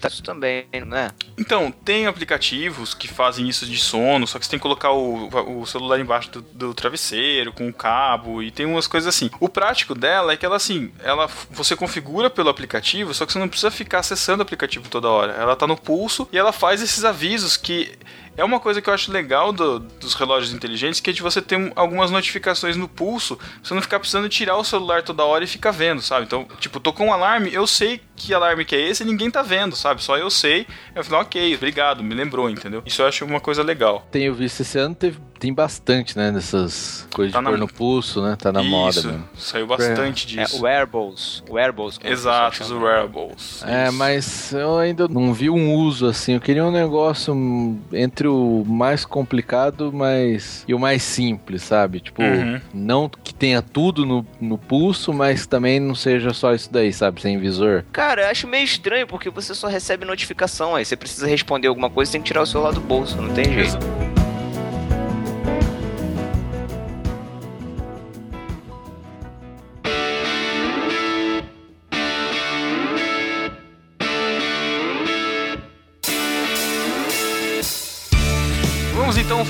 isso 0.06 0.22
também, 0.22 0.66
não 0.86 0.96
é? 0.96 1.10
Então, 1.36 1.70
tem 1.70 2.06
aplicativos 2.06 2.94
que 2.94 3.08
fazem 3.08 3.48
isso 3.48 3.66
de 3.66 3.78
sono, 3.78 4.26
só 4.26 4.38
que 4.38 4.44
você 4.44 4.50
tem 4.50 4.58
que 4.58 4.62
colocar 4.62 4.92
o, 4.92 5.60
o 5.60 5.66
celular 5.66 5.98
embaixo 6.00 6.30
do, 6.30 6.42
do 6.42 6.74
travesseiro, 6.74 7.52
com 7.52 7.68
o 7.68 7.72
cabo, 7.72 8.42
e 8.42 8.50
tem 8.50 8.66
umas 8.66 8.86
coisas 8.86 9.14
assim. 9.14 9.30
O 9.40 9.48
prático 9.48 9.94
dela 9.94 10.32
é 10.32 10.36
que 10.36 10.46
ela, 10.46 10.56
assim, 10.56 10.92
ela 11.02 11.28
você 11.50 11.76
configura 11.76 12.30
pelo 12.30 12.48
aplicativo, 12.48 13.14
só 13.14 13.24
que 13.26 13.32
você 13.32 13.38
não 13.38 13.48
precisa 13.48 13.70
ficar 13.70 14.00
acessando 14.00 14.40
o 14.40 14.42
aplicativo 14.42 14.88
toda 14.88 15.08
hora. 15.08 15.32
Ela 15.32 15.56
tá 15.56 15.66
no 15.66 15.76
pulso 15.76 16.28
e 16.32 16.38
ela 16.38 16.52
faz 16.52 16.82
esses 16.82 17.04
avisos 17.04 17.56
que. 17.56 17.92
É 18.38 18.44
uma 18.44 18.60
coisa 18.60 18.80
que 18.80 18.88
eu 18.88 18.94
acho 18.94 19.10
legal 19.10 19.52
do- 19.52 19.80
dos 19.80 20.14
relógios 20.14 20.52
inteligentes, 20.54 21.00
que 21.00 21.10
é 21.10 21.12
de 21.12 21.20
você 21.20 21.42
ter 21.42 21.56
um- 21.56 21.72
algumas 21.74 22.08
notificações 22.12 22.76
no 22.76 22.86
pulso, 22.88 23.36
você 23.60 23.74
não 23.74 23.82
ficar 23.82 23.98
precisando 23.98 24.28
tirar 24.28 24.56
o 24.56 24.62
celular 24.62 25.02
toda 25.02 25.24
hora 25.24 25.42
e 25.42 25.46
ficar 25.48 25.72
vendo, 25.72 26.00
sabe? 26.00 26.24
Então, 26.24 26.46
tipo, 26.60 26.78
tocou 26.78 27.04
um 27.06 27.12
alarme, 27.12 27.52
eu 27.52 27.66
sei 27.66 28.00
que 28.14 28.32
alarme 28.32 28.64
que 28.64 28.76
é 28.76 28.80
esse 28.80 29.02
e 29.02 29.06
ninguém 29.06 29.28
tá 29.28 29.42
vendo, 29.42 29.74
sabe? 29.74 30.02
Só 30.04 30.16
eu 30.16 30.30
sei. 30.30 30.68
Eu 30.94 31.02
falo, 31.04 31.22
ok, 31.22 31.52
obrigado, 31.56 32.02
me 32.02 32.14
lembrou, 32.14 32.48
entendeu? 32.48 32.80
Isso 32.86 33.02
eu 33.02 33.06
acho 33.08 33.24
uma 33.24 33.40
coisa 33.40 33.62
legal. 33.64 34.06
Tenho 34.12 34.32
visto 34.32 34.60
esse 34.60 34.78
ano, 34.78 34.94
teve, 34.94 35.18
tem 35.38 35.52
bastante, 35.52 36.16
né? 36.16 36.32
Dessas 36.32 37.06
coisas 37.14 37.32
Tá 37.32 37.38
de 37.38 37.44
na- 37.44 37.50
pôr 37.50 37.58
no 37.58 37.68
pulso, 37.68 38.22
né? 38.22 38.36
Tá 38.36 38.50
na 38.52 38.62
moda 38.62 38.98
Isso, 38.98 39.06
mesmo. 39.08 39.24
saiu 39.36 39.66
bastante 39.66 40.38
É, 40.38 40.42
disso. 40.44 40.62
wearables. 40.62 41.42
Wearables. 41.48 41.96
o 42.02 42.06
Exato, 42.06 42.62
os 42.62 42.70
wearables. 42.70 43.62
É, 43.66 43.84
Isso. 43.88 43.92
mas 43.96 44.52
eu 44.52 44.78
ainda 44.78 45.06
não 45.08 45.32
vi 45.32 45.48
um 45.50 45.74
uso 45.74 46.06
assim. 46.06 46.34
Eu 46.34 46.40
queria 46.40 46.64
um 46.64 46.70
negócio 46.70 47.34
entre 47.92 48.26
o 48.28 48.64
mais 48.66 49.04
complicado 49.04 49.92
mas 49.92 50.64
e 50.66 50.74
o 50.74 50.78
mais 50.78 51.02
simples, 51.02 51.62
sabe? 51.62 52.00
Tipo, 52.00 52.22
Uhum. 52.22 52.60
não 52.74 53.08
que 53.08 53.32
tenha 53.34 53.62
tudo 53.62 54.04
no, 54.04 54.26
no 54.40 54.58
pulso, 54.58 55.12
mas 55.12 55.46
também 55.46 55.78
não 55.80 55.94
seja 55.94 56.32
só 56.34 56.52
isso 56.54 56.72
daí, 56.72 56.92
sabe? 56.92 57.20
Sem 57.22 57.38
visor. 57.38 57.84
Cara, 57.92 58.22
eu 58.22 58.28
acho 58.30 58.46
meio 58.48 58.64
estranho 58.64 59.06
porque 59.06 59.30
você 59.30 59.54
só 59.54 59.66
recebe 59.68 60.04
notificação. 60.04 60.74
Aí 60.74 60.84
você 60.84 60.96
precisa 60.96 61.26
responder 61.26 61.68
alguma 61.68 61.88
coisa, 61.90 62.12
tem 62.12 62.20
que 62.20 62.26
tirar 62.26 62.42
o 62.42 62.46
celular 62.46 62.72
do 62.72 62.80
bolso, 62.80 63.20
não 63.20 63.32
tem 63.32 63.44
jeito. 63.44 63.78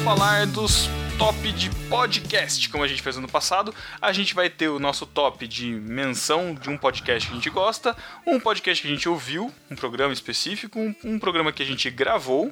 Falar 0.09 0.47
dos 0.47 0.89
top 1.19 1.53
de 1.53 1.69
podcast, 1.91 2.71
como 2.71 2.83
a 2.83 2.89
gente 2.89 3.03
fez 3.03 3.19
ano 3.19 3.29
passado. 3.29 3.75
A 4.01 4.11
gente 4.11 4.35
vai 4.35 4.49
ter 4.49 4.69
o 4.69 4.79
nosso 4.79 5.05
top 5.05 5.47
de 5.47 5.67
menção 5.71 6.55
de 6.55 6.71
um 6.71 6.79
podcast 6.79 7.29
que 7.29 7.33
a 7.35 7.37
gente 7.37 7.51
gosta, 7.51 7.95
um 8.27 8.41
podcast 8.41 8.81
que 8.81 8.89
a 8.89 8.91
gente 8.91 9.07
ouviu, 9.07 9.53
um 9.71 9.77
programa 9.77 10.11
específico, 10.15 10.79
um, 10.81 10.95
um 11.05 11.19
programa 11.19 11.53
que 11.53 11.63
a 11.63 11.67
gente 11.67 11.91
gravou 11.91 12.51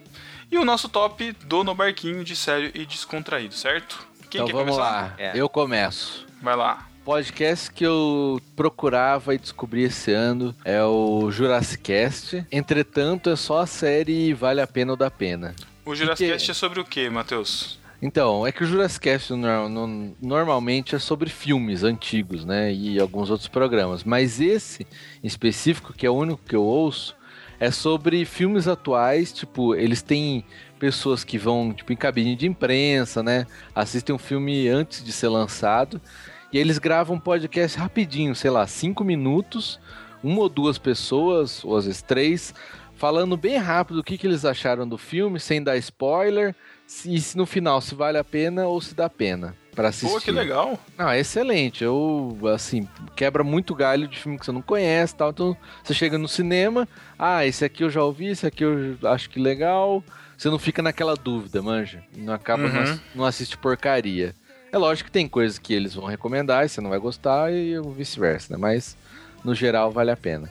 e 0.52 0.58
o 0.58 0.66
nosso 0.66 0.86
top 0.86 1.32
do 1.46 1.64
No 1.64 1.74
Barquinho 1.74 2.22
de 2.22 2.36
sério 2.36 2.70
e 2.74 2.84
descontraído, 2.84 3.54
certo? 3.54 4.06
Quem 4.28 4.42
então 4.42 4.46
quer 4.48 4.52
vamos 4.52 4.76
começar? 4.76 4.90
lá, 4.90 5.14
É. 5.16 5.32
eu 5.34 5.48
começo. 5.48 6.26
Vai 6.42 6.56
lá. 6.56 6.86
Podcast 7.06 7.72
que 7.72 7.86
eu 7.86 8.38
procurava 8.54 9.34
e 9.34 9.38
descobri 9.38 9.84
esse 9.84 10.12
ano 10.12 10.54
é 10.62 10.84
o 10.84 11.30
Jurassic 11.30 11.82
Cast. 11.84 12.44
Entretanto, 12.52 13.30
é 13.30 13.36
só 13.36 13.60
a 13.60 13.66
série 13.66 14.34
Vale 14.34 14.60
a 14.60 14.66
Pena 14.66 14.90
ou 14.92 14.96
Dá 14.98 15.10
Pena. 15.10 15.54
O 15.86 15.94
Jurassic 15.94 16.32
é 16.50 16.54
sobre 16.54 16.80
o 16.80 16.84
que, 16.84 17.08
Matheus? 17.08 17.78
Então, 18.02 18.44
é 18.46 18.50
que 18.52 18.62
o 18.62 18.66
Jurassic 18.66 19.04
Cast 19.04 19.32
no- 19.32 19.68
no- 19.68 20.16
normalmente 20.20 20.94
é 20.94 20.98
sobre 20.98 21.30
filmes 21.30 21.82
antigos, 21.84 22.44
né? 22.44 22.72
E 22.72 22.98
alguns 23.00 23.30
outros 23.30 23.48
programas. 23.48 24.02
Mas 24.04 24.40
esse, 24.40 24.86
em 25.22 25.26
específico, 25.26 25.92
que 25.92 26.04
é 26.04 26.10
o 26.10 26.14
único 26.14 26.40
que 26.44 26.56
eu 26.56 26.62
ouço, 26.64 27.16
é 27.58 27.70
sobre 27.70 28.24
filmes 28.24 28.66
atuais. 28.68 29.32
Tipo, 29.32 29.74
eles 29.76 30.02
têm 30.02 30.44
pessoas 30.78 31.24
que 31.24 31.38
vão, 31.38 31.72
tipo, 31.72 31.92
em 31.92 31.96
cabine 31.96 32.34
de 32.36 32.46
imprensa, 32.46 33.22
né? 33.22 33.46
Assistem 33.74 34.14
um 34.14 34.18
filme 34.18 34.68
antes 34.68 35.02
de 35.02 35.12
ser 35.12 35.28
lançado. 35.28 36.00
E 36.52 36.58
eles 36.58 36.78
gravam 36.78 37.16
um 37.16 37.20
podcast 37.20 37.78
rapidinho, 37.78 38.34
sei 38.34 38.50
lá, 38.50 38.66
cinco 38.66 39.04
minutos. 39.04 39.80
Uma 40.22 40.40
ou 40.40 40.48
duas 40.48 40.76
pessoas, 40.78 41.64
ou 41.64 41.76
às 41.76 41.84
vezes 41.86 42.02
três, 42.02 42.52
falando 42.96 43.36
bem 43.36 43.56
rápido 43.58 43.98
o 44.00 44.04
que, 44.04 44.16
que 44.18 44.26
eles 44.26 44.44
acharam 44.44 44.88
do 44.88 44.98
filme, 44.98 45.38
sem 45.38 45.62
dar 45.62 45.76
spoiler 45.76 46.54
se, 46.86 47.14
e 47.14 47.20
se 47.20 47.36
no 47.36 47.46
final 47.46 47.80
se 47.80 47.94
vale 47.94 48.18
a 48.18 48.24
pena 48.24 48.66
ou 48.66 48.80
se 48.80 48.94
dá 48.94 49.08
pena 49.08 49.54
pra 49.74 49.88
assistir. 49.88 50.14
Pô, 50.14 50.20
que 50.20 50.30
legal. 50.30 50.78
Não, 50.96 51.08
é 51.10 51.18
excelente. 51.20 51.84
Eu, 51.84 52.36
assim, 52.54 52.88
quebra 53.14 53.44
muito 53.44 53.74
galho 53.74 54.08
de 54.08 54.16
filme 54.18 54.38
que 54.38 54.46
você 54.46 54.52
não 54.52 54.62
conhece 54.62 55.14
tal. 55.14 55.30
Então, 55.30 55.56
você 55.84 55.92
chega 55.92 56.16
no 56.16 56.26
cinema, 56.28 56.88
ah, 57.18 57.44
esse 57.44 57.64
aqui 57.64 57.84
eu 57.84 57.90
já 57.90 58.02
ouvi, 58.02 58.28
esse 58.28 58.46
aqui 58.46 58.64
eu 58.64 58.96
acho 59.04 59.28
que 59.28 59.38
legal. 59.38 60.02
Você 60.38 60.48
não 60.48 60.58
fica 60.58 60.82
naquela 60.82 61.14
dúvida, 61.14 61.60
manja. 61.62 62.02
Não 62.16 62.32
acaba, 62.32 62.62
Uhum. 62.64 62.72
não, 62.72 62.80
ass- 62.82 63.00
não 63.14 63.24
assiste 63.24 63.56
porcaria. 63.58 64.34
É 64.72 64.78
lógico 64.78 65.06
que 65.08 65.12
tem 65.12 65.28
coisas 65.28 65.58
que 65.58 65.72
eles 65.74 65.94
vão 65.94 66.06
recomendar 66.06 66.64
e 66.64 66.68
você 66.68 66.80
não 66.80 66.90
vai 66.90 66.98
gostar 66.98 67.52
e 67.52 67.74
vice-versa, 67.94 68.52
né? 68.54 68.58
Mas, 68.60 68.96
no 69.44 69.54
geral, 69.54 69.90
vale 69.90 70.10
a 70.10 70.16
pena. 70.16 70.50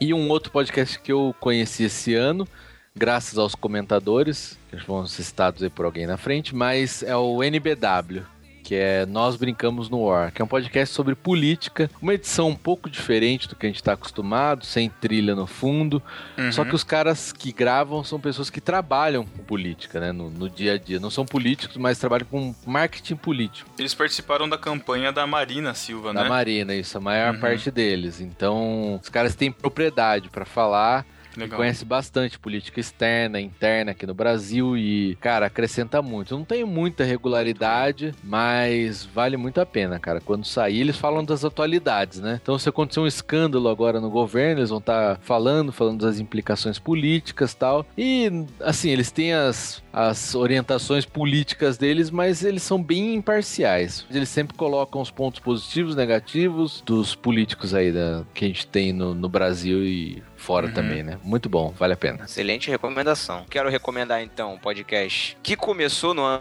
E 0.00 0.14
um 0.14 0.28
outro 0.28 0.52
podcast 0.52 0.98
que 1.00 1.10
eu 1.10 1.34
conheci 1.40 1.84
esse 1.84 2.14
ano, 2.14 2.46
graças 2.94 3.36
aos 3.36 3.56
comentadores, 3.56 4.56
que 4.70 4.76
vão 4.86 5.04
ser 5.06 5.24
citados 5.24 5.60
aí 5.62 5.68
por 5.68 5.84
alguém 5.84 6.06
na 6.06 6.16
frente, 6.16 6.54
mas 6.54 7.02
é 7.02 7.16
o 7.16 7.42
NBW, 7.42 8.22
que 8.68 8.74
é 8.74 9.06
Nós 9.06 9.34
Brincamos 9.34 9.88
no 9.88 10.02
War, 10.02 10.30
que 10.30 10.42
é 10.42 10.44
um 10.44 10.48
podcast 10.48 10.94
sobre 10.94 11.14
política, 11.14 11.90
uma 12.02 12.12
edição 12.12 12.48
um 12.50 12.54
pouco 12.54 12.90
diferente 12.90 13.48
do 13.48 13.56
que 13.56 13.64
a 13.64 13.68
gente 13.70 13.76
está 13.76 13.94
acostumado, 13.94 14.66
sem 14.66 14.90
trilha 14.90 15.34
no 15.34 15.46
fundo, 15.46 16.02
Uhum. 16.36 16.52
só 16.52 16.66
que 16.66 16.74
os 16.74 16.84
caras 16.84 17.32
que 17.32 17.50
gravam 17.50 18.04
são 18.04 18.20
pessoas 18.20 18.50
que 18.50 18.60
trabalham 18.60 19.24
com 19.24 19.42
política, 19.42 19.98
né, 19.98 20.12
no, 20.12 20.28
no 20.28 20.50
dia 20.50 20.74
a 20.74 20.78
dia. 20.78 21.00
Não 21.00 21.08
são 21.08 21.24
políticos, 21.24 21.78
mas 21.78 21.98
trabalham 21.98 22.26
com 22.30 22.54
marketing 22.66 23.16
político. 23.16 23.70
Eles 23.78 23.94
participaram 23.94 24.46
da 24.46 24.58
campanha 24.58 25.10
da 25.10 25.26
Marina 25.26 25.72
Silva, 25.72 26.12
Da 26.12 26.24
né? 26.24 26.28
Marina, 26.28 26.74
isso, 26.74 26.98
a 26.98 27.00
maior 27.00 27.32
Uhum. 27.32 27.40
parte 27.40 27.70
deles. 27.70 28.20
Então, 28.20 29.00
os 29.02 29.08
caras 29.08 29.34
têm 29.34 29.50
propriedade 29.50 30.28
para 30.28 30.44
falar 30.44 31.06
Legal. 31.38 31.56
conhece 31.58 31.84
bastante 31.84 32.38
política 32.38 32.80
externa, 32.80 33.40
interna 33.40 33.92
aqui 33.92 34.06
no 34.06 34.14
Brasil 34.14 34.76
e, 34.76 35.16
cara, 35.20 35.46
acrescenta 35.46 36.02
muito. 36.02 36.36
Não 36.36 36.44
tem 36.44 36.64
muita 36.64 37.04
regularidade, 37.04 38.14
mas 38.22 39.04
vale 39.04 39.36
muito 39.36 39.60
a 39.60 39.66
pena, 39.66 39.98
cara. 39.98 40.20
Quando 40.20 40.44
sair, 40.44 40.80
eles 40.80 40.96
falam 40.96 41.24
das 41.24 41.44
atualidades, 41.44 42.20
né? 42.20 42.40
Então, 42.42 42.58
se 42.58 42.68
acontecer 42.68 43.00
um 43.00 43.06
escândalo 43.06 43.68
agora 43.68 44.00
no 44.00 44.10
governo, 44.10 44.60
eles 44.60 44.70
vão 44.70 44.78
estar 44.78 45.18
falando, 45.20 45.72
falando 45.72 46.04
das 46.04 46.18
implicações 46.18 46.78
políticas 46.78 47.54
tal. 47.54 47.86
E, 47.96 48.44
assim, 48.60 48.90
eles 48.90 49.10
têm 49.10 49.32
as, 49.32 49.82
as 49.92 50.34
orientações 50.34 51.04
políticas 51.04 51.78
deles, 51.78 52.10
mas 52.10 52.44
eles 52.44 52.62
são 52.62 52.82
bem 52.82 53.14
imparciais. 53.14 54.06
Eles 54.10 54.28
sempre 54.28 54.56
colocam 54.56 55.00
os 55.00 55.10
pontos 55.10 55.40
positivos, 55.40 55.94
negativos 55.94 56.82
dos 56.84 57.14
políticos 57.14 57.74
aí 57.74 57.92
da, 57.92 58.24
que 58.34 58.44
a 58.44 58.48
gente 58.48 58.66
tem 58.66 58.92
no, 58.92 59.14
no 59.14 59.28
Brasil 59.28 59.84
e 59.84 60.22
fora 60.38 60.66
Uhum. 60.68 60.72
também, 60.72 61.02
né? 61.02 61.18
Muito 61.22 61.48
bom, 61.48 61.70
vale 61.78 61.92
a 61.92 61.96
pena. 61.96 62.24
Excelente 62.24 62.70
recomendação. 62.70 63.44
Quero 63.50 63.68
recomendar 63.68 64.22
então 64.22 64.54
um 64.54 64.58
podcast 64.58 65.36
que 65.42 65.56
começou 65.56 66.14
no 66.14 66.22
ano 66.24 66.40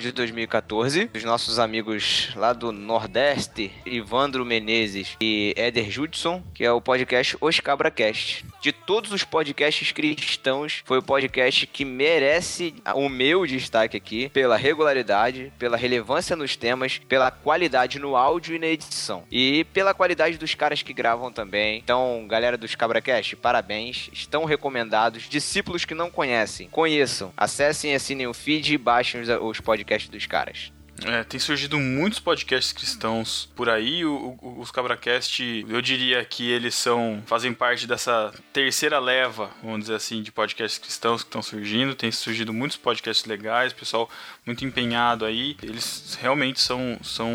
de 0.00 0.10
2014, 0.10 1.04
dos 1.06 1.22
nossos 1.24 1.58
amigos 1.58 2.30
lá 2.34 2.52
do 2.52 2.72
Nordeste, 2.72 3.70
Ivandro 3.86 4.44
Menezes 4.44 5.16
e 5.20 5.54
Éder 5.56 5.90
Judson, 5.90 6.42
que 6.54 6.64
é 6.64 6.72
o 6.72 6.80
podcast 6.80 7.36
Os 7.40 7.60
Cabracast. 7.60 8.44
De 8.60 8.72
todos 8.72 9.12
os 9.12 9.22
podcasts 9.24 9.92
cristãos, 9.92 10.82
foi 10.84 10.98
o 10.98 11.02
podcast 11.02 11.66
que 11.66 11.84
merece 11.84 12.74
o 12.94 13.08
meu 13.08 13.46
destaque 13.46 13.96
aqui 13.96 14.28
pela 14.30 14.56
regularidade, 14.56 15.52
pela 15.58 15.76
relevância 15.76 16.34
nos 16.34 16.56
temas, 16.56 16.98
pela 17.08 17.30
qualidade 17.30 17.98
no 17.98 18.16
áudio 18.16 18.56
e 18.56 18.58
na 18.58 18.66
edição 18.66 19.24
e 19.30 19.64
pela 19.72 19.92
qualidade 19.94 20.38
dos 20.38 20.54
caras 20.54 20.82
que 20.82 20.92
gravam 20.94 21.30
também. 21.30 21.78
Então, 21.78 22.24
galera 22.26 22.56
dos 22.56 22.74
Cabracast, 22.74 23.33
parabéns, 23.36 24.08
estão 24.12 24.44
recomendados. 24.44 25.28
Discípulos 25.28 25.84
que 25.84 25.94
não 25.94 26.10
conhecem, 26.10 26.68
conheçam, 26.68 27.32
acessem, 27.36 27.94
assinem 27.94 28.26
o 28.26 28.34
feed 28.34 28.74
e 28.74 28.78
baixem 28.78 29.20
os, 29.20 29.28
os 29.28 29.60
podcasts 29.60 30.08
dos 30.08 30.26
caras. 30.26 30.72
É, 31.02 31.24
tem 31.24 31.40
surgido 31.40 31.78
muitos 31.78 32.18
podcasts 32.20 32.72
cristãos 32.72 33.48
por 33.56 33.68
aí. 33.68 34.04
O- 34.04 34.38
o- 34.40 34.60
os 34.60 34.70
Cabracast, 34.70 35.66
eu 35.68 35.82
diria 35.82 36.24
que 36.24 36.48
eles 36.50 36.74
são 36.74 37.22
fazem 37.26 37.52
parte 37.52 37.86
dessa 37.86 38.32
terceira 38.52 38.98
leva, 39.00 39.50
vamos 39.62 39.80
dizer 39.80 39.96
assim, 39.96 40.22
de 40.22 40.30
podcasts 40.30 40.78
cristãos 40.78 41.22
que 41.22 41.28
estão 41.28 41.42
surgindo. 41.42 41.94
Tem 41.94 42.10
surgido 42.12 42.52
muitos 42.54 42.76
podcasts 42.76 43.26
legais, 43.26 43.72
pessoal 43.72 44.08
muito 44.46 44.64
empenhado 44.64 45.24
aí. 45.24 45.56
Eles 45.62 46.16
realmente 46.20 46.60
são, 46.60 46.98
são 47.02 47.28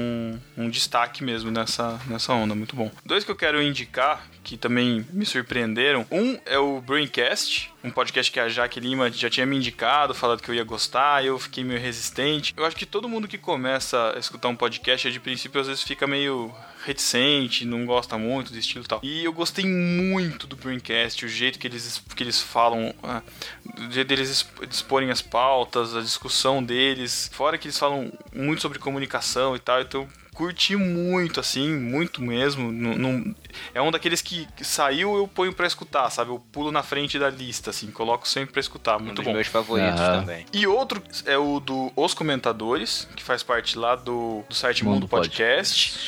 um 0.58 0.70
destaque 0.70 1.24
mesmo 1.24 1.52
nessa, 1.52 2.00
nessa 2.08 2.34
onda, 2.34 2.56
muito 2.56 2.76
bom. 2.76 2.90
Dois 3.06 3.24
que 3.24 3.30
eu 3.32 3.36
quero 3.36 3.62
indicar, 3.62 4.26
que 4.44 4.58
também 4.58 5.06
me 5.12 5.26
surpreenderam. 5.26 6.08
Um 6.10 6.40
é 6.46 6.58
o 6.58 6.82
Braincast, 6.82 7.72
um 7.84 7.90
podcast 7.92 8.32
que 8.32 8.40
a 8.40 8.50
Jaque 8.50 8.80
Lima 8.80 9.10
já 9.12 9.30
tinha 9.30 9.46
me 9.46 9.56
indicado, 9.56 10.14
falado 10.14 10.42
que 10.42 10.50
eu 10.50 10.56
ia 10.56 10.64
gostar, 10.64 11.24
eu 11.24 11.40
fiquei 11.40 11.64
meio 11.64 11.80
resistente. 11.80 12.54
Eu 12.58 12.66
acho 12.66 12.76
que 12.76 12.86
todo 12.86 13.08
mundo 13.08 13.28
que 13.28 13.38
começa 13.38 14.14
a 14.16 14.20
escutar 14.20 14.50
um 14.50 14.56
podcast, 14.56 15.10
de 15.10 15.20
princípio, 15.20 15.62
às 15.62 15.68
vezes 15.68 15.84
fica 15.84 16.06
meio 16.06 16.54
reticente, 16.86 17.66
não 17.66 17.86
gosta 17.86 18.18
muito 18.18 18.52
do 18.52 18.58
estilo 18.58 18.84
e 18.84 18.88
tal. 18.88 19.00
E 19.04 19.24
eu 19.24 19.32
gostei 19.32 19.66
muito 19.66 20.48
do 20.48 20.56
Braincast, 20.56 21.26
o 21.26 21.30
jeito 21.30 21.60
que 21.60 21.68
eles, 21.68 22.02
que 22.16 22.24
eles 22.24 22.42
falam, 22.42 22.94
ah, 23.04 23.22
o 23.78 23.92
jeito 23.92 24.08
deles 24.08 24.30
exp- 24.30 24.64
exporem 24.70 25.12
as 25.12 25.22
pautas, 25.22 25.96
a 25.96 26.02
discussão 26.02 26.64
deles. 26.64 27.30
Fora 27.34 27.58
que 27.58 27.68
eles 27.68 27.78
falam 27.78 28.12
muito 28.34 28.62
sobre 28.62 28.80
comunicação 28.80 29.56
e 29.56 29.60
tal, 29.60 29.82
então 29.82 30.08
curti 30.40 30.74
muito, 30.78 31.38
assim, 31.42 31.70
muito 31.78 32.22
mesmo. 32.22 32.72
Não, 32.72 32.98
não- 32.98 33.36
é 33.74 33.82
um 33.82 33.92
daqueles 33.92 34.22
que 34.22 34.48
saiu, 34.62 35.18
eu 35.18 35.28
ponho 35.28 35.52
pra 35.52 35.68
escutar, 35.68 36.10
sabe? 36.10 36.32
Eu 36.32 36.40
pulo 36.40 36.72
na 36.72 36.82
frente 36.82 37.20
da 37.20 37.30
lista, 37.30 37.72
assim, 37.72 37.92
coloco 37.92 38.26
sempre 38.26 38.54
pra 38.54 38.62
escutar. 38.62 38.96
Um 38.96 39.02
Muito 39.02 39.18
dos 39.18 39.26
bom. 39.26 39.34
meus 39.34 39.48
favoritos 39.48 40.00
Aham. 40.00 40.22
também. 40.22 40.46
E 40.54 40.66
outro 40.66 41.04
é 41.26 41.38
o 41.38 41.60
do 41.60 41.92
Os 41.94 42.14
Comentadores, 42.14 43.06
que 43.18 43.22
faz 43.22 43.44
parte 43.44 43.78
lá 43.78 43.98
do, 43.98 44.46
do 44.48 44.56
site 44.56 44.86
Mundo, 44.86 44.94
Mundo 44.94 45.08
Podcast. 45.10 46.00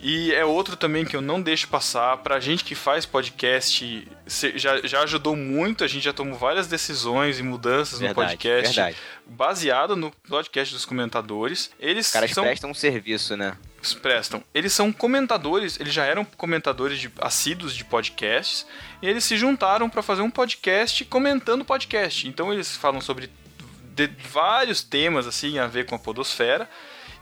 E 0.00 0.32
é 0.32 0.44
outro 0.44 0.76
também 0.76 1.04
que 1.04 1.16
eu 1.16 1.20
não 1.20 1.42
deixo 1.42 1.66
passar. 1.68 2.16
Pra 2.18 2.38
gente 2.38 2.62
que 2.62 2.74
faz 2.74 3.04
podcast, 3.04 4.06
já, 4.54 4.80
já 4.86 5.00
ajudou 5.02 5.34
muito. 5.34 5.82
A 5.82 5.88
gente 5.88 6.04
já 6.04 6.12
tomou 6.12 6.38
várias 6.38 6.68
decisões 6.68 7.38
e 7.40 7.42
mudanças 7.42 7.98
Verdade, 7.98 8.20
no 8.20 8.26
podcast. 8.28 8.76
verdade. 8.76 8.96
Baseado 9.26 9.96
no 9.96 10.10
podcast 10.28 10.72
dos 10.72 10.84
comentadores. 10.84 11.70
Eles 11.80 12.06
Os 12.06 12.12
caras 12.12 12.30
são 12.30 12.44
prestam 12.44 12.70
um 12.70 12.74
serviço, 12.74 13.36
né? 13.36 13.56
eles 13.78 13.94
prestam. 13.94 14.42
Eles 14.54 14.72
são 14.72 14.92
comentadores, 14.92 15.78
eles 15.80 15.92
já 15.92 16.04
eram 16.04 16.24
comentadores 16.24 16.98
de, 17.00 17.10
assíduos 17.20 17.74
de 17.74 17.84
podcasts, 17.84 18.66
e 19.02 19.08
eles 19.08 19.24
se 19.24 19.36
juntaram 19.36 19.88
para 19.88 20.02
fazer 20.02 20.22
um 20.22 20.30
podcast 20.30 21.04
comentando 21.06 21.64
podcast. 21.64 22.26
Então 22.28 22.52
eles 22.52 22.76
falam 22.76 23.00
sobre 23.00 23.30
de- 23.94 24.10
vários 24.30 24.82
temas 24.82 25.26
assim 25.26 25.58
a 25.58 25.66
ver 25.66 25.86
com 25.86 25.94
a 25.94 25.98
podosfera. 25.98 26.68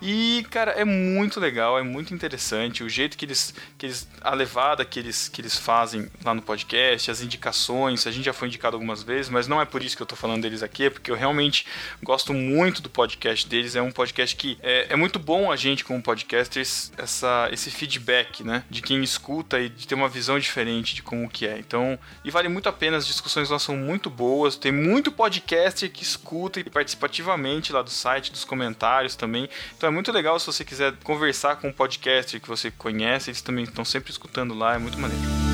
E, 0.00 0.46
cara, 0.50 0.72
é 0.72 0.84
muito 0.84 1.40
legal, 1.40 1.78
é 1.78 1.82
muito 1.82 2.12
interessante 2.12 2.84
o 2.84 2.88
jeito 2.88 3.16
que 3.16 3.24
eles, 3.24 3.54
que 3.78 3.86
eles 3.86 4.08
a 4.20 4.34
levada 4.34 4.84
que 4.84 4.98
eles, 4.98 5.28
que 5.28 5.40
eles 5.40 5.56
fazem 5.56 6.10
lá 6.24 6.34
no 6.34 6.42
podcast, 6.42 7.10
as 7.10 7.20
indicações, 7.20 8.06
a 8.06 8.10
gente 8.10 8.24
já 8.24 8.32
foi 8.32 8.48
indicado 8.48 8.76
algumas 8.76 9.02
vezes, 9.02 9.30
mas 9.30 9.48
não 9.48 9.60
é 9.60 9.64
por 9.64 9.82
isso 9.82 9.96
que 9.96 10.02
eu 10.02 10.06
tô 10.06 10.16
falando 10.16 10.42
deles 10.42 10.62
aqui, 10.62 10.84
é 10.84 10.90
porque 10.90 11.10
eu 11.10 11.14
realmente 11.14 11.66
gosto 12.02 12.34
muito 12.34 12.82
do 12.82 12.90
podcast 12.90 13.48
deles, 13.48 13.74
é 13.74 13.82
um 13.82 13.90
podcast 13.90 14.36
que 14.36 14.58
é, 14.62 14.86
é 14.90 14.96
muito 14.96 15.18
bom 15.18 15.50
a 15.50 15.56
gente 15.56 15.84
como 15.84 16.02
podcasters 16.02 16.92
essa 16.98 17.48
esse 17.52 17.70
feedback, 17.70 18.42
né, 18.44 18.64
de 18.68 18.82
quem 18.82 19.02
escuta 19.02 19.58
e 19.60 19.68
de 19.68 19.86
ter 19.86 19.94
uma 19.94 20.08
visão 20.08 20.38
diferente 20.38 20.94
de 20.94 21.02
como 21.02 21.28
que 21.28 21.46
é. 21.46 21.58
Então, 21.58 21.98
e 22.24 22.30
vale 22.30 22.48
muito 22.48 22.68
a 22.68 22.72
pena, 22.72 22.96
as 22.96 23.06
discussões 23.06 23.48
lá 23.48 23.58
são 23.58 23.76
muito 23.76 24.10
boas, 24.10 24.56
tem 24.56 24.72
muito 24.72 25.10
podcaster 25.10 25.90
que 25.90 26.02
escuta 26.02 26.60
e 26.60 26.64
participa 26.64 27.06
ativamente 27.06 27.72
lá 27.72 27.82
do 27.82 27.90
site, 27.90 28.32
dos 28.32 28.44
comentários 28.44 29.16
também. 29.16 29.48
Então 29.76 29.85
é 29.86 29.90
muito 29.90 30.12
legal 30.12 30.38
se 30.38 30.46
você 30.46 30.64
quiser 30.64 30.92
conversar 31.04 31.56
com 31.56 31.68
um 31.68 31.72
podcaster 31.72 32.40
que 32.40 32.48
você 32.48 32.70
conhece, 32.70 33.30
eles 33.30 33.40
também 33.40 33.64
estão 33.64 33.84
sempre 33.84 34.10
escutando 34.10 34.54
lá, 34.54 34.74
é 34.74 34.78
muito 34.78 34.98
maneiro. 34.98 35.46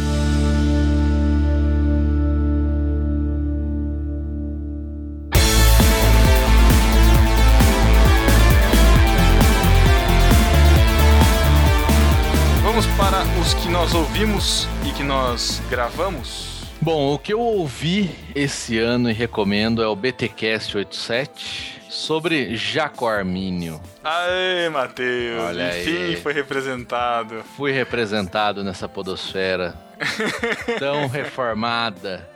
Os 13.42 13.54
que 13.54 13.68
nós 13.68 13.92
ouvimos 13.92 14.68
e 14.88 14.92
que 14.92 15.02
nós 15.02 15.60
gravamos. 15.68 16.62
Bom, 16.80 17.12
o 17.12 17.18
que 17.18 17.32
eu 17.32 17.40
ouvi 17.40 18.08
esse 18.36 18.78
ano 18.78 19.10
e 19.10 19.12
recomendo 19.12 19.82
é 19.82 19.88
o 19.88 19.96
BTcast 19.96 20.76
87 20.76 21.81
sobre 21.92 22.56
Jaco 22.56 23.06
Armínio. 23.06 23.80
Aê, 24.02 24.68
Matheus! 24.70 25.42
Olha 25.42 25.78
Enfim, 25.78 25.96
aí. 26.04 26.16
foi 26.16 26.32
representado. 26.32 27.42
Fui 27.56 27.70
representado 27.70 28.64
nessa 28.64 28.88
podosfera 28.88 29.74
tão 30.78 31.06
reformada. 31.06 32.28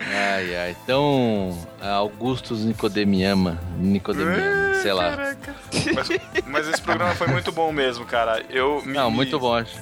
Ai, 0.00 0.56
ai, 0.56 0.76
tão 0.86 1.56
Augustus 1.80 2.64
Nicodemiama, 2.64 3.60
Nicodemiama, 3.78 4.74
sei 4.80 4.92
lá. 4.94 5.10
Caraca. 5.10 5.54
Mas, 5.94 6.08
mas 6.46 6.68
esse 6.68 6.80
programa 6.80 7.14
foi 7.14 7.26
muito 7.26 7.52
bom 7.52 7.70
mesmo, 7.70 8.06
cara. 8.06 8.42
Eu 8.48 8.82
me- 8.84 8.94
Não, 8.94 9.10
muito 9.10 9.38
bom, 9.38 9.54
acho. 9.54 9.76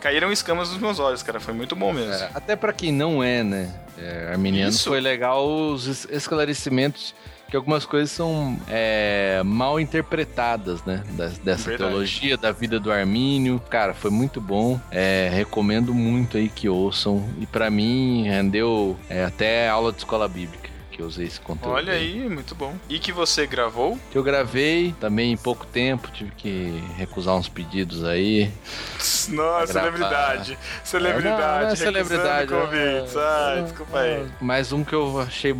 Caíram 0.00 0.30
escamas 0.30 0.70
nos 0.70 0.78
meus 0.78 1.00
olhos, 1.00 1.24
cara. 1.24 1.40
Foi 1.40 1.52
muito 1.52 1.74
bom 1.74 1.92
mesmo. 1.92 2.12
É, 2.12 2.30
até 2.32 2.54
pra 2.54 2.72
quem 2.72 2.92
não 2.92 3.20
é, 3.22 3.42
né, 3.42 3.68
é, 3.98 4.28
arminiano, 4.30 4.70
Isso. 4.70 4.88
foi 4.88 5.00
legal 5.00 5.44
os 5.44 5.86
es- 5.88 6.06
esclarecimentos 6.08 7.12
que 7.52 7.56
algumas 7.56 7.84
coisas 7.84 8.10
são 8.10 8.58
é, 8.66 9.42
mal 9.44 9.78
interpretadas, 9.78 10.82
né, 10.86 11.02
dessa 11.44 11.68
Verdade. 11.68 11.76
teologia 11.76 12.34
da 12.34 12.50
vida 12.50 12.80
do 12.80 12.90
Armínio. 12.90 13.60
Cara, 13.68 13.92
foi 13.92 14.10
muito 14.10 14.40
bom. 14.40 14.80
É, 14.90 15.30
recomendo 15.30 15.92
muito 15.92 16.38
aí 16.38 16.48
que 16.48 16.66
ouçam. 16.66 17.22
E 17.38 17.44
pra 17.44 17.70
mim 17.70 18.22
rendeu 18.22 18.96
é, 19.06 19.22
até 19.22 19.68
aula 19.68 19.92
de 19.92 19.98
escola 19.98 20.26
bíblica 20.26 20.61
eu 21.02 21.08
usei 21.08 21.26
esse 21.26 21.40
conteúdo. 21.40 21.74
Olha 21.74 21.92
aí, 21.92 22.28
muito 22.28 22.54
bom. 22.54 22.74
E 22.88 22.98
que 22.98 23.12
você 23.12 23.46
gravou? 23.46 23.98
Que 24.10 24.16
eu 24.18 24.22
gravei 24.22 24.94
também 25.00 25.32
em 25.32 25.36
pouco 25.36 25.66
tempo, 25.66 26.10
tive 26.12 26.30
que 26.32 26.82
recusar 26.96 27.34
uns 27.36 27.48
pedidos 27.48 28.04
aí. 28.04 28.50
Nossa, 29.30 29.72
celebridade. 29.72 30.52
É, 30.52 30.84
Celebridade. 30.84 31.42
não, 31.42 31.62
não 31.62 31.68
é 31.68 31.76
celebridade. 31.76 32.48
convites. 32.52 33.16
é- 33.16 33.20
Ai, 33.20 33.58
é- 33.58 33.62
desculpa 33.62 33.98
aí. 33.98 34.10
é. 34.10 34.26
Mais 34.40 34.72
um 34.72 34.84
que 34.84 34.94
eu 34.94 35.20
achei 35.20 35.54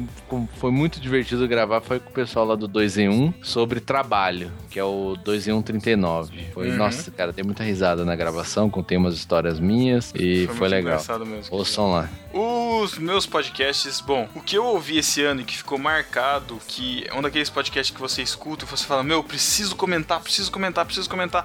foi 0.56 0.70
muito 0.70 1.00
divertido 1.00 1.46
gravar 1.48 1.80
foi 1.80 1.98
com 2.00 2.10
o 2.10 2.12
pessoal 2.12 2.44
lá 2.46 2.54
do 2.56 2.66
2 2.68 2.98
em 2.98 3.08
1 3.08 3.34
sobre 3.42 3.80
trabalho, 3.80 4.50
que 4.70 4.78
é 4.78 4.84
o 4.84 5.16
2 5.22 5.48
em 5.48 5.52
1 5.52 5.62
39. 5.62 6.46
Foi, 6.52 6.70
Uhum. 6.70 6.76
nossa, 6.76 7.10
cara, 7.10 7.32
dei 7.32 7.44
muita 7.44 7.62
risada 7.62 8.04
na 8.04 8.14
gravação, 8.16 8.70
contei 8.70 8.96
umas 8.96 9.14
histórias 9.14 9.58
minhas 9.60 10.12
e 10.14 10.46
foi, 10.46 10.54
muito 10.56 10.62
legal. 10.62 10.80
engraçado 10.80 11.26
mesmo. 11.26 11.54
Ouçam 11.54 11.90
lá. 11.90 12.08
Os 12.34 12.96
meus 12.96 13.26
podcasts, 13.26 14.00
bom, 14.00 14.26
o 14.34 14.40
que 14.40 14.56
eu 14.56 14.64
ouvi 14.64 14.96
esse 14.96 15.22
ano 15.22 15.42
e 15.42 15.44
que 15.44 15.58
ficou 15.58 15.78
marcado, 15.78 16.58
que 16.66 17.04
é 17.06 17.14
um 17.14 17.20
daqueles 17.20 17.50
podcasts 17.50 17.94
que 17.94 18.00
você 18.00 18.22
escuta 18.22 18.64
e 18.64 18.68
você 18.68 18.86
fala, 18.86 19.02
meu, 19.02 19.22
preciso 19.22 19.76
comentar, 19.76 20.18
preciso 20.18 20.50
comentar, 20.50 20.86
preciso 20.86 21.10
comentar. 21.10 21.44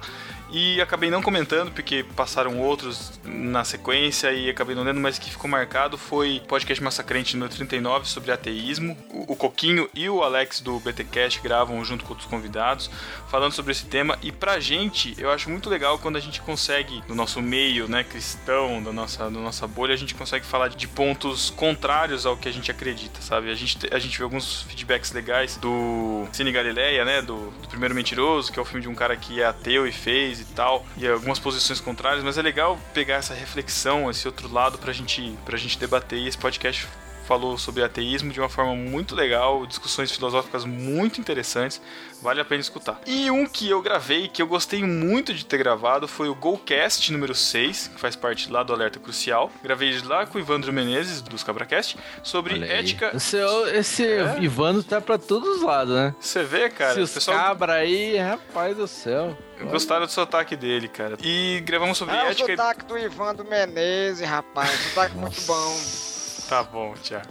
E 0.50 0.80
acabei 0.80 1.10
não 1.10 1.20
comentando, 1.20 1.70
porque 1.72 2.02
passaram 2.16 2.58
outros 2.58 3.20
na 3.22 3.64
sequência 3.64 4.32
e 4.32 4.48
acabei 4.48 4.74
não 4.74 4.82
lendo, 4.82 4.98
mas 4.98 5.18
que 5.18 5.30
ficou 5.30 5.48
marcado 5.50 5.98
foi 5.98 6.40
podcast 6.48 6.82
Massacrente 6.82 7.36
número 7.36 7.54
39 7.54 8.08
sobre 8.08 8.32
ateísmo. 8.32 8.96
O, 9.10 9.32
o 9.34 9.36
Coquinho 9.36 9.90
e 9.94 10.08
o 10.08 10.22
Alex 10.22 10.62
do 10.62 10.80
BTcast 10.80 11.40
gravam 11.42 11.84
junto 11.84 12.02
com 12.04 12.12
outros 12.12 12.26
convidados, 12.30 12.90
falando 13.28 13.52
sobre 13.52 13.72
esse 13.72 13.84
tema. 13.84 14.18
E 14.22 14.32
pra 14.32 14.58
gente, 14.58 15.14
eu 15.18 15.30
acho 15.30 15.50
muito 15.50 15.68
legal 15.68 15.98
quando 15.98 16.16
a 16.16 16.20
gente 16.20 16.40
consegue, 16.40 17.02
no 17.06 17.14
nosso 17.14 17.42
meio, 17.42 17.86
né, 17.86 18.02
cristão, 18.02 18.82
da 18.82 18.90
nossa, 18.90 19.24
da 19.24 19.30
nossa 19.40 19.66
bolha, 19.66 19.92
a 19.92 19.98
gente 19.98 20.14
consegue 20.14 20.46
falar 20.46 20.68
de 20.68 20.88
pontos 20.88 21.50
contrários 21.50 22.24
ao 22.24 22.38
que 22.38 22.48
a 22.48 22.52
gente 22.52 22.70
acredita, 22.70 23.20
sabe? 23.20 23.50
A 23.50 23.54
gente, 23.54 23.76
te- 23.76 23.94
a 23.94 23.98
gente 23.98 24.16
vê 24.16 24.24
alguns 24.24 24.62
feedbacks 24.62 25.12
legais 25.12 25.58
do 25.58 26.26
Cine 26.32 26.52
Galileia, 26.52 27.04
né, 27.04 27.20
do, 27.20 27.50
do 27.50 27.68
Primeiro 27.68 27.94
Mentiroso, 27.94 28.50
que 28.50 28.58
é 28.58 28.62
o 28.62 28.64
filme 28.64 28.80
de 28.80 28.88
um 28.88 28.94
cara 28.94 29.14
que 29.14 29.42
é 29.42 29.44
ateu 29.44 29.86
e 29.86 29.92
fez 29.92 30.37
e 30.40 30.44
tal, 30.44 30.84
e 30.96 31.06
algumas 31.06 31.38
posições 31.38 31.80
contrárias, 31.80 32.22
mas 32.24 32.38
é 32.38 32.42
legal 32.42 32.78
pegar 32.92 33.16
essa 33.16 33.34
reflexão, 33.34 34.10
esse 34.10 34.26
outro 34.26 34.52
lado 34.52 34.78
pra 34.78 34.92
gente, 34.92 35.36
pra 35.44 35.56
gente 35.56 35.78
debater, 35.78 36.18
e 36.18 36.28
esse 36.28 36.38
podcast 36.38 36.86
falou 37.28 37.58
sobre 37.58 37.82
ateísmo 37.84 38.32
de 38.32 38.40
uma 38.40 38.48
forma 38.48 38.74
muito 38.74 39.14
legal, 39.14 39.66
discussões 39.66 40.10
filosóficas 40.10 40.64
muito 40.64 41.20
interessantes, 41.20 41.78
vale 42.22 42.40
a 42.40 42.44
pena 42.44 42.62
escutar. 42.62 42.98
E 43.06 43.30
um 43.30 43.46
que 43.46 43.68
eu 43.68 43.82
gravei, 43.82 44.28
que 44.28 44.40
eu 44.40 44.46
gostei 44.46 44.82
muito 44.82 45.34
de 45.34 45.44
ter 45.44 45.58
gravado, 45.58 46.08
foi 46.08 46.30
o 46.30 46.34
GoCast 46.34 47.12
número 47.12 47.34
6, 47.34 47.88
que 47.88 48.00
faz 48.00 48.16
parte 48.16 48.50
lá 48.50 48.62
do 48.62 48.72
Alerta 48.72 48.98
Crucial. 48.98 49.52
Gravei 49.62 50.00
lá 50.02 50.24
com 50.24 50.38
o 50.38 50.40
Ivandro 50.40 50.72
Menezes, 50.72 51.20
dos 51.20 51.44
CabraCast, 51.44 51.98
sobre 52.22 52.64
ética. 52.64 53.12
Esse, 53.14 53.36
esse 53.74 54.06
É? 54.06 54.38
Ivano 54.40 54.82
tá 54.82 54.98
pra 54.98 55.18
todos 55.18 55.56
os 55.58 55.62
lados, 55.62 55.94
né? 55.94 56.14
Você 56.18 56.42
vê, 56.42 56.70
cara, 56.70 56.94
Se 56.94 57.00
o 57.00 57.04
os 57.04 57.12
pessoal 57.12 57.36
cabra 57.36 57.74
aí, 57.74 58.16
rapaz 58.16 58.74
do 58.74 58.88
céu. 58.88 59.36
gostaram 59.70 60.06
do 60.06 60.12
sotaque 60.12 60.56
dele, 60.56 60.88
cara. 60.88 61.18
E 61.22 61.60
gravamos 61.66 61.98
sobre 61.98 62.14
É 62.14 62.24
o 62.24 62.26
ética 62.28 62.52
e... 62.52 62.56
sotaque 62.56 62.86
do 62.86 62.96
Ivandro 62.96 63.44
Menezes, 63.44 64.26
rapaz. 64.26 64.70
Sotaque 64.70 65.14
muito 65.14 65.40
bom. 65.42 66.07
Tá 66.48 66.62
bom, 66.62 66.94
Thiago. 66.94 67.28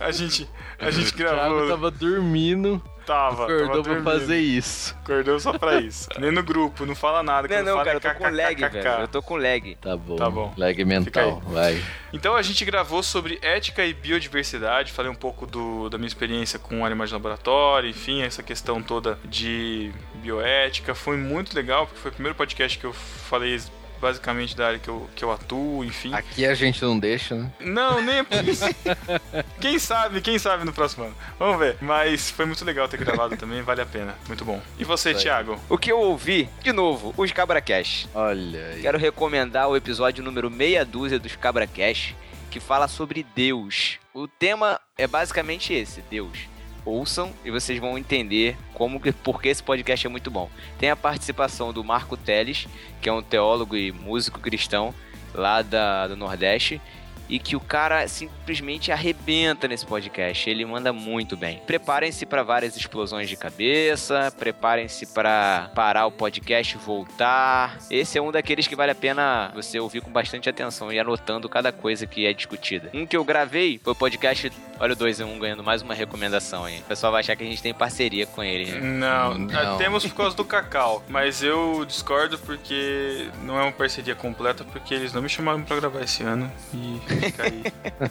A 0.00 0.10
gente, 0.10 0.48
a 0.78 0.90
gente 0.90 1.12
O 1.12 1.16
Thiago 1.16 1.36
gravou. 1.36 1.68
tava 1.68 1.90
dormindo, 1.90 2.82
Tava, 3.06 3.44
acordou 3.44 3.68
tava 3.68 3.82
pra 3.82 3.92
dormindo. 3.94 4.04
fazer 4.04 4.38
isso. 4.40 4.96
Acordou 5.04 5.38
só 5.38 5.56
pra 5.56 5.80
isso. 5.80 6.08
Nem 6.18 6.32
no 6.32 6.42
grupo, 6.42 6.84
não 6.84 6.96
fala 6.96 7.22
nada. 7.22 7.46
Não, 7.46 7.58
não, 7.64 7.72
fala 7.74 7.84
cara, 7.84 7.90
é 7.90 7.96
eu 7.96 8.00
tô 8.00 8.14
com 8.18 8.24
lag, 8.36 8.68
velho. 8.68 8.88
Eu 9.00 9.08
tô 9.08 9.22
com 9.22 9.36
lag. 9.36 9.76
Tá 9.80 9.96
bom. 9.96 10.16
Tá 10.16 10.28
bom. 10.28 10.52
Lag 10.56 10.84
mental, 10.84 11.40
vai. 11.46 11.80
Então 12.12 12.34
a 12.34 12.42
gente 12.42 12.64
gravou 12.64 13.02
sobre 13.02 13.38
ética 13.42 13.84
e 13.86 13.94
biodiversidade, 13.94 14.90
falei 14.90 15.10
um 15.10 15.14
pouco 15.14 15.46
do, 15.46 15.88
da 15.88 15.98
minha 15.98 16.08
experiência 16.08 16.58
com 16.58 16.84
animais 16.84 17.10
de 17.10 17.14
laboratório, 17.14 17.88
enfim, 17.88 18.22
essa 18.22 18.42
questão 18.42 18.82
toda 18.82 19.18
de 19.24 19.92
bioética. 20.16 20.94
Foi 20.94 21.16
muito 21.16 21.54
legal, 21.54 21.86
porque 21.86 22.00
foi 22.00 22.10
o 22.10 22.14
primeiro 22.14 22.34
podcast 22.36 22.76
que 22.76 22.84
eu 22.86 22.92
falei 22.92 23.60
basicamente 24.00 24.56
da 24.56 24.68
área 24.68 24.78
que 24.78 24.88
eu, 24.88 25.08
que 25.14 25.24
eu 25.24 25.32
atuo, 25.32 25.84
enfim. 25.84 26.12
Aqui 26.12 26.46
a 26.46 26.54
gente 26.54 26.82
não 26.82 26.98
deixa, 26.98 27.34
né? 27.34 27.52
Não, 27.60 28.02
nem 28.02 28.18
é 28.18 28.22
por 28.22 28.46
isso. 28.46 28.64
Quem 29.60 29.78
sabe, 29.78 30.20
quem 30.20 30.38
sabe 30.38 30.64
no 30.64 30.72
próximo 30.72 31.04
ano. 31.04 31.14
Vamos 31.38 31.58
ver. 31.58 31.76
Mas 31.80 32.30
foi 32.30 32.44
muito 32.44 32.64
legal 32.64 32.88
ter 32.88 32.98
gravado 32.98 33.36
também, 33.38 33.62
vale 33.62 33.80
a 33.80 33.86
pena. 33.86 34.14
Muito 34.26 34.44
bom. 34.44 34.60
E 34.78 34.84
você. 34.84 35.14
Thiago? 35.14 35.58
O 35.68 35.78
que 35.78 35.90
eu 35.90 35.98
ouvi, 35.98 36.48
de 36.62 36.72
novo, 36.72 37.14
os 37.16 37.32
CabraCast. 37.32 38.08
Olha 38.14 38.66
aí. 38.66 38.82
Quero 38.82 38.98
recomendar 38.98 39.68
o 39.68 39.76
episódio 39.76 40.22
número 40.22 40.50
meia 40.50 40.84
dúzia 40.84 41.18
dos 41.18 41.34
CabraCast, 41.36 42.16
que 42.50 42.60
fala 42.60 42.86
sobre 42.88 43.26
Deus. 43.34 43.98
O 44.12 44.28
tema 44.28 44.80
é 44.96 45.06
basicamente 45.06 45.72
esse, 45.72 46.02
Deus. 46.02 46.55
Ouçam 46.86 47.32
e 47.44 47.50
vocês 47.50 47.80
vão 47.80 47.98
entender 47.98 48.56
como 48.72 49.00
que, 49.00 49.10
por 49.10 49.42
que 49.42 49.48
esse 49.48 49.62
podcast 49.62 50.06
é 50.06 50.08
muito 50.08 50.30
bom. 50.30 50.48
Tem 50.78 50.88
a 50.88 50.96
participação 50.96 51.72
do 51.72 51.82
Marco 51.82 52.16
Teles, 52.16 52.68
que 53.02 53.08
é 53.08 53.12
um 53.12 53.22
teólogo 53.22 53.76
e 53.76 53.90
músico 53.90 54.38
cristão 54.38 54.94
lá 55.34 55.62
da, 55.62 56.06
do 56.06 56.16
Nordeste, 56.16 56.80
e 57.28 57.38
que 57.38 57.56
o 57.56 57.60
cara 57.60 58.06
simplesmente 58.08 58.92
arrebenta 58.92 59.66
nesse 59.68 59.84
podcast. 59.86 60.48
Ele 60.48 60.64
manda 60.64 60.92
muito 60.92 61.36
bem. 61.36 61.62
Preparem-se 61.66 62.24
para 62.26 62.42
várias 62.42 62.76
explosões 62.76 63.28
de 63.28 63.36
cabeça, 63.36 64.32
preparem-se 64.38 65.06
para 65.06 65.70
parar 65.74 66.06
o 66.06 66.12
podcast 66.12 66.74
e 66.74 66.78
voltar. 66.78 67.78
Esse 67.90 68.18
é 68.18 68.22
um 68.22 68.30
daqueles 68.32 68.66
que 68.66 68.76
vale 68.76 68.92
a 68.92 68.94
pena 68.94 69.50
você 69.54 69.78
ouvir 69.80 70.00
com 70.00 70.10
bastante 70.10 70.48
atenção 70.48 70.92
e 70.92 70.98
anotando 70.98 71.48
cada 71.48 71.72
coisa 71.72 72.06
que 72.06 72.26
é 72.26 72.32
discutida. 72.32 72.90
Um 72.94 73.06
que 73.06 73.16
eu 73.16 73.24
gravei 73.24 73.80
foi 73.82 73.92
o 73.92 73.96
podcast 73.96 74.50
Olha 74.78 74.92
o 74.92 74.96
2 74.96 75.20
em 75.20 75.24
1 75.24 75.38
ganhando 75.38 75.64
mais 75.64 75.80
uma 75.80 75.94
recomendação 75.94 76.64
aí. 76.66 76.80
O 76.80 76.82
pessoal 76.82 77.10
vai 77.10 77.20
achar 77.20 77.34
que 77.34 77.42
a 77.42 77.46
gente 77.46 77.62
tem 77.62 77.72
parceria 77.72 78.26
com 78.26 78.44
ele. 78.44 78.70
né? 78.72 78.78
Não, 78.80 79.38
Não. 79.38 79.74
ah, 79.74 79.76
temos 79.78 80.04
por 80.06 80.14
causa 80.14 80.36
do 80.36 80.44
Cacau, 80.46 81.02
mas 81.08 81.42
eu 81.42 81.82
discordo 81.86 82.38
porque 82.38 83.26
não 83.42 83.58
é 83.58 83.62
uma 83.62 83.72
parceria 83.72 84.14
completa, 84.14 84.64
porque 84.64 84.92
eles 84.92 85.14
não 85.14 85.22
me 85.22 85.30
chamaram 85.30 85.62
pra 85.62 85.76
gravar 85.76 86.02
esse 86.02 86.22
ano 86.22 86.52
e 86.74 87.00
Fica 87.20 87.42
aí. 87.44 87.62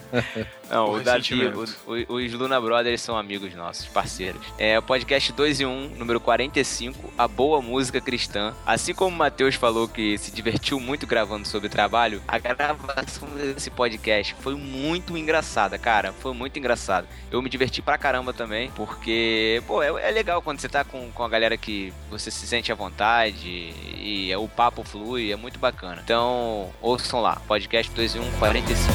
Não, 0.70 0.90
O 0.90 0.94
o 0.96 1.04
Davi, 1.04 1.46
o- 1.46 1.66
o- 2.10 2.16
os 2.16 2.34
Luna 2.34 2.60
Brothers 2.60 3.00
são 3.02 3.16
amigos 3.16 3.54
nossos, 3.54 3.86
parceiros. 3.86 4.42
É 4.58 4.78
o 4.80 4.82
podcast 4.82 5.32
2 5.32 5.60
e 5.60 5.66
1, 5.66 5.90
número 5.96 6.20
45, 6.20 7.14
A 7.18 7.28
Boa 7.28 7.62
Música 7.62 8.02
Cristã. 8.02 8.54
Assim 8.66 8.94
como 8.94 9.16
o 9.16 9.18
Matheus 9.20 9.54
falou 9.56 9.88
que 9.88 10.18
se 10.18 10.32
divertiu 10.32 10.80
muito 10.80 11.06
gravando 11.06 11.48
sobre 11.48 11.70
trabalho, 11.70 12.22
a 12.28 12.40
gravação 12.40 13.28
desse 13.36 13.70
podcast 13.70 14.36
foi 14.40 14.56
muito 14.56 15.16
engraçada, 15.16 15.78
cara. 15.78 16.12
Foi 16.14 16.34
muito 16.34 16.58
engraçado. 16.58 17.08
Eu 17.32 17.42
me 17.44 17.50
diverti 17.50 17.82
pra 17.82 17.98
caramba 17.98 18.34
também, 18.34 18.72
porque, 18.72 19.62
pô, 19.68 19.84
é, 19.84 20.08
é 20.08 20.12
legal 20.12 20.42
quando 20.42 20.60
você 20.60 20.68
tá 20.68 20.84
com, 20.84 21.12
com 21.12 21.24
a 21.24 21.30
galera 21.30 21.56
que 21.58 21.94
você 22.10 22.32
se 22.32 22.48
sente 22.48 22.72
à 22.72 22.76
vontade 22.76 23.48
e 23.48 24.34
o 24.36 24.48
papo 24.48 24.84
flui, 24.84 25.32
é 25.32 25.36
muito 25.36 25.60
bacana. 25.60 26.02
Então, 26.04 26.72
ouçam 26.82 27.22
lá, 27.22 27.36
podcast 27.48 27.92
2 27.94 28.16
e 28.16 28.20
1, 28.20 28.32
45. 28.40 28.95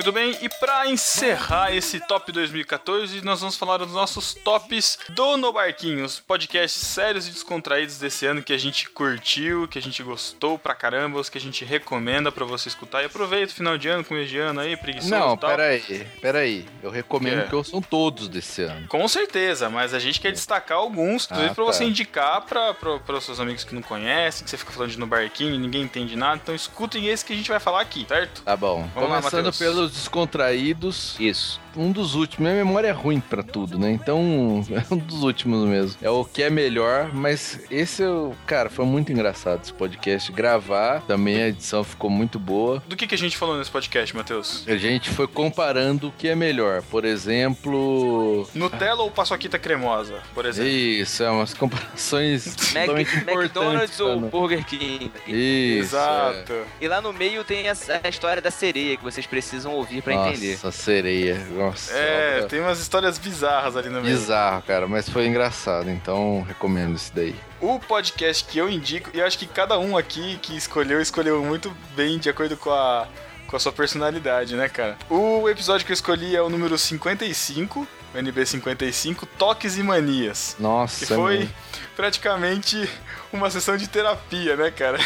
Muito 0.00 0.12
bem, 0.12 0.34
e 0.40 0.48
pra 0.48 0.86
encerrar 0.88 1.76
esse 1.76 2.00
top 2.00 2.32
2014, 2.32 3.22
nós 3.22 3.40
vamos 3.40 3.54
falar 3.56 3.76
dos 3.76 3.92
nossos 3.92 4.32
tops 4.32 4.98
do 5.10 5.36
No 5.36 5.52
Barquinhos, 5.52 6.18
podcasts 6.26 6.80
sérios 6.86 7.28
e 7.28 7.30
descontraídos 7.30 7.98
desse 7.98 8.24
ano 8.24 8.42
que 8.42 8.54
a 8.54 8.56
gente 8.58 8.88
curtiu, 8.88 9.68
que 9.68 9.78
a 9.78 9.82
gente 9.82 10.02
gostou 10.02 10.58
pra 10.58 10.74
caramba, 10.74 11.20
os 11.20 11.28
que 11.28 11.36
a 11.36 11.40
gente 11.40 11.66
recomenda 11.66 12.32
pra 12.32 12.46
você 12.46 12.68
escutar. 12.70 13.02
E 13.02 13.04
aproveita 13.04 13.52
o 13.52 13.54
final 13.54 13.76
de 13.76 13.88
ano, 13.88 14.02
começo 14.02 14.30
de 14.30 14.38
ano 14.38 14.60
aí, 14.60 14.74
preguiçoso 14.74 15.10
Não, 15.14 15.34
e 15.34 15.38
tal. 15.38 15.50
peraí, 15.50 16.06
peraí. 16.22 16.66
Eu 16.82 16.90
recomendo 16.90 17.40
Que 17.40 17.44
é? 17.44 17.48
que 17.48 17.54
ouçam 17.56 17.82
todos 17.82 18.26
desse 18.26 18.62
ano. 18.62 18.88
Com 18.88 19.06
certeza, 19.06 19.68
mas 19.68 19.92
a 19.92 19.98
gente 19.98 20.18
quer 20.18 20.32
destacar 20.32 20.78
alguns, 20.78 21.26
inclusive 21.26 21.50
Ah, 21.50 21.54
pra 21.54 21.64
você 21.64 21.80
tá. 21.80 21.84
indicar 21.84 22.40
pra, 22.46 22.72
pra, 22.72 22.98
para 23.00 23.18
os 23.18 23.24
seus 23.24 23.38
amigos 23.38 23.64
que 23.64 23.74
não 23.74 23.82
conhecem, 23.82 24.44
que 24.44 24.48
você 24.50 24.56
fica 24.56 24.72
falando 24.72 24.92
de 24.92 24.98
no 24.98 25.06
barquinho 25.06 25.54
e 25.54 25.58
ninguém 25.58 25.82
entende 25.82 26.16
nada. 26.16 26.40
Então 26.42 26.54
escutem 26.54 27.06
esse 27.08 27.22
que 27.22 27.34
a 27.34 27.36
gente 27.36 27.50
vai 27.50 27.60
falar 27.60 27.82
aqui, 27.82 28.06
certo? 28.08 28.40
Tá 28.40 28.56
bom. 28.56 28.88
Vamos 28.94 29.10
lá, 29.10 29.16
Começando 29.20 29.44
Matheus. 29.44 29.58
pelos 29.58 29.89
descontraídos. 29.90 31.16
Isso. 31.18 31.60
Um 31.76 31.92
dos 31.92 32.14
últimos. 32.14 32.40
Minha 32.50 32.64
memória 32.64 32.88
é 32.88 32.92
ruim 32.92 33.20
pra 33.20 33.42
tudo, 33.42 33.78
né? 33.78 33.90
Então, 33.90 34.64
é 34.70 34.94
um 34.94 34.96
dos 34.98 35.22
últimos 35.22 35.66
mesmo. 35.68 35.96
É 36.02 36.10
o 36.10 36.24
que 36.24 36.42
é 36.42 36.50
melhor, 36.50 37.10
mas 37.14 37.60
esse, 37.70 38.02
eu, 38.02 38.34
cara, 38.46 38.68
foi 38.70 38.84
muito 38.84 39.12
engraçado 39.12 39.60
esse 39.62 39.72
podcast. 39.72 40.30
Gravar, 40.32 41.02
também 41.02 41.42
a 41.42 41.48
edição 41.48 41.82
ficou 41.84 42.10
muito 42.10 42.38
boa. 42.38 42.82
Do 42.86 42.96
que, 42.96 43.06
que 43.06 43.14
a 43.14 43.18
gente 43.18 43.36
falou 43.36 43.56
nesse 43.58 43.70
podcast, 43.70 44.14
Matheus? 44.16 44.64
A 44.66 44.76
gente 44.76 45.10
foi 45.10 45.26
comparando 45.26 46.08
o 46.08 46.12
que 46.12 46.28
é 46.28 46.34
melhor. 46.34 46.82
Por 46.82 47.04
exemplo. 47.04 48.48
Nutella 48.54 49.02
ou 49.02 49.10
paçoquita 49.10 49.58
cremosa, 49.58 50.20
por 50.34 50.44
exemplo? 50.46 50.70
Isso, 50.70 51.22
é 51.22 51.30
umas 51.30 51.54
comparações 51.54 52.46
Mac, 52.72 52.86
totalmente 52.86 53.16
importantes. 53.16 53.40
McDonald's 53.44 54.00
ou 54.00 54.20
Burger 54.20 54.64
King. 54.66 55.10
Isso. 55.26 55.96
é. 55.96 56.00
Exato. 56.00 56.54
E 56.80 56.88
lá 56.88 57.00
no 57.00 57.12
meio 57.12 57.44
tem 57.44 57.66
essa- 57.68 58.00
a 58.02 58.08
história 58.08 58.40
da 58.42 58.50
sereia 58.50 58.96
que 58.96 59.02
vocês 59.02 59.26
precisam 59.26 59.72
ouvir 59.72 60.02
pra 60.02 60.14
Nossa, 60.14 60.30
entender. 60.30 60.58
sereia. 60.72 61.40
Nossa. 61.60 61.92
É, 61.92 62.36
obra- 62.38 62.48
tem 62.48 62.60
umas 62.60 62.80
histórias 62.80 63.18
bizarras 63.18 63.76
ali 63.76 63.88
no 63.88 64.00
meio. 64.00 64.16
Bizarro, 64.16 64.62
cara, 64.62 64.86
mas 64.88 65.08
foi 65.08 65.26
engraçado, 65.26 65.90
então 65.90 66.42
recomendo 66.48 66.94
esse 66.96 67.12
daí. 67.12 67.34
O 67.60 67.78
podcast 67.78 68.44
que 68.44 68.58
eu 68.58 68.68
indico, 68.70 69.10
e 69.12 69.20
eu 69.20 69.26
acho 69.26 69.38
que 69.38 69.46
cada 69.46 69.78
um 69.78 69.96
aqui 69.96 70.38
que 70.40 70.56
escolheu, 70.56 71.00
escolheu 71.00 71.44
muito 71.44 71.70
bem 71.94 72.18
de 72.18 72.28
acordo 72.30 72.56
com 72.56 72.70
a, 72.70 73.06
com 73.46 73.56
a 73.56 73.58
sua 73.60 73.72
personalidade, 73.72 74.56
né, 74.56 74.68
cara? 74.68 74.96
O 75.10 75.48
episódio 75.48 75.84
que 75.84 75.92
eu 75.92 75.94
escolhi 75.94 76.34
é 76.34 76.40
o 76.42 76.48
número 76.48 76.78
55, 76.78 77.86
o 78.14 78.18
NB 78.18 78.46
55, 78.46 79.26
Toques 79.38 79.76
e 79.76 79.82
Manias. 79.82 80.56
Nossa, 80.58 81.00
Que 81.00 81.14
foi 81.14 81.38
mano. 81.40 81.50
Praticamente 81.96 82.88
uma 83.32 83.50
sessão 83.50 83.76
de 83.76 83.88
terapia, 83.88 84.56
né, 84.56 84.70
cara? 84.70 84.98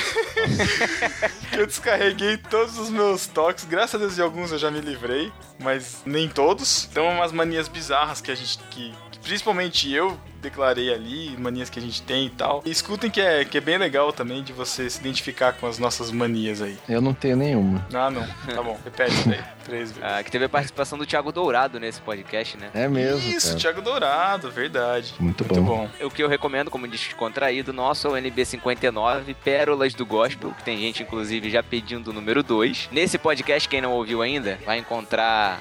eu 1.53 1.67
descarreguei 1.67 2.37
todos 2.37 2.79
os 2.79 2.91
meus 2.91 3.27
toques. 3.27 3.65
Graças 3.65 3.95
a 3.95 3.99
Deus 3.99 4.15
de 4.15 4.23
alguns 4.23 4.53
eu 4.53 4.59
já 4.59 4.71
me 4.71 4.81
livrei, 4.81 5.33
mas 5.59 6.03
nem 6.05 6.29
todos. 6.29 6.89
Então, 6.91 7.09
umas 7.09 7.33
manias 7.33 7.69
bizarras 7.69 8.21
que 8.21 8.31
a 8.31 8.35
gente. 8.35 8.59
que 8.71 8.93
principalmente 9.25 9.91
eu 9.93 10.17
declarei 10.41 10.93
ali, 10.93 11.35
manias 11.39 11.71
que 11.71 11.79
a 11.79 11.83
gente 11.83 12.03
tem 12.03 12.27
e 12.27 12.31
tal. 12.31 12.63
E 12.67 12.71
escutem 12.71 13.11
que 13.11 13.21
é, 13.21 13.45
que 13.47 13.57
é 13.57 13.61
bem 13.63 13.79
legal 13.79 14.13
também 14.13 14.43
de 14.43 14.53
você 14.53 14.89
se 14.91 15.01
identificar 15.01 15.55
com 15.55 15.67
as 15.67 15.79
nossas 15.79 16.13
manias 16.13 16.61
aí. 16.61 16.77
Eu 16.87 17.01
não 17.01 17.15
tenho 17.15 17.35
nenhuma. 17.35 17.85
Ah, 17.95 18.11
não. 18.11 18.27
Tá 18.55 18.63
bom. 18.63 18.79
Repete 18.85 19.15
isso 19.15 19.29
daí. 19.29 19.41
Três 19.65 19.93
vezes. 19.93 20.05
Ah, 20.05 20.23
que 20.23 20.31
teve 20.31 20.45
a 20.45 20.49
participação 20.49 20.99
do 20.99 21.07
Thiago 21.07 21.33
Dourado 21.33 21.81
nesse 21.81 21.99
podcast, 22.03 22.59
né? 22.59 22.69
É 22.75 22.87
mesmo. 22.87 23.27
Isso, 23.27 23.49
cara. 23.49 23.61
Thiago 23.61 23.81
Dourado, 23.81 24.51
verdade. 24.51 25.15
Muito 25.19 25.45
Muito 25.45 25.63
bom. 25.63 25.89
bom. 25.99 26.07
O 26.07 26.11
que 26.11 26.23
eu 26.23 26.29
recomendo 26.29 26.71
como 26.71 26.87
descontraído 26.87 27.73
nosso 27.73 28.07
é 28.09 28.11
o 28.11 28.23
NB59, 28.23 29.35
Pérolas 29.43 29.95
do 29.95 30.05
Gospel, 30.05 30.51
que 30.53 30.63
tem 30.63 30.79
gente, 30.79 31.03
inclusive, 31.03 31.49
já 31.49 31.63
pedindo 31.63 32.11
o 32.11 32.13
número 32.13 32.43
2. 32.43 32.91
Nesse 32.93 33.17
podcast, 33.17 33.67
quem 33.67 33.81
não 33.81 33.93
ouviu 33.93 34.21
ainda, 34.21 34.59
vai 34.67 34.77
encontrar 34.79 35.59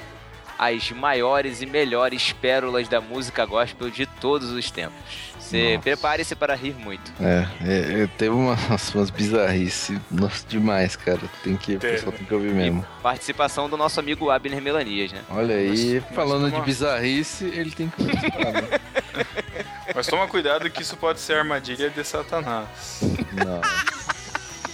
as 0.57 0.91
maiores 0.91 1.61
e 1.61 1.65
melhores 1.65 2.31
pérolas 2.34 2.88
da 2.88 3.01
música 3.01 3.45
gospel 3.45 3.89
de 3.89 4.05
todos 4.05 4.51
os 4.51 4.69
tempos. 4.71 5.34
Você 5.39 5.80
prepare-se 5.84 6.35
para 6.35 6.55
rir 6.55 6.73
muito. 6.73 7.11
É, 7.21 7.47
é, 7.63 8.03
é, 8.03 8.07
teve 8.17 8.30
umas, 8.34 8.93
umas 8.95 9.09
bizarrices. 9.09 9.99
Nossa, 10.09 10.45
demais, 10.47 10.95
cara. 10.95 11.19
Tem 11.43 11.55
que, 11.57 11.75
o 11.75 11.80
pessoal 11.80 12.11
tem 12.11 12.25
que 12.25 12.34
ouvir 12.34 12.53
mesmo. 12.53 12.85
Participação 13.03 13.69
do 13.69 13.75
nosso 13.77 13.99
amigo 13.99 14.30
Abner 14.31 14.61
Melanias, 14.61 15.11
né? 15.11 15.21
Olha 15.30 15.55
aí, 15.55 15.95
Mas- 15.95 16.03
mas 16.05 16.15
falando 16.15 16.49
de 16.51 16.61
bizarrice, 16.61 17.45
ele 17.45 17.71
tem 17.71 17.89
que 17.89 18.03
participar, 18.03 18.51
né? 18.53 18.80
Mas 19.95 20.07
toma 20.07 20.27
cuidado 20.27 20.67
que 20.71 20.81
isso 20.81 20.97
pode 20.97 21.19
ser 21.19 21.34
armadilha 21.38 21.88
de 21.89 22.03
Satanás. 22.03 22.99
Não. 23.34 23.61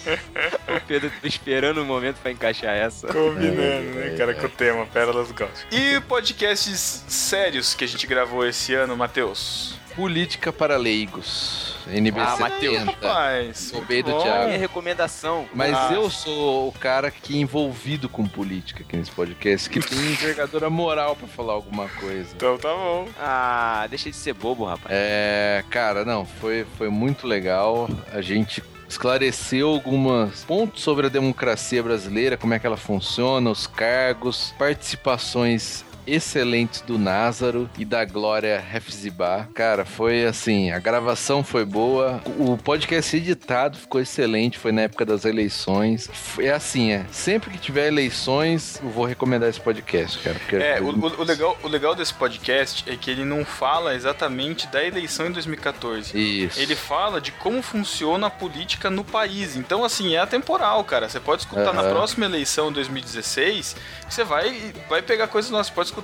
O 0.69 0.81
Pedro 0.87 1.11
esperando 1.23 1.81
o 1.81 1.85
momento 1.85 2.17
para 2.21 2.31
encaixar 2.31 2.75
essa. 2.75 3.07
Combinando, 3.07 3.59
É, 3.61 3.79
né, 3.81 4.13
é, 4.13 4.17
cara, 4.17 4.31
é. 4.31 4.33
com 4.35 4.45
o 4.45 4.49
tema 4.49 4.85
Pérolas 4.85 5.27
do 5.29 5.33
Gospel. 5.33 5.67
E 5.71 5.99
podcasts 6.01 7.03
sérios 7.07 7.73
que 7.73 7.83
a 7.83 7.87
gente 7.87 8.05
gravou 8.05 8.45
esse 8.45 8.73
ano, 8.75 8.95
Matheus? 8.95 9.75
Política 9.95 10.53
para 10.53 10.77
leigos. 10.77 11.75
NB 11.87 12.19
Ah, 12.19 12.37
Matheus, 12.39 12.77
70. 12.79 12.91
Rapaz, 13.07 13.71
Roubei 13.73 14.03
do. 14.03 14.21
Thiago. 14.21 14.45
Minha 14.45 14.59
recomendação. 14.59 15.47
Mas 15.53 15.75
Ah. 15.75 15.89
eu 15.91 16.09
sou 16.09 16.67
o 16.69 16.71
cara 16.71 17.09
que 17.09 17.35
é 17.35 17.41
envolvido 17.41 18.07
com 18.07 18.25
política 18.27 18.83
aqui 18.83 18.95
nesse 18.95 19.09
podcast, 19.11 19.67
que 19.69 19.79
tem 19.79 19.97
envergadura 19.97 20.69
moral 20.69 21.15
pra 21.15 21.27
falar 21.27 21.53
alguma 21.53 21.87
coisa. 21.89 22.29
Então 22.35 22.57
tá 22.59 22.69
bom. 22.69 23.07
Ah, 23.19 23.87
deixa 23.89 24.09
de 24.11 24.15
ser 24.15 24.33
bobo, 24.33 24.63
rapaz. 24.65 24.87
É, 24.91 25.63
cara, 25.71 26.05
não, 26.05 26.23
foi, 26.25 26.65
foi 26.77 26.89
muito 26.89 27.25
legal. 27.25 27.89
A 28.13 28.21
gente 28.21 28.61
esclareceu 28.89 29.69
alguns 29.69 30.43
pontos 30.43 30.81
sobre 30.81 31.05
a 31.05 31.09
democracia 31.09 31.81
brasileira, 31.81 32.35
como 32.35 32.53
é 32.53 32.59
que 32.59 32.65
ela 32.65 32.75
funciona, 32.75 33.49
os 33.49 33.67
cargos, 33.67 34.53
participações 34.57 35.85
excelentes 36.13 36.81
do 36.81 36.97
Názaro 36.97 37.69
e 37.77 37.85
da 37.85 38.03
Glória 38.05 38.63
Hefzibah. 38.73 39.47
Cara, 39.53 39.85
foi 39.85 40.25
assim, 40.25 40.71
a 40.71 40.79
gravação 40.79 41.43
foi 41.43 41.65
boa, 41.65 42.21
o 42.37 42.57
podcast 42.57 43.15
editado 43.15 43.77
ficou 43.77 44.01
excelente, 44.01 44.57
foi 44.57 44.71
na 44.71 44.81
época 44.81 45.05
das 45.05 45.25
eleições. 45.25 46.09
É 46.39 46.51
assim, 46.51 46.91
é, 46.91 47.05
sempre 47.11 47.49
que 47.51 47.57
tiver 47.57 47.87
eleições, 47.87 48.79
eu 48.83 48.89
vou 48.89 49.05
recomendar 49.05 49.49
esse 49.49 49.59
podcast, 49.59 50.19
cara. 50.19 50.37
Porque 50.39 50.55
É, 50.55 50.79
o, 50.81 50.89
o- 50.89 51.21
o 51.21 51.23
legal, 51.23 51.57
o 51.63 51.67
legal 51.67 51.95
desse 51.95 52.13
podcast 52.13 52.83
é 52.89 52.95
que 52.95 53.09
ele 53.11 53.23
não 53.25 53.45
fala 53.45 53.93
exatamente 53.95 54.67
da 54.67 54.83
eleição 54.83 55.27
em 55.27 55.31
2014. 55.31 56.17
Isso. 56.17 56.59
Ele 56.59 56.75
fala 56.75 57.21
de 57.21 57.31
como 57.33 57.61
funciona 57.61 58.27
a 58.27 58.29
política 58.29 58.89
no 58.89 59.03
país. 59.03 59.55
Então, 59.55 59.83
assim, 59.83 60.15
é 60.15 60.19
atemporal, 60.19 60.83
cara. 60.83 61.07
Você 61.09 61.19
pode 61.19 61.41
escutar 61.43 61.73
na 61.73 61.81
Aham. 61.81 61.89
próxima 61.91 62.25
eleição, 62.25 62.71
2016, 62.71 63.75
que 64.07 64.13
você 64.13 64.23
vai, 64.23 64.73
vai 64.89 65.01
pegar 65.01 65.27
coisas 65.27 65.51
novas. 65.51 65.67
Você 65.67 65.73
pode 65.73 65.87
escutar 65.89 65.98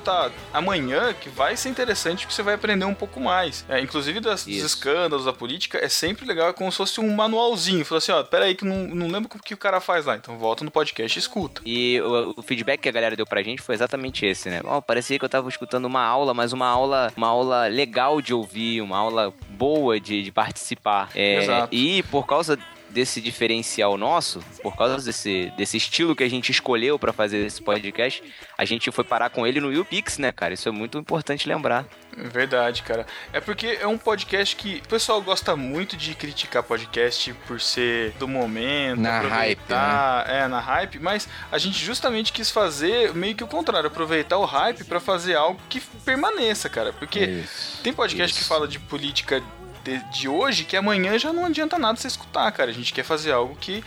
amanhã, 0.54 1.14
que 1.14 1.30
vai 1.30 1.56
ser 1.56 1.70
interessante, 1.70 2.28
que 2.28 2.34
você 2.34 2.44
vai 2.44 2.56
aprender 2.56 2.86
um 2.86 2.94
pouco 2.94 3.20
mais. 3.20 3.66
É, 3.70 3.80
inclusive 3.80 4.20
das, 4.20 4.46
dos 4.46 4.56
escândalos 4.56 5.26
da 5.26 5.34
política, 5.34 5.78
é 5.78 5.90
sempre 5.90 6.26
legal, 6.26 6.50
é 6.50 6.54
como 6.54 6.72
se 6.72 6.78
fosse 6.78 7.00
um 7.00 7.14
manualzinho. 7.16 7.86
Fala 7.86 7.98
assim, 8.00 8.12
ó, 8.12 8.24
peraí 8.24 8.56
que 8.56 8.66
não, 8.66 8.88
não 8.88 9.08
lembro 9.08 9.30
o 9.34 9.42
que 9.42 9.54
o 9.54 9.58
cara 9.58 9.80
faz 9.80 10.06
lá. 10.06 10.16
Então 10.16 10.38
volta 10.38 10.64
no 10.64 10.72
podcast 10.72 11.18
e 11.18 11.20
escuta. 11.20 11.62
E 11.66 12.02
o, 12.02 12.34
o 12.38 12.42
feedback 12.42 12.82
que 12.82 12.90
a 12.90 12.92
galera 12.92 13.16
deu 13.16 13.26
pra 13.26 13.44
gente 13.44 13.62
foi 13.62 13.76
exatamente 13.76 14.26
esse, 14.26 14.50
né? 14.50 14.62
Ó, 14.64 14.82
parecia 14.82 15.18
que 15.18 15.26
eu 15.26 15.30
tava 15.30 15.50
escutando 15.50 15.86
uma 15.86 16.04
aula, 16.04 16.34
mas 16.34 16.54
uma 16.54 16.68
aula, 16.68 17.12
uma 17.16 17.28
aula 17.28 17.68
legal 17.68 18.22
de 18.22 18.34
ouvir, 18.34 18.82
uma 18.82 18.98
aula 18.98 19.34
boa 19.50 20.00
de, 20.00 20.22
de 20.22 20.32
participar. 20.32 21.10
É, 21.16 21.44
Exato. 21.44 21.76
E 21.76 22.04
por 22.04 22.26
causa 22.26 22.58
desse 22.96 23.20
diferencial 23.20 23.98
nosso, 23.98 24.40
por 24.64 24.78
causa 24.78 25.04
desse, 25.04 25.52
desse 25.58 25.76
estilo 25.76 26.16
que 26.16 26.24
a 26.24 26.30
gente 26.30 26.50
escolheu 26.50 26.98
pra 26.98 27.12
fazer 27.12 27.46
esse 27.46 27.62
podcast, 27.62 28.24
a 28.58 28.64
gente 28.64 28.90
foi 28.90 29.04
parar 29.04 29.30
com 29.30 29.46
ele 29.46 29.60
no 29.60 29.70
YouPix, 29.70 30.18
né, 30.18 30.32
cara? 30.32 30.54
Isso 30.54 30.70
é 30.70 30.72
muito 30.72 30.98
importante 30.98 31.46
lembrar. 31.46 31.86
É 32.18 32.24
Verdade, 32.30 32.84
cara. 32.84 33.06
É 33.34 33.42
porque 33.42 33.78
é 33.82 33.86
um 33.86 33.98
podcast 33.98 34.56
que 34.56 34.82
o 34.86 34.88
pessoal 34.88 35.22
gosta 35.22 35.58
muito 35.58 35.98
de 35.98 36.16
criticar 36.16 36.64
podcast 36.64 37.34
por 37.46 37.60
ser 37.60 38.12
do 38.12 38.30
momento, 38.30 39.02
Na 39.02 39.18
aproveitar, 39.18 40.30
é, 40.30 40.48
na 40.48 40.62
hype, 40.62 40.98
mas 41.00 41.28
a 41.52 41.58
gente 41.58 41.84
justamente 41.84 42.32
quis 42.32 42.50
fazer 42.50 43.14
meio 43.14 43.36
que 43.36 43.44
o 43.44 43.48
contrário, 43.48 43.88
aproveitar 43.88 44.38
o 44.38 44.46
hype 44.46 44.86
pra 44.86 45.02
fazer 45.02 45.36
algo 45.36 45.60
que 45.68 45.82
permaneça, 46.06 46.70
cara. 46.70 46.94
Porque 46.94 47.20
Isso. 47.20 47.82
tem 47.84 47.92
podcast 47.92 48.34
que 48.34 48.40
Isso. 48.40 48.50
fala 48.50 48.70
de 48.70 48.80
política 48.80 49.44
de, 49.86 50.00
de 50.12 50.28
hoje 50.28 50.66
que 50.66 50.76
amanhã 50.76 51.18
já 51.20 51.32
não 51.32 51.46
adianta 51.46 51.78
nada 51.78 51.96
você 51.96 52.08
escutar, 52.08 52.52
cara. 52.52 52.72
A 52.72 52.74
gente 52.74 52.92
quer 52.92 53.04
fazer 53.04 53.32
algo 53.32 53.56
que, 53.56 53.84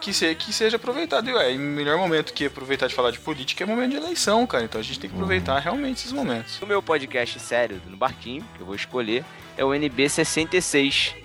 que, 0.00 0.12
se, 0.12 0.32
que 0.36 0.52
seja 0.52 0.76
aproveitado. 0.76 1.28
E 1.28 1.34
ué, 1.34 1.52
o 1.54 1.58
melhor 1.58 1.98
momento 1.98 2.32
que 2.32 2.46
aproveitar 2.46 2.86
de 2.86 2.94
falar 2.94 3.10
de 3.10 3.18
política 3.18 3.64
é 3.64 3.66
o 3.66 3.68
momento 3.68 3.90
de 3.90 3.96
eleição, 3.96 4.46
cara. 4.46 4.64
Então 4.64 4.80
a 4.80 4.84
gente 4.84 5.00
tem 5.00 5.10
que 5.10 5.16
aproveitar 5.16 5.58
realmente 5.58 5.98
esses 5.98 6.12
momentos. 6.12 6.62
O 6.62 6.66
meu 6.66 6.80
podcast 6.80 7.40
sério 7.40 7.82
no 7.86 7.96
Barquinho, 7.96 8.46
que 8.54 8.62
eu 8.62 8.66
vou 8.66 8.76
escolher, 8.76 9.24
é 9.56 9.64
o 9.64 9.70
NB66 9.70 11.19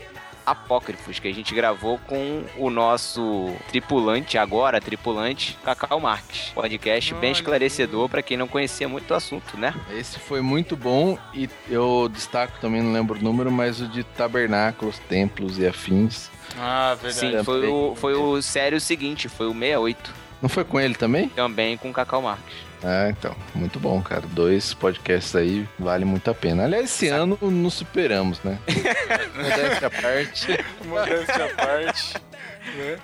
Apócrifos, 0.45 1.19
que 1.19 1.27
a 1.27 1.33
gente 1.33 1.53
gravou 1.55 1.97
com 2.07 2.43
o 2.57 2.69
nosso 2.69 3.53
tripulante, 3.69 4.37
agora 4.37 4.79
tripulante, 4.79 5.57
Cacau 5.63 5.99
Marques. 5.99 6.51
Podcast 6.53 7.13
bem 7.15 7.31
esclarecedor 7.31 8.07
para 8.09 8.21
quem 8.21 8.37
não 8.37 8.47
conhecia 8.47 8.87
muito 8.87 9.07
do 9.07 9.13
assunto, 9.15 9.57
né? 9.57 9.73
Esse 9.91 10.19
foi 10.19 10.41
muito 10.41 10.75
bom 10.75 11.17
e 11.33 11.49
eu 11.69 12.09
destaco 12.11 12.59
também, 12.59 12.81
não 12.81 12.93
lembro 12.93 13.17
o 13.19 13.23
número, 13.23 13.51
mas 13.51 13.81
o 13.81 13.87
de 13.87 14.03
tabernáculos, 14.03 14.99
templos 15.09 15.57
e 15.57 15.65
afins. 15.67 16.29
Ah, 16.59 16.95
verdade. 17.01 17.37
Sim, 17.37 17.43
foi 17.43 17.67
o, 17.67 17.95
foi 17.95 18.13
o 18.13 18.41
sério 18.41 18.79
seguinte, 18.79 19.27
foi 19.27 19.47
o 19.47 19.53
68, 19.53 20.13
Não 20.41 20.49
foi 20.49 20.63
com 20.63 20.79
ele 20.79 20.93
também? 20.95 21.29
também 21.29 21.75
com 21.77 21.91
Cacau 21.91 22.21
Marques. 22.21 22.53
Ah, 22.87 23.09
então. 23.09 23.35
Muito 23.55 23.79
bom, 23.79 23.99
cara. 23.99 24.21
Dois 24.27 24.75
podcasts 24.75 25.35
aí 25.35 25.67
vale 25.79 26.05
muito 26.05 26.29
a 26.29 26.35
pena. 26.35 26.65
Aliás, 26.65 26.85
esse 26.85 27.07
ano 27.07 27.35
nos 27.41 27.73
superamos, 27.73 28.39
né? 28.43 28.59
Modéstia 29.35 29.87
à 29.87 29.89
parte. 29.89 30.65
Modéstia 30.85 31.45
à 31.45 31.49
parte. 31.55 32.13
Né? 32.75 32.97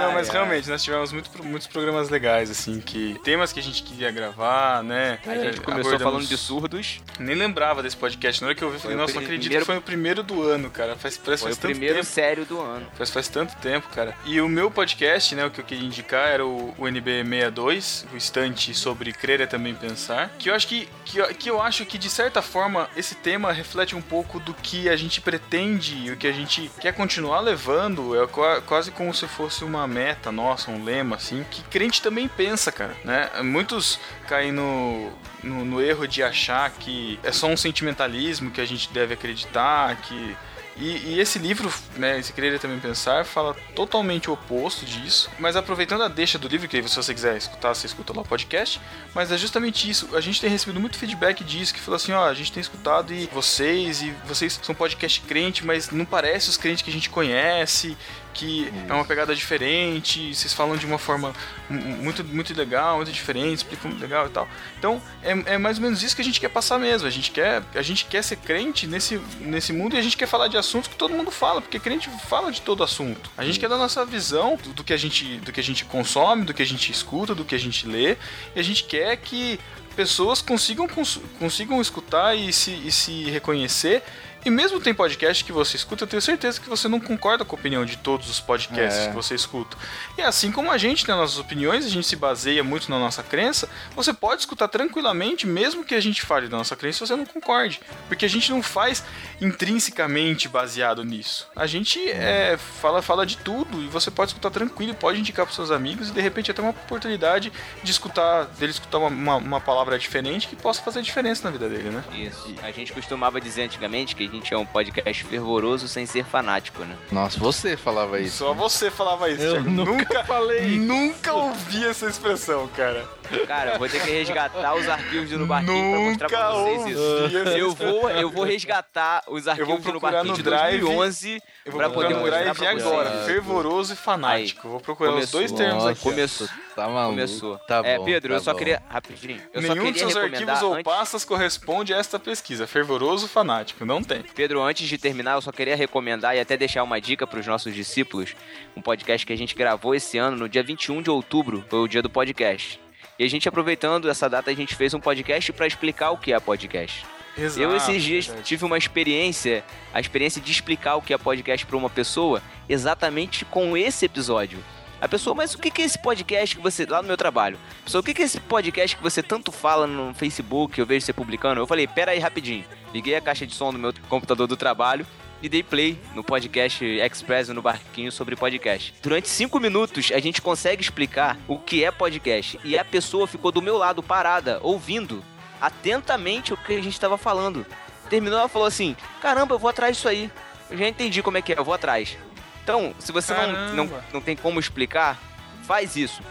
Não, 0.00 0.12
mas 0.12 0.28
realmente, 0.28 0.68
nós 0.68 0.82
tivemos 0.82 1.12
muito, 1.12 1.44
muitos 1.44 1.66
programas 1.66 2.08
legais, 2.08 2.50
assim, 2.50 2.80
que 2.80 3.18
temas 3.24 3.52
que 3.52 3.60
a 3.60 3.62
gente 3.62 3.82
queria 3.82 4.10
gravar, 4.10 4.82
né? 4.82 5.18
A 5.26 5.34
gente 5.36 5.60
começou 5.60 5.92
Abordamos- 5.94 6.02
falando 6.02 6.26
de 6.26 6.36
surdos, 6.36 7.00
Nem 7.18 7.34
lembrava 7.34 7.82
desse 7.82 7.96
podcast. 7.96 8.40
Na 8.42 8.48
hora 8.48 8.54
que 8.54 8.62
eu 8.62 8.70
vi, 8.70 8.78
falei, 8.78 8.96
nossa, 8.96 9.14
não 9.14 9.22
acredito 9.22 9.42
primeiro- 9.42 9.64
que 9.64 9.66
foi 9.66 9.78
o 9.78 9.82
primeiro 9.82 10.22
do 10.22 10.42
ano, 10.42 10.70
cara. 10.70 10.96
Faz, 10.96 11.16
parece 11.18 11.42
foi 11.42 11.52
faz 11.52 11.58
o 11.58 11.60
primeiro 11.60 11.94
tempo. 11.96 12.06
sério 12.06 12.44
do 12.44 12.60
ano. 12.60 12.86
Faz, 12.94 13.10
faz 13.10 13.28
tanto 13.28 13.56
tempo, 13.56 13.88
cara. 13.94 14.14
E 14.24 14.40
o 14.40 14.48
meu 14.48 14.70
podcast, 14.70 15.34
né, 15.34 15.44
o 15.44 15.50
que 15.50 15.60
eu 15.60 15.64
queria 15.64 15.84
indicar 15.84 16.28
era 16.28 16.44
o, 16.46 16.74
o 16.78 16.86
NB62, 16.86 18.04
o 18.12 18.16
estante 18.16 18.74
sobre 18.74 19.12
crer 19.12 19.40
é 19.40 19.46
também 19.46 19.74
pensar. 19.74 20.30
Que 20.38 20.50
eu 20.50 20.54
acho 20.54 20.66
que, 20.66 20.88
que, 21.04 21.18
eu- 21.18 21.34
que 21.34 21.50
eu 21.50 21.60
acho 21.62 21.84
que, 21.86 21.98
de 21.98 22.08
certa 22.10 22.40
forma, 22.42 22.88
esse 22.96 23.14
tema 23.14 23.52
reflete 23.52 23.94
um 23.96 24.02
pouco 24.02 24.38
do 24.40 24.54
que 24.54 24.88
a 24.88 24.96
gente 24.96 25.20
pretende 25.20 25.96
e 26.06 26.10
o 26.10 26.16
que 26.16 26.26
a 26.26 26.32
gente 26.32 26.70
quer 26.80 26.92
continuar 26.92 27.40
levando. 27.40 28.20
É 28.22 28.26
qua- 28.26 28.60
quase 28.62 28.90
como 28.98 29.14
se 29.14 29.28
fosse 29.28 29.62
uma 29.62 29.86
meta 29.86 30.32
nossa, 30.32 30.72
um 30.72 30.82
lema, 30.82 31.14
assim, 31.14 31.46
que 31.48 31.62
crente 31.62 32.02
também 32.02 32.26
pensa, 32.26 32.72
cara, 32.72 32.96
né? 33.04 33.30
Muitos 33.44 34.00
caem 34.26 34.50
no, 34.50 35.12
no, 35.40 35.64
no 35.64 35.80
erro 35.80 36.08
de 36.08 36.20
achar 36.20 36.68
que 36.72 37.16
é 37.22 37.30
só 37.30 37.46
um 37.46 37.56
sentimentalismo 37.56 38.50
que 38.50 38.60
a 38.60 38.66
gente 38.66 38.92
deve 38.92 39.14
acreditar, 39.14 39.94
que 40.02 40.36
e, 40.80 41.14
e 41.14 41.20
esse 41.20 41.40
livro, 41.40 41.72
né, 41.96 42.20
esse 42.20 42.32
Querer 42.32 42.58
Também 42.60 42.78
Pensar, 42.78 43.24
fala 43.24 43.54
totalmente 43.74 44.30
o 44.30 44.34
oposto 44.34 44.86
disso. 44.86 45.28
Mas 45.38 45.56
aproveitando 45.56 46.02
a 46.02 46.08
deixa 46.08 46.38
do 46.38 46.46
livro, 46.46 46.68
que 46.68 46.80
se 46.88 46.94
você 46.94 47.12
quiser 47.12 47.36
escutar, 47.36 47.74
você 47.74 47.86
escuta 47.86 48.12
lá 48.12 48.22
o 48.22 48.24
podcast. 48.24 48.80
Mas 49.12 49.32
é 49.32 49.36
justamente 49.36 49.90
isso. 49.90 50.08
A 50.14 50.20
gente 50.20 50.40
tem 50.40 50.48
recebido 50.48 50.78
muito 50.78 50.96
feedback 50.96 51.42
disso, 51.42 51.74
que 51.74 51.80
fala 51.80 51.96
assim, 51.96 52.12
ó, 52.12 52.26
a 52.26 52.34
gente 52.34 52.52
tem 52.52 52.60
escutado 52.60 53.12
e 53.12 53.26
vocês, 53.26 54.02
e 54.02 54.10
vocês 54.24 54.60
são 54.62 54.72
podcast 54.72 55.20
crente, 55.22 55.66
mas 55.66 55.90
não 55.90 56.04
parece 56.04 56.48
os 56.48 56.56
crentes 56.56 56.82
que 56.82 56.90
a 56.90 56.92
gente 56.92 57.10
conhece, 57.10 57.96
que 58.34 58.72
é 58.88 58.92
uma 58.92 59.04
pegada 59.04 59.34
diferente, 59.34 60.34
vocês 60.34 60.52
falam 60.52 60.76
de 60.76 60.86
uma 60.86 60.98
forma 60.98 61.32
mu- 61.68 61.80
muito, 61.80 62.24
muito 62.24 62.54
legal, 62.56 62.96
muito 62.96 63.10
diferente, 63.12 63.56
explicam 63.58 63.90
muito 63.90 64.00
legal 64.00 64.26
e 64.26 64.30
tal. 64.30 64.48
Então, 64.78 65.02
é, 65.22 65.54
é 65.54 65.58
mais 65.58 65.78
ou 65.78 65.82
menos 65.84 66.02
isso 66.02 66.14
que 66.14 66.22
a 66.22 66.24
gente 66.24 66.40
quer 66.40 66.48
passar 66.48 66.78
mesmo. 66.78 67.06
A 67.08 67.10
gente 67.10 67.30
quer, 67.30 67.62
a 67.74 67.82
gente 67.82 68.04
quer 68.04 68.22
ser 68.22 68.36
crente 68.36 68.86
nesse, 68.86 69.20
nesse 69.40 69.72
mundo 69.72 69.96
e 69.96 69.98
a 69.98 70.02
gente 70.02 70.16
quer 70.16 70.26
falar 70.26 70.48
de 70.48 70.56
assuntos 70.56 70.88
que 70.88 70.96
todo 70.96 71.12
mundo 71.14 71.30
fala, 71.30 71.60
porque 71.60 71.78
crente 71.78 72.08
fala 72.28 72.52
de 72.52 72.60
todo 72.62 72.82
assunto. 72.84 73.30
A 73.36 73.44
gente 73.44 73.58
quer 73.58 73.68
dar 73.68 73.76
nossa 73.78 74.04
visão 74.04 74.56
do, 74.62 74.72
do 74.72 74.84
que 74.84 74.92
a 74.92 74.96
gente, 74.96 75.38
do 75.38 75.52
que 75.52 75.60
a 75.60 75.64
gente 75.64 75.84
consome, 75.84 76.44
do 76.44 76.54
que 76.54 76.62
a 76.62 76.66
gente 76.66 76.92
escuta, 76.92 77.34
do 77.34 77.44
que 77.44 77.54
a 77.54 77.58
gente 77.58 77.86
lê, 77.86 78.16
e 78.54 78.60
a 78.60 78.62
gente 78.62 78.84
quer 78.84 79.16
que 79.16 79.58
pessoas 79.96 80.40
consigam, 80.40 80.86
cons- 80.86 81.20
consigam 81.40 81.80
escutar 81.80 82.32
e 82.36 82.52
se, 82.52 82.70
e 82.70 82.92
se 82.92 83.24
reconhecer. 83.30 84.02
E 84.48 84.50
mesmo 84.50 84.80
tem 84.80 84.94
podcast 84.94 85.44
que 85.44 85.52
você 85.52 85.76
escuta, 85.76 86.04
eu 86.04 86.08
tenho 86.08 86.22
certeza 86.22 86.58
que 86.58 86.70
você 86.70 86.88
não 86.88 86.98
concorda 86.98 87.44
com 87.44 87.54
a 87.54 87.58
opinião 87.58 87.84
de 87.84 87.98
todos 87.98 88.30
os 88.30 88.40
podcasts 88.40 89.00
É. 89.00 89.08
que 89.08 89.14
você 89.14 89.34
escuta. 89.34 89.76
E 90.16 90.22
assim 90.22 90.50
como 90.50 90.70
a 90.70 90.78
gente 90.78 91.04
tem 91.04 91.14
as 91.14 91.20
nossas 91.20 91.38
opiniões, 91.38 91.84
a 91.84 91.88
gente 91.90 92.06
se 92.06 92.16
baseia 92.16 92.64
muito 92.64 92.90
na 92.90 92.98
nossa 92.98 93.22
crença, 93.22 93.68
você 93.94 94.10
pode 94.10 94.40
escutar 94.40 94.66
tranquilamente, 94.68 95.46
mesmo 95.46 95.84
que 95.84 95.94
a 95.94 96.00
gente 96.00 96.22
fale 96.22 96.48
da 96.48 96.56
nossa 96.56 96.74
crença, 96.74 97.04
você 97.06 97.14
não 97.14 97.26
concorde. 97.26 97.78
Porque 98.08 98.24
a 98.24 98.28
gente 98.28 98.50
não 98.50 98.62
faz 98.62 99.04
intrinsecamente 99.38 100.48
baseado 100.48 101.04
nisso. 101.04 101.46
A 101.54 101.66
gente 101.66 102.00
é, 102.10 102.56
fala, 102.80 103.02
fala 103.02 103.26
de 103.26 103.36
tudo 103.36 103.82
e 103.82 103.86
você 103.88 104.10
pode 104.10 104.30
escutar 104.30 104.48
tranquilo, 104.50 104.94
pode 104.94 105.20
indicar 105.20 105.44
para 105.44 105.54
seus 105.54 105.70
amigos 105.70 106.08
e 106.08 106.12
de 106.12 106.22
repente 106.22 106.50
até 106.50 106.62
uma 106.62 106.70
oportunidade 106.70 107.52
de 107.82 107.90
escutar, 107.90 108.46
dele 108.58 108.72
escutar 108.72 108.96
uma, 108.96 109.08
uma, 109.08 109.36
uma 109.36 109.60
palavra 109.60 109.98
diferente 109.98 110.48
que 110.48 110.56
possa 110.56 110.80
fazer 110.80 111.02
diferença 111.02 111.44
na 111.44 111.50
vida 111.50 111.68
dele, 111.68 111.90
né? 111.90 112.02
Isso. 112.14 112.54
A 112.62 112.70
gente 112.70 112.94
costumava 112.94 113.38
dizer 113.40 113.64
antigamente 113.64 114.16
que 114.16 114.24
a 114.24 114.26
gente 114.28 114.37
é 114.52 114.56
um 114.58 114.66
podcast 114.66 115.24
fervoroso 115.24 115.88
sem 115.88 116.06
ser 116.06 116.24
fanático, 116.24 116.84
né? 116.84 116.96
Nossa, 117.10 117.38
você 117.38 117.76
falava 117.76 118.20
isso. 118.20 118.38
Só 118.38 118.54
você 118.54 118.90
falava 118.90 119.28
isso, 119.30 119.42
Eu 119.42 119.52
Thiago. 119.62 119.70
nunca 119.70 120.24
falei. 120.24 120.78
Nunca 120.78 121.32
ouvi 121.34 121.84
essa 121.86 122.06
expressão, 122.06 122.68
cara. 122.76 123.04
Cara, 123.46 123.72
eu 123.74 123.78
vou 123.78 123.88
ter 123.88 124.00
que 124.02 124.10
resgatar 124.10 124.74
os 124.74 124.88
arquivos 124.88 125.30
do 125.30 125.46
Barquinho 125.46 125.90
pra 125.92 126.00
mostrar 126.00 126.28
pra 126.28 126.50
vocês 126.52 126.86
isso. 126.86 127.38
Eu 127.56 127.74
vou, 127.74 128.10
eu 128.10 128.30
vou 128.30 128.44
resgatar 128.44 129.22
os 129.28 129.46
arquivos 129.48 129.76
do 129.82 129.90
procurar 129.90 130.12
Barquinho 130.12 130.32
no 130.32 130.36
de 130.36 130.42
Drive. 130.42 130.80
2011 130.80 131.42
Eu 131.64 131.72
vou 131.72 131.80
pra 131.80 131.90
procurar 131.90 132.08
poder 132.08 132.14
no 132.14 132.20
mostrar 132.20 132.38
Drive 132.42 132.56
pra 132.56 132.72
vocês. 132.72 132.86
agora. 132.86 133.24
Fervoroso 133.26 133.92
e 133.92 133.96
fanático. 133.96 134.68
Vou 134.68 134.80
procurar 134.80 135.14
os 135.14 135.30
dois 135.30 135.52
termos 135.52 135.84
aqui. 135.86 136.00
Começou. 136.00 136.48
Tá 136.74 136.86
maluco. 136.88 137.10
Começou. 137.10 137.58
Tá 137.58 137.82
é, 137.84 137.98
bom, 137.98 138.04
Pedro, 138.04 138.28
tá 138.30 138.36
eu 138.36 138.40
só 138.40 138.52
bom. 138.52 138.58
queria. 138.58 138.82
Rapidinho. 138.88 139.40
Eu 139.52 139.62
só 139.62 139.74
Nenhum 139.74 139.86
queria 139.86 139.98
seus 140.00 140.14
recomendar. 140.14 140.40
arquivos 140.40 140.62
ou 140.62 140.74
antes- 140.74 140.84
pastas 140.84 141.24
corresponde 141.24 141.92
a 141.92 141.96
esta 141.98 142.18
pesquisa. 142.18 142.66
Fervoroso 142.66 143.26
fanático. 143.28 143.84
Não 143.84 144.02
tem. 144.02 144.22
Pedro, 144.22 144.62
antes 144.62 144.88
de 144.88 144.96
terminar, 144.96 145.34
eu 145.34 145.42
só 145.42 145.50
queria 145.52 145.74
recomendar 145.76 146.36
e 146.36 146.40
até 146.40 146.56
deixar 146.56 146.82
uma 146.84 147.00
dica 147.00 147.26
para 147.26 147.40
os 147.40 147.46
nossos 147.46 147.74
discípulos. 147.74 148.34
Um 148.76 148.80
podcast 148.82 149.26
que 149.26 149.32
a 149.32 149.36
gente 149.36 149.54
gravou 149.54 149.94
esse 149.94 150.18
ano, 150.18 150.36
no 150.36 150.48
dia 150.48 150.62
21 150.62 151.02
de 151.02 151.10
outubro, 151.10 151.64
foi 151.68 151.80
o 151.80 151.88
dia 151.88 152.00
do 152.02 152.08
podcast. 152.10 152.80
E 153.18 153.24
a 153.24 153.28
gente, 153.28 153.48
aproveitando 153.48 154.08
essa 154.08 154.30
data, 154.30 154.48
a 154.48 154.54
gente 154.54 154.76
fez 154.76 154.94
um 154.94 155.00
podcast 155.00 155.52
para 155.52 155.66
explicar 155.66 156.12
o 156.12 156.16
que 156.16 156.32
é 156.32 156.38
podcast. 156.38 157.04
Exato, 157.36 157.60
eu, 157.60 157.76
esses 157.76 158.00
dias, 158.00 158.32
tive 158.44 158.64
uma 158.64 158.78
experiência, 158.78 159.64
a 159.92 159.98
experiência 159.98 160.40
de 160.40 160.52
explicar 160.52 160.94
o 160.94 161.02
que 161.02 161.12
é 161.12 161.18
podcast 161.18 161.66
para 161.66 161.76
uma 161.76 161.90
pessoa, 161.90 162.40
exatamente 162.68 163.44
com 163.44 163.76
esse 163.76 164.04
episódio. 164.04 164.62
A 165.00 165.08
pessoa, 165.08 165.34
mas 165.34 165.52
o 165.54 165.58
que 165.58 165.82
é 165.82 165.84
esse 165.84 165.98
podcast 165.98 166.54
que 166.54 166.62
você. 166.62 166.86
Lá 166.86 167.02
no 167.02 167.08
meu 167.08 167.16
trabalho. 167.16 167.58
Pessoa, 167.84 168.00
o 168.00 168.04
que 168.04 168.14
que 168.14 168.22
é 168.22 168.24
esse 168.24 168.38
podcast 168.38 168.96
que 168.96 169.02
você 169.02 169.20
tanto 169.20 169.50
fala 169.50 169.86
no 169.86 170.14
Facebook, 170.14 170.78
eu 170.78 170.86
vejo 170.86 171.04
você 171.04 171.12
publicando? 171.12 171.60
Eu 171.60 171.66
falei, 171.66 171.88
pera 171.88 172.12
aí 172.12 172.20
rapidinho. 172.20 172.64
Liguei 172.94 173.16
a 173.16 173.20
caixa 173.20 173.44
de 173.44 173.54
som 173.54 173.72
do 173.72 173.78
meu 173.80 173.92
computador 174.08 174.46
do 174.46 174.56
trabalho 174.56 175.04
e 175.42 175.48
dei 175.48 175.62
play 175.62 175.98
no 176.14 176.24
podcast 176.24 176.84
Express 176.84 177.48
no 177.48 177.62
Barquinho 177.62 178.10
sobre 178.10 178.36
podcast. 178.36 178.94
Durante 179.02 179.28
cinco 179.28 179.60
minutos 179.60 180.10
a 180.12 180.18
gente 180.18 180.42
consegue 180.42 180.82
explicar 180.82 181.38
o 181.46 181.58
que 181.58 181.84
é 181.84 181.90
podcast. 181.90 182.58
E 182.64 182.78
a 182.78 182.84
pessoa 182.84 183.26
ficou 183.26 183.52
do 183.52 183.62
meu 183.62 183.76
lado, 183.76 184.02
parada, 184.02 184.58
ouvindo 184.62 185.22
atentamente 185.60 186.52
o 186.52 186.56
que 186.56 186.74
a 186.74 186.82
gente 186.82 186.94
estava 186.94 187.16
falando. 187.16 187.66
Terminou, 188.08 188.38
ela 188.38 188.48
falou 188.48 188.66
assim: 188.66 188.96
Caramba, 189.20 189.54
eu 189.54 189.58
vou 189.58 189.70
atrás 189.70 189.96
disso 189.96 190.08
aí. 190.08 190.30
Eu 190.70 190.76
já 190.76 190.88
entendi 190.88 191.22
como 191.22 191.38
é 191.38 191.42
que 191.42 191.52
é, 191.52 191.58
eu 191.58 191.64
vou 191.64 191.74
atrás. 191.74 192.16
Então, 192.62 192.94
se 192.98 193.12
você 193.12 193.32
não, 193.32 193.74
não, 193.74 194.02
não 194.12 194.20
tem 194.20 194.36
como 194.36 194.60
explicar, 194.60 195.18
faz 195.62 195.96
isso. 195.96 196.22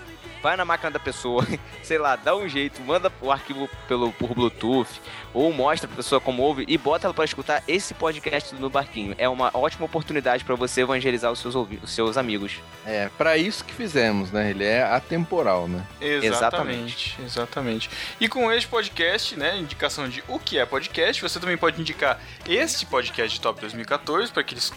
Vai 0.42 0.56
na 0.56 0.66
máquina 0.66 0.92
da 0.92 1.00
pessoa, 1.00 1.46
sei 1.84 1.98
lá, 1.98 2.16
dá 2.16 2.36
um 2.36 2.48
jeito, 2.48 2.82
manda 2.82 3.12
o 3.22 3.32
arquivo 3.32 3.70
pelo, 3.88 4.12
por 4.14 4.34
Bluetooth, 4.34 5.02
ou 5.34 5.52
mostra 5.52 5.88
pra 5.88 5.98
pessoa 5.98 6.22
como 6.22 6.44
ouve 6.44 6.66
e 6.68 6.78
bota 6.78 7.08
ela 7.08 7.14
pra 7.14 7.26
escutar 7.26 7.64
esse 7.68 7.94
podcast 7.94 8.56
no 8.56 8.70
barquinho. 8.70 9.16
É 9.18 9.28
uma 9.28 9.52
ótima 9.54 9.86
oportunidade 9.86 10.44
pra 10.44 10.56
você 10.56 10.82
evangelizar 10.82 11.32
os 11.32 11.40
seus, 11.40 11.56
os 11.56 11.92
seus 11.92 12.18
amigos. 12.18 12.62
É, 12.86 13.10
pra 13.18 13.38
isso 13.38 13.64
que 13.64 13.74
fizemos, 13.74 14.32
né? 14.32 14.50
Ele 14.50 14.64
é 14.64 14.84
atemporal, 14.84 15.68
né? 15.68 15.86
Exatamente, 16.00 17.18
exatamente. 17.24 17.90
E 18.20 18.28
com 18.28 18.52
este 18.52 18.68
podcast, 18.68 19.38
né, 19.38 19.58
indicação 19.58 20.08
de 20.08 20.24
o 20.28 20.40
que 20.40 20.58
é 20.58 20.66
podcast, 20.66 21.22
você 21.22 21.40
também 21.40 21.58
pode 21.58 21.80
indicar 21.80 22.20
este 22.48 22.86
podcast 22.86 23.36
de 23.36 23.42
Top 23.42 23.60
2014 23.60 24.32
para 24.32 24.44
que 24.44 24.54
eles 24.54 24.72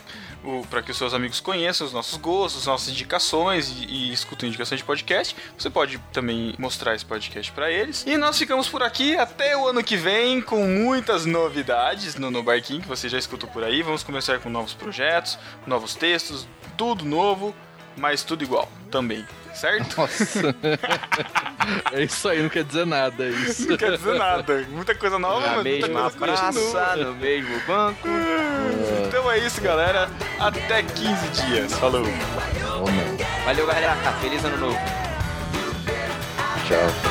para 0.69 0.83
que 0.83 0.91
os 0.91 0.97
seus 0.97 1.15
amigos 1.15 1.41
conheçam 1.41 1.87
os 1.87 1.93
nossos 1.93 2.19
gostos, 2.19 2.67
nossas 2.67 2.89
indicações 2.89 3.71
e, 3.71 3.87
e 3.87 4.13
escutem 4.13 4.49
indicações 4.49 4.81
de 4.81 4.85
podcast. 4.85 5.37
Você 5.57 5.71
pode 5.71 5.99
também 6.13 6.55
mostrar 6.59 6.95
esse 6.95 7.05
podcast 7.05 7.51
para 7.53 7.71
eles. 7.71 8.05
E 8.07 8.17
nós 8.17 8.39
ficamos 8.39 8.69
por 8.69 8.83
aqui 8.83 9.17
até 9.17 9.57
o 9.57 9.69
ano 9.69 9.83
que 9.83 9.97
vem 9.97 10.41
com 10.41 10.67
muitas 10.67 11.27
novidades 11.27 12.15
no, 12.17 12.31
no 12.31 12.43
Barquinho 12.43 12.81
que 12.81 12.89
você 12.89 13.09
já 13.09 13.19
escutou 13.19 13.49
por 13.49 13.65
aí. 13.65 13.83
Vamos 13.83 14.03
começar 14.03 14.39
com 14.41 14.49
novos 14.49 14.75
projetos, 14.75 15.39
novos 15.67 15.95
textos, 15.95 16.47
tudo 16.77 17.05
novo 17.05 17.55
mas 18.01 18.25
tudo 18.25 18.43
igual 18.43 18.69
também, 18.91 19.25
certo? 19.55 20.01
Nossa. 20.01 20.57
é 21.93 22.03
isso 22.03 22.29
aí, 22.29 22.43
não 22.43 22.49
quer 22.49 22.65
dizer 22.65 22.87
nada, 22.87 23.25
é 23.25 23.29
isso. 23.29 23.69
Não 23.69 23.77
quer 23.77 23.97
dizer 23.97 24.19
nada. 24.19 24.67
Muita 24.71 24.95
coisa 24.95 25.19
nova, 25.19 25.41
Na 25.41 25.57
mas 25.57 25.67
muita 25.67 25.87
mesma 25.87 26.11
praça, 26.11 26.97
no 26.97 27.15
mesmo 27.15 27.61
banco. 27.67 28.09
Então 29.11 29.29
é 29.29 29.39
isso, 29.39 29.61
galera. 29.61 30.09
Até 30.39 30.85
15 30.85 31.29
dias. 31.31 31.73
Falou. 31.75 32.05
Valeu, 33.45 33.67
galera. 33.67 33.97
Feliz 34.21 34.45
ano 34.45 34.57
novo. 34.57 34.79
Tchau. 36.69 37.11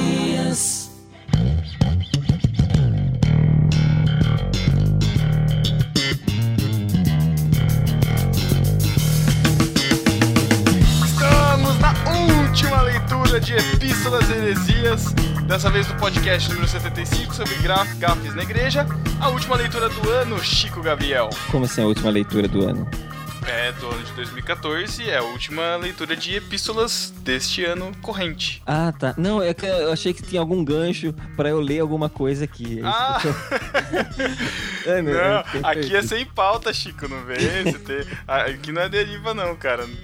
Última 12.21 12.81
leitura 12.81 13.39
de 13.39 13.53
Epístolas 13.55 14.29
e 14.29 14.33
Heresias. 14.33 15.13
Dessa 15.47 15.69
vez 15.69 15.87
do 15.87 15.95
podcast 15.95 16.49
número 16.49 16.67
75 16.67 17.33
sobre 17.33 17.55
gafes 17.97 18.35
na 18.35 18.43
igreja. 18.43 18.85
A 19.19 19.29
última 19.29 19.55
leitura 19.55 19.89
do 19.89 20.09
ano, 20.09 20.39
Chico 20.43 20.81
Gabriel. 20.81 21.29
Como 21.51 21.65
assim 21.65 21.81
a 21.81 21.87
última 21.87 22.09
leitura 22.09 22.47
do 22.47 22.67
ano? 22.67 22.87
É 23.47 23.71
do 23.73 23.89
ano 23.89 24.03
de 24.03 24.11
2014 24.13 25.09
é 25.09 25.17
a 25.17 25.23
última 25.23 25.75
leitura 25.75 26.15
de 26.15 26.35
epístolas 26.35 27.11
deste 27.21 27.65
ano 27.65 27.91
corrente. 28.01 28.61
Ah, 28.65 28.93
tá. 28.97 29.13
Não, 29.17 29.41
é 29.41 29.53
que 29.53 29.65
eu 29.65 29.91
achei 29.91 30.13
que 30.13 30.21
tinha 30.21 30.39
algum 30.39 30.63
gancho 30.63 31.13
pra 31.35 31.49
eu 31.49 31.59
ler 31.59 31.79
alguma 31.79 32.07
coisa 32.09 32.43
aqui. 32.45 32.79
É 32.85 32.85
Ah! 32.87 33.19
eu 34.85 34.93
É, 34.93 35.01
Não, 35.01 35.11
eu 35.11 35.39
aqui 35.63 35.83
fiquei 35.83 35.97
é 35.97 36.01
sem 36.03 36.25
pauta, 36.25 36.73
Chico, 36.73 37.07
não 37.07 37.23
vem? 37.23 37.37
Você 37.63 37.79
tem- 37.79 38.05
ah, 38.27 38.41
Aqui 38.43 38.71
não 38.71 38.81
é 38.81 38.89
deriva, 38.89 39.33
não, 39.33 39.55
cara. 39.55 39.85
Não 39.85 39.95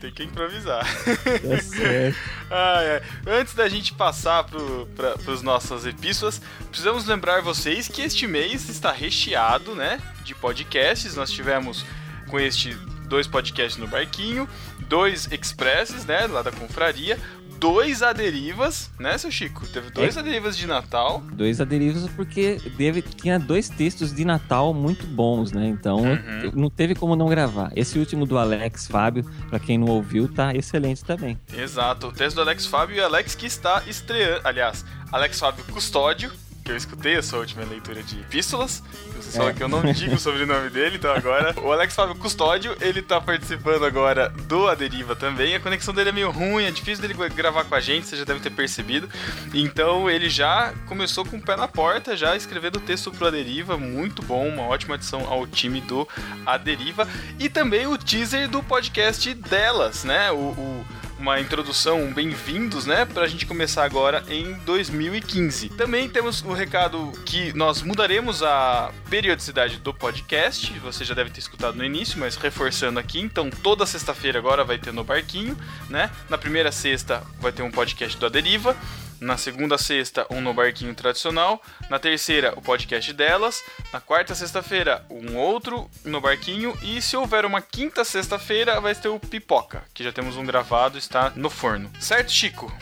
tem, 0.00 0.10
que 0.12 0.22
improvisar. 0.24 0.84
Tá 0.84 1.60
certo. 1.62 2.18
Ai, 2.50 2.90
ai. 2.92 3.02
Antes 3.40 3.54
da 3.54 3.68
gente 3.68 3.92
passar 3.92 4.44
pro, 4.44 4.86
pra, 4.94 5.12
pros 5.18 5.42
nossas 5.42 5.84
epístolas, 5.84 6.40
precisamos 6.70 7.04
lembrar 7.06 7.42
vocês 7.42 7.88
que 7.88 8.00
este 8.02 8.26
mês 8.26 8.68
está 8.68 8.92
recheado, 8.92 9.74
né, 9.74 10.00
de 10.24 10.32
podcasts. 10.34 11.16
Nós 11.16 11.30
tivemos 11.30 11.84
com 12.28 12.38
este 12.38 12.74
dois 13.08 13.26
podcasts 13.26 13.76
no 13.80 13.86
barquinho, 13.86 14.48
dois 14.88 15.28
expresses, 15.30 16.04
né, 16.04 16.26
lá 16.26 16.42
da 16.42 16.50
confraria, 16.50 17.18
dois 17.58 18.02
aderivas, 18.02 18.90
né, 18.98 19.16
seu 19.16 19.30
Chico? 19.30 19.66
Teve 19.68 19.90
dois 19.90 20.16
É. 20.16 20.20
aderivas 20.20 20.56
de 20.58 20.66
Natal. 20.66 21.22
Dois 21.32 21.60
aderivos 21.60 22.08
porque 22.16 22.60
deve, 22.76 23.00
tinha 23.02 23.38
dois 23.38 23.68
textos 23.68 24.12
de 24.12 24.24
Natal 24.24 24.74
muito 24.74 25.06
bons, 25.06 25.52
né? 25.52 25.66
Então 25.68 25.98
Uhum. 26.00 26.52
não 26.54 26.68
teve 26.70 26.94
como 26.94 27.16
não 27.16 27.28
gravar. 27.28 27.70
Esse 27.74 27.98
último 27.98 28.26
do 28.26 28.36
Alex 28.36 28.86
Fábio, 28.88 29.24
pra 29.48 29.58
quem 29.58 29.78
não 29.78 29.86
ouviu, 29.86 30.28
tá 30.28 30.52
excelente 30.54 31.02
também. 31.04 31.38
Exato, 31.56 32.08
o 32.08 32.12
texto 32.12 32.36
do 32.36 32.42
Alex 32.42 32.66
Fábio 32.66 32.96
e 32.96 33.00
Alex 33.00 33.34
que 33.34 33.46
está 33.46 33.82
estreando. 33.86 34.40
Aliás, 34.44 34.84
Alex 35.10 35.38
Fábio 35.40 35.64
Custódio, 35.72 36.30
que 36.66 36.72
eu 36.72 36.76
escutei 36.76 37.14
a 37.16 37.22
sua 37.22 37.38
última 37.38 37.64
leitura 37.64 38.02
de 38.02 38.18
epístolas. 38.20 38.82
Vocês 39.14 39.34
É. 39.36 39.38
falam 39.38 39.54
que 39.54 39.62
eu 39.62 39.68
não 39.68 39.82
digo 39.94 40.16
o 40.16 40.18
sobrenome 40.18 40.68
dele, 40.68 40.96
então 40.96 41.12
agora. 41.14 41.54
O 41.60 41.70
Alex 41.72 41.94
Fábio 41.94 42.16
Custódio, 42.16 42.76
ele 42.80 43.00
tá 43.00 43.20
participando 43.20 43.84
agora 43.84 44.28
do 44.28 44.66
A 44.66 44.74
Deriva 44.74 45.14
também. 45.14 45.54
A 45.54 45.60
conexão 45.60 45.94
dele 45.94 46.08
é 46.08 46.12
meio 46.12 46.30
ruim, 46.32 46.64
é 46.64 46.70
difícil 46.72 47.00
dele 47.06 47.14
gravar 47.30 47.64
com 47.64 47.74
a 47.76 47.80
gente, 47.80 48.06
você 48.08 48.16
já 48.16 48.24
deve 48.24 48.40
ter 48.40 48.50
percebido. 48.50 49.08
Então 49.54 50.10
ele 50.10 50.28
já 50.28 50.74
começou 50.86 51.24
com 51.24 51.36
o 51.36 51.40
pé 51.42 51.56
na 51.56 51.68
porta, 51.68 52.16
já 52.16 52.34
escrevendo 52.36 52.76
o 52.76 52.80
texto 52.80 53.10
pro 53.12 53.28
A 53.28 53.30
Deriva. 53.30 53.76
Muito 53.76 54.22
bom, 54.22 54.48
uma 54.48 54.62
ótima 54.64 54.96
adição 54.96 55.24
ao 55.28 55.46
time 55.46 55.80
do 55.80 56.06
A 56.44 56.56
Deriva. 56.56 57.06
E 57.38 57.48
também 57.48 57.86
o 57.86 57.96
teaser 57.96 58.48
do 58.48 58.62
podcast 58.62 59.32
delas, 59.34 60.02
né? 60.04 60.32
O- 60.32 60.36
o 60.36 60.86
uma 61.18 61.40
introdução, 61.40 62.02
um 62.02 62.12
bem-vindos, 62.12 62.86
né? 62.86 63.04
Pra 63.04 63.26
gente 63.26 63.46
começar 63.46 63.84
agora 63.84 64.22
em 64.28 64.52
2015. 64.64 65.70
Também 65.70 66.08
temos 66.08 66.42
o 66.42 66.52
recado 66.52 67.10
que 67.24 67.52
nós 67.54 67.82
mudaremos 67.82 68.42
a 68.42 68.92
periodicidade 69.08 69.78
do 69.78 69.94
podcast. 69.94 70.72
Você 70.80 71.04
já 71.04 71.14
deve 71.14 71.30
ter 71.30 71.40
escutado 71.40 71.76
no 71.76 71.84
início, 71.84 72.18
mas 72.18 72.36
reforçando 72.36 72.98
aqui. 72.98 73.20
Então, 73.20 73.50
toda 73.50 73.86
sexta-feira 73.86 74.38
agora 74.38 74.64
vai 74.64 74.78
ter 74.78 74.92
no 74.92 75.04
Barquinho, 75.04 75.56
né? 75.88 76.10
Na 76.28 76.36
primeira 76.36 76.70
sexta 76.70 77.22
vai 77.40 77.52
ter 77.52 77.62
um 77.62 77.70
podcast 77.70 78.16
do 78.18 78.26
A 78.26 78.28
Deriva. 78.28 78.76
Na 79.20 79.36
segunda 79.36 79.78
sexta, 79.78 80.26
um 80.30 80.40
no 80.40 80.52
barquinho 80.52 80.94
tradicional. 80.94 81.60
Na 81.88 81.98
terceira, 81.98 82.52
o 82.56 82.62
podcast 82.62 83.12
delas. 83.12 83.62
Na 83.92 84.00
quarta 84.00 84.34
sexta-feira, 84.34 85.04
um 85.10 85.36
outro 85.36 85.90
no 86.04 86.20
barquinho. 86.20 86.76
E 86.82 87.00
se 87.00 87.16
houver 87.16 87.44
uma 87.44 87.62
quinta 87.62 88.04
sexta-feira, 88.04 88.80
vai 88.80 88.94
ter 88.94 89.08
o 89.08 89.18
pipoca, 89.18 89.82
que 89.94 90.04
já 90.04 90.12
temos 90.12 90.36
um 90.36 90.44
gravado, 90.44 90.98
está 90.98 91.32
no 91.34 91.48
forno. 91.48 91.90
Certo, 91.98 92.30
Chico? 92.30 92.72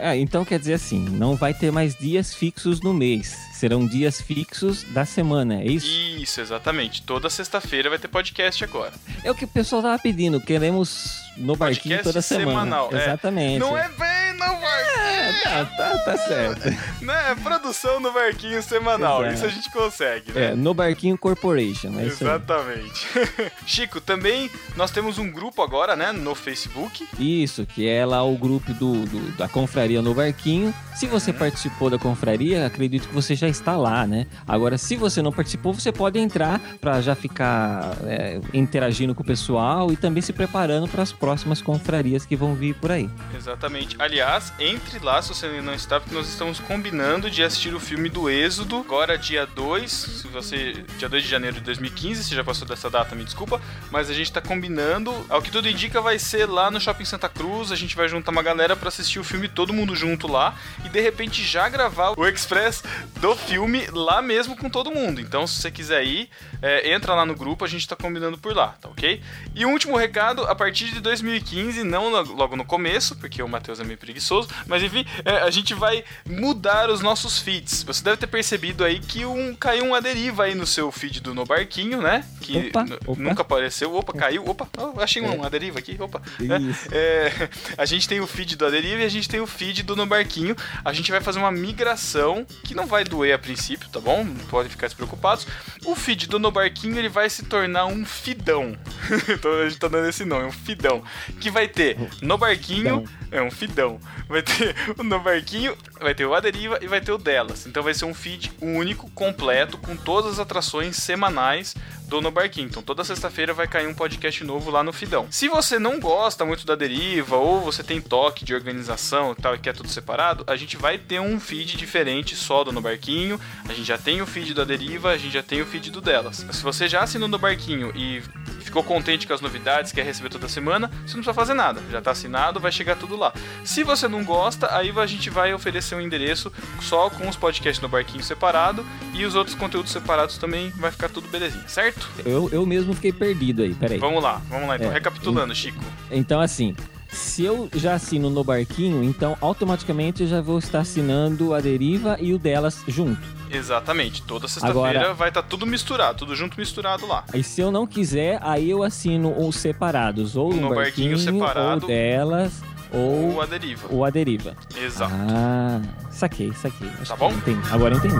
Ah, 0.00 0.16
então 0.16 0.44
quer 0.44 0.60
dizer 0.60 0.74
assim, 0.74 1.00
não 1.00 1.34
vai 1.34 1.52
ter 1.52 1.72
mais 1.72 1.96
dias 1.96 2.32
fixos 2.32 2.80
no 2.80 2.94
mês. 2.94 3.36
Serão 3.52 3.84
dias 3.84 4.20
fixos 4.20 4.84
da 4.84 5.04
semana, 5.04 5.60
é 5.60 5.66
isso? 5.66 5.88
Isso, 5.88 6.40
exatamente. 6.40 7.02
Toda 7.02 7.28
sexta-feira 7.28 7.90
vai 7.90 7.98
ter 7.98 8.06
podcast 8.06 8.62
agora. 8.62 8.92
É 9.24 9.30
o 9.30 9.34
que 9.34 9.44
o 9.44 9.48
pessoal 9.48 9.82
tava 9.82 9.98
pedindo. 9.98 10.40
Queremos 10.40 11.25
no 11.36 11.56
barquinho 11.56 12.02
toda 12.02 12.20
semana. 12.22 12.50
semanal, 12.50 12.88
é. 12.92 13.02
Exatamente. 13.02 13.58
Não 13.60 13.76
é 13.76 13.88
bem 13.88 14.32
no 14.32 14.38
barquinho, 14.38 15.06
É, 15.06 15.32
tá, 15.42 15.64
tá, 15.64 15.98
tá 15.98 16.16
certo. 16.18 16.68
né? 17.04 17.30
É 17.30 17.34
produção 17.36 18.00
no 18.00 18.12
barquinho 18.12 18.62
semanal. 18.62 19.20
Exato. 19.22 19.34
Isso 19.34 19.44
a 19.46 19.48
gente 19.48 19.70
consegue, 19.70 20.32
né? 20.32 20.46
É, 20.52 20.54
no 20.54 20.72
barquinho 20.74 21.16
Corporation, 21.18 21.98
é. 21.98 22.04
Exatamente. 22.04 23.06
Chico, 23.66 24.00
também 24.00 24.50
nós 24.76 24.90
temos 24.90 25.18
um 25.18 25.30
grupo 25.30 25.62
agora, 25.62 25.94
né, 25.96 26.12
no 26.12 26.34
Facebook. 26.34 27.06
Isso, 27.18 27.66
que 27.66 27.88
é 27.88 28.04
lá 28.06 28.22
o 28.24 28.36
grupo 28.36 28.72
do, 28.74 29.04
do- 29.06 29.32
da 29.36 29.48
confraria 29.48 30.00
no 30.02 30.14
barquinho. 30.14 30.74
Se 30.94 31.06
você 31.06 31.30
Uhum. 31.30 31.38
participou 31.38 31.90
da 31.90 31.98
confraria, 31.98 32.64
acredito 32.66 33.08
que 33.08 33.14
você 33.14 33.34
já 33.34 33.48
está 33.48 33.76
lá, 33.76 34.06
né? 34.06 34.26
Agora, 34.46 34.78
se 34.78 34.96
você 34.96 35.20
não 35.20 35.32
participou, 35.32 35.72
você 35.74 35.92
pode 35.92 36.18
entrar 36.18 36.58
para 36.80 37.00
já 37.00 37.14
ficar 37.14 37.96
é, 38.04 38.40
interagindo 38.54 39.14
com 39.14 39.22
o 39.22 39.26
pessoal 39.26 39.92
e 39.92 39.96
também 39.96 40.22
se 40.22 40.32
preparando 40.32 40.88
para 40.88 41.02
as 41.02 41.12
próximas 41.12 41.25
confrarias 41.62 42.24
que 42.24 42.36
vão 42.36 42.54
vir 42.54 42.74
por 42.74 42.90
aí. 42.90 43.08
Exatamente. 43.34 43.96
Aliás, 43.98 44.52
entre 44.58 44.98
lá, 44.98 45.20
se 45.20 45.28
você 45.28 45.60
não 45.60 45.74
está, 45.74 46.00
porque 46.00 46.14
nós 46.14 46.28
estamos 46.28 46.60
combinando 46.60 47.30
de 47.30 47.42
assistir 47.42 47.74
o 47.74 47.80
filme 47.80 48.08
do 48.08 48.30
Êxodo, 48.30 48.78
agora 48.78 49.18
dia 49.18 49.46
2, 49.46 49.90
se 49.90 50.28
você. 50.28 50.84
Dia 50.98 51.08
2 51.08 51.22
de 51.22 51.28
janeiro 51.28 51.56
de 51.56 51.62
2015, 51.62 52.24
se 52.24 52.34
já 52.34 52.44
passou 52.44 52.66
dessa 52.66 52.88
data, 52.88 53.14
me 53.14 53.24
desculpa, 53.24 53.60
mas 53.90 54.10
a 54.10 54.14
gente 54.14 54.32
tá 54.32 54.40
combinando. 54.40 55.12
Ao 55.28 55.42
que 55.42 55.50
tudo 55.50 55.68
indica, 55.68 56.00
vai 56.00 56.18
ser 56.18 56.46
lá 56.46 56.70
no 56.70 56.80
Shopping 56.80 57.04
Santa 57.04 57.28
Cruz. 57.28 57.72
A 57.72 57.76
gente 57.76 57.96
vai 57.96 58.08
juntar 58.08 58.30
uma 58.30 58.42
galera 58.42 58.76
para 58.76 58.88
assistir 58.88 59.18
o 59.18 59.24
filme, 59.24 59.48
todo 59.48 59.72
mundo 59.72 59.94
junto 59.94 60.26
lá, 60.26 60.54
e 60.84 60.88
de 60.88 61.00
repente 61.00 61.42
já 61.42 61.68
gravar 61.68 62.18
o 62.18 62.26
Express 62.26 62.82
do 63.20 63.34
filme 63.34 63.86
lá 63.92 64.22
mesmo 64.22 64.56
com 64.56 64.70
todo 64.70 64.90
mundo. 64.90 65.20
Então, 65.20 65.46
se 65.46 65.60
você 65.60 65.70
quiser 65.70 66.04
ir, 66.04 66.28
é, 66.62 66.92
entra 66.92 67.14
lá 67.14 67.24
no 67.24 67.34
grupo, 67.34 67.64
a 67.64 67.68
gente 67.68 67.86
tá 67.86 67.96
combinando 67.96 68.38
por 68.38 68.54
lá, 68.54 68.76
tá 68.80 68.88
ok? 68.88 69.20
E 69.54 69.64
um 69.64 69.72
último 69.72 69.96
recado, 69.96 70.44
a 70.46 70.54
partir 70.54 70.86
de 70.86 71.00
2015, 71.22 71.84
não 71.84 72.08
lo- 72.10 72.34
logo 72.34 72.56
no 72.56 72.64
começo, 72.64 73.16
porque 73.16 73.42
o 73.42 73.48
Matheus 73.48 73.80
é 73.80 73.84
meio 73.84 73.98
preguiçoso, 73.98 74.48
mas 74.66 74.82
enfim, 74.82 75.04
é, 75.24 75.38
a 75.38 75.50
gente 75.50 75.74
vai 75.74 76.04
mudar 76.28 76.90
os 76.90 77.00
nossos 77.00 77.38
feeds. 77.38 77.82
Você 77.82 78.02
deve 78.02 78.16
ter 78.16 78.26
percebido 78.26 78.84
aí 78.84 79.00
que 79.00 79.24
um, 79.24 79.54
caiu 79.54 79.84
uma 79.86 80.00
deriva 80.00 80.44
aí 80.44 80.54
no 80.54 80.66
seu 80.66 80.90
feed 80.92 81.20
do 81.20 81.34
No 81.34 81.44
Barquinho, 81.44 82.00
né? 82.00 82.24
Que 82.40 82.68
Opa, 82.68 82.86
opa. 83.06 83.22
nunca 83.22 83.42
apareceu. 83.42 83.94
Opa, 83.94 84.12
caiu. 84.12 84.44
Opa, 84.48 84.68
oh, 84.78 85.00
achei 85.00 85.22
uma, 85.22 85.32
uma 85.34 85.50
deriva 85.50 85.78
aqui. 85.78 85.96
Opa. 85.98 86.20
Isso. 86.40 86.88
É, 86.92 87.48
a 87.76 87.84
gente 87.84 88.08
tem 88.08 88.20
o 88.20 88.26
feed 88.26 88.56
do 88.56 88.66
Aderiva 88.66 89.02
e 89.02 89.04
a 89.04 89.08
gente 89.08 89.28
tem 89.28 89.40
o 89.40 89.46
feed 89.46 89.82
do 89.82 89.96
No 89.96 90.06
Barquinho. 90.06 90.56
A 90.84 90.92
gente 90.92 91.10
vai 91.10 91.20
fazer 91.20 91.38
uma 91.38 91.50
migração 91.50 92.46
que 92.64 92.74
não 92.74 92.86
vai 92.86 93.04
doer 93.04 93.34
a 93.34 93.38
princípio, 93.38 93.88
tá 93.88 94.00
bom? 94.00 94.24
Não 94.24 94.34
podem 94.46 94.70
ficar 94.70 94.86
despreocupados. 94.86 95.46
O 95.84 95.94
feed 95.94 96.26
do 96.26 96.38
No 96.38 96.50
Barquinho 96.50 96.98
ele 96.98 97.08
vai 97.08 97.28
se 97.30 97.44
tornar 97.44 97.86
um 97.86 98.04
fidão. 98.04 98.76
então 99.28 99.52
a 99.60 99.68
gente 99.68 99.78
tá 99.78 99.88
dando 99.88 100.08
esse 100.08 100.24
nome, 100.24 100.46
um 100.46 100.52
fidão. 100.52 101.02
Que 101.40 101.50
vai 101.50 101.68
ter 101.68 101.96
No 102.22 102.38
Barquinho. 102.38 103.04
É 103.30 103.42
um 103.42 103.50
fidão. 103.50 103.98
Vai 104.28 104.42
ter 104.42 104.74
o 104.96 105.02
No 105.04 105.20
Barquinho 105.20 105.76
vai 106.00 106.14
ter 106.14 106.26
o 106.26 106.34
A 106.34 106.40
Deriva 106.40 106.78
e 106.80 106.86
vai 106.86 107.00
ter 107.00 107.12
o 107.12 107.18
delas. 107.18 107.66
Então 107.66 107.82
vai 107.82 107.94
ser 107.94 108.04
um 108.04 108.14
feed 108.14 108.52
único, 108.60 109.10
completo, 109.10 109.78
com 109.78 109.96
todas 109.96 110.34
as 110.34 110.38
atrações 110.38 110.96
semanais 110.96 111.74
do 112.06 112.20
No 112.20 112.30
Barquinho. 112.30 112.68
Então 112.68 112.82
toda 112.82 113.04
sexta-feira 113.04 113.52
vai 113.52 113.66
cair 113.66 113.88
um 113.88 113.94
podcast 113.94 114.42
novo 114.44 114.70
lá 114.70 114.82
no 114.82 114.92
Fidão. 114.92 115.26
Se 115.30 115.48
você 115.48 115.78
não 115.78 115.98
gosta 115.98 116.44
muito 116.44 116.64
da 116.66 116.74
deriva 116.74 117.36
ou 117.36 117.60
você 117.60 117.82
tem 117.82 118.00
toque 118.00 118.44
de 118.44 118.54
organização 118.54 119.32
e 119.32 119.34
tal 119.42 119.54
e 119.54 119.58
quer 119.58 119.74
tudo 119.74 119.88
separado, 119.88 120.44
a 120.46 120.56
gente 120.56 120.76
vai 120.76 120.98
ter 120.98 121.20
um 121.20 121.40
feed 121.40 121.76
diferente 121.76 122.36
só 122.36 122.62
do 122.62 122.72
No 122.72 122.80
Barquinho. 122.80 123.40
A 123.68 123.72
gente 123.72 123.86
já 123.86 123.98
tem 123.98 124.22
o 124.22 124.26
feed 124.26 124.54
da 124.54 124.64
deriva, 124.64 125.10
a 125.10 125.18
gente 125.18 125.32
já 125.32 125.42
tem 125.42 125.62
o 125.62 125.66
feed 125.66 125.90
do 125.90 126.00
delas. 126.00 126.46
Se 126.50 126.62
você 126.62 126.88
já 126.88 127.02
assinou 127.02 127.28
no 127.28 127.38
Barquinho 127.38 127.92
e 127.96 128.22
ficou 128.60 128.82
contente 128.82 129.26
com 129.26 129.32
as 129.32 129.40
novidades, 129.40 129.92
quer 129.92 130.04
receber 130.04 130.28
toda 130.28 130.48
semana, 130.48 130.85
você 130.88 131.16
não 131.16 131.22
precisa 131.22 131.34
fazer 131.34 131.54
nada. 131.54 131.80
Já 131.90 132.00
tá 132.00 132.10
assinado, 132.10 132.60
vai 132.60 132.72
chegar 132.72 132.96
tudo 132.96 133.16
lá. 133.16 133.32
Se 133.64 133.82
você 133.82 134.08
não 134.08 134.24
gosta, 134.24 134.74
aí 134.76 134.92
a 134.96 135.06
gente 135.06 135.30
vai 135.30 135.52
oferecer 135.52 135.94
um 135.94 136.00
endereço 136.00 136.52
só 136.80 137.10
com 137.10 137.28
os 137.28 137.36
podcasts 137.36 137.80
no 137.82 137.88
Barquinho 137.88 138.22
separado 138.22 138.84
e 139.12 139.24
os 139.24 139.34
outros 139.34 139.54
conteúdos 139.54 139.92
separados 139.92 140.38
também 140.38 140.70
vai 140.70 140.90
ficar 140.90 141.08
tudo 141.08 141.28
belezinha, 141.28 141.66
certo? 141.68 142.08
Eu, 142.24 142.48
eu 142.52 142.64
mesmo 142.66 142.94
fiquei 142.94 143.12
perdido 143.12 143.62
aí, 143.62 143.74
peraí. 143.74 143.98
Vamos 143.98 144.22
lá, 144.22 144.40
vamos 144.48 144.68
lá 144.68 144.76
então. 144.76 144.90
É. 144.90 144.94
Recapitulando, 144.94 145.54
Chico. 145.54 145.82
Então, 146.10 146.40
assim, 146.40 146.74
se 147.08 147.44
eu 147.44 147.68
já 147.74 147.94
assino 147.94 148.30
no 148.30 148.44
barquinho, 148.44 149.02
então 149.02 149.36
automaticamente 149.40 150.22
eu 150.22 150.28
já 150.28 150.40
vou 150.40 150.58
estar 150.58 150.80
assinando 150.80 151.54
a 151.54 151.60
deriva 151.60 152.16
e 152.20 152.32
o 152.32 152.38
delas 152.38 152.82
junto. 152.86 153.35
Exatamente. 153.56 154.22
Toda 154.22 154.46
sexta-feira 154.48 155.12
vai 155.14 155.28
estar 155.28 155.42
tudo 155.42 155.66
misturado, 155.66 156.18
tudo 156.18 156.34
junto 156.36 156.58
misturado 156.58 157.06
lá. 157.06 157.24
Aí 157.32 157.42
se 157.42 157.60
eu 157.60 157.70
não 157.70 157.86
quiser, 157.86 158.38
aí 158.42 158.70
eu 158.70 158.82
assino 158.82 159.34
os 159.46 159.56
separados, 159.56 160.36
ou 160.36 160.52
no, 160.54 160.68
No 160.68 160.74
barquinho 160.74 161.18
separado, 161.18 161.82
ou 161.82 161.88
delas, 161.88 162.62
ou, 162.92 163.32
Ou 163.34 163.42
a 163.42 163.46
deriva. 163.46 163.88
ou 163.90 164.04
a 164.04 164.10
deriva. 164.10 164.54
Exato. 164.76 165.12
Ah, 165.14 165.80
saquei, 166.10 166.52
saquei. 166.54 166.88
Acho 167.00 167.06
Tá 167.10 167.16
bom? 167.16 167.30
entendi. 167.32 167.60
Agora 167.72 167.94
entendi. 167.96 168.14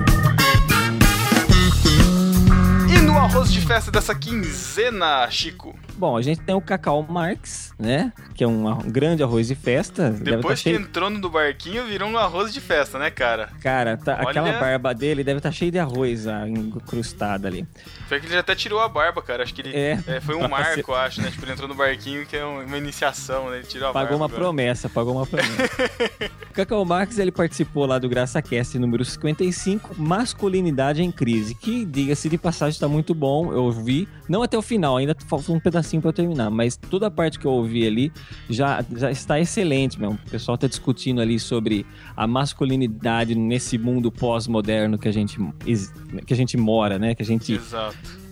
E 2.95 2.99
no 3.01 3.17
arroz 3.19 3.53
de 3.53 3.61
festa 3.61 3.91
dessa 3.91 4.15
quinzena, 4.15 5.29
Chico? 5.31 5.75
Bom, 5.99 6.17
a 6.17 6.23
gente 6.23 6.41
tem 6.43 6.55
o 6.55 6.61
Cacau 6.61 7.03
Marx, 7.09 7.73
né? 7.79 8.13
Que 8.35 8.45
é 8.45 8.47
um, 8.47 8.69
um 8.69 8.91
grande 8.91 9.23
arroz 9.23 9.49
de 9.49 9.55
festa. 9.55 10.13
Tá 10.13 10.19
Depois 10.25 10.59
que 10.63 10.71
cheio... 10.71 10.81
entrou 10.81 11.09
no 11.09 11.31
barquinho, 11.31 11.87
virou 11.87 12.09
um 12.09 12.19
arroz 12.19 12.53
de 12.53 12.61
festa, 12.61 12.99
né, 12.99 13.11
cara? 13.11 13.49
Cara, 13.63 13.97
tá- 13.97 14.17
Olha- 14.21 14.29
aquela 14.31 14.53
barba 14.61 14.95
dele 14.95 15.25
deve 15.25 15.39
estar 15.39 15.51
cheia 15.51 15.71
de 15.71 15.79
arroz 15.79 16.27
ah, 16.27 16.47
incrustada 16.49 17.49
ali. 17.49 17.67
Foi 18.09 18.21
que 18.21 18.27
ele 18.27 18.35
já 18.35 18.41
até 18.41 18.55
tirou 18.55 18.81
a 18.81 18.89
barba, 18.89 19.23
cara. 19.23 19.43
Acho 19.43 19.55
que 19.55 19.63
ele. 19.63 19.75
É. 19.75 19.99
é, 20.07 20.21
foi 20.21 20.35
um 20.37 20.47
marco, 20.49 20.93
acho, 20.95 21.21
né? 21.23 21.31
Tipo, 21.31 21.45
ele 21.45 21.53
entrou 21.53 21.69
no 21.69 21.75
barquinho, 21.75 22.27
que 22.27 22.37
é 22.37 22.45
um- 22.45 22.65
uma 22.65 22.77
iniciação, 22.79 23.49
né? 23.51 23.59
Ele 23.59 23.67
tirou 23.67 23.89
a 23.89 23.93
Pagou 23.93 24.17
uma 24.17 24.29
barba. 24.29 24.35
agora. 24.37 24.41
promessa, 24.43 24.89
pagou 24.89 25.15
uma 25.17 25.27
promessa. 25.27 25.51
o 26.51 26.53
Cacau 26.53 26.85
Marx, 26.85 27.19
ele 27.19 27.33
participou 27.33 27.87
lá 27.87 27.99
do 27.99 28.09
GraçaCast 28.09 28.79
número 28.79 29.05
55, 29.05 29.95
Masculinidade 29.97 31.03
em 31.03 31.11
Crise, 31.11 31.55
que, 31.55 31.85
diga-se 31.85 32.29
de 32.29 32.37
passagem, 32.37 32.73
está 32.75 32.89
muito 32.89 33.15
bom, 33.15 33.53
eu 33.53 33.65
ouvi, 33.65 34.09
não 34.29 34.43
até 34.43 34.57
o 34.59 34.63
final, 34.63 34.97
ainda 34.97 35.17
falta 35.27 35.51
um 35.53 35.59
pedacinho 35.87 36.03
para 36.03 36.13
terminar, 36.13 36.51
mas 36.51 36.77
toda 36.77 37.07
a 37.07 37.11
parte 37.11 37.39
que 37.39 37.47
eu 37.47 37.53
ouvi 37.53 37.87
ali 37.87 38.13
já, 38.51 38.85
já 38.97 39.11
está 39.11 39.39
excelente, 39.41 39.99
meu. 39.99 40.11
O 40.11 40.31
pessoal 40.31 40.57
está 40.57 40.67
discutindo 40.67 41.21
ali 41.21 41.39
sobre 41.39 41.87
a 42.17 42.27
masculinidade 42.27 43.35
nesse 43.35 43.79
mundo 43.79 44.11
pós-moderno 44.11 44.99
que 44.99 45.09
a 45.09 45.13
gente 45.13 45.39
que 46.27 46.35
a 46.35 46.37
gente 46.37 46.57
mora, 46.57 46.99
né? 46.99 47.15
Que 47.15 47.23
a 47.23 47.27
gente 47.27 47.53
Exato. 47.55 48.26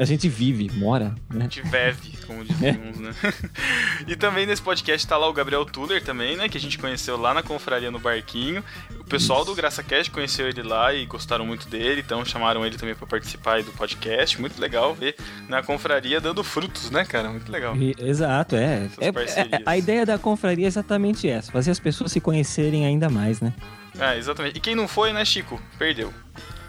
A 0.00 0.04
gente 0.04 0.28
vive, 0.28 0.70
mora, 0.78 1.14
A 1.30 1.34
né? 1.34 1.42
gente 1.44 1.62
bebe, 1.68 2.12
como 2.26 2.44
dizem 2.44 2.68
É. 2.68 2.72
uns, 2.72 2.98
né? 2.98 3.12
e 4.06 4.16
também 4.16 4.46
nesse 4.46 4.62
podcast 4.62 5.06
tá 5.06 5.16
lá 5.16 5.28
o 5.28 5.32
Gabriel 5.32 5.64
Tuller 5.64 6.02
também, 6.02 6.36
né? 6.36 6.48
Que 6.48 6.56
a 6.58 6.60
gente 6.60 6.78
conheceu 6.78 7.16
lá 7.16 7.34
na 7.34 7.42
confraria 7.42 7.90
no 7.90 7.98
Barquinho. 7.98 8.62
O 9.00 9.04
pessoal 9.04 9.44
do 9.44 9.54
Graça 9.54 9.82
Cast 9.82 10.10
conheceu 10.10 10.48
ele 10.48 10.62
lá 10.62 10.92
e 10.94 11.04
gostaram 11.06 11.44
muito 11.46 11.68
dele, 11.68 12.00
então 12.04 12.24
chamaram 12.24 12.64
ele 12.64 12.76
também 12.76 12.94
pra 12.94 13.06
participar 13.06 13.62
do 13.62 13.72
podcast. 13.72 14.40
Muito 14.40 14.60
legal 14.60 14.94
ver 14.94 15.16
na 15.48 15.62
confraria 15.62 16.20
dando 16.20 16.42
frutos, 16.44 16.90
né, 16.90 17.04
cara? 17.04 17.28
Muito 17.30 17.50
legal. 17.50 17.76
E- 17.76 17.94
Exato, 17.98 18.56
é. 18.56 18.88
É- 19.00 19.08
é-. 19.08 19.62
A 19.66 19.76
ideia 19.76 20.04
da 20.06 20.18
confraria 20.18 20.66
é 20.66 20.68
exatamente 20.68 21.28
essa, 21.28 21.50
fazer 21.52 21.70
as 21.70 21.78
pessoas 21.80 22.12
se 22.12 22.20
conhecerem 22.20 22.86
ainda 22.86 23.08
mais, 23.08 23.40
né? 23.40 23.52
Ah, 23.98 24.16
exatamente. 24.16 24.56
E 24.56 24.60
quem 24.60 24.74
não 24.74 24.88
foi, 24.88 25.12
né, 25.12 25.24
Chico? 25.24 25.60
Perdeu. 25.78 26.12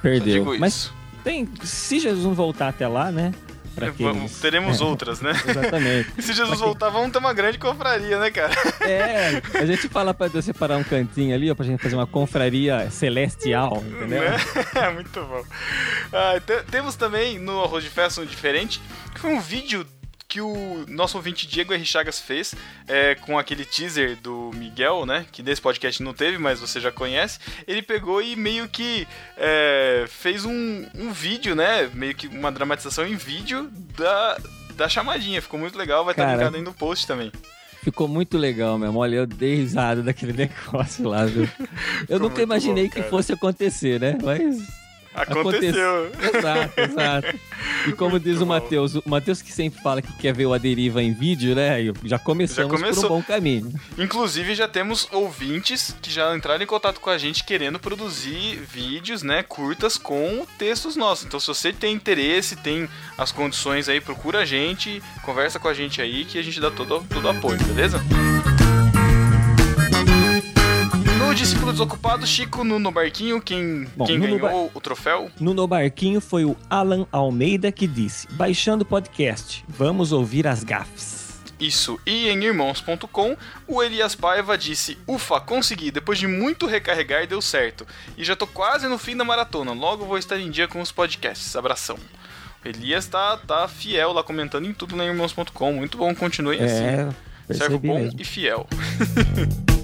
Perdeu. 0.02 0.58
Mas 0.60 0.92
se 1.64 2.00
Jesus 2.00 2.24
não 2.26 2.34
voltar 2.34 2.70
até 2.70 2.88
lá, 2.88 3.12
né? 3.12 3.34
Pra 3.74 3.92
Vamos- 3.92 4.16
aqueles... 4.18 4.40
teremos 4.40 4.80
é, 4.80 4.84
outras, 4.86 5.20
né? 5.20 5.34
Exatamente. 5.46 6.10
E 6.18 6.22
se 6.24 6.32
Jesus 6.32 6.60
voltar, 6.62 6.88
vamos 6.90 7.12
ter 7.12 7.18
uma 7.18 7.34
grande 7.34 7.58
confraria, 7.58 8.18
né, 8.18 8.32
cara? 8.32 8.54
É, 8.80 9.42
a 9.54 9.66
gente 9.66 9.90
fala 9.90 10.14
pra 10.14 10.30
Deus 10.30 10.46
separar 10.46 10.78
um 10.78 10.84
cantinho 10.84 11.36
ali, 11.36 11.52
ó, 11.52 11.56
pra 11.56 11.66
gente 11.66 11.84
fazer 11.84 11.96
uma 11.96 12.08
confraria 12.08 12.90
celestial, 12.90 13.84
entendeu? 13.86 14.22
Né? 14.22 14.38
Muito 14.94 15.20
bom. 15.22 15.44
Ah, 16.14 16.40
te- 16.40 16.64
temos 16.72 16.96
também 16.96 17.38
no 17.38 17.62
Arroz 17.64 17.84
de 17.84 17.90
Festa 17.90 18.22
um 18.22 18.26
diferente, 18.26 18.82
que 19.14 19.20
foi 19.20 19.32
um 19.34 19.42
vídeo 19.42 19.86
que 20.28 20.42
o 20.42 20.86
nosso 20.88 21.18
ouvinte 21.18 21.48
Diego 21.48 21.74
R. 21.74 21.86
Chagas 21.86 22.20
fez 22.20 22.56
é, 22.88 23.16
com 23.16 23.38
aquele 23.38 23.64
teaser 23.64 24.18
do 24.18 24.52
Miguel, 24.56 25.06
né? 25.06 25.26
Que 25.32 25.44
nesse 25.44 25.62
podcast 25.62 26.02
não 26.02 26.14
teve, 26.14 26.38
mas 26.38 26.60
você 26.60 26.80
já 26.80 26.92
conhece. 26.92 27.40
Ele 27.68 27.82
pegou 27.82 28.22
e 28.22 28.36
meio 28.36 28.68
que 28.68 29.08
é, 29.38 30.06
fez 30.08 30.46
um, 30.46 30.86
um 30.96 31.12
vídeo, 31.12 31.56
né? 31.56 31.90
Meio 31.94 32.16
que 32.16 32.28
uma 32.28 32.52
dramatização 32.52 33.06
em 33.06 33.16
vídeo 33.16 33.70
da, 33.98 34.38
da 34.76 34.90
chamadinha. 34.90 35.42
Ficou 35.42 35.60
muito 35.60 35.78
legal, 35.78 36.04
vai 36.04 36.14
estar 36.14 36.24
Cara. 36.24 36.38
linkado 36.38 36.58
aí 36.58 36.62
no 36.62 36.74
post 36.74 37.06
também. 37.06 37.32
Ficou 37.84 38.08
muito 38.08 38.36
legal 38.36 38.80
mesmo. 38.80 38.98
Olha, 38.98 39.18
eu 39.18 39.28
dei 39.28 39.56
risada 39.58 40.02
daquele 40.02 40.34
negócio 40.50 41.08
lá, 41.08 41.24
viu? 41.26 41.48
Eu 42.10 42.20
nunca 42.20 42.42
imaginei 42.42 42.86
bom, 42.86 42.90
que 42.90 43.04
fosse 43.04 43.32
acontecer, 43.32 44.00
né? 44.00 44.18
Mas 44.24 44.85
Aconteceu. 45.16 46.12
Exato, 46.36 46.80
exato. 46.80 47.40
E 47.88 47.92
como 47.94 48.20
diz 48.20 48.42
o. 48.42 48.46
Matheus, 48.46 48.96
o 48.96 49.04
Matheus 49.06 49.42
que 49.42 49.52
sempre 49.52 49.82
fala 49.82 50.02
que 50.02 50.14
quer 50.14 50.34
ver 50.34 50.46
o 50.46 50.54
A 50.54 50.58
Deriva 50.58 51.02
em 51.02 51.14
vídeo, 51.14 51.56
né? 51.56 51.78
Já 52.04 52.20
começamos 52.20 52.72
Já 52.72 52.78
começou. 52.78 53.04
por 53.04 53.12
um 53.12 53.18
bom 53.18 53.24
caminho. 53.24 53.74
Inclusive, 53.98 54.56
já 54.56 54.68
temos 54.68 55.08
ouvintes 55.12 55.96
que 56.02 56.12
já 56.12 56.36
entraram 56.36 56.64
em 56.64 56.68
contato 56.68 57.00
com 57.00 57.10
a 57.10 57.18
gente 57.18 57.44
querendo 57.44 57.80
produzir 57.80 58.58
vídeos, 58.72 59.24
né, 59.24 59.44
curtas 59.44 59.98
com 59.98 60.46
textos 60.58 60.96
nossos. 60.96 61.26
Então, 61.26 61.40
se 61.40 61.48
você 61.48 61.74
tem 61.74 61.94
interesse, 61.94 62.56
tem 62.56 62.88
as 63.18 63.32
condições 63.32 63.90
aí, 63.90 64.00
procura 64.00 64.40
a 64.40 64.46
gente, 64.46 65.02
conversa 65.24 65.60
com 65.60 65.68
a 65.68 65.74
gente 65.74 66.02
aí 66.02 66.26
que 66.26 66.38
a 66.38 66.44
gente 66.44 66.60
dá 66.60 66.70
todo, 66.72 67.04
todo 67.10 67.30
apoio, 67.30 67.58
beleza? 67.66 67.98
No 68.00 68.65
discípulo 71.36 71.72
desocupado, 71.72 72.26
Chico 72.26 72.64
no, 72.64 72.80
no 72.80 72.92
barquinho, 72.92 73.42
quem, 73.42 73.86
Bom, 73.96 74.06
quem 74.06 74.18
no 74.18 74.40
ganhou 74.40 74.72
o 74.74 74.82
troféu? 74.82 75.30
No 75.40 75.54
No 75.54 75.68
Barquinho 75.68 76.22
foi 76.22 76.46
o 76.46 76.56
Alan 76.70 77.06
Almeida 77.12 77.72
que 77.72 77.86
disse: 77.86 78.28
Baixando 78.32 78.84
o 78.84 78.86
podcast, 78.86 79.64
vamos 79.68 80.12
ouvir 80.12 80.48
as 80.48 80.64
gafes. 80.64 81.26
Isso. 81.60 82.00
E 82.06 82.28
em 82.30 82.44
irmãos.com, 82.44 83.38
o 83.68 83.84
Elias 83.84 84.16
Paiva 84.16 84.58
disse: 84.58 84.98
Ufa, 85.08 85.40
consegui. 85.40 85.92
Depois 85.92 86.18
de 86.18 86.28
muito 86.28 86.66
recarregar, 86.66 87.28
deu 87.28 87.42
certo. 87.42 87.86
E 88.18 88.24
já 88.24 88.36
tô 88.36 88.48
quase 88.48 88.88
no 88.88 88.98
fim 88.98 89.16
da 89.16 89.24
maratona. 89.24 89.74
Logo 89.74 90.06
vou 90.06 90.18
estar 90.18 90.40
em 90.40 90.50
dia 90.50 90.68
com 90.68 90.82
os 90.82 90.92
podcasts. 90.92 91.56
Abração. 91.56 91.98
O 92.64 92.68
Elias 92.68 93.08
tá, 93.08 93.38
tá 93.38 93.68
fiel 93.68 94.12
lá 94.12 94.24
comentando 94.24 94.66
em 94.66 94.74
tudo 94.74 94.96
na 94.96 95.06
irmãos.com. 95.06 95.74
Muito 95.74 95.98
bom, 95.98 96.14
continue 96.16 96.58
assim. 96.58 96.84
É, 96.84 96.96
Servo 96.96 97.14
percebi 97.48 97.88
bom 97.88 98.00
mesmo. 98.00 98.20
e 98.20 98.24
fiel. 98.26 98.68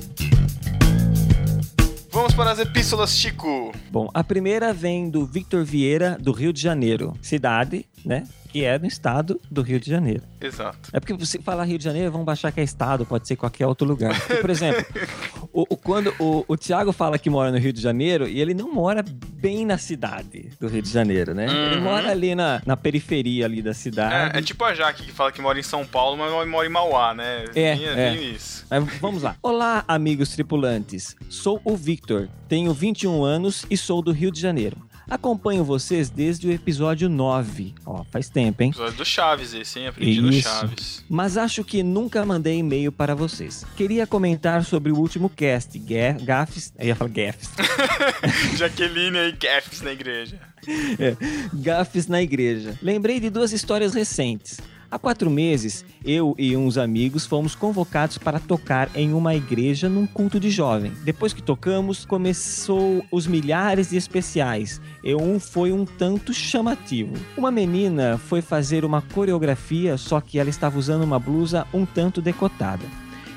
Vamos 2.21 2.35
para 2.35 2.51
as 2.51 2.59
epístolas, 2.59 3.17
Chico. 3.17 3.73
Bom, 3.89 4.07
a 4.13 4.23
primeira 4.23 4.71
vem 4.71 5.09
do 5.09 5.25
Victor 5.25 5.65
Vieira, 5.65 6.19
do 6.21 6.31
Rio 6.31 6.53
de 6.53 6.61
Janeiro. 6.61 7.17
Cidade, 7.19 7.83
né? 8.05 8.27
Que 8.49 8.63
é 8.63 8.77
no 8.77 8.85
estado 8.85 9.41
do 9.49 9.63
Rio 9.63 9.79
de 9.79 9.89
Janeiro. 9.89 10.21
Exato. 10.39 10.91
É 10.93 10.99
porque 10.99 11.15
você 11.15 11.39
falar 11.39 11.63
Rio 11.63 11.79
de 11.79 11.83
Janeiro, 11.83 12.11
vão 12.11 12.23
achar 12.27 12.51
que 12.51 12.59
é 12.59 12.63
estado, 12.63 13.07
pode 13.07 13.27
ser 13.27 13.37
qualquer 13.37 13.65
outro 13.65 13.87
lugar. 13.87 14.15
Porque, 14.19 14.35
por 14.35 14.51
exemplo, 14.51 14.85
o, 15.53 15.61
o- 15.69 15.77
quando 15.77 16.13
o, 16.19 16.45
o 16.47 16.57
Thiago 16.57 16.91
fala 16.91 17.17
que 17.17 17.29
mora 17.29 17.51
no 17.51 17.57
Rio 17.57 17.73
de 17.73 17.81
Janeiro, 17.81 18.27
e 18.27 18.39
ele 18.39 18.53
não 18.53 18.71
mora 18.73 19.03
bem 19.33 19.65
na 19.65 19.77
cidade 19.77 20.49
do 20.59 20.67
Rio 20.67 20.81
de 20.81 20.89
Janeiro, 20.89 21.33
né? 21.33 21.45
Ele 21.45 21.75
Uhum. 21.77 21.81
mora 21.83 22.11
ali 22.11 22.33
na, 22.35 22.61
na 22.65 22.77
periferia 22.77 23.45
ali 23.45 23.61
da 23.61 23.73
cidade. 23.73 24.35
É, 24.35 24.39
é 24.39 24.41
tipo 24.41 24.63
a 24.63 24.73
Jaque 24.73 25.03
que 25.03 25.11
fala 25.11 25.31
que 25.31 25.41
mora 25.41 25.59
em 25.59 25.63
São 25.63 25.85
Paulo, 25.85 26.17
mas 26.17 26.47
mora 26.47 26.65
em 26.67 26.69
Mauá, 26.71 27.13
né? 27.13 27.45
É, 27.55 27.71
é. 27.73 28.15
isso. 28.15 28.65
Mas 28.69 28.83
vamos 28.99 29.23
lá. 29.23 29.35
Olá, 29.41 29.83
amigos 29.87 30.29
tripulantes. 30.29 31.15
Sou 31.29 31.59
o 31.65 31.75
Victor, 31.75 32.29
tenho 32.47 32.73
21 32.73 33.23
anos 33.23 33.65
e 33.69 33.75
sou 33.77 34.01
do 34.01 34.11
Rio 34.11 34.31
de 34.31 34.39
Janeiro. 34.39 34.77
Acompanho 35.11 35.65
vocês 35.65 36.09
desde 36.09 36.47
o 36.47 36.51
episódio 36.53 37.09
9. 37.09 37.75
Ó, 37.85 38.05
faz 38.09 38.29
tempo, 38.29 38.63
hein? 38.63 38.69
Episódio 38.69 38.95
do 38.97 39.03
Chaves 39.05 39.53
esse, 39.53 39.77
hein? 39.77 39.87
Aprendi 39.87 40.21
no 40.21 40.29
Isso. 40.29 40.47
Chaves. 40.47 41.03
Mas 41.09 41.35
acho 41.35 41.65
que 41.65 41.83
nunca 41.83 42.25
mandei 42.25 42.59
e-mail 42.59 42.93
para 42.93 43.13
vocês. 43.13 43.65
Queria 43.75 44.07
comentar 44.07 44.63
sobre 44.63 44.89
o 44.89 44.95
último 44.97 45.29
cast, 45.29 45.77
Ga- 45.79 46.13
Gafes. 46.23 46.71
Eu 46.79 46.87
ia 46.87 46.95
falar 46.95 47.09
Gafes. 47.11 47.49
Jaqueline 48.57 49.17
aí, 49.17 49.31
gaffes 49.33 49.81
na 49.81 49.91
igreja. 49.91 50.39
É, 50.97 51.17
Gafes 51.55 52.07
na 52.07 52.21
igreja. 52.21 52.79
Lembrei 52.81 53.19
de 53.19 53.29
duas 53.29 53.51
histórias 53.51 53.93
recentes. 53.93 54.61
Há 54.91 54.99
quatro 54.99 55.31
meses, 55.31 55.85
eu 56.03 56.35
e 56.37 56.57
uns 56.57 56.77
amigos 56.77 57.25
fomos 57.25 57.55
convocados 57.55 58.17
para 58.17 58.41
tocar 58.41 58.89
em 58.93 59.13
uma 59.13 59.33
igreja 59.33 59.87
num 59.87 60.05
culto 60.05 60.37
de 60.37 60.49
jovem. 60.49 60.91
Depois 61.05 61.31
que 61.31 61.41
tocamos, 61.41 62.03
começou 62.03 63.01
os 63.09 63.25
milhares 63.25 63.91
de 63.91 63.95
especiais 63.95 64.81
e 65.01 65.15
um 65.15 65.39
foi 65.39 65.71
um 65.71 65.85
tanto 65.85 66.33
chamativo. 66.33 67.13
Uma 67.37 67.49
menina 67.49 68.17
foi 68.17 68.41
fazer 68.41 68.83
uma 68.83 69.01
coreografia, 69.01 69.95
só 69.95 70.19
que 70.19 70.37
ela 70.37 70.49
estava 70.49 70.77
usando 70.77 71.03
uma 71.03 71.17
blusa 71.17 71.65
um 71.73 71.85
tanto 71.85 72.21
decotada. 72.21 72.83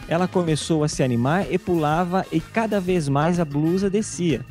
Ela 0.09 0.26
começou 0.26 0.82
a 0.82 0.89
se 0.89 1.05
animar 1.05 1.47
e 1.48 1.56
pulava 1.56 2.26
e 2.32 2.40
cada 2.40 2.81
vez 2.81 3.09
mais 3.09 3.39
a 3.39 3.44
blusa 3.44 3.89
descia. 3.89 4.44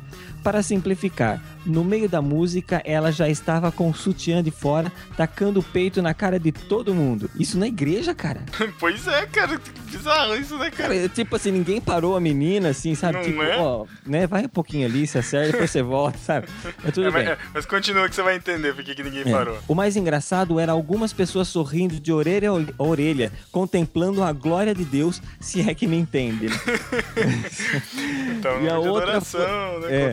Para 0.44 0.62
simplificar, 0.62 1.42
no 1.64 1.82
meio 1.82 2.06
da 2.06 2.20
música 2.20 2.82
ela 2.84 3.10
já 3.10 3.28
estava 3.30 3.72
com 3.72 3.88
o 3.88 3.94
sutiã 3.94 4.42
de 4.42 4.50
fora, 4.50 4.92
tacando 5.16 5.60
o 5.60 5.62
peito 5.62 6.02
na 6.02 6.12
cara 6.12 6.38
de 6.38 6.52
todo 6.52 6.94
mundo. 6.94 7.30
Isso 7.40 7.58
na 7.58 7.66
igreja, 7.66 8.14
cara. 8.14 8.42
pois 8.78 9.08
é, 9.08 9.24
cara. 9.24 9.58
Que 9.58 9.70
bizarro 9.96 10.36
isso, 10.36 10.58
né, 10.58 10.70
cara? 10.70 10.94
Cara, 10.94 11.08
tipo 11.08 11.34
assim, 11.34 11.50
ninguém 11.50 11.80
parou 11.80 12.14
a 12.14 12.20
menina, 12.20 12.68
assim, 12.68 12.94
sabe? 12.94 13.14
Não 13.14 13.24
tipo, 13.24 13.42
é? 13.42 13.56
ó, 13.58 13.86
né? 14.06 14.26
Vai 14.26 14.44
um 14.44 14.48
pouquinho 14.48 14.86
ali, 14.86 15.06
se 15.06 15.16
acerta, 15.16 15.52
depois 15.52 15.70
você 15.70 15.82
volta, 15.82 16.18
sabe? 16.18 16.46
Mas 16.82 16.92
tudo 16.92 17.06
É, 17.06 17.10
mas, 17.10 17.24
bem. 17.24 17.32
é, 17.32 17.38
mas 17.54 17.64
continua 17.64 18.06
que 18.06 18.14
você 18.14 18.22
vai 18.22 18.36
entender 18.36 18.74
por 18.74 18.84
que 18.84 19.02
ninguém 19.02 19.22
É. 19.22 19.30
parou. 19.32 19.58
O 19.66 19.74
mais 19.74 19.96
engraçado 19.96 20.60
era 20.60 20.72
algumas 20.72 21.12
pessoas 21.14 21.48
sorrindo 21.48 21.98
de 21.98 22.12
orelha 22.12 22.50
a 22.50 22.82
orelha, 22.82 23.32
contemplando 23.50 24.22
a 24.22 24.30
glória 24.30 24.74
de 24.74 24.84
Deus, 24.84 25.22
se 25.40 25.66
é 25.66 25.74
que 25.74 25.86
me 25.86 25.96
entende. 25.96 26.48
né? 26.48 26.56
Então, 28.38 28.60
E 28.62 28.68
a 28.68 28.78
outra 28.78 29.04
adoração, 29.04 29.80
foi- 29.80 29.90
né? 29.90 30.12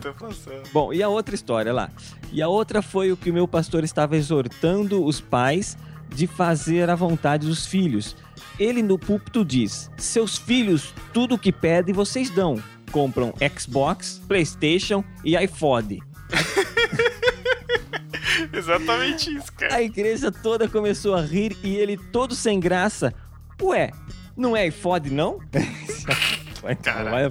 Bom, 0.71 0.93
e 0.93 1.01
a 1.01 1.09
outra 1.09 1.35
história 1.35 1.73
lá? 1.73 1.89
E 2.31 2.41
a 2.41 2.47
outra 2.47 2.81
foi 2.81 3.11
o 3.11 3.17
que 3.17 3.29
o 3.29 3.33
meu 3.33 3.47
pastor 3.47 3.83
estava 3.83 4.15
exortando 4.15 5.03
os 5.03 5.19
pais 5.19 5.77
de 6.09 6.27
fazer 6.27 6.89
a 6.89 6.95
vontade 6.95 7.47
dos 7.47 7.65
filhos. 7.65 8.15
Ele 8.59 8.81
no 8.81 8.99
púlpito 8.99 9.43
diz: 9.43 9.89
Seus 9.97 10.37
filhos, 10.37 10.93
tudo 11.13 11.35
o 11.35 11.39
que 11.39 11.51
pedem, 11.51 11.93
vocês 11.93 12.29
dão. 12.29 12.61
Compram 12.91 13.33
Xbox, 13.57 14.21
PlayStation 14.27 15.03
e 15.23 15.37
iPod. 15.37 15.99
Exatamente 18.53 19.33
isso, 19.33 19.51
cara. 19.53 19.75
A 19.75 19.81
igreja 19.81 20.31
toda 20.31 20.67
começou 20.67 21.15
a 21.15 21.21
rir 21.21 21.57
e 21.63 21.75
ele 21.75 21.97
todo 21.97 22.35
sem 22.35 22.59
graça. 22.59 23.13
Ué, 23.61 23.91
não 24.35 24.55
é 24.55 24.63
iPod, 24.63 25.09
não? 25.09 25.39
Vai, 26.61 27.29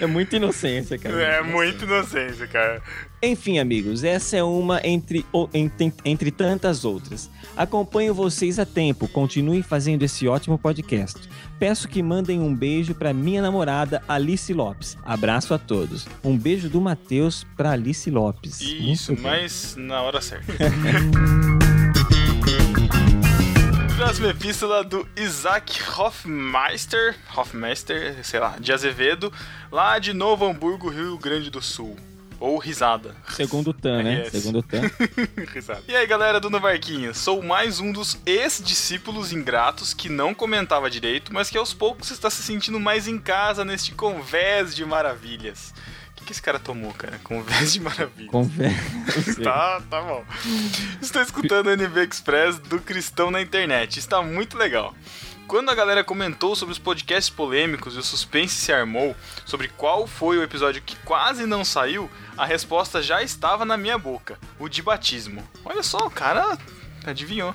é 0.00 0.06
muita 0.06 0.36
inocência, 0.36 0.98
cara. 0.98 1.20
É 1.20 1.42
muito 1.42 1.84
inocência, 1.84 2.46
cara. 2.46 2.82
Enfim, 3.22 3.58
amigos, 3.58 4.04
essa 4.04 4.36
é 4.36 4.42
uma 4.42 4.80
entre, 4.84 5.24
entre, 5.52 5.92
entre 6.04 6.30
tantas 6.30 6.84
outras. 6.84 7.30
Acompanho 7.56 8.14
vocês 8.14 8.58
a 8.58 8.66
tempo, 8.66 9.08
continuem 9.08 9.62
fazendo 9.62 10.02
esse 10.02 10.28
ótimo 10.28 10.58
podcast. 10.58 11.28
Peço 11.58 11.88
que 11.88 12.02
mandem 12.02 12.40
um 12.40 12.54
beijo 12.54 12.94
para 12.94 13.12
minha 13.12 13.40
namorada 13.40 14.02
Alice 14.06 14.52
Lopes. 14.52 14.96
Abraço 15.04 15.54
a 15.54 15.58
todos. 15.58 16.06
Um 16.22 16.36
beijo 16.36 16.68
do 16.68 16.80
Matheus 16.80 17.46
para 17.56 17.72
Alice 17.72 18.10
Lopes. 18.10 18.60
Isso, 18.60 19.16
mas 19.20 19.74
na 19.76 20.02
hora 20.02 20.20
certa. 20.20 20.52
Próxima 23.96 24.30
epístola 24.30 24.82
do 24.82 25.06
Isaac 25.16 25.80
Hofmeister, 25.96 27.16
Hofmeister, 27.36 28.24
sei 28.24 28.40
lá, 28.40 28.56
de 28.58 28.72
Azevedo, 28.72 29.32
lá 29.70 30.00
de 30.00 30.12
Novo 30.12 30.44
Hamburgo, 30.44 30.88
Rio 30.88 31.16
Grande 31.16 31.48
do 31.48 31.62
Sul. 31.62 31.96
Ou 32.40 32.58
Risada. 32.58 33.14
Segundo 33.28 33.72
Tan, 33.72 34.02
né? 34.02 34.22
RS. 34.22 34.32
Segundo 34.32 34.62
Tan. 34.64 34.82
Risada. 35.54 35.82
E 35.86 35.94
aí, 35.94 36.04
galera 36.08 36.40
do 36.40 36.50
Novarquinha, 36.50 37.14
sou 37.14 37.40
mais 37.40 37.78
um 37.78 37.92
dos 37.92 38.18
ex-discípulos 38.26 39.32
ingratos 39.32 39.94
que 39.94 40.08
não 40.08 40.34
comentava 40.34 40.90
direito, 40.90 41.32
mas 41.32 41.48
que 41.48 41.56
aos 41.56 41.72
poucos 41.72 42.10
está 42.10 42.28
se 42.28 42.42
sentindo 42.42 42.80
mais 42.80 43.06
em 43.06 43.18
casa 43.18 43.64
neste 43.64 43.92
convés 43.92 44.74
de 44.74 44.84
maravilhas. 44.84 45.72
O 46.24 46.26
que, 46.26 46.32
esse 46.32 46.40
cara 46.40 46.58
tomou, 46.58 46.90
cara? 46.94 47.20
Convés 47.22 47.74
de 47.74 47.80
maravilhas. 47.80 48.30
Conversa. 48.30 49.04
Tá, 49.44 49.82
tá 49.90 50.00
bom. 50.00 50.24
Estou 51.02 51.20
escutando 51.20 51.66
o 51.66 51.70
NB 51.70 52.08
Express 52.10 52.58
do 52.58 52.80
Cristão 52.80 53.30
na 53.30 53.42
internet. 53.42 53.98
Está 53.98 54.22
muito 54.22 54.56
legal. 54.56 54.94
Quando 55.46 55.68
a 55.68 55.74
galera 55.74 56.02
comentou 56.02 56.56
sobre 56.56 56.72
os 56.72 56.78
podcasts 56.78 57.28
polêmicos 57.28 57.94
e 57.94 57.98
o 57.98 58.02
suspense 58.02 58.54
se 58.54 58.72
armou 58.72 59.14
sobre 59.44 59.68
qual 59.68 60.06
foi 60.06 60.38
o 60.38 60.42
episódio 60.42 60.80
que 60.80 60.96
quase 61.04 61.44
não 61.44 61.62
saiu, 61.62 62.10
a 62.38 62.46
resposta 62.46 63.02
já 63.02 63.22
estava 63.22 63.66
na 63.66 63.76
minha 63.76 63.98
boca: 63.98 64.38
o 64.58 64.66
de 64.66 64.80
batismo. 64.80 65.46
Olha 65.62 65.82
só, 65.82 66.06
o 66.06 66.10
cara 66.10 66.56
adivinhou. 67.04 67.54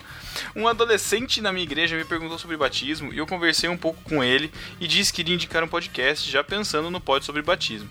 Um 0.55 0.67
adolescente 0.67 1.41
na 1.41 1.51
minha 1.51 1.63
igreja 1.63 1.97
me 1.97 2.05
perguntou 2.05 2.37
sobre 2.37 2.55
batismo 2.55 3.11
e 3.11 3.17
eu 3.17 3.25
conversei 3.25 3.67
um 3.67 3.77
pouco 3.77 3.99
com 4.03 4.23
ele 4.23 4.51
e 4.79 4.87
disse 4.87 5.11
que 5.11 5.21
iria 5.21 5.33
indicar 5.33 5.63
um 5.63 5.67
podcast 5.67 6.29
já 6.29 6.43
pensando 6.43 6.91
no 6.91 7.01
pod 7.01 7.25
sobre 7.25 7.41
batismo. 7.41 7.89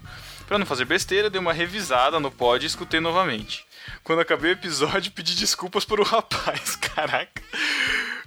Pra 0.48 0.58
não 0.58 0.64
fazer 0.64 0.86
besteira, 0.86 1.28
dei 1.28 1.38
uma 1.38 1.52
revisada 1.52 2.18
no 2.18 2.30
pod 2.30 2.64
e 2.64 2.66
escutei 2.66 3.00
novamente. 3.00 3.66
Quando 4.02 4.20
acabei 4.20 4.52
o 4.52 4.54
episódio, 4.54 5.12
pedi 5.12 5.34
desculpas 5.34 5.84
por 5.84 6.00
o 6.00 6.04
rapaz. 6.04 6.74
Caraca. 6.80 7.42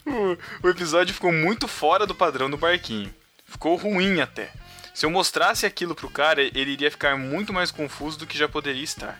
O, 0.06 0.38
o 0.68 0.69
episódio 0.69 1.15
ficou 1.15 1.34
muito 1.34 1.68
fora 1.68 2.06
do 2.06 2.14
padrão 2.14 2.48
do 2.48 2.57
barquinho. 2.57 3.11
Ficou 3.48 3.76
ruim 3.76 4.22
até. 4.22 4.52
Se 4.93 5.03
eu 5.03 5.10
mostrasse 5.10 5.65
aquilo 5.65 5.95
pro 5.95 6.11
cara, 6.11 6.43
ele 6.43 6.72
iria 6.72 6.91
ficar 6.91 7.18
muito 7.18 7.52
mais 7.52 7.72
confuso 7.72 8.19
do 8.19 8.27
que 8.27 8.38
já 8.38 8.48
poderia 8.48 8.84
estar. 8.84 9.19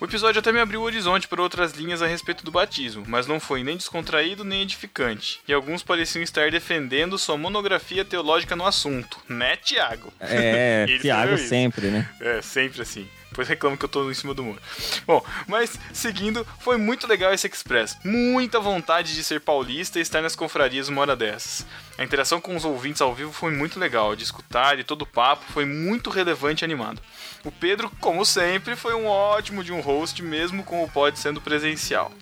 O 0.00 0.04
episódio 0.04 0.40
até 0.40 0.52
me 0.52 0.60
abriu 0.60 0.80
o 0.80 0.84
horizonte 0.84 1.28
para 1.28 1.42
outras 1.42 1.72
linhas 1.72 2.02
a 2.02 2.06
respeito 2.06 2.44
do 2.44 2.50
batismo, 2.50 3.04
mas 3.06 3.26
não 3.26 3.38
foi 3.38 3.62
nem 3.62 3.76
descontraído 3.76 4.44
nem 4.44 4.62
edificante. 4.62 5.40
E 5.46 5.52
alguns 5.52 5.82
pareciam 5.82 6.22
estar 6.22 6.50
defendendo 6.50 7.18
sua 7.18 7.36
monografia 7.36 8.04
teológica 8.04 8.56
no 8.56 8.66
assunto, 8.66 9.18
né, 9.28 9.56
Tiago? 9.56 10.12
É, 10.20 10.86
isso. 11.34 11.48
sempre, 11.48 11.86
né? 11.88 12.08
É, 12.20 12.42
sempre 12.42 12.82
assim. 12.82 13.06
Depois 13.34 13.48
reclamo 13.48 13.76
que 13.76 13.84
eu 13.84 13.88
tô 13.88 14.08
em 14.08 14.14
cima 14.14 14.32
do 14.32 14.44
muro. 14.44 14.60
Bom, 15.04 15.20
mas 15.48 15.76
seguindo, 15.92 16.46
foi 16.60 16.76
muito 16.76 17.04
legal 17.04 17.34
esse 17.34 17.48
Express. 17.48 17.98
Muita 18.04 18.60
vontade 18.60 19.12
de 19.12 19.24
ser 19.24 19.40
paulista 19.40 19.98
e 19.98 20.02
estar 20.02 20.22
nas 20.22 20.36
confrarias 20.36 20.88
uma 20.88 21.00
hora 21.00 21.16
dessas. 21.16 21.66
A 21.98 22.04
interação 22.04 22.40
com 22.40 22.54
os 22.54 22.64
ouvintes 22.64 23.02
ao 23.02 23.12
vivo 23.12 23.32
foi 23.32 23.50
muito 23.50 23.80
legal, 23.80 24.14
de 24.14 24.22
escutar 24.22 24.78
e 24.78 24.84
todo 24.84 25.02
o 25.02 25.06
papo 25.06 25.42
foi 25.52 25.64
muito 25.64 26.10
relevante 26.10 26.62
e 26.62 26.64
animado. 26.64 27.02
O 27.44 27.50
Pedro, 27.50 27.90
como 27.98 28.24
sempre, 28.24 28.76
foi 28.76 28.94
um 28.94 29.06
ótimo 29.06 29.64
de 29.64 29.72
um 29.72 29.80
host, 29.80 30.22
mesmo 30.22 30.62
com 30.62 30.84
o 30.84 30.88
pod 30.88 31.18
sendo 31.18 31.40
presencial. 31.40 32.12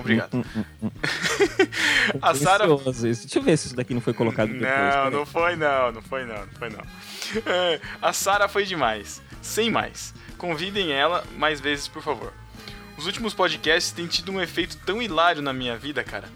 Obrigado. 0.00 0.42
A 2.22 2.32
Sara 2.34 2.66
Precioso 2.66 3.06
isso. 3.06 3.22
Deixa 3.22 3.38
eu 3.38 3.42
ver 3.42 3.56
se 3.58 3.66
isso 3.66 3.76
daqui 3.76 3.92
não 3.92 4.00
foi 4.00 4.14
colocado 4.14 4.50
depois. 4.50 4.70
não, 4.70 5.10
não 5.10 5.26
foi 5.26 5.56
não, 5.56 5.92
não 5.92 6.00
foi 6.00 6.24
não, 6.24 6.38
não 6.38 6.52
foi 6.58 6.70
não. 6.70 6.84
É, 7.44 7.80
a 8.00 8.12
Sara 8.14 8.48
foi 8.48 8.64
demais. 8.64 9.20
Sem 9.42 9.70
mais. 9.70 10.14
Convidem 10.38 10.92
ela 10.92 11.24
mais 11.36 11.60
vezes, 11.60 11.88
por 11.88 12.02
favor. 12.02 12.32
Os 12.96 13.06
últimos 13.06 13.34
podcasts 13.34 13.92
têm 13.92 14.06
tido 14.06 14.32
um 14.32 14.40
efeito 14.40 14.76
tão 14.86 15.02
hilário 15.02 15.42
na 15.42 15.52
minha 15.52 15.76
vida, 15.76 16.02
cara. 16.02 16.28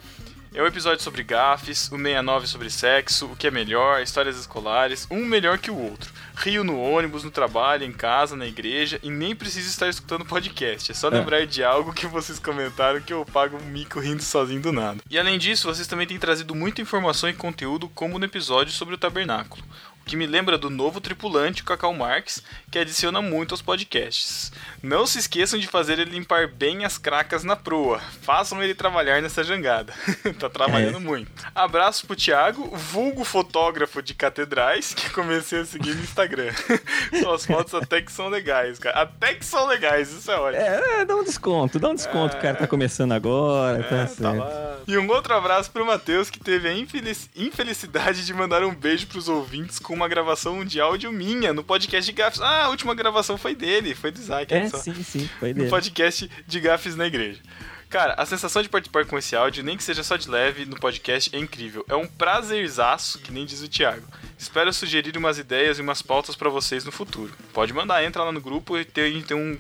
É 0.54 0.62
o 0.62 0.66
episódio 0.66 1.02
sobre 1.02 1.22
gafes, 1.22 1.86
o 1.86 1.96
69 1.96 2.46
sobre 2.46 2.68
sexo, 2.68 3.24
o 3.24 3.34
que 3.34 3.46
é 3.46 3.50
melhor, 3.50 4.02
histórias 4.02 4.36
escolares, 4.36 5.06
um 5.10 5.24
melhor 5.24 5.56
que 5.56 5.70
o 5.70 5.78
outro. 5.78 6.12
Rio 6.36 6.62
no 6.62 6.78
ônibus, 6.78 7.24
no 7.24 7.30
trabalho, 7.30 7.84
em 7.84 7.92
casa, 7.92 8.36
na 8.36 8.46
igreja, 8.46 9.00
e 9.02 9.08
nem 9.08 9.34
preciso 9.34 9.70
estar 9.70 9.88
escutando 9.88 10.26
podcast. 10.26 10.92
É 10.92 10.94
só 10.94 11.08
lembrar 11.08 11.46
de 11.46 11.64
algo 11.64 11.94
que 11.94 12.06
vocês 12.06 12.38
comentaram 12.38 13.00
que 13.00 13.14
eu 13.14 13.24
pago 13.24 13.56
um 13.56 13.64
mico 13.64 13.98
rindo 13.98 14.22
sozinho 14.22 14.60
do 14.60 14.72
nada. 14.72 15.00
E 15.08 15.18
além 15.18 15.38
disso, 15.38 15.72
vocês 15.72 15.86
também 15.86 16.06
têm 16.06 16.18
trazido 16.18 16.54
muita 16.54 16.82
informação 16.82 17.30
e 17.30 17.32
conteúdo, 17.32 17.88
como 17.88 18.18
no 18.18 18.24
episódio 18.26 18.74
sobre 18.74 18.94
o 18.94 18.98
tabernáculo. 18.98 19.64
Que 20.04 20.16
me 20.16 20.26
lembra 20.26 20.58
do 20.58 20.68
novo 20.68 21.00
tripulante, 21.00 21.62
o 21.62 21.64
Cacau 21.64 21.94
Marques, 21.94 22.42
que 22.70 22.78
adiciona 22.78 23.22
muito 23.22 23.52
aos 23.52 23.62
podcasts. 23.62 24.52
Não 24.82 25.06
se 25.06 25.18
esqueçam 25.18 25.58
de 25.58 25.66
fazer 25.66 25.98
ele 25.98 26.10
limpar 26.10 26.48
bem 26.48 26.84
as 26.84 26.98
cracas 26.98 27.44
na 27.44 27.54
proa. 27.54 28.00
Façam 28.22 28.62
ele 28.62 28.74
trabalhar 28.74 29.22
nessa 29.22 29.44
jangada. 29.44 29.92
tá 30.38 30.50
trabalhando 30.50 30.96
É. 30.96 31.00
muito. 31.00 31.30
Abraço 31.54 32.06
pro 32.06 32.16
Thiago, 32.16 32.76
vulgo 32.76 33.24
fotógrafo 33.24 34.02
de 34.02 34.12
catedrais, 34.14 34.92
que 34.92 35.08
comecei 35.10 35.60
a 35.60 35.64
seguir 35.64 35.94
no 35.94 36.02
Instagram. 36.02 36.52
Suas 37.22 37.46
fotos 37.46 37.74
até 37.74 38.02
que 38.02 38.10
são 38.10 38.28
legais, 38.28 38.78
cara. 38.78 39.02
Até 39.02 39.34
que 39.34 39.44
são 39.44 39.66
legais, 39.66 40.10
isso 40.12 40.30
é 40.30 40.36
ótimo. 40.36 40.62
É, 40.64 41.04
dá 41.04 41.14
um 41.16 41.24
desconto, 41.24 41.78
dá 41.78 41.88
um 41.90 41.94
desconto. 41.94 42.36
O 42.36 42.40
cara 42.40 42.56
tá 42.56 42.66
começando 42.66 43.12
agora, 43.12 43.82
tá 43.84 44.06
certo. 44.06 44.42
E 44.86 44.98
um 44.98 45.08
outro 45.10 45.32
abraço 45.34 45.70
pro 45.70 45.86
Matheus, 45.86 46.28
que 46.28 46.40
teve 46.40 46.68
a 46.68 46.72
infelic- 46.74 47.30
infelicidade 47.36 48.26
de 48.26 48.34
mandar 48.34 48.64
um 48.64 48.74
beijo 48.74 49.06
pros 49.06 49.28
ouvintes 49.28 49.78
com 49.78 49.94
uma 49.94 50.01
gravação 50.08 50.64
de 50.64 50.80
áudio 50.80 51.10
minha 51.12 51.52
no 51.52 51.62
podcast 51.64 52.10
de 52.10 52.16
Gafes. 52.16 52.40
Ah, 52.40 52.64
a 52.64 52.68
última 52.68 52.94
gravação 52.94 53.36
foi 53.38 53.54
dele, 53.54 53.94
foi 53.94 54.10
do 54.10 54.20
Isaac. 54.20 54.52
É, 54.52 54.68
só. 54.68 54.78
sim, 54.78 54.94
sim, 55.02 55.28
foi 55.38 55.50
No 55.50 55.54
dele. 55.60 55.70
podcast 55.70 56.30
de 56.46 56.60
Gafes 56.60 56.94
na 56.96 57.06
igreja. 57.06 57.40
Cara, 57.88 58.14
a 58.14 58.24
sensação 58.24 58.62
de 58.62 58.70
participar 58.70 59.04
com 59.04 59.18
esse 59.18 59.36
áudio, 59.36 59.62
nem 59.62 59.76
que 59.76 59.84
seja 59.84 60.02
só 60.02 60.16
de 60.16 60.26
leve 60.30 60.64
no 60.64 60.76
podcast, 60.80 61.28
é 61.36 61.38
incrível. 61.38 61.84
É 61.90 61.94
um 61.94 62.06
prazerzaço, 62.06 63.18
que 63.18 63.30
nem 63.30 63.44
diz 63.44 63.60
o 63.62 63.68
Thiago. 63.68 64.06
Espero 64.38 64.72
sugerir 64.72 65.14
umas 65.18 65.38
ideias 65.38 65.78
e 65.78 65.82
umas 65.82 66.00
pautas 66.00 66.34
pra 66.34 66.48
vocês 66.48 66.86
no 66.86 66.90
futuro. 66.90 67.30
Pode 67.52 67.72
mandar, 67.74 68.02
entra 68.02 68.24
lá 68.24 68.32
no 68.32 68.40
grupo 68.40 68.78
e 68.78 68.84
tem, 68.86 69.20
tem 69.20 69.36
um, 69.36 69.58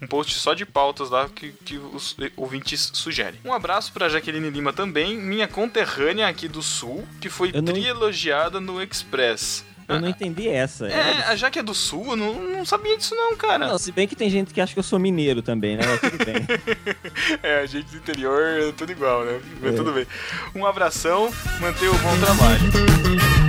um 0.00 0.06
post 0.06 0.32
só 0.36 0.54
de 0.54 0.64
pautas 0.64 1.10
lá 1.10 1.28
que, 1.28 1.50
que 1.52 1.76
os 1.76 2.16
ouvintes 2.34 2.90
sugerem. 2.94 3.38
Um 3.44 3.52
abraço 3.52 3.92
pra 3.92 4.08
Jaqueline 4.08 4.48
Lima 4.48 4.72
também, 4.72 5.14
minha 5.14 5.46
conterrânea 5.46 6.28
aqui 6.28 6.48
do 6.48 6.62
Sul, 6.62 7.06
que 7.20 7.28
foi 7.28 7.52
não- 7.52 7.62
tri-elogiada 7.62 8.58
no 8.58 8.82
Express. 8.82 9.66
Eu 9.88 10.00
não 10.00 10.08
entendi 10.08 10.48
essa. 10.48 10.86
É, 10.88 11.24
a 11.28 11.36
Jaque 11.36 11.58
é 11.58 11.62
do 11.62 11.74
Sul, 11.74 12.04
eu 12.10 12.16
não, 12.16 12.34
não 12.34 12.64
sabia 12.64 12.96
disso 12.96 13.14
não, 13.14 13.36
cara. 13.36 13.66
Não, 13.68 13.78
se 13.78 13.92
bem 13.92 14.06
que 14.08 14.16
tem 14.16 14.28
gente 14.28 14.52
que 14.52 14.60
acha 14.60 14.72
que 14.72 14.78
eu 14.78 14.82
sou 14.82 14.98
mineiro 14.98 15.42
também, 15.42 15.76
né? 15.76 15.82
Mas 15.86 16.00
tudo 16.00 16.24
bem. 16.24 16.36
É, 17.42 17.60
a 17.60 17.66
gente 17.66 17.86
do 17.90 17.96
interior 17.96 18.42
é 18.42 18.72
tudo 18.72 18.92
igual, 18.92 19.24
né? 19.24 19.40
Mas 19.60 19.74
É. 19.74 19.76
tudo 19.76 19.92
bem. 19.92 20.06
Um 20.54 20.66
abração, 20.66 21.30
mantenha 21.60 21.90
o 21.90 21.98
bom 21.98 22.18
trabalho. 22.18 23.45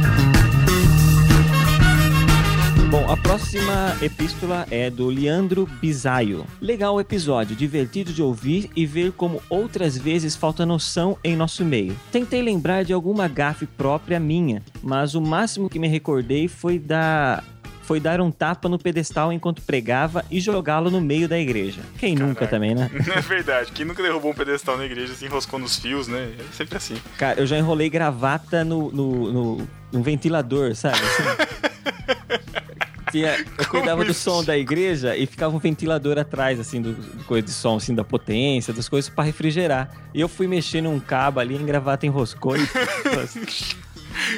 Bom, 2.90 3.12
a 3.12 3.18
próxima 3.18 3.98
epístola 4.02 4.66
é 4.72 4.90
do 4.90 5.08
Leandro 5.08 5.66
Bisaio. 5.66 6.46
Legal 6.62 6.96
o 6.96 7.02
episódio, 7.02 7.54
divertido 7.54 8.14
de 8.14 8.22
ouvir 8.22 8.72
e 8.78 8.86
ver 8.86 9.12
como 9.12 9.44
outras 9.50 9.98
vezes 9.98 10.38
falta 10.38 10.66
noção 10.66 11.18
em 11.22 11.36
nosso 11.36 11.66
meio. 11.66 12.00
Tentei 12.14 12.42
lembrar 12.42 12.86
de 12.86 12.94
alguma 12.94 13.28
gafe 13.28 13.66
própria 13.66 14.22
minha, 14.22 14.64
mas 14.82 15.16
o 15.16 15.22
máximo 15.22 15.70
que 15.70 15.80
me 15.80 15.88
recordei 15.90 16.48
foi 16.48 16.80
da 16.80 17.44
foi 17.82 18.00
dar 18.00 18.20
um 18.20 18.32
tapa 18.32 18.68
no 18.70 18.78
pedestal 18.78 19.32
enquanto 19.34 19.62
pregava 19.62 20.24
e 20.32 20.40
jogá-lo 20.40 20.90
no 20.90 21.00
meio 21.02 21.28
da 21.28 21.38
igreja. 21.40 21.82
Quem 21.98 22.16
nunca 22.16 22.46
Caraca. 22.46 22.48
também, 22.48 22.74
né? 22.76 22.90
É 23.16 23.22
verdade, 23.22 23.72
quem 23.74 23.86
nunca 23.86 24.02
derrubou 24.02 24.32
um 24.32 24.34
pedestal 24.34 24.78
na 24.78 24.86
igreja 24.86 25.14
se 25.14 25.26
enroscou 25.26 25.60
nos 25.60 25.78
fios, 25.78 26.08
né? 26.08 26.34
É 26.40 26.54
sempre 26.54 26.78
assim. 26.78 26.96
Cara, 27.18 27.40
eu 27.40 27.48
já 27.48 27.58
enrolei 27.58 27.90
gravata 27.90 28.64
no, 28.64 28.92
no, 28.92 29.32
no, 29.32 29.68
no 29.92 30.04
ventilador, 30.04 30.74
sabe? 30.76 30.98
Assim. 30.98 31.68
Tinha- 33.12 33.38
eu 33.58 33.66
cuidava 33.70 34.04
do 34.06 34.14
som 34.14 34.44
da 34.44 34.58
igreja 34.58 35.16
e 35.16 35.26
ficava 35.26 35.56
um 35.56 35.60
ventilador 35.60 36.18
atrás, 36.18 36.60
assim, 36.60 36.82
do, 36.82 36.94
do 36.94 37.24
coisa 37.26 37.46
de 37.46 37.52
som, 37.52 37.78
assim, 37.78 37.94
da 37.96 38.04
potência, 38.04 38.74
das 38.74 38.88
coisas 38.90 39.10
pra 39.10 39.24
refrigerar. 39.24 39.90
E 40.14 40.20
eu 40.22 40.28
fui 40.28 40.48
mexer 40.48 40.82
num 40.82 41.00
cabo 41.00 41.40
ali, 41.40 41.56
em 41.56 41.66
gravata 41.66 42.06
enroscou 42.06 42.56
e... 42.58 42.62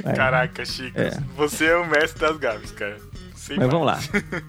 É. 0.04 0.12
Caraca, 0.14 0.66
Chico, 0.66 1.00
É. 1.00 1.18
você 1.38 1.66
é 1.68 1.76
o 1.78 1.88
mestre 1.90 2.20
das 2.20 2.38
gaves, 2.38 2.72
cara. 2.72 2.98
Sem 3.34 3.58
Mas 3.58 3.70
vamos 3.70 3.86
lá. 3.88 3.94
mais. 3.96 4.10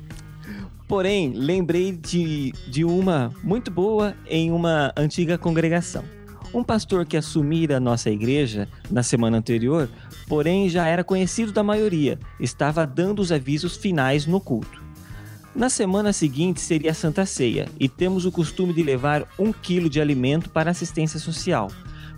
Porém, 0.89 1.33
lembrei 1.37 1.93
de, 1.93 2.53
de 2.67 2.85
uma 2.85 3.33
muito 3.43 3.71
boa 3.71 4.15
em 4.27 4.51
uma 4.51 4.93
antiga 4.97 5.39
congregação. 5.39 6.05
Um 6.53 6.65
pastor 6.65 7.07
que 7.07 7.17
assumira 7.17 7.77
a 7.77 7.81
nossa 7.81 8.11
igreja 8.11 8.67
na 8.91 9.05
semana 9.05 9.39
anterior, 9.39 9.89
porém 10.31 10.69
já 10.69 10.87
era 10.87 11.03
conhecido 11.03 11.51
da 11.51 11.61
maioria, 11.61 12.17
estava 12.39 12.87
dando 12.87 13.19
os 13.19 13.33
avisos 13.33 13.77
finais 13.77 14.27
no 14.27 14.41
culto. 14.41 14.81
Na 15.53 15.69
semana 15.69 16.13
seguinte 16.13 16.61
seria 16.61 16.93
a 16.93 16.95
Santa 16.95 17.27
Ceia 17.27 17.69
e 17.81 17.89
temos 17.89 18.25
o 18.25 18.31
costume 18.31 18.73
de 18.73 18.81
levar 18.81 19.27
um 19.37 19.53
quilo 19.53 19.91
de 19.91 20.01
alimento 20.01 20.49
para 20.49 20.71
assistência 20.71 21.19
social. 21.19 21.69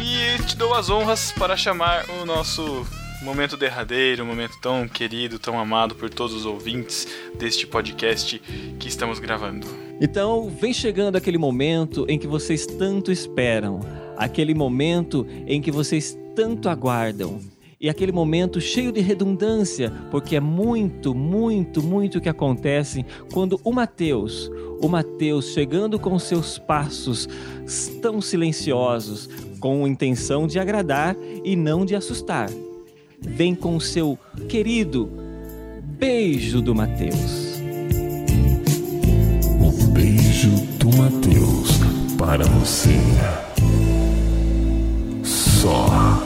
e 0.00 0.42
te 0.44 0.56
dou 0.56 0.72
as 0.72 0.88
honras 0.88 1.30
para 1.30 1.58
chamar 1.58 2.06
o 2.08 2.24
nosso 2.24 2.86
momento 3.22 3.54
derradeiro, 3.54 4.24
um 4.24 4.26
momento 4.26 4.54
tão 4.62 4.88
querido, 4.88 5.38
tão 5.38 5.60
amado 5.60 5.94
por 5.94 6.08
todos 6.08 6.34
os 6.34 6.46
ouvintes 6.46 7.06
deste 7.38 7.66
podcast 7.66 8.38
que 8.80 8.88
estamos 8.88 9.18
gravando. 9.18 9.66
Então, 10.00 10.48
vem 10.48 10.72
chegando 10.72 11.16
aquele 11.16 11.36
momento 11.36 12.06
em 12.08 12.18
que 12.18 12.26
vocês 12.26 12.64
tanto 12.64 13.12
esperam, 13.12 13.80
aquele 14.16 14.54
momento 14.54 15.26
em 15.46 15.60
que 15.60 15.70
vocês 15.70 16.16
tanto 16.34 16.70
aguardam. 16.70 17.51
E 17.82 17.90
aquele 17.90 18.12
momento 18.12 18.60
cheio 18.60 18.92
de 18.92 19.00
redundância, 19.00 19.92
porque 20.08 20.36
é 20.36 20.40
muito, 20.40 21.12
muito, 21.12 21.82
muito 21.82 22.20
que 22.20 22.28
acontece 22.28 23.04
quando 23.32 23.60
o 23.64 23.72
Mateus, 23.72 24.48
o 24.80 24.88
Mateus 24.88 25.46
chegando 25.46 25.98
com 25.98 26.16
seus 26.16 26.58
passos 26.60 27.28
tão 28.00 28.20
silenciosos, 28.20 29.28
com 29.58 29.84
intenção 29.84 30.46
de 30.46 30.60
agradar 30.60 31.16
e 31.44 31.56
não 31.56 31.84
de 31.84 31.96
assustar, 31.96 32.48
vem 33.18 33.52
com 33.52 33.74
o 33.74 33.80
seu 33.80 34.16
querido 34.48 35.10
beijo 35.82 36.62
do 36.62 36.76
Mateus. 36.76 37.60
O 39.60 39.88
beijo 39.88 40.50
do 40.78 40.96
Mateus 40.96 41.80
para 42.16 42.44
você. 42.44 42.96
Só. 45.24 46.21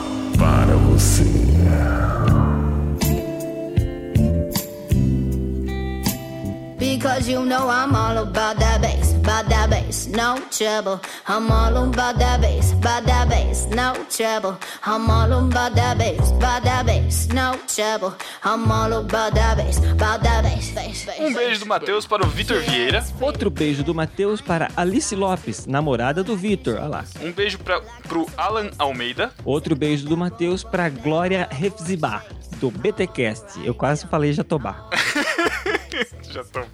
Because 6.78 7.28
you 7.28 7.44
know 7.44 7.68
I'm 7.68 7.94
all 7.94 8.16
about 8.16 8.58
that 8.58 8.80
bass, 8.80 9.05
about 9.26 9.48
that 9.48 9.68
bass, 9.68 10.06
no 10.06 10.38
trouble. 10.50 11.00
I'm 11.26 11.50
all 11.50 11.76
about 11.76 12.16
that 12.18 12.40
bass, 12.40 12.72
about 12.72 13.04
that 13.06 13.28
bass, 13.28 13.66
no 13.66 13.92
trouble. 14.08 14.56
I'm 14.84 15.10
all 15.10 15.32
about 15.32 15.74
that 15.74 15.98
bass, 15.98 16.30
about 16.30 16.62
that 16.62 16.86
bass, 16.86 17.26
no 17.34 17.58
trouble. 17.66 18.14
I'm 18.44 18.70
all 18.70 18.92
about 18.92 19.34
that 19.34 19.56
bass, 19.56 19.78
about 19.78 20.22
that 20.22 20.44
bass, 20.44 20.70
bass, 20.70 21.04
bass. 21.04 21.18
Um 21.18 21.34
beijo 21.34 21.58
do 21.58 21.66
Matheus 21.66 22.06
para 22.06 22.24
o 22.24 22.28
Vitor 22.28 22.60
Vieira. 22.60 23.04
Outro 23.20 23.50
beijo 23.50 23.82
do 23.82 23.92
Matheus 23.92 24.40
para 24.40 24.70
Alice 24.76 25.14
Lopes, 25.16 25.66
namorada 25.66 26.22
do 26.22 26.36
Vitor. 26.36 26.76
Olha 26.76 26.86
lá. 26.86 27.04
Um 27.20 27.32
beijo 27.32 27.58
para 27.58 27.80
pro 27.80 28.28
Alan 28.36 28.70
Almeida. 28.78 29.32
Outro 29.44 29.74
beijo 29.74 30.06
do 30.06 30.16
Matheus 30.16 30.62
para 30.62 30.88
Glória 30.88 31.48
Refzibá, 31.50 32.22
do 32.60 32.70
BTcast. 32.70 33.58
Eu 33.64 33.74
quase 33.74 34.06
falei 34.06 34.32
Jatobá. 34.32 34.88
Já 36.36 36.44
tô. 36.44 36.60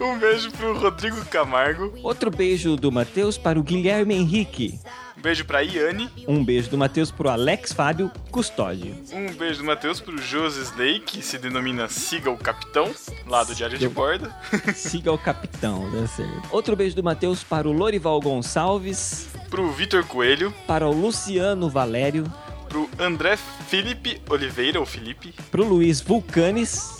Um 0.00 0.18
beijo 0.18 0.50
pro 0.52 0.78
Rodrigo 0.78 1.24
Camargo. 1.26 1.92
Outro 2.02 2.30
beijo 2.30 2.76
do 2.76 2.92
Matheus 2.92 3.36
para 3.38 3.58
o 3.58 3.62
Guilherme 3.62 4.14
Henrique. 4.14 4.78
Um 5.16 5.20
beijo 5.20 5.44
pra 5.44 5.60
Iane. 5.62 6.08
Um 6.28 6.44
beijo 6.44 6.70
do 6.70 6.78
Matheus 6.78 7.10
pro 7.10 7.28
Alex 7.28 7.72
Fábio 7.72 8.10
Custódio. 8.30 8.94
Um 9.12 9.32
beijo 9.32 9.60
do 9.60 9.64
Matheus 9.64 10.00
pro 10.00 10.16
Josi 10.18 10.62
Slay, 10.62 11.00
que 11.00 11.22
se 11.22 11.38
denomina 11.38 11.88
Siga 11.88 12.30
o 12.30 12.36
Capitão, 12.36 12.94
lá 13.26 13.42
do 13.42 13.54
Diário 13.54 13.78
de 13.78 13.88
Bordo. 13.88 14.32
Siga 14.74 15.12
o 15.12 15.18
capitão, 15.18 15.90
dá 15.90 16.06
certo. 16.06 16.48
Outro 16.50 16.76
beijo 16.76 16.94
do 16.94 17.02
Matheus 17.02 17.42
para 17.42 17.68
o 17.68 17.72
Lorival 17.72 18.20
Gonçalves. 18.20 19.28
Pro 19.50 19.70
Vitor 19.72 20.04
Coelho. 20.04 20.52
Para 20.66 20.86
o 20.86 20.92
Luciano 20.92 21.68
Valério. 21.68 22.30
Pro 22.68 22.88
André 22.98 23.36
Felipe 23.36 24.20
Oliveira, 24.28 24.78
ou 24.78 24.86
Felipe. 24.86 25.34
Pro 25.50 25.64
Luiz 25.64 26.00
Vulcanes. 26.00 26.97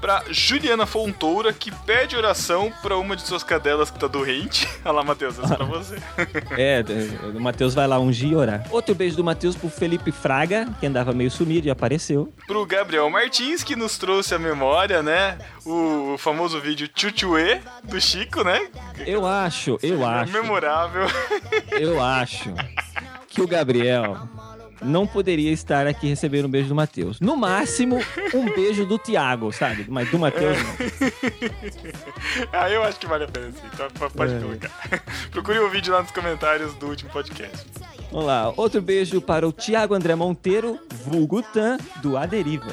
Pra 0.00 0.24
Juliana 0.30 0.86
Fontoura, 0.86 1.52
que 1.52 1.70
pede 1.70 2.16
oração 2.16 2.72
pra 2.82 2.96
uma 2.96 3.14
de 3.14 3.22
suas 3.22 3.42
cadelas 3.42 3.90
que 3.90 3.98
tá 3.98 4.06
doente. 4.06 4.66
Olha 4.84 4.92
lá, 4.92 5.04
Matheus, 5.04 5.38
essa 5.38 5.54
é 5.54 5.56
pra 5.56 5.66
você. 5.66 5.96
É, 6.56 6.82
o 7.34 7.40
Matheus 7.40 7.74
vai 7.74 7.86
lá 7.86 7.98
ungir 7.98 8.30
e 8.32 8.34
orar. 8.36 8.66
Outro 8.70 8.94
beijo 8.94 9.16
do 9.16 9.24
Matheus 9.24 9.54
pro 9.56 9.68
Felipe 9.68 10.10
Fraga, 10.12 10.68
que 10.78 10.86
andava 10.86 11.12
meio 11.12 11.30
sumido 11.30 11.66
e 11.68 11.70
apareceu. 11.70 12.32
Pro 12.46 12.64
Gabriel 12.66 13.08
Martins, 13.10 13.62
que 13.62 13.76
nos 13.76 13.96
trouxe 13.98 14.34
a 14.34 14.38
memória, 14.38 15.02
né? 15.02 15.38
O 15.64 16.16
famoso 16.18 16.60
vídeo 16.60 16.88
Chuchuê 16.94 17.60
do 17.84 18.00
Chico, 18.00 18.42
né? 18.42 18.68
Eu 19.06 19.26
acho, 19.26 19.78
eu 19.82 20.06
acho, 20.06 20.32
Memorável. 20.32 21.06
eu 21.72 22.02
acho 22.02 22.52
que 23.28 23.40
o 23.40 23.46
Gabriel 23.46 24.18
não 24.82 25.06
poderia 25.06 25.50
estar 25.52 25.86
aqui 25.86 26.08
recebendo 26.08 26.46
um 26.46 26.50
beijo 26.50 26.68
do 26.68 26.74
Matheus. 26.74 27.20
No 27.20 27.36
máximo, 27.36 27.98
um 28.34 28.44
beijo 28.54 28.86
do 28.86 28.98
Tiago, 28.98 29.52
sabe? 29.52 29.86
Mas 29.88 30.10
do 30.10 30.18
Matheus 30.18 30.56
não. 30.58 30.74
ah, 32.52 32.70
eu 32.70 32.82
acho 32.82 32.98
que 32.98 33.06
vale 33.06 33.24
a 33.24 33.28
pena 33.28 33.50
sim. 33.52 33.66
Então 33.72 33.88
pode 34.10 34.34
É. 34.34 34.38
colocar. 34.40 34.70
Procure 35.30 35.58
o 35.58 35.70
vídeo 35.70 35.92
lá 35.92 36.02
nos 36.02 36.10
comentários 36.10 36.74
do 36.74 36.86
último 36.88 37.10
podcast. 37.10 37.66
Vamos 38.10 38.26
lá, 38.26 38.52
outro 38.56 38.80
beijo 38.82 39.20
para 39.20 39.46
o 39.46 39.52
Tiago 39.52 39.94
André 39.94 40.14
Monteiro, 40.16 40.78
vulgo 41.04 41.42
Tan, 41.42 41.78
do 42.02 42.16
Aderiva. 42.16 42.66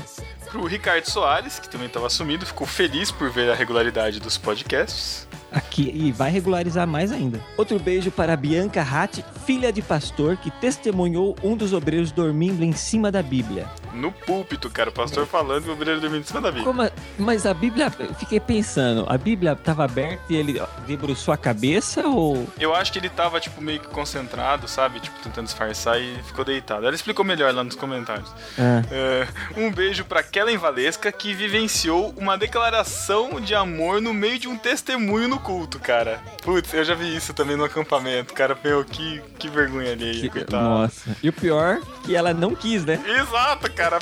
Pro 0.51 0.65
Ricardo 0.65 1.05
Soares, 1.09 1.59
que 1.59 1.69
também 1.69 1.87
estava 1.87 2.09
sumido, 2.09 2.45
ficou 2.45 2.65
feliz 2.65 3.11
por 3.11 3.29
ver 3.29 3.51
a 3.51 3.55
regularidade 3.55 4.19
dos 4.19 4.37
podcasts. 4.37 5.27
Aqui, 5.51 5.89
e 5.95 6.11
vai 6.11 6.29
regularizar 6.29 6.85
mais 6.85 7.09
ainda. 7.11 7.39
Outro 7.57 7.79
beijo 7.79 8.11
para 8.11 8.33
a 8.33 8.35
Bianca 8.35 8.83
Ratti, 8.83 9.23
filha 9.45 9.71
de 9.71 9.81
pastor, 9.81 10.35
que 10.37 10.51
testemunhou 10.51 11.37
um 11.41 11.55
dos 11.55 11.71
obreiros 11.73 12.11
dormindo 12.11 12.63
em 12.63 12.73
cima 12.73 13.09
da 13.09 13.23
Bíblia. 13.23 13.65
No 13.93 14.11
púlpito, 14.11 14.69
cara, 14.69 14.89
o 14.89 14.93
pastor 14.93 15.25
falando 15.25 15.65
e 15.65 15.69
o 15.69 15.73
obreiro 15.73 16.01
dormindo 16.01 16.21
em 16.21 16.25
cima 16.25 16.41
da 16.41 16.49
Bíblia. 16.49 16.65
Como 16.65 16.81
a- 16.81 16.91
mas 17.17 17.45
a 17.45 17.53
Bíblia, 17.53 17.91
eu 17.97 18.13
fiquei 18.15 18.39
pensando, 18.41 19.05
a 19.07 19.17
Bíblia 19.17 19.53
estava 19.53 19.85
aberta 19.85 20.21
e 20.29 20.35
ele 20.35 20.61
debruçou 20.85 21.33
a 21.33 21.37
cabeça 21.37 22.05
ou... 22.05 22.45
Eu 22.59 22.75
acho 22.75 22.91
que 22.91 22.99
ele 22.99 23.09
tava, 23.09 23.39
tipo, 23.39 23.61
meio 23.61 23.79
que 23.79 23.87
concentrado, 23.87 24.67
sabe? 24.67 24.99
Tipo, 24.99 25.17
tentando 25.23 25.45
disfarçar 25.45 25.99
e 25.99 26.13
ficou 26.23 26.43
deitado. 26.43 26.85
Ela 26.85 26.93
explicou 26.95 27.23
melhor 27.23 27.53
lá 27.53 27.63
nos 27.63 27.75
comentários. 27.75 28.29
Ah. 28.59 28.83
É, 28.91 29.27
um 29.55 29.71
beijo 29.71 30.03
pra 30.03 30.21
Kellen 30.38 30.57
Valesca, 30.59 31.11
que 31.11 31.34
vivenciou 31.34 32.14
uma 32.15 32.38
declaração 32.38 33.41
de 33.41 33.55
amor 33.55 33.99
no 33.99 34.14
meio 34.14 34.38
de 34.38 34.47
um 34.47 34.55
testemunho 34.55 35.27
no 35.27 35.39
culto, 35.39 35.80
cara. 35.80 36.19
Putz, 36.43 36.72
eu 36.76 36.84
já 36.85 36.93
vi 36.93 37.15
isso 37.15 37.34
também 37.34 37.57
no 37.57 37.64
acampamento. 37.64 38.35
Cara, 38.35 38.55
meu, 38.64 38.85
que, 38.85 39.19
que 39.39 39.49
vergonha 39.49 39.97
Que- 39.97 40.30
coitado. 40.30 40.64
Nossa. 40.64 41.18
E 41.23 41.30
o 41.30 41.34
pior, 41.34 41.80
que 42.05 42.15
ela 42.15 42.35
não 42.35 42.53
quis, 42.53 42.85
né? 42.85 42.99
Exato, 43.19 43.72
cara. 43.73 43.97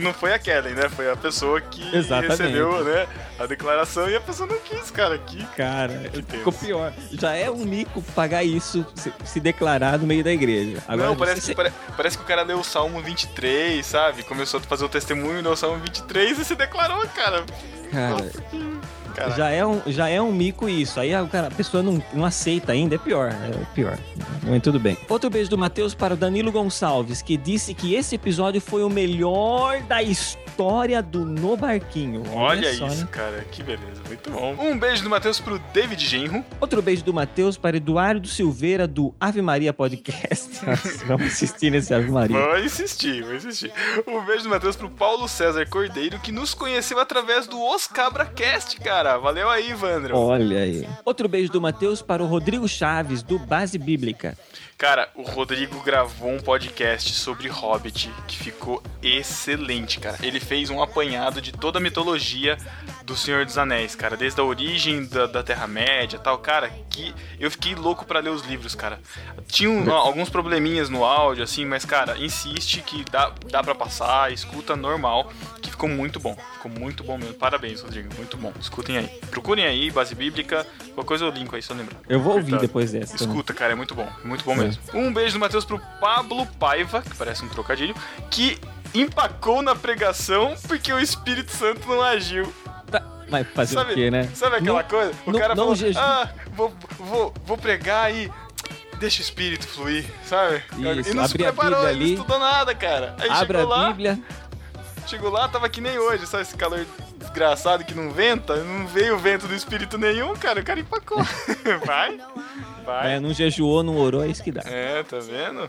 Não 0.00 0.14
foi 0.14 0.32
a 0.32 0.38
Kellen, 0.38 0.74
né? 0.74 0.88
Foi 0.88 1.10
a 1.10 1.16
pessoa 1.16 1.60
que 1.60 1.82
Exatamente. 1.96 2.28
recebeu, 2.30 2.84
né? 2.84 3.08
A 3.38 3.44
declaração 3.46 4.08
e 4.08 4.14
a 4.14 4.20
pessoa 4.20 4.48
não 4.48 4.58
quis, 4.60 4.88
cara. 4.92 5.18
Que 5.18 5.44
Cara, 5.56 6.08
Que 6.12 6.22
ficou 6.38 6.52
pior. 6.52 6.92
Já 7.12 7.34
é 7.34 7.50
um 7.50 7.64
mico 7.64 8.00
pagar 8.14 8.44
isso, 8.44 8.86
se, 9.24 9.40
declarar 9.40 9.98
no 9.98 10.06
meio 10.06 10.22
da 10.22 10.32
igreja. 10.32 10.80
Agora, 10.86 11.08
não, 11.08 11.16
parece 11.16 11.40
você- 11.40 11.48
que, 11.50 11.54
pare- 11.56 11.72
parece 11.96 12.16
que 12.16 12.22
o 12.22 12.26
cara 12.26 12.42
leu 12.42 12.60
o 12.60 12.64
Salmo 12.64 13.02
23, 13.02 13.84
sabe? 13.84 14.22
Começou 14.22 14.60
a 14.60 14.62
fazer 14.62 14.84
o 14.84 14.88
testemunho, 14.88 15.42
leu 15.42 15.55
o 15.56 15.58
Salmo 15.58 15.78
23 15.78 16.38
e 16.38 16.44
se 16.44 16.54
declarou, 16.54 17.06
cara. 17.08 17.44
Cara, 17.90 18.30
Caraca. 19.16 19.36
já 19.36 19.50
é, 19.50 19.64
um, 19.64 19.80
já 19.86 20.08
é 20.08 20.20
um 20.20 20.30
mico 20.30 20.68
isso. 20.68 21.00
Aí 21.00 21.14
a, 21.14 21.24
cara, 21.26 21.48
a 21.48 21.50
pessoa 21.50 21.82
não, 21.82 22.02
não 22.12 22.24
aceita 22.24 22.72
ainda, 22.72 22.96
é 22.96 22.98
pior. 22.98 23.30
É 23.30 23.74
pior. 23.74 23.98
Mas 24.42 24.62
tudo 24.62 24.78
bem. 24.78 24.96
Outro 25.08 25.30
beijo 25.30 25.48
do 25.48 25.56
Matheus 25.56 25.94
para 25.94 26.14
o 26.14 26.16
Danilo 26.16 26.52
Gonçalves, 26.52 27.22
que 27.22 27.36
disse 27.36 27.72
que 27.72 27.94
esse 27.94 28.14
episódio 28.14 28.60
foi 28.60 28.82
o 28.82 28.90
melhor 28.90 29.80
da 29.84 30.02
história 30.02 31.02
do 31.02 31.24
No 31.24 31.56
Barquinho. 31.56 32.22
Olha 32.32 32.72
só, 32.74 32.86
isso, 32.86 33.00
né? 33.02 33.08
cara. 33.10 33.44
Que 33.50 33.62
beleza. 33.62 34.02
Muito 34.06 34.30
bom. 34.30 34.54
Um 34.58 34.78
beijo 34.78 35.02
do 35.02 35.10
Matheus 35.10 35.40
pro 35.40 35.58
David 35.72 36.04
Genro. 36.06 36.44
Outro 36.60 36.82
beijo 36.82 37.02
do 37.02 37.12
Matheus 37.14 37.56
para 37.56 37.76
Eduardo 37.76 38.28
Silveira, 38.28 38.86
do 38.86 39.14
Ave 39.18 39.40
Maria 39.40 39.72
Podcast. 39.72 40.60
Vamos 41.06 41.26
assistir 41.28 41.70
nesse 41.70 41.92
Ave 41.94 42.10
Maria. 42.10 42.38
Vou 42.38 42.58
insistir, 42.58 43.22
vou 43.22 43.34
insistir. 43.34 43.72
Um 44.06 44.24
beijo 44.24 44.44
do 44.44 44.50
Matheus 44.50 44.76
pro 44.76 44.90
Paulo 44.90 45.26
César 45.28 45.66
Cordeiro, 45.66 46.18
que 46.20 46.30
nos 46.32 46.54
conheceu 46.54 46.98
através 46.98 47.46
do 47.46 47.62
Os 47.62 47.86
Cabracast, 47.86 48.78
cara. 48.80 49.05
Valeu 49.18 49.48
aí, 49.48 49.72
Vandro. 49.74 50.16
Olha 50.16 50.58
aí. 50.58 50.88
Outro 51.04 51.28
beijo 51.28 51.52
do 51.52 51.60
Matheus 51.60 52.02
para 52.02 52.22
o 52.22 52.26
Rodrigo 52.26 52.66
Chaves, 52.66 53.22
do 53.22 53.38
Base 53.38 53.78
Bíblica. 53.78 54.36
Cara, 54.78 55.08
o 55.14 55.22
Rodrigo 55.22 55.80
gravou 55.82 56.30
um 56.30 56.38
podcast 56.38 57.14
sobre 57.14 57.48
Hobbit 57.48 58.12
que 58.28 58.36
ficou 58.36 58.82
excelente, 59.02 59.98
cara. 59.98 60.18
Ele 60.22 60.38
fez 60.38 60.68
um 60.68 60.82
apanhado 60.82 61.40
de 61.40 61.50
toda 61.50 61.78
a 61.78 61.80
mitologia 61.80 62.58
do 63.02 63.16
Senhor 63.16 63.46
dos 63.46 63.56
Anéis, 63.56 63.94
cara, 63.94 64.18
desde 64.18 64.38
a 64.38 64.44
origem 64.44 65.06
da, 65.06 65.26
da 65.26 65.42
Terra-média 65.42 66.16
e 66.16 66.20
tal, 66.20 66.36
cara, 66.38 66.70
que 66.90 67.14
eu 67.40 67.50
fiquei 67.50 67.74
louco 67.74 68.04
pra 68.04 68.20
ler 68.20 68.28
os 68.30 68.42
livros, 68.44 68.74
cara. 68.74 69.00
Tinha 69.46 69.70
um- 69.70 69.88
ó, 69.88 69.94
alguns 69.96 70.28
probleminhas 70.28 70.90
no 70.90 71.04
áudio, 71.06 71.42
assim, 71.44 71.64
mas, 71.64 71.84
cara, 71.86 72.18
insiste 72.18 72.82
que 72.82 73.02
dá, 73.10 73.32
dá 73.50 73.62
pra 73.62 73.74
passar, 73.74 74.30
escuta 74.30 74.76
normal, 74.76 75.32
que 75.62 75.70
ficou 75.70 75.88
muito 75.88 76.20
bom. 76.20 76.36
Ficou 76.54 76.70
muito 76.70 77.02
bom 77.02 77.16
mesmo. 77.16 77.34
Parabéns, 77.34 77.80
Rodrigo, 77.80 78.12
muito 78.16 78.36
bom. 78.36 78.52
Escutem 78.60 78.98
aí. 78.98 79.06
Procurem 79.30 79.64
aí, 79.64 79.90
base 79.90 80.14
bíblica, 80.14 80.66
qualquer 80.94 81.06
coisa 81.08 81.24
eu 81.24 81.30
linko 81.30 81.54
aí, 81.56 81.62
só 81.62 81.72
lembrar. 81.72 81.98
Eu 82.08 82.20
vou 82.20 82.34
ouvir 82.34 82.58
depois 82.58 82.90
dessa. 82.92 83.14
Escuta, 83.16 83.54
cara, 83.54 83.72
é 83.72 83.76
muito 83.76 83.94
bom. 83.94 84.08
Muito 84.24 84.44
bom 84.44 84.52
É. 84.54 84.65
mesmo. 84.66 84.82
Um 84.94 85.12
beijo 85.12 85.34
do 85.34 85.40
Matheus 85.40 85.64
pro 85.64 85.80
Pablo 86.00 86.46
Paiva, 86.58 87.02
que 87.02 87.14
parece 87.16 87.44
um 87.44 87.48
trocadilho, 87.48 87.94
que 88.30 88.58
empacou 88.94 89.62
na 89.62 89.74
pregação 89.74 90.54
porque 90.66 90.92
o 90.92 90.98
Espírito 90.98 91.50
Santo 91.52 91.86
não 91.88 92.02
agiu. 92.02 92.52
Mas 93.28 93.44
fazer 93.48 93.74
Sabe, 93.74 93.90
o 93.92 93.94
quê, 93.96 94.08
né? 94.08 94.30
sabe 94.34 94.56
aquela 94.56 94.82
Não- 94.82 94.88
coisa? 94.88 95.12
O 95.26 95.32
não- 95.32 95.38
cara 95.40 95.54
não 95.56 95.74
falou, 95.74 95.92
ah, 95.96 96.28
vou, 96.52 96.72
vou, 96.96 97.34
vou 97.44 97.58
pregar 97.58 98.14
e 98.14 98.30
deixa 99.00 99.18
o 99.18 99.22
Espírito 99.22 99.66
fluir, 99.66 100.04
sabe? 100.24 100.62
Isso, 101.00 101.10
e 101.10 101.14
não 101.14 101.26
se 101.26 101.36
preparou, 101.36 101.80
ele 101.80 101.88
ali. 101.88 102.04
não 102.04 102.14
estudou 102.22 102.38
nada, 102.38 102.72
cara. 102.72 103.16
Aí 103.18 103.28
Abra 103.28 103.58
chegou 103.58 103.72
a 103.74 103.76
lá, 103.76 103.86
Bíblia. 103.88 104.18
chegou 105.08 105.28
lá, 105.30 105.48
tava 105.48 105.68
que 105.68 105.80
nem 105.80 105.98
hoje, 105.98 106.24
sabe 106.24 106.44
esse 106.44 106.56
calor 106.56 106.86
desgraçado 107.18 107.84
que 107.84 107.94
não 107.94 108.10
venta? 108.12 108.56
Não 108.62 108.86
veio 108.86 109.18
vento 109.18 109.48
do 109.48 109.54
Espírito 109.56 109.98
nenhum, 109.98 110.32
cara, 110.36 110.60
o 110.60 110.64
cara 110.64 110.78
empacou. 110.78 111.18
vai, 111.84 112.20
vai. 112.86 113.14
É, 113.14 113.20
não 113.20 113.34
jejuou, 113.34 113.82
não 113.82 113.96
orou, 113.98 114.24
é 114.24 114.28
isso 114.28 114.42
que 114.42 114.52
dá. 114.52 114.62
É, 114.64 115.02
tá 115.02 115.18
vendo? 115.18 115.68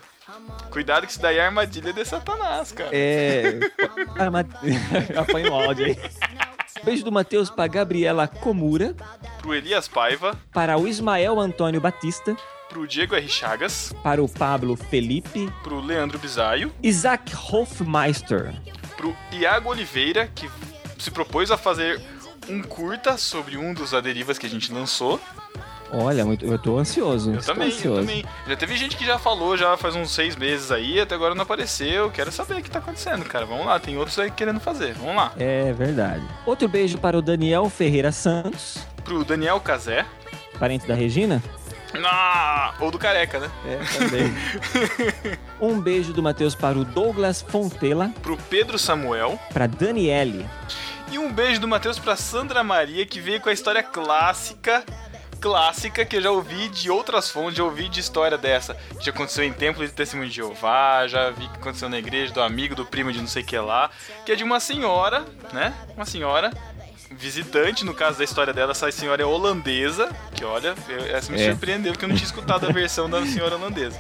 Cuidado 0.70 1.06
que 1.06 1.12
isso 1.12 1.22
daí 1.22 1.38
é 1.38 1.46
armadilha 1.46 1.92
de 1.92 2.06
Satanás, 2.06 2.72
cara. 2.72 2.92
É. 2.94 3.60
Apanha 5.18 5.52
o 5.52 5.56
áudio 5.56 5.86
aí. 5.88 5.98
Beijo 6.84 7.04
do 7.04 7.12
Matheus 7.12 7.50
para 7.50 7.68
Gabriela 7.68 8.28
Comura, 8.28 8.96
Pro 9.40 9.56
Elias 9.56 9.88
Paiva, 9.88 10.40
para 10.54 10.78
o 10.78 10.88
Ismael 10.88 11.40
Antônio 11.40 11.82
Batista, 11.82 12.38
pro 12.70 12.88
Diego 12.88 13.16
R. 13.16 13.28
Chagas, 13.28 13.94
para 14.04 14.22
o 14.24 14.30
Pablo 14.30 14.76
Felipe, 14.76 15.52
pro 15.64 15.80
Leandro 15.80 16.20
Bisaio, 16.20 16.72
Isaac 16.84 17.34
Hofmeister, 17.36 18.54
pro 18.96 19.16
Iago 19.32 19.70
Oliveira, 19.70 20.30
que 20.36 20.50
se 21.00 21.10
propôs 21.10 21.50
a 21.50 21.58
fazer 21.58 22.00
um 22.50 22.62
curta 22.62 23.18
sobre 23.18 23.58
um 23.58 23.74
dos 23.74 23.94
aderivas 23.94 24.38
que 24.38 24.46
a 24.46 24.50
gente 24.50 24.72
lançou. 24.72 25.20
Olha, 25.92 26.26
muito, 26.26 26.46
eu 26.46 26.60
tô 26.60 26.78
ansioso. 26.78 27.34
Eu 27.34 27.42
também, 27.42 27.70
eu 27.70 27.76
ansioso. 27.76 28.02
também. 28.02 28.26
Já 28.48 28.56
teve 28.56 28.76
gente 28.78 28.98
que 28.98 29.06
já 29.06 29.18
falou, 29.18 29.56
já 29.58 29.78
faz 29.78 29.96
uns 29.96 30.12
seis 30.12 30.36
meses 30.36 30.72
aí, 30.72 31.00
até 31.00 31.16
agora 31.16 31.34
não 31.34 31.44
apareceu. 31.44 32.10
Quero 32.12 32.32
saber 32.32 32.56
o 32.60 32.64
que 32.64 32.70
tá 32.70 32.80
acontecendo, 32.80 33.24
cara. 33.26 33.46
Vamos 33.46 33.66
lá, 33.66 33.80
tem 33.80 33.98
outros 33.98 34.18
aí 34.20 34.30
querendo 34.30 34.60
fazer. 34.60 34.94
Vamos 34.96 35.16
lá. 35.16 35.32
É 35.38 35.72
verdade. 35.74 36.24
Outro 36.46 36.68
beijo 36.68 36.98
para 36.98 37.18
o 37.18 37.22
Daniel 37.22 37.70
Ferreira 37.70 38.12
Santos, 38.12 38.78
Pro 39.04 39.24
Daniel 39.24 39.60
Cazé. 39.62 40.06
parente 40.60 40.86
da 40.88 40.94
Regina. 40.94 41.42
Ah, 42.04 42.74
ou 42.82 42.92
do 42.92 43.00
Careca, 43.00 43.40
né? 43.40 43.50
É, 43.66 43.98
também. 43.98 44.34
um 45.60 45.80
beijo 45.80 46.14
do 46.14 46.22
Matheus 46.22 46.54
para 46.54 46.78
o 46.78 46.84
Douglas 46.84 47.42
Fontela, 47.42 48.12
Pro 48.22 48.38
Pedro 48.50 48.78
Samuel. 48.78 49.40
para 49.54 49.68
Daniele. 49.68 50.46
E 51.10 51.18
um 51.18 51.32
beijo 51.32 51.62
do 51.62 51.68
Matheus 51.68 51.98
pra 51.98 52.18
Sandra 52.18 52.64
Maria, 52.64 53.06
que 53.06 53.22
veio 53.22 53.40
com 53.40 53.48
a 53.48 53.54
história 53.54 53.82
clássica, 53.82 54.84
clássica, 55.40 56.06
que 56.06 56.18
eu 56.18 56.22
já 56.22 56.32
ouvi 56.32 56.68
de 56.70 56.90
outras 56.90 57.30
fontes, 57.30 57.58
já 57.58 57.64
ouvi 57.64 57.88
de 57.90 58.00
história 58.00 58.38
dessa. 58.38 58.76
Que 59.02 59.10
aconteceu 59.10 59.44
em 59.44 59.54
Templo 59.54 59.86
de 59.86 59.92
Testemunho 59.94 60.30
de 60.30 60.36
Jeová, 60.36 61.08
já 61.08 61.30
vi 61.32 61.48
que 61.48 61.56
aconteceu 61.58 61.90
na 61.90 61.98
igreja 61.98 62.34
do 62.34 62.42
amigo, 62.42 62.76
do 62.76 62.86
primo 62.86 63.12
de 63.12 63.20
não 63.20 63.28
sei 63.28 63.44
o 63.44 63.46
que 63.46 63.58
lá, 63.58 63.90
que 64.26 64.32
é 64.32 64.36
de 64.36 64.44
uma 64.44 64.60
senhora, 64.60 65.26
né? 65.54 65.74
Uma 65.96 66.06
senhora 66.06 66.52
visitante, 67.12 67.86
no 67.86 67.94
caso 67.94 68.18
da 68.18 68.24
história 68.24 68.54
dela, 68.54 68.72
essa 68.72 68.92
senhora 68.92 69.22
é 69.22 69.26
holandesa, 69.26 70.10
que 70.36 70.44
olha, 70.44 70.76
essa 71.12 71.32
me 71.32 71.42
É. 71.42 71.50
surpreendeu, 71.52 71.94
porque 71.94 72.06
eu 72.06 72.10
não 72.10 72.16
tinha 72.16 72.26
escutado 72.28 72.68
a 72.68 72.72
versão 72.72 73.10
da 73.10 73.26
senhora 73.26 73.56
holandesa. 73.56 74.00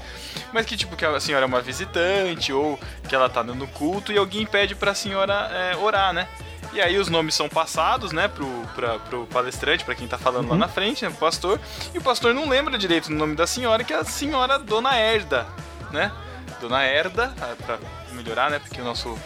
Mas 0.54 0.66
que 0.66 0.76
tipo, 0.78 0.96
que 0.96 1.06
a 1.06 1.20
senhora 1.20 1.46
é 1.46 1.48
uma 1.48 1.62
visitante, 1.62 2.52
ou 2.52 2.80
que 3.08 3.16
ela 3.16 3.30
tá 3.30 3.44
no 3.44 3.68
culto 3.68 4.12
e 4.12 4.18
alguém 4.18 4.46
pede 4.46 4.76
pra 4.76 4.94
senhora 4.94 5.34
é, 5.52 5.76
orar, 5.78 6.14
né? 6.14 6.28
E 6.74 6.82
aí 6.82 6.98
os 6.98 7.08
nomes 7.10 7.34
são 7.34 7.50
passados, 7.50 8.12
né, 8.12 8.28
pro, 8.28 8.48
pra, 8.76 9.00
pro 9.00 9.26
palestrante, 9.28 9.84
pra 9.84 9.96
quem 9.96 10.08
tá 10.08 10.18
falando 10.18 10.50
lá 10.50 10.58
na 10.58 10.68
frente, 10.68 11.04
né, 11.04 11.10
pro 11.10 11.20
pastor, 11.20 11.60
e 11.94 11.98
o 11.98 12.02
pastor 12.02 12.34
não 12.34 12.48
lembra 12.48 12.78
direito 12.78 13.08
o 13.08 13.14
nome 13.14 13.36
da 13.36 13.48
senhora, 13.48 13.84
que 13.84 13.94
é 13.94 13.98
a 13.98 14.04
senhora 14.04 14.60
Dona 14.60 14.98
Herda, 14.98 15.48
né? 15.92 16.12
Dona 16.60 16.84
Herda, 16.84 17.34
ah, 17.42 17.56
pra 17.66 17.80
melhorar, 18.12 18.52
né, 18.52 18.60
porque 18.60 18.82
o 18.82 18.84
nosso 18.84 19.18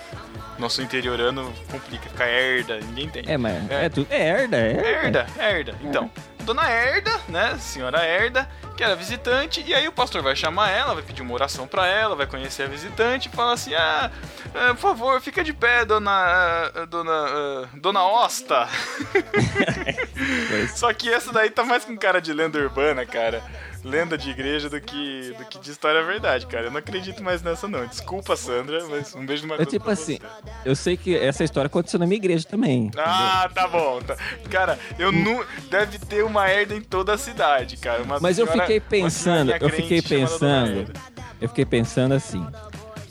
nosso 0.62 0.82
interiorano 0.82 1.52
complica, 1.72 2.08
fica 2.08 2.26
herda, 2.28 2.80
ninguém 2.80 3.10
tem. 3.10 3.24
É, 3.26 3.36
mas 3.36 3.70
é, 3.72 3.90
tudo. 3.90 4.08
É 4.12 4.28
herda, 4.28 4.58
é 4.58 4.72
herda. 4.72 4.88
Herda, 4.88 5.28
herda. 5.40 5.76
Então, 5.82 6.10
Dona 6.42 6.70
Herda, 6.70 7.12
né, 7.28 7.58
senhora 7.60 8.04
Herda, 8.06 8.48
que 8.76 8.84
era 8.84 8.96
visitante, 8.96 9.64
e 9.66 9.74
aí 9.74 9.88
o 9.88 9.92
pastor 9.92 10.22
vai 10.22 10.36
chamar 10.36 10.70
ela, 10.70 10.94
vai 10.96 11.04
pedir 11.04 11.22
uma 11.22 11.34
oração 11.34 11.68
pra 11.68 11.86
ela, 11.88 12.16
vai 12.16 12.26
conhecer 12.26 12.64
a 12.64 12.68
visitante 12.68 13.30
e 13.30 13.32
fala 13.36 13.54
assim: 13.54 13.74
ah, 13.76 14.10
eh, 14.54 14.68
por 14.74 14.78
favor, 14.78 15.22
fica 15.22 15.44
de 15.44 15.54
pé, 15.54 15.86
dona. 15.86 16.72
eh, 16.76 16.86
dona. 16.88 17.26
eh, 17.30 17.68
dona 17.76 18.04
Osta. 18.06 18.68
Só 20.76 20.92
que 20.94 21.12
essa 21.12 21.32
daí 21.32 21.50
tá 21.50 21.64
mais 21.64 21.86
com 21.86 21.96
cara 21.98 22.22
de 22.22 22.34
lenda 22.34 22.58
urbana, 22.60 23.06
cara. 23.06 23.44
Lenda 23.84 24.18
de 24.18 24.30
igreja 24.30 24.70
do 24.70 24.80
que, 24.80 25.34
do 25.38 25.46
que 25.46 25.60
de 25.60 25.72
história 25.72 26.04
verdade, 26.04 26.46
cara. 26.46 26.66
Eu 26.66 26.72
não 26.72 26.78
acredito 26.78 27.24
mais 27.24 27.42
nessa, 27.42 27.68
não. 27.68 27.86
Desculpa, 27.88 28.36
Sandra, 28.36 28.86
mas 28.88 29.16
um 29.16 29.26
beijo 29.26 29.48
no 29.48 29.54
É 29.56 29.58
Matheus. 29.58 29.70
tipo 29.72 29.84
pra 29.86 29.94
assim, 29.94 30.18
você. 30.20 30.70
eu 30.70 30.76
sei 30.76 30.96
que 30.98 31.16
essa 31.18 31.44
história 31.44 31.66
aconteceu 31.68 32.00
na 32.00 32.06
minha 32.06 32.18
igreja 32.18 32.46
também. 32.48 32.92
Ah, 32.98 33.50
tá 33.54 33.68
bom. 33.68 34.00
tá. 34.02 34.16
Cara, 34.50 34.78
eu 35.00 35.12
não. 35.12 35.44
Deve 35.70 35.98
ter 35.98 36.24
uma 36.24 36.48
herda 36.50 36.76
em 36.76 36.82
toda 36.82 37.14
a 37.14 37.18
cidade, 37.18 37.78
cara. 37.78 38.04
Uma 38.04 38.20
Mas 38.20 38.38
eu 38.38 38.46
senhora- 38.46 38.62
fiquei 38.62 38.78
uma 38.80 38.86
pensando, 39.10 39.52
eu 39.52 39.70
fiquei 39.70 40.02
pensando, 40.02 40.94
eu 41.42 41.50
fiquei 41.50 41.66
pensando 41.66 42.14
assim, 42.14 42.46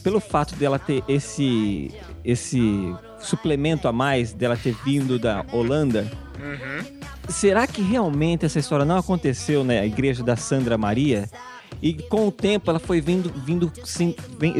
pelo 0.05 0.21
fato 0.21 0.55
dela 0.55 0.79
ter 0.79 1.03
esse 1.09 1.91
esse 2.25 2.95
suplemento 3.21 3.87
a 3.89 3.93
mais 3.93 4.33
dela 4.33 4.57
ter 4.57 4.75
vindo 4.85 5.19
da 5.19 5.45
Holanda, 5.53 6.11
Uhum. 6.39 6.85
será 7.29 7.67
que 7.67 7.83
realmente 7.83 8.45
essa 8.47 8.59
história 8.59 8.85
não 8.85 8.97
aconteceu 8.97 9.63
na 9.63 9.85
igreja 9.85 10.23
da 10.23 10.37
Sandra 10.37 10.77
Maria? 10.79 11.29
E 11.83 11.95
com 11.95 12.27
o 12.29 12.33
tempo 12.33 12.71
ela 12.71 12.79
foi 12.81 13.01
vindo, 13.01 13.31
vindo 13.45 13.71
sim- 13.85 14.15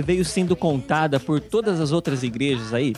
veio 0.05 0.25
sendo 0.25 0.55
contada 0.55 1.19
por 1.19 1.41
todas 1.41 1.81
as 1.81 1.91
outras 1.93 2.23
igrejas 2.23 2.73
aí? 2.73 2.95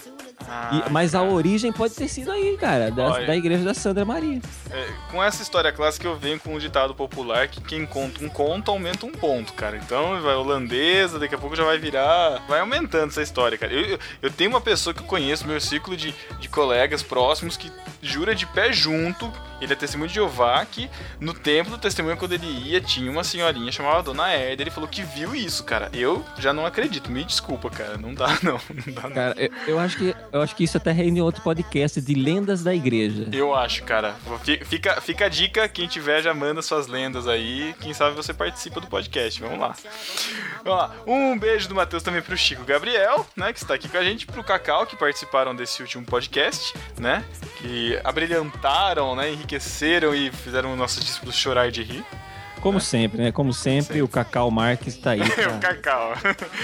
E- 0.73 0.91
mas 0.91 1.15
a 1.15 1.23
origem 1.23 1.73
pode 1.73 1.95
ter 1.95 2.09
sido 2.09 2.31
aí, 2.31 2.57
cara, 2.59 2.91
da, 2.91 3.03
Ah, 3.07 3.13
Olha. 3.13 3.27
da 3.27 3.37
igreja 3.37 3.65
da 3.65 3.75
Sandra 3.75 4.05
Maria. 4.05 4.41
É, 4.71 4.89
com 5.11 5.23
essa 5.23 5.43
história 5.43 5.71
clássica 5.73 6.07
eu 6.07 6.17
venho 6.17 6.39
com 6.41 6.55
um 6.55 6.59
ditado 6.59 6.95
popular 6.95 7.49
que 7.49 7.61
quem 7.61 7.85
conta 7.87 8.25
um 8.25 8.29
conto 8.29 8.71
aumenta 8.71 9.05
um 9.07 9.13
ponto, 9.13 9.53
cara. 9.55 9.77
Então 9.77 10.21
vai 10.21 10.35
holandesa, 10.35 11.19
daqui 11.19 11.35
a 11.35 11.39
pouco 11.39 11.55
já 11.57 11.65
vai 11.65 11.79
virar. 11.79 12.41
Vai 12.49 12.61
aumentando 12.61 13.09
essa 13.11 13.23
história, 13.23 13.57
cara. 13.59 13.73
Eu, 13.73 13.83
eu, 13.87 13.99
eu 14.23 14.31
tenho 14.31 14.51
uma 14.51 14.61
pessoa 14.61 14.93
que 14.95 15.01
eu 15.01 15.07
conheço, 15.07 15.47
meu 15.47 15.61
círculo 15.61 15.97
de, 15.97 16.15
de 16.39 16.49
colegas 16.49 17.03
próximos, 17.03 17.57
que 17.57 17.71
jura 18.01 18.35
de 18.35 18.47
pé 18.47 18.73
junto, 18.73 19.31
ele 19.65 19.73
é 19.73 19.77
testemunho 19.77 20.09
de 20.09 20.15
Jeová, 20.15 20.65
que 20.65 20.91
no 21.21 21.33
templo 21.35 21.73
do 21.77 21.79
testemunho, 21.81 22.17
quando 22.17 22.33
ele 22.33 22.47
ia, 22.47 22.81
tinha 22.81 23.11
uma 23.11 23.25
senhorinha 23.25 23.71
chamada 23.73 24.03
Dona 24.03 24.33
Herda. 24.33 24.63
Ele 24.63 24.71
falou 24.71 24.89
que 24.89 25.03
viu 25.03 25.35
isso, 25.35 25.65
cara. 25.65 25.91
Eu 25.93 26.25
já 26.39 26.53
não 26.53 26.67
acredito. 26.67 27.11
Me 27.11 27.25
desculpa, 27.25 27.71
cara. 27.71 27.97
Não 27.97 28.13
dá, 28.15 28.29
não. 28.43 28.61
Não 28.87 28.93
dá, 28.95 29.03
não. 29.03 29.11
Cara, 29.15 29.35
eu, 29.39 29.51
eu 29.67 29.79
acho 29.79 29.97
que, 29.97 30.15
eu 30.33 30.43
acho 30.43 30.57
que 30.57 30.65
isso 30.65 30.77
até 30.77 30.91
rende 30.93 31.19
em 31.19 31.23
outro 31.23 31.43
podcast 31.43 32.01
de 32.01 32.15
lendas 32.15 32.63
da 32.63 32.75
igreja. 32.75 33.29
Eu 33.33 33.55
acho, 33.55 33.83
cara. 33.85 34.15
Fi- 34.43 34.63
Fica, 34.65 35.01
fica 35.01 35.27
a 35.27 35.29
dica, 35.29 35.69
quem 35.69 35.87
tiver 35.87 36.23
já 36.23 36.33
manda 36.35 36.63
suas 36.63 36.87
lendas 36.87 37.29
aí. 37.29 37.75
Quem 37.81 37.93
sabe 37.95 38.15
você 38.17 38.33
participa 38.35 38.81
do 38.81 38.87
podcast. 38.87 39.41
Vamos 39.41 39.59
lá. 39.59 39.75
Vamos 40.65 40.79
lá. 40.79 40.95
Um 41.07 41.39
beijo 41.39 41.69
do 41.69 41.75
Matheus 41.75 42.03
também 42.03 42.23
pro 42.23 42.37
Chico 42.37 42.65
Gabriel, 42.65 43.27
né? 43.37 43.53
Que 43.53 43.59
está 43.59 43.75
aqui 43.75 43.89
com 43.89 43.97
a 43.99 44.05
gente, 44.05 44.27
pro 44.27 44.43
Cacau, 44.43 44.87
que 44.87 44.97
participaram 44.97 45.55
desse 45.55 45.83
último 45.83 46.05
podcast, 46.05 46.75
né? 46.99 47.25
Que 47.59 47.99
abrilhantaram, 48.03 49.15
né? 49.15 49.31
Enriqueceram 49.53 50.15
e 50.15 50.31
fizeram 50.31 50.75
nossos 50.75 51.05
discípulos 51.05 51.35
chorar 51.37 51.71
de 51.71 51.83
rir. 51.83 52.03
Como 52.63 52.81
sempre, 52.81 53.23
né? 53.23 53.33
Como 53.33 53.53
sempre, 53.53 54.01
o 54.01 54.09
Cacau 54.09 54.51
Marques 54.51 54.97
tá 54.97 55.11
aí. 55.11 55.21
o 55.21 55.31
pra- 55.31 55.59
Cacau. 55.59 56.15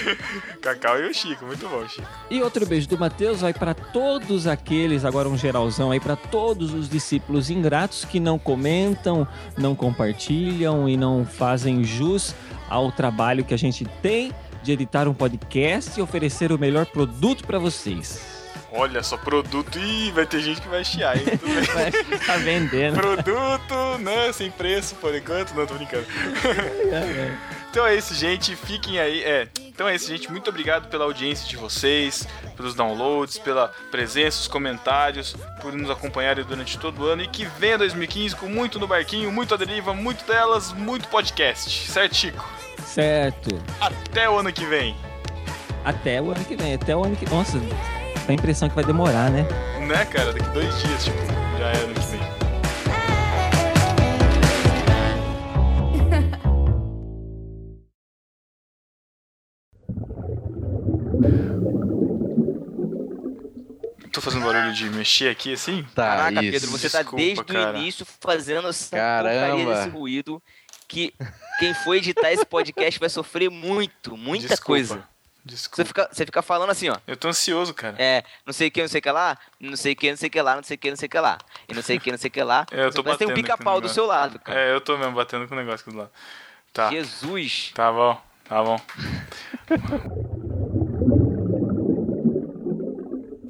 Cacau 0.59 0.99
e 0.99 1.07
o 1.07 1.13
Chico. 1.13 1.45
Muito 1.45 1.67
bom, 1.69 1.87
Chico. 1.87 2.07
E 2.31 2.41
outro 2.41 2.65
beijo 2.65 2.87
do 2.87 2.97
Mateus 2.97 3.41
vai 3.41 3.53
para 3.53 3.75
todos 3.75 4.47
aqueles, 4.47 5.05
agora 5.05 5.29
um 5.29 5.37
geralzão 5.37 5.91
aí, 5.91 5.99
para 5.99 6.15
todos 6.15 6.73
os 6.73 6.89
discípulos 6.89 7.51
ingratos 7.51 8.05
que 8.05 8.19
não 8.19 8.39
comentam, 8.39 9.27
não 9.55 9.75
compartilham 9.75 10.89
e 10.89 10.97
não 10.97 11.23
fazem 11.25 11.83
jus 11.83 12.33
ao 12.67 12.91
trabalho 12.91 13.43
que 13.45 13.53
a 13.53 13.57
gente 13.57 13.85
tem 14.01 14.31
de 14.63 14.71
editar 14.71 15.07
um 15.07 15.13
podcast 15.13 15.99
e 15.99 16.01
oferecer 16.01 16.51
o 16.51 16.57
melhor 16.57 16.87
produto 16.87 17.45
para 17.45 17.59
vocês. 17.59 18.38
Olha 18.71 19.01
só, 19.01 19.17
produto. 19.17 19.79
Ih, 19.79 20.11
vai 20.11 20.25
ter 20.25 20.41
gente 20.41 20.61
que 20.61 20.67
vai 20.67 20.83
chiar, 20.83 21.17
hein? 21.17 21.25
Tudo 21.25 21.53
bem. 21.53 21.65
Vai 21.73 22.19
tá 22.19 22.37
vendendo. 22.37 22.95
Produto, 22.95 23.97
né? 23.99 24.31
Sem 24.31 24.51
preço 24.51 24.95
por 24.95 25.13
enquanto, 25.15 25.53
não 25.53 25.65
tô 25.65 25.73
brincando. 25.75 26.05
Então 27.69 27.85
é 27.85 27.95
isso, 27.95 28.15
gente. 28.15 28.55
Fiquem 28.55 28.99
aí. 28.99 29.23
É. 29.23 29.47
Então 29.59 29.87
é 29.87 29.93
isso, 29.93 30.07
gente. 30.07 30.31
Muito 30.31 30.49
obrigado 30.49 30.89
pela 30.89 31.05
audiência 31.05 31.47
de 31.47 31.55
vocês, 31.55 32.27
pelos 32.57 32.73
downloads, 32.73 33.37
pela 33.37 33.67
presença, 33.91 34.39
os 34.39 34.47
comentários, 34.47 35.35
por 35.61 35.71
nos 35.73 35.89
acompanharem 35.89 36.43
durante 36.43 36.79
todo 36.79 37.03
o 37.03 37.05
ano. 37.05 37.21
E 37.21 37.27
que 37.27 37.45
venha 37.45 37.77
2015 37.77 38.35
com 38.35 38.47
muito 38.47 38.79
no 38.79 38.87
barquinho, 38.87 39.31
muito 39.31 39.53
a 39.53 39.57
deriva, 39.57 39.93
muito 39.93 40.25
delas, 40.25 40.73
muito 40.73 41.07
podcast. 41.09 41.87
Certo, 41.91 42.15
Chico? 42.15 42.43
Certo. 42.83 43.61
Até 43.79 44.27
o 44.27 44.39
ano 44.39 44.51
que 44.51 44.65
vem. 44.65 44.95
Até 45.85 46.19
o 46.19 46.31
ano 46.31 46.43
que 46.43 46.55
vem. 46.55 46.73
Até 46.73 46.95
o 46.95 47.03
ano 47.03 47.15
que. 47.15 47.29
Nossa, 47.29 47.59
a 48.31 48.35
impressão 48.35 48.69
que 48.69 48.75
vai 48.75 48.83
demorar, 48.83 49.29
né? 49.31 49.45
Né, 49.87 50.05
cara? 50.05 50.33
Daqui 50.33 50.49
dois 50.49 50.81
dias, 50.81 51.03
tipo, 51.03 51.17
já 51.57 51.67
é 51.69 51.77
ano 51.77 51.93
que 51.93 51.99
vem. 52.01 52.19
Tô 64.11 64.21
fazendo 64.21 64.45
barulho 64.45 64.73
de 64.73 64.89
mexer 64.89 65.29
aqui 65.29 65.53
assim? 65.53 65.83
Tá, 65.95 66.03
Caraca, 66.17 66.41
isso. 66.43 66.51
Pedro, 66.51 66.71
você 66.71 66.89
tá 66.89 66.99
Desculpa, 66.99 67.23
desde 67.23 67.43
cara. 67.43 67.77
o 67.77 67.81
início 67.81 68.05
fazendo 68.19 68.67
essa 68.67 68.95
Caramba. 68.95 69.47
porcaria 69.47 69.65
desse 69.75 69.89
ruído 69.89 70.41
que 70.87 71.13
quem 71.59 71.73
for 71.73 71.95
editar 71.95 72.31
esse 72.31 72.45
podcast 72.45 72.99
vai 72.99 73.09
sofrer 73.09 73.49
muito, 73.49 74.17
muita 74.17 74.47
Desculpa. 74.47 74.65
coisa. 74.65 75.03
Desculpa. 75.49 75.75
Você 75.75 75.85
fica, 75.85 76.09
você 76.11 76.25
fica 76.25 76.41
falando 76.41 76.69
assim, 76.69 76.89
ó. 76.89 76.97
Eu 77.07 77.17
tô 77.17 77.27
ansioso, 77.27 77.73
cara. 77.73 77.95
É, 77.97 78.23
não 78.45 78.53
sei 78.53 78.67
o 78.67 78.71
que, 78.71 78.81
não 78.81 78.87
sei 78.87 78.99
o 78.99 79.01
que 79.01 79.11
lá, 79.11 79.37
não 79.59 79.75
sei 79.75 79.93
o 79.93 79.95
que, 79.95 80.09
não 80.09 80.17
sei 80.17 80.27
o 80.27 80.31
que 80.31 80.41
lá, 80.41 80.55
não 80.55 80.63
sei 80.63 80.75
o 80.75 80.79
que, 80.79 80.89
não 80.89 80.97
sei 80.97 81.07
o 81.07 81.09
que 81.09 81.19
lá. 81.19 81.37
E 81.67 81.73
não 81.73 81.81
sei 81.81 81.97
o 81.97 82.01
que, 82.01 82.11
não 82.11 82.17
sei 82.17 82.27
o 82.27 82.31
que 82.31 82.43
lá. 82.43 82.65
É, 82.71 82.85
eu 82.85 82.91
tô 82.91 83.03
Mas 83.03 83.17
tem 83.17 83.27
um 83.27 83.31
batendo 83.31 83.43
pica-pau 83.43 83.81
do 83.81 83.89
seu 83.89 84.05
lado, 84.05 84.39
cara. 84.39 84.59
É, 84.59 84.73
eu 84.73 84.79
tô 84.79 84.97
mesmo 84.97 85.13
batendo 85.13 85.47
com 85.47 85.55
o 85.55 85.57
negócio 85.57 85.81
aqui 85.81 85.91
do 85.91 85.97
lado. 85.97 86.11
Tá. 86.71 86.89
Jesus. 86.89 87.71
Tá 87.73 87.91
bom, 87.91 88.21
tá 88.47 88.63
bom. 88.63 88.79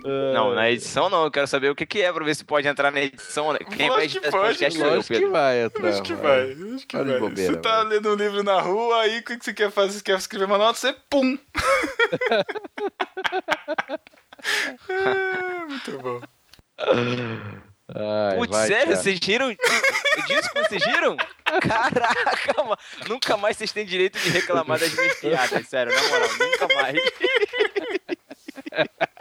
Não, 0.03 0.53
na 0.53 0.69
edição 0.69 1.09
não, 1.09 1.25
eu 1.25 1.31
quero 1.31 1.47
saber 1.47 1.69
o 1.69 1.75
que, 1.75 1.85
que 1.85 2.01
é 2.01 2.11
pra 2.11 2.23
ver 2.23 2.35
se 2.35 2.43
pode 2.43 2.67
entrar 2.67 2.91
na 2.91 3.01
edição. 3.01 3.53
né? 3.53 3.59
Quem 3.75 3.89
vai 3.89 4.05
editar 4.05 4.31
pode, 4.31 4.43
podcast 4.45 4.79
Lógico 4.79 5.13
que 5.13 5.25
vai 5.27 5.63
entrar. 5.63 5.89
Acho 5.89 6.03
que 6.03 6.13
vai, 6.13 6.51
acho 6.75 6.87
que 6.87 6.97
vai. 6.97 7.19
bobeira, 7.19 7.53
você 7.53 7.59
tá 7.59 7.77
mano. 7.77 7.89
lendo 7.89 8.09
um 8.11 8.15
livro 8.15 8.43
na 8.43 8.59
rua, 8.61 9.01
aí 9.01 9.19
o 9.19 9.23
que 9.23 9.37
que 9.37 9.45
você 9.45 9.53
quer 9.53 9.71
fazer? 9.71 9.93
Você 9.93 10.03
quer 10.03 10.17
escrever 10.17 10.45
uma 10.45 10.57
nota, 10.57 10.79
você 10.79 10.95
pum! 11.09 11.37
Ah, 14.89 15.59
Muito 15.67 15.97
bom. 15.99 16.21
Ai, 17.95 18.37
Putz, 18.37 18.51
vai, 18.51 18.67
sério? 18.67 18.85
Thiago. 18.87 19.01
Vocês 19.03 19.19
giram? 19.21 19.49
Disso 19.49 20.49
que 20.53 20.63
vocês 20.63 20.83
giram? 20.83 21.17
Caraca, 21.61 22.63
mano. 22.63 22.77
Nunca 23.07 23.35
mais 23.35 23.57
vocês 23.57 23.71
têm 23.71 23.85
direito 23.85 24.19
de 24.19 24.29
reclamar 24.29 24.79
das 24.79 24.93
minhas 24.93 25.19
piadas, 25.19 25.67
sério, 25.67 25.93
na 25.93 26.01
moral, 26.03 26.29
nunca 26.37 26.67
mais. 26.75 26.99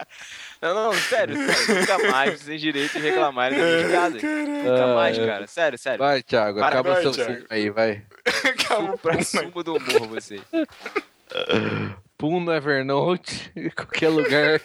Não, 0.61 0.73
não, 0.73 0.93
sério, 0.93 1.35
sério, 1.37 1.75
nunca 1.81 2.11
mais 2.11 2.31
vocês 2.31 2.45
têm 2.45 2.57
direito 2.57 2.91
de 2.93 2.99
reclamar 2.99 3.49
das 3.51 3.59
minhas 3.59 3.87
piadas. 3.87 4.21
Nunca 4.23 4.83
Ah, 4.83 4.95
mais, 4.95 5.17
é. 5.17 5.25
cara, 5.25 5.47
sério, 5.47 5.77
sério. 5.77 5.99
Vai, 5.99 6.21
Thiago, 6.21 6.59
Para, 6.59 6.67
acaba 6.67 6.93
vai, 6.93 7.01
seu 7.01 7.11
Thiago. 7.11 7.33
suco 7.33 7.45
aí, 7.49 7.69
vai. 7.69 8.03
Acabou 8.45 8.97
Pra 8.97 9.23
sumo 9.23 9.63
do 9.63 9.75
humor, 9.75 10.07
você. 10.09 10.41
Pum 12.17 12.41
no 12.41 12.53
Evernote, 12.53 13.51
em 13.55 13.69
qualquer 13.69 14.09
lugar. 14.09 14.59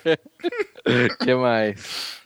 O 1.15 1.25
que 1.25 1.35
mais? 1.37 2.21